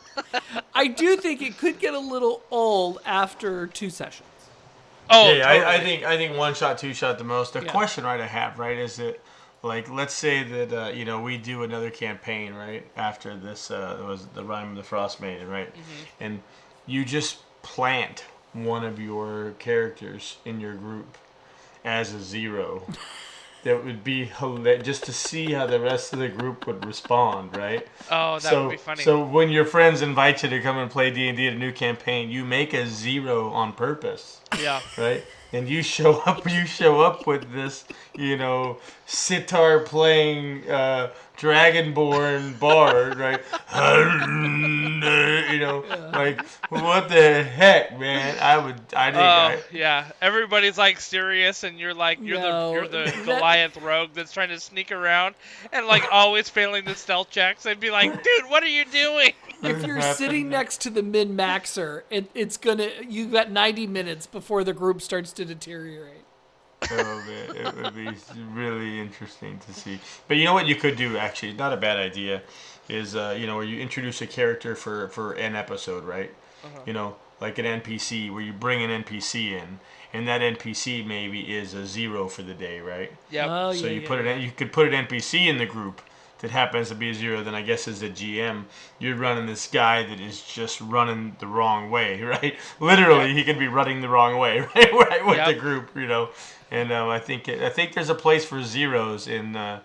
I 0.74 0.86
do 0.88 1.16
think 1.16 1.42
it 1.42 1.58
could 1.58 1.78
get 1.78 1.94
a 1.94 1.98
little 1.98 2.42
old 2.50 3.00
after 3.04 3.66
two 3.66 3.90
sessions. 3.90 4.28
Oh, 5.08 5.32
yeah, 5.32 5.48
I, 5.48 5.74
I 5.74 5.80
think 5.80 6.04
I 6.04 6.16
think 6.16 6.36
one 6.36 6.54
shot, 6.54 6.78
two 6.78 6.92
shot 6.92 7.18
the 7.18 7.24
most. 7.24 7.52
The 7.52 7.62
Yeah. 7.62 7.70
question 7.70 8.04
right 8.04 8.20
I 8.20 8.26
have 8.26 8.58
right 8.58 8.76
is 8.76 8.96
that 8.96 9.20
like 9.62 9.88
let's 9.88 10.14
say 10.14 10.42
that 10.42 10.72
uh, 10.72 10.88
you 10.90 11.04
know 11.04 11.20
we 11.20 11.36
do 11.38 11.62
another 11.62 11.90
campaign 11.90 12.54
right 12.54 12.84
after 12.96 13.36
this 13.36 13.70
uh, 13.70 14.02
was 14.06 14.26
the 14.34 14.42
Rime 14.42 14.70
of 14.70 14.76
the 14.76 14.82
Frostmaiden 14.82 15.48
right, 15.48 15.68
Mm-hmm. 15.68 16.24
and 16.24 16.42
you 16.86 17.04
just 17.04 17.38
plant 17.62 18.24
one 18.52 18.84
of 18.84 18.98
your 18.98 19.52
characters 19.58 20.38
in 20.44 20.58
your 20.60 20.74
group 20.74 21.18
as 21.84 22.12
a 22.12 22.20
zero. 22.20 22.82
that 23.66 23.84
would 23.84 24.04
be 24.04 24.26
hilarious 24.26 24.86
just 24.86 25.04
to 25.04 25.12
see 25.12 25.52
how 25.52 25.66
the 25.66 25.80
rest 25.80 26.12
of 26.12 26.20
the 26.20 26.28
group 26.28 26.68
would 26.68 26.86
respond, 26.86 27.56
right? 27.56 27.84
Oh, 28.12 28.38
that 28.38 28.42
so, 28.42 28.62
would 28.62 28.70
be 28.70 28.76
funny. 28.76 29.02
So 29.02 29.26
when 29.26 29.50
your 29.50 29.64
friends 29.64 30.02
invite 30.02 30.44
you 30.44 30.48
to 30.50 30.60
come 30.60 30.78
and 30.78 30.88
play 30.88 31.10
D 31.10 31.28
and 31.28 31.36
D 31.36 31.48
at 31.48 31.54
a 31.54 31.56
new 31.56 31.72
campaign, 31.72 32.30
you 32.30 32.44
make 32.44 32.72
a 32.72 32.86
zero 32.86 33.50
on 33.50 33.72
purpose 33.72 34.40
yeah. 34.60 34.80
right? 34.96 35.24
and 35.52 35.68
you 35.68 35.82
show 35.82 36.18
up 36.26 36.48
you 36.50 36.66
show 36.66 37.00
up 37.00 37.26
with 37.26 37.52
this 37.52 37.84
you 38.14 38.36
know 38.36 38.78
sitar 39.06 39.80
playing 39.80 40.68
uh 40.70 41.10
dragonborn 41.36 42.58
bard 42.58 43.16
right 43.18 43.40
you 45.52 45.58
know 45.58 45.84
like 46.12 46.44
what 46.70 47.08
the 47.08 47.42
heck 47.42 47.98
man 47.98 48.36
i 48.40 48.56
would 48.56 48.80
i 48.96 49.10
think 49.10 49.16
Oh 49.16 49.62
yeah, 49.72 50.10
everybody's 50.20 50.78
like 50.78 51.00
serious, 51.00 51.62
and 51.64 51.78
you're 51.78 51.94
like 51.94 52.18
you're 52.20 52.38
No, 52.38 52.68
the 52.68 52.74
you're 52.74 52.88
the 52.88 53.12
Goliath 53.24 53.76
rogue 53.78 54.10
that's 54.14 54.32
trying 54.32 54.48
to 54.50 54.60
sneak 54.60 54.92
around 54.92 55.34
and 55.72 55.86
like 55.86 56.04
always 56.12 56.48
failing 56.48 56.84
the 56.84 56.94
stealth 56.94 57.30
checks. 57.30 57.66
I'd 57.66 57.80
be 57.80 57.90
like, 57.90 58.12
dude, 58.12 58.48
what 58.48 58.62
are 58.62 58.68
you 58.68 58.84
doing? 58.86 59.32
if 59.62 59.86
you're 59.86 60.02
sitting 60.02 60.48
next 60.48 60.80
to 60.82 60.90
the 60.90 61.02
min 61.02 61.36
maxer, 61.36 62.02
it, 62.10 62.30
it's 62.34 62.56
gonna. 62.56 62.90
You've 63.08 63.32
got 63.32 63.50
90 63.50 63.86
minutes 63.86 64.26
before 64.26 64.64
the 64.64 64.72
group 64.72 65.00
starts 65.02 65.32
to 65.34 65.44
deteriorate. 65.44 66.25
Oh 66.90 67.22
man. 67.26 67.56
It 67.56 67.76
would 67.76 67.94
be 67.94 68.08
really 68.52 69.00
interesting 69.00 69.58
to 69.66 69.72
see. 69.72 69.98
But 70.28 70.36
you 70.36 70.44
know 70.44 70.54
what 70.54 70.66
you 70.66 70.76
could 70.76 70.96
do 70.96 71.16
actually 71.16 71.52
not 71.52 71.72
a 71.72 71.76
bad 71.76 71.96
idea 71.96 72.42
is 72.88 73.16
uh, 73.16 73.36
you 73.38 73.46
know 73.46 73.56
where 73.56 73.64
you 73.64 73.80
introduce 73.80 74.20
a 74.22 74.26
character 74.26 74.74
for 74.74 75.08
for 75.08 75.32
an 75.32 75.56
episode 75.56 76.04
right? 76.04 76.32
You 76.84 76.92
know 76.92 77.16
like 77.40 77.58
an 77.58 77.66
npc 77.66 78.32
where 78.32 78.42
you 78.42 78.52
bring 78.52 78.82
an 78.82 79.04
npc 79.04 79.52
in 79.52 79.78
and 80.12 80.26
that 80.26 80.40
npc 80.40 81.06
maybe 81.06 81.54
is 81.54 81.74
a 81.74 81.86
zero 81.86 82.28
for 82.28 82.42
the 82.42 82.54
day 82.54 82.80
right? 82.80 83.12
Yep. 83.30 83.46
Oh, 83.48 83.72
so 83.72 83.86
yeah, 83.86 83.92
you 83.92 84.00
yeah, 84.00 84.08
put 84.08 84.24
yeah. 84.24 84.30
an 84.32 84.40
you 84.40 84.50
could 84.50 84.72
put 84.72 84.92
an 84.92 85.06
npc 85.06 85.46
in 85.46 85.58
the 85.58 85.66
group 85.66 86.00
that 86.38 86.50
happens 86.50 86.88
to 86.88 86.94
be 86.94 87.10
a 87.10 87.14
zero 87.14 87.42
then 87.42 87.54
i 87.54 87.62
guess 87.62 87.88
as 87.88 88.02
a 88.02 88.10
gm 88.10 88.64
you're 88.98 89.16
running 89.16 89.46
this 89.46 89.66
guy 89.66 90.02
that 90.04 90.20
is 90.20 90.42
just 90.42 90.80
running 90.80 91.36
the 91.38 91.46
wrong 91.46 91.90
way 91.90 92.20
right 92.22 92.56
literally 92.80 93.34
he 93.34 93.44
could 93.44 93.58
be 93.58 93.68
running 93.68 94.00
the 94.00 94.08
wrong 94.08 94.38
way 94.38 94.60
right, 94.74 94.92
right 94.92 95.26
with 95.26 95.44
the 95.44 95.54
group 95.54 95.90
you 95.96 96.06
know 96.06 96.28
and 96.70 96.92
um, 96.92 97.08
i 97.08 97.18
think 97.18 97.48
it, 97.48 97.62
i 97.62 97.68
think 97.70 97.92
there's 97.94 98.10
a 98.10 98.14
place 98.14 98.44
for 98.44 98.62
zeros 98.62 99.26
in 99.28 99.56
uh, 99.56 99.80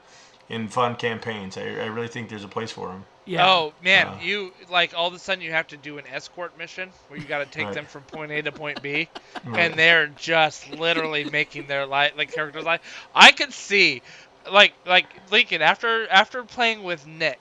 in 0.50 0.68
fun 0.68 0.96
campaigns 0.96 1.58
I, 1.58 1.64
I 1.64 1.86
really 1.86 2.08
think 2.08 2.30
there's 2.30 2.44
a 2.44 2.50
place 2.50 2.72
for 2.72 2.90
them 2.90 3.06
Yeah. 3.26 3.54
Oh 3.54 3.76
man, 3.80 4.12
Uh. 4.12 4.18
you 4.18 4.54
like 4.68 4.94
all 4.94 5.08
of 5.08 5.14
a 5.14 5.20
sudden 5.20 5.42
you 5.44 5.52
have 5.52 5.68
to 5.68 5.78
do 5.78 5.98
an 5.98 6.06
escort 6.08 6.56
mission 6.58 6.94
where 7.08 7.18
you 7.20 7.28
got 7.28 7.40
to 7.40 7.46
take 7.46 7.72
Right. 7.72 7.74
them 7.74 7.86
from 7.88 8.06
point 8.06 8.32
A 8.32 8.42
to 8.44 8.52
point 8.52 8.82
B, 8.82 9.10
Right. 9.46 9.74
and 9.74 9.78
they're 9.80 10.08
just 10.08 10.68
literally 10.68 11.24
making 11.26 11.68
their 11.68 11.86
life 11.86 12.14
like 12.16 12.32
characters' 12.32 12.66
life. 12.66 12.82
I 13.14 13.32
could 13.32 13.54
see, 13.54 14.04
like 14.50 14.74
like 14.86 15.06
Lincoln 15.32 15.62
after 15.62 16.08
after 16.10 16.44
playing 16.44 16.84
with 16.84 17.06
Nick 17.06 17.40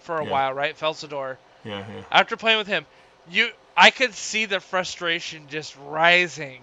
for 0.00 0.18
a 0.18 0.24
Yeah. 0.24 0.30
while, 0.30 0.52
right, 0.54 0.76
Felsador. 0.78 1.36
yeah 1.64 1.84
yeah 1.94 2.02
After 2.10 2.36
playing 2.36 2.58
with 2.58 2.66
him, 2.66 2.86
you 3.30 3.48
I 3.76 3.90
could 3.90 4.14
see 4.14 4.46
the 4.46 4.60
frustration 4.60 5.48
just 5.48 5.76
rising 5.76 6.62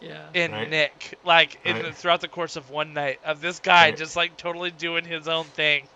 Yeah. 0.00 0.26
in 0.34 0.50
Right. 0.50 0.70
Nick, 0.70 1.18
like 1.24 1.58
in 1.64 1.74
Right. 1.74 1.84
the, 1.84 1.92
throughout 1.92 2.20
the 2.20 2.28
course 2.28 2.56
of 2.56 2.70
one 2.70 2.94
night 2.94 3.20
of 3.24 3.40
this 3.40 3.58
guy 3.60 3.90
Right. 3.90 3.98
just 3.98 4.16
like 4.16 4.36
totally 4.36 4.70
doing 4.70 5.04
his 5.04 5.28
own 5.28 5.44
thing. 5.44 5.88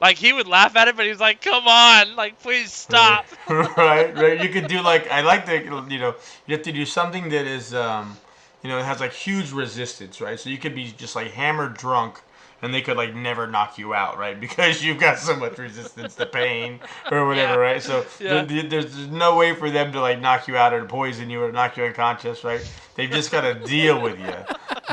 Like 0.00 0.16
he 0.16 0.32
would 0.32 0.46
laugh 0.48 0.76
at 0.76 0.88
it, 0.88 0.96
but 0.96 1.06
he's 1.06 1.20
like, 1.20 1.42
"Come 1.42 1.68
on, 1.68 2.16
like 2.16 2.38
please 2.40 2.72
stop." 2.72 3.26
right, 3.50 4.16
right. 4.16 4.40
You 4.42 4.48
could 4.48 4.66
do 4.66 4.80
like 4.80 5.10
I 5.10 5.20
like 5.20 5.46
the 5.46 5.58
you 5.62 5.98
know 5.98 6.14
you 6.46 6.54
have 6.56 6.62
to 6.64 6.72
do 6.72 6.86
something 6.86 7.28
that 7.30 7.46
is 7.46 7.74
um, 7.74 8.16
you 8.62 8.70
know 8.70 8.78
it 8.78 8.84
has 8.84 9.00
like 9.00 9.12
huge 9.12 9.52
resistance, 9.52 10.20
right? 10.20 10.40
So 10.40 10.48
you 10.48 10.58
could 10.58 10.74
be 10.74 10.90
just 10.92 11.14
like 11.14 11.32
hammered 11.32 11.76
drunk, 11.76 12.20
and 12.62 12.72
they 12.74 12.82
could 12.82 12.96
like 12.96 13.14
never 13.14 13.46
knock 13.46 13.78
you 13.78 13.94
out, 13.94 14.18
right? 14.18 14.38
Because 14.46 14.82
you've 14.82 14.98
got 14.98 15.18
so 15.18 15.36
much 15.36 15.58
resistance 15.58 16.14
to 16.16 16.26
pain 16.26 16.80
or 17.10 17.26
whatever, 17.26 17.54
Yeah. 17.54 17.68
right? 17.70 17.82
So 17.82 18.04
Yeah. 18.20 18.44
th- 18.44 18.48
th- 18.48 18.70
there's 18.70 18.96
no 19.08 19.36
way 19.36 19.54
for 19.54 19.70
them 19.70 19.92
to 19.92 20.00
like 20.00 20.20
knock 20.20 20.48
you 20.48 20.56
out 20.56 20.72
or 20.72 20.84
poison 20.84 21.30
you 21.30 21.42
or 21.42 21.52
knock 21.52 21.76
you 21.76 21.84
unconscious, 21.84 22.44
right? 22.44 22.60
They've 22.94 23.10
just 23.10 23.30
got 23.30 23.42
to 23.42 23.54
deal 23.76 24.00
with 24.00 24.18
you 24.18 24.34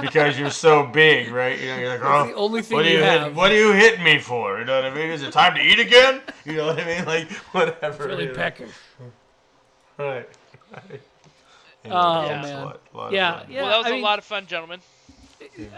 because 0.02 0.38
you're 0.40 0.52
so 0.52 0.86
big, 0.86 1.32
right? 1.32 1.60
You 1.60 1.68
know, 1.68 1.78
you're 1.78 1.90
like, 1.90 2.02
oh, 2.04 2.28
the 2.28 2.34
only 2.36 2.62
thing 2.62 2.78
what 2.78 2.84
do 2.84 2.90
you 2.90 2.98
you 3.00 3.04
hit, 3.04 3.20
have. 3.22 3.36
what 3.36 3.52
are 3.52 3.58
you 3.58 3.72
hitting 3.74 4.04
me 4.04 4.20
for? 4.20 4.60
You 4.60 4.66
know 4.66 4.76
what 4.82 4.86
I 4.86 4.94
mean? 4.94 5.10
Is 5.10 5.24
it 5.24 5.32
time 5.34 5.56
to 5.56 5.62
eat 5.62 5.80
again? 5.80 6.22
You 6.46 6.54
know 6.58 6.68
what 6.68 6.80
I 6.80 6.86
mean? 6.86 7.06
Like 7.06 7.32
whatever. 7.54 8.06
Really 8.08 8.24
you 8.26 8.30
know. 8.30 8.36
peckish. 8.36 8.70
Right. 9.98 10.30
Oh 11.86 12.26
Yeah. 12.28 12.42
man. 12.42 12.62
A 12.62 12.66
lot, 12.66 12.82
a 12.94 12.98
lot 12.98 13.12
Yeah, 13.12 13.44
yeah. 13.50 13.62
well, 13.62 13.72
that 13.72 13.78
was 13.78 13.86
I 13.88 13.90
a 13.90 13.94
mean, 13.94 14.02
lot 14.04 14.20
of 14.20 14.26
fun, 14.26 14.46
gentlemen. 14.46 14.80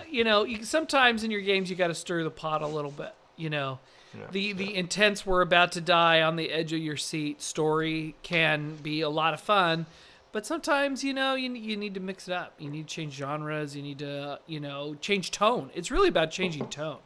You 0.10 0.24
know, 0.24 0.44
you, 0.44 0.64
sometimes 0.64 1.24
in 1.24 1.32
your 1.32 1.42
games 1.42 1.70
you 1.70 1.76
got 1.76 1.88
to 1.88 1.96
stir 1.96 2.24
the 2.24 2.32
pot 2.32 2.62
a 2.62 2.68
little 2.68 2.92
bit. 2.92 3.14
You 3.38 3.50
know, 3.50 3.80
Yeah, 4.14 4.26
the 4.32 4.54
the 4.54 4.76
intense 4.76 5.26
we're 5.26 5.42
about 5.42 5.72
to 5.74 5.82
die 5.82 6.22
on 6.22 6.36
the 6.36 6.52
edge 6.52 6.74
of 6.74 6.80
your 6.80 6.98
seat 6.98 7.42
story 7.42 8.16
can 8.24 8.76
be 8.76 9.02
a 9.02 9.10
lot 9.10 9.34
of 9.34 9.40
fun, 9.40 9.86
but 10.32 10.46
sometimes 10.46 11.04
you 11.04 11.14
know 11.14 11.36
you 11.36 11.54
you 11.54 11.78
need 11.78 11.94
to 11.94 12.00
mix 12.00 12.28
it 12.28 12.34
up. 12.34 12.54
You 12.60 12.70
need 12.70 12.88
to 12.88 12.94
change 12.94 13.14
genres. 13.14 13.76
You 13.76 13.82
need 13.82 14.00
to 14.00 14.40
you 14.48 14.60
know 14.60 14.96
change 15.02 15.32
tone. 15.32 15.70
It's 15.74 15.90
really 15.92 16.10
about 16.10 16.32
changing 16.32 16.68
tone. 16.68 16.98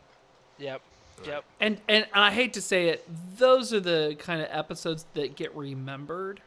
Yep, 0.58 0.82
yep. 1.26 1.44
And 1.60 1.80
and 1.88 2.08
I 2.14 2.32
hate 2.32 2.54
to 2.54 2.62
say 2.62 2.88
it, 2.90 3.08
those 3.38 3.74
are 3.74 3.80
the 3.80 4.16
kind 4.20 4.42
of 4.42 4.48
episodes 4.50 5.06
that 5.14 5.36
get 5.36 5.56
remembered. 5.56 6.42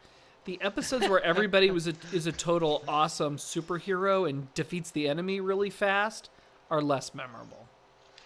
The 0.47 0.57
episodes 0.61 1.09
where 1.09 1.21
everybody 1.21 1.71
was 1.71 1.89
a, 1.89 1.93
is 2.13 2.25
a 2.25 2.31
total 2.31 2.81
awesome 2.87 3.35
superhero 3.35 4.29
and 4.29 4.53
defeats 4.53 4.91
the 4.91 5.09
enemy 5.09 5.41
really 5.41 5.69
fast 5.69 6.29
are 6.71 6.81
less 6.81 7.13
memorable. 7.13 7.67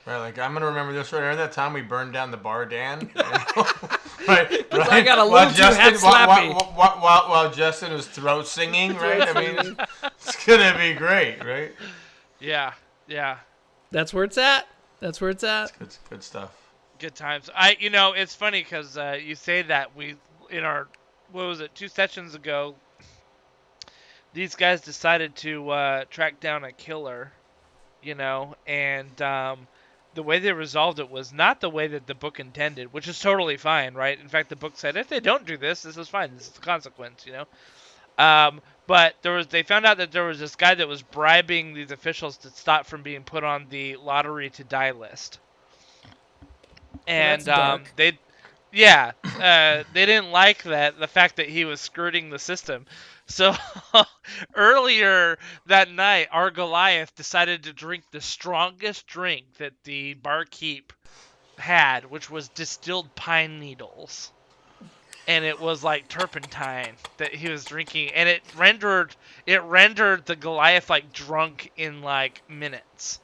Right, 0.05 0.19
like 0.19 0.37
I'm 0.37 0.53
gonna 0.53 0.67
remember 0.67 0.93
this 0.93 1.11
right. 1.11 1.17
Remember 1.17 1.41
that 1.41 1.51
time 1.51 1.73
we 1.73 1.81
burned 1.81 2.13
down 2.13 2.29
the 2.29 2.37
bar, 2.37 2.67
Dan? 2.67 3.09
right, 3.15 4.51
right. 4.71 4.71
I 4.71 5.01
got 5.01 5.17
a 5.17 5.27
While 5.27 5.47
little 5.47 5.51
too 5.51 5.75
head 5.75 5.93
while, 5.95 6.27
slappy. 6.27 6.53
while, 6.53 6.73
while, 6.75 6.99
while, 6.99 7.29
while 7.29 7.51
Justin 7.51 7.91
was 7.91 8.05
throat 8.05 8.45
singing, 8.45 8.93
right? 8.97 9.27
I 9.27 9.33
mean, 9.33 9.75
it's 10.03 10.45
gonna 10.45 10.77
be 10.77 10.93
great, 10.93 11.43
right? 11.43 11.71
Yeah, 12.39 12.73
yeah. 13.07 13.37
That's 13.89 14.13
where 14.13 14.25
it's 14.25 14.37
at. 14.37 14.67
That's 14.99 15.19
where 15.21 15.31
it's 15.31 15.43
at. 15.43 15.71
Good, 15.79 15.97
good 16.11 16.21
stuff. 16.21 16.55
Good 16.99 17.15
times. 17.15 17.49
I, 17.55 17.77
you 17.79 17.89
know, 17.89 18.13
it's 18.13 18.35
funny 18.35 18.61
because 18.61 18.95
uh, 18.95 19.17
you 19.19 19.33
say 19.33 19.63
that 19.63 19.95
we 19.95 20.17
in 20.51 20.63
our 20.63 20.87
what 21.31 21.45
was 21.45 21.61
it 21.61 21.73
two 21.75 21.87
sessions 21.87 22.35
ago. 22.35 22.75
These 24.33 24.55
guys 24.55 24.81
decided 24.81 25.35
to 25.37 25.69
uh, 25.69 26.05
track 26.09 26.39
down 26.39 26.63
a 26.63 26.71
killer, 26.71 27.31
you 28.01 28.15
know, 28.15 28.55
and 28.65 29.21
um, 29.21 29.67
the 30.13 30.23
way 30.23 30.39
they 30.39 30.53
resolved 30.53 30.99
it 30.99 31.09
was 31.09 31.33
not 31.33 31.59
the 31.59 31.69
way 31.69 31.87
that 31.87 32.07
the 32.07 32.15
book 32.15 32.39
intended, 32.39 32.93
which 32.93 33.07
is 33.07 33.19
totally 33.19 33.57
fine, 33.57 33.93
right? 33.93 34.19
In 34.19 34.29
fact, 34.29 34.49
the 34.49 34.55
book 34.55 34.73
said 34.75 34.95
if 34.95 35.09
they 35.09 35.19
don't 35.19 35.45
do 35.45 35.57
this, 35.57 35.83
this 35.83 35.97
is 35.97 36.07
fine. 36.07 36.33
This 36.33 36.47
is 36.47 36.53
the 36.53 36.61
consequence, 36.61 37.25
you 37.25 37.33
know. 37.33 37.45
Um, 38.17 38.61
but 38.87 39.15
there 39.21 39.33
was 39.33 39.47
they 39.47 39.63
found 39.63 39.85
out 39.85 39.97
that 39.97 40.11
there 40.11 40.25
was 40.25 40.39
this 40.39 40.55
guy 40.55 40.75
that 40.75 40.87
was 40.87 41.01
bribing 41.01 41.73
these 41.73 41.91
officials 41.91 42.37
to 42.37 42.49
stop 42.49 42.85
from 42.85 43.03
being 43.03 43.23
put 43.23 43.43
on 43.43 43.67
the 43.69 43.95
lottery 43.97 44.49
to 44.51 44.63
die 44.63 44.91
list. 44.91 45.39
And 47.07 47.41
that's 47.41 47.59
um, 47.59 47.83
they, 47.95 48.19
yeah, 48.71 49.11
uh, 49.23 49.83
they 49.93 50.05
didn't 50.05 50.31
like 50.31 50.63
that 50.63 50.99
the 50.99 51.07
fact 51.07 51.37
that 51.37 51.49
he 51.49 51.65
was 51.65 51.81
skirting 51.81 52.29
the 52.29 52.39
system. 52.39 52.85
So 53.27 53.55
earlier 54.55 55.37
that 55.67 55.91
night, 55.91 56.27
our 56.31 56.51
Goliath 56.51 57.15
decided 57.15 57.63
to 57.63 57.73
drink 57.73 58.03
the 58.11 58.21
strongest 58.21 59.07
drink 59.07 59.45
that 59.57 59.73
the 59.83 60.15
barkeep 60.15 60.93
had, 61.57 62.09
which 62.09 62.29
was 62.29 62.49
distilled 62.49 63.13
pine 63.15 63.59
needles. 63.59 64.31
And 65.27 65.45
it 65.45 65.59
was 65.59 65.83
like 65.83 66.07
turpentine 66.07 66.95
that 67.17 67.33
he 67.33 67.47
was 67.49 67.63
drinking 67.63 68.09
and 68.09 68.27
it 68.27 68.41
rendered 68.57 69.15
it 69.45 69.61
rendered 69.63 70.25
the 70.25 70.35
goliath 70.35 70.89
like 70.89 71.13
drunk 71.13 71.71
in 71.77 72.01
like 72.01 72.41
minutes 72.49 73.19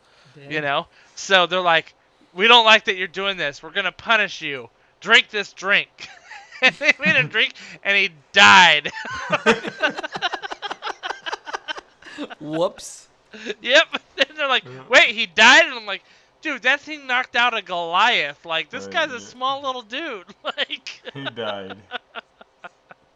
you 0.49 0.61
know? 0.61 0.87
So 1.15 1.47
they're 1.47 1.59
like 1.59 1.93
we 2.33 2.47
don't 2.47 2.65
like 2.65 2.85
that 2.85 2.95
you're 2.97 3.07
doing 3.07 3.37
this. 3.37 3.63
We're 3.63 3.71
gonna 3.71 3.91
punish 3.91 4.41
you 4.41 4.69
drink 4.99 5.29
this 5.29 5.53
drink. 5.53 5.89
And 6.59 6.73
they 6.73 6.91
made 6.99 7.15
him 7.15 7.27
drink 7.27 7.53
and 7.83 7.95
he 7.95 8.09
died. 8.33 8.91
Whoops. 12.39 13.07
yep. 13.61 13.85
And 14.17 14.35
they're 14.37 14.47
like 14.47 14.65
wait 14.89 15.09
he 15.09 15.27
died? 15.27 15.65
And 15.65 15.75
i'm 15.75 15.85
like 15.85 16.03
dude 16.41 16.63
that 16.63 16.81
thing 16.81 17.05
knocked 17.05 17.35
out 17.35 17.55
a 17.55 17.61
goliath. 17.61 18.43
Like 18.45 18.69
this 18.71 18.85
Right, 18.85 18.91
guy's 18.91 19.11
a 19.11 19.19
small 19.19 19.61
little 19.61 19.83
dude. 19.83 20.25
Like 20.43 21.03
He 21.13 21.29
died. 21.29 21.83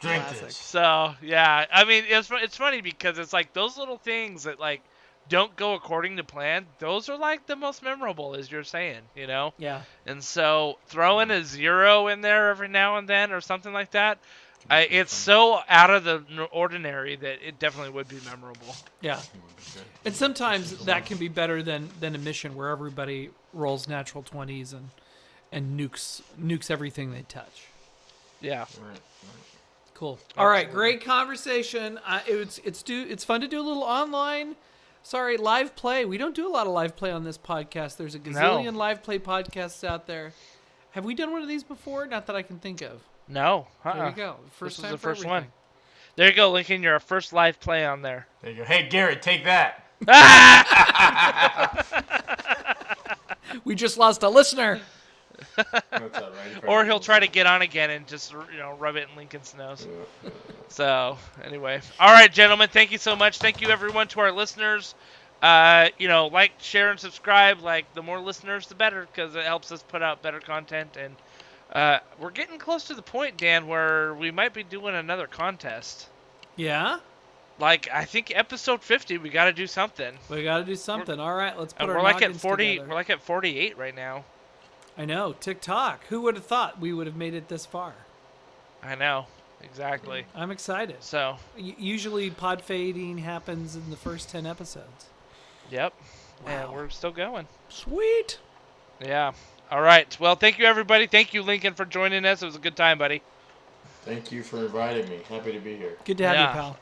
Drink 0.00 0.26
Classic. 0.26 0.40
this. 0.40 0.56
So 0.56 1.14
yeah, 1.22 1.66
I 1.72 1.84
mean 1.84 2.04
it's 2.06 2.30
it's 2.32 2.56
funny 2.56 2.80
because 2.80 3.18
it's 3.18 3.32
like 3.32 3.52
those 3.52 3.76
little 3.76 3.98
things 3.98 4.44
that 4.44 4.60
like 4.60 4.82
don't 5.28 5.54
go 5.56 5.74
according 5.74 6.16
to 6.16 6.24
plan. 6.24 6.66
Those 6.78 7.08
are 7.08 7.16
like 7.16 7.46
the 7.46 7.56
most 7.56 7.82
memorable, 7.82 8.34
as 8.34 8.50
you're 8.50 8.64
saying, 8.64 9.00
you 9.16 9.26
know. 9.26 9.54
Yeah. 9.58 9.82
And 10.06 10.22
so 10.22 10.78
throwing 10.86 11.30
a 11.30 11.44
zero 11.44 12.08
in 12.08 12.20
there 12.20 12.50
every 12.50 12.68
now 12.68 12.96
and 12.96 13.08
then 13.08 13.32
or 13.32 13.40
something 13.40 13.72
like 13.72 13.92
that, 13.92 14.18
I, 14.70 14.82
it's 14.82 15.14
so 15.14 15.60
out 15.68 15.90
of 15.90 16.04
the 16.04 16.24
ordinary 16.52 17.16
that 17.16 17.46
it 17.46 17.58
definitely 17.58 17.92
would 17.92 18.08
be 18.08 18.18
memorable. 18.24 18.76
Yeah. 19.00 19.20
And 20.04 20.14
sometimes 20.14 20.84
that 20.84 21.06
can 21.06 21.18
be 21.18 21.28
better 21.28 21.62
than 21.62 21.88
than 22.00 22.14
a 22.14 22.18
mission 22.18 22.54
where 22.54 22.68
everybody 22.68 23.30
rolls 23.52 23.88
natural 23.88 24.22
twenties 24.22 24.72
and 24.72 24.90
and 25.50 25.78
nukes 25.78 26.22
nukes 26.40 26.70
everything 26.70 27.12
they 27.12 27.22
touch. 27.22 27.66
Yeah. 28.40 28.60
Right. 28.60 29.00
Cool. 29.94 30.18
All 30.36 30.48
right, 30.48 30.68
great 30.70 31.04
conversation. 31.04 31.98
Uh, 32.04 32.20
it's 32.26 32.58
it's 32.64 32.82
do 32.82 33.06
it's 33.08 33.24
fun 33.24 33.40
to 33.40 33.48
do 33.48 33.60
a 33.60 33.62
little 33.62 33.84
online 33.84 34.56
Sorry, 35.02 35.36
live 35.36 35.74
play. 35.74 36.04
We 36.04 36.16
don't 36.16 36.34
do 36.34 36.46
a 36.46 36.50
lot 36.50 36.66
of 36.66 36.72
live 36.72 36.96
play 36.96 37.10
on 37.10 37.24
this 37.24 37.38
podcast. 37.38 37.96
There's 37.96 38.14
a 38.14 38.18
gazillion 38.18 38.74
live 38.74 39.02
play 39.02 39.18
podcasts 39.18 39.82
out 39.84 40.06
there. 40.06 40.32
Have 40.92 41.04
we 41.04 41.14
done 41.14 41.32
one 41.32 41.42
of 41.42 41.48
these 41.48 41.64
before? 41.64 42.06
Not 42.06 42.26
that 42.26 42.36
I 42.36 42.42
can 42.42 42.58
think 42.58 42.82
of. 42.82 43.00
No. 43.28 43.66
Uh-uh. 43.84 43.92
There 43.94 44.02
you 44.02 44.08
uh-uh. 44.08 44.14
go. 44.14 44.36
First 44.50 44.76
This 44.76 44.84
time 44.84 44.94
is 44.94 45.00
the 45.00 45.08
for 45.08 45.14
first 45.14 45.26
one. 45.26 45.46
There 46.16 46.28
you 46.28 46.34
go, 46.34 46.50
Lincoln. 46.50 46.82
You're 46.82 46.92
our 46.94 47.00
first 47.00 47.32
live 47.32 47.58
play 47.58 47.84
on 47.86 48.02
there. 48.02 48.26
There 48.42 48.50
you 48.50 48.58
go. 48.58 48.64
Hey, 48.64 48.88
Garrett, 48.88 49.22
take 49.22 49.44
that. 49.44 49.86
We 53.64 53.74
just 53.74 53.98
lost 53.98 54.22
a 54.22 54.28
listener. 54.28 54.80
That's. 55.90 56.20
Or 56.66 56.84
he'll 56.84 57.00
try 57.00 57.18
to 57.20 57.26
get 57.26 57.46
on 57.46 57.62
again 57.62 57.90
and 57.90 58.06
just 58.06 58.32
you 58.32 58.58
know 58.58 58.74
rub 58.78 58.96
it 58.96 59.08
in 59.10 59.16
Lincoln's 59.16 59.54
nose. 59.56 59.86
So 60.68 61.18
anyway, 61.42 61.80
all 62.00 62.12
right, 62.12 62.32
gentlemen, 62.32 62.68
thank 62.72 62.92
you 62.92 62.98
so 62.98 63.16
much. 63.16 63.38
Thank 63.38 63.60
you 63.60 63.68
everyone 63.68 64.08
to 64.08 64.20
our 64.20 64.32
listeners. 64.32 64.94
Uh, 65.42 65.88
you 65.98 66.06
know, 66.06 66.28
like, 66.28 66.52
share, 66.58 66.90
and 66.92 67.00
subscribe. 67.00 67.60
Like 67.60 67.92
the 67.94 68.02
more 68.02 68.20
listeners, 68.20 68.68
the 68.68 68.74
better, 68.76 69.06
because 69.12 69.34
it 69.34 69.44
helps 69.44 69.72
us 69.72 69.82
put 69.82 70.00
out 70.02 70.22
better 70.22 70.38
content. 70.40 70.96
And 70.96 71.16
uh, 71.72 71.98
we're 72.20 72.30
getting 72.30 72.58
close 72.58 72.84
to 72.84 72.94
the 72.94 73.02
point, 73.02 73.36
Dan, 73.38 73.66
where 73.66 74.14
we 74.14 74.30
might 74.30 74.54
be 74.54 74.62
doing 74.62 74.94
another 74.94 75.26
contest. 75.26 76.08
Yeah, 76.54 77.00
Like 77.58 77.88
I 77.92 78.04
think 78.04 78.30
episode 78.34 78.82
50, 78.82 79.18
we 79.18 79.30
got 79.30 79.46
to 79.46 79.52
do 79.52 79.66
something. 79.66 80.14
we 80.30 80.44
got 80.44 80.58
to 80.58 80.64
do 80.64 80.76
something. 80.76 81.18
All 81.18 81.34
right, 81.34 81.58
let's 81.58 81.72
put 81.72 81.88
Uh, 81.88 81.92
our 81.92 81.96
we're 81.96 82.02
like 82.02 82.22
at 82.22 82.36
40. 82.36 82.68
together. 82.72 82.88
We're 82.88 82.94
like 82.94 83.10
at 83.10 83.20
48 83.22 83.76
right 83.78 83.96
now. 83.96 84.24
I 84.96 85.04
know 85.04 85.32
TikTok. 85.38 86.04
Who 86.06 86.20
would 86.22 86.34
have 86.34 86.44
thought 86.46 86.80
we 86.80 86.92
would 86.92 87.06
have 87.06 87.16
made 87.16 87.34
it 87.34 87.48
this 87.48 87.64
far? 87.66 87.94
I 88.82 88.94
know 88.94 89.26
exactly. 89.62 90.26
I'm 90.34 90.50
excited. 90.50 90.96
So, 91.00 91.36
U- 91.56 91.74
usually, 91.78 92.30
pod 92.30 92.62
fading 92.62 93.18
happens 93.18 93.74
in 93.76 93.90
the 93.90 93.96
first 93.96 94.28
ten 94.30 94.44
episodes. 94.46 95.06
yep, 95.70 95.94
and 96.46 96.70
we're 96.72 96.88
still 96.90 97.12
going. 97.12 97.46
Sweet. 97.68 98.38
Yeah. 99.00 99.32
All 99.70 99.80
right. 99.80 100.14
Well, 100.20 100.34
thank 100.36 100.58
you 100.58 100.66
everybody. 100.66 101.06
Thank 101.06 101.32
you 101.32 101.42
Lincoln 101.42 101.74
for 101.74 101.84
joining 101.86 102.24
us. 102.26 102.42
It 102.42 102.46
was 102.46 102.56
a 102.56 102.60
good 102.60 102.76
time, 102.76 102.98
buddy. 102.98 103.22
Thank 104.04 104.30
you 104.32 104.42
for 104.42 104.58
inviting 104.58 105.08
me. 105.08 105.20
Happy 105.28 105.52
to 105.52 105.60
be 105.60 105.76
here. 105.76 105.96
Good 106.04 106.18
to 106.18 106.26
have 106.26 106.34
Yeah. 106.36 106.48
you, 106.48 106.52
pal. 106.52 106.76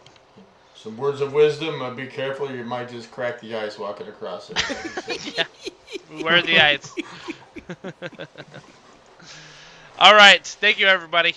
Some 0.82 0.96
words 0.96 1.20
of 1.20 1.32
wisdom. 1.34 1.82
Uh, 1.82 1.90
be 1.94 2.06
careful. 2.06 2.50
You 2.50 2.64
might 2.64 2.90
just 2.90 3.10
crack 3.10 3.40
the 3.40 3.56
ice 3.56 3.78
walking 3.78 4.08
across 4.08 4.50
it. 4.50 4.58
Where 6.08 6.38
are 6.38 6.42
the 6.42 6.60
ice? 6.60 6.98
All 9.98 10.14
right. 10.14 10.46
Thank 10.46 10.78
you 10.78 10.86
everybody. 10.86 11.34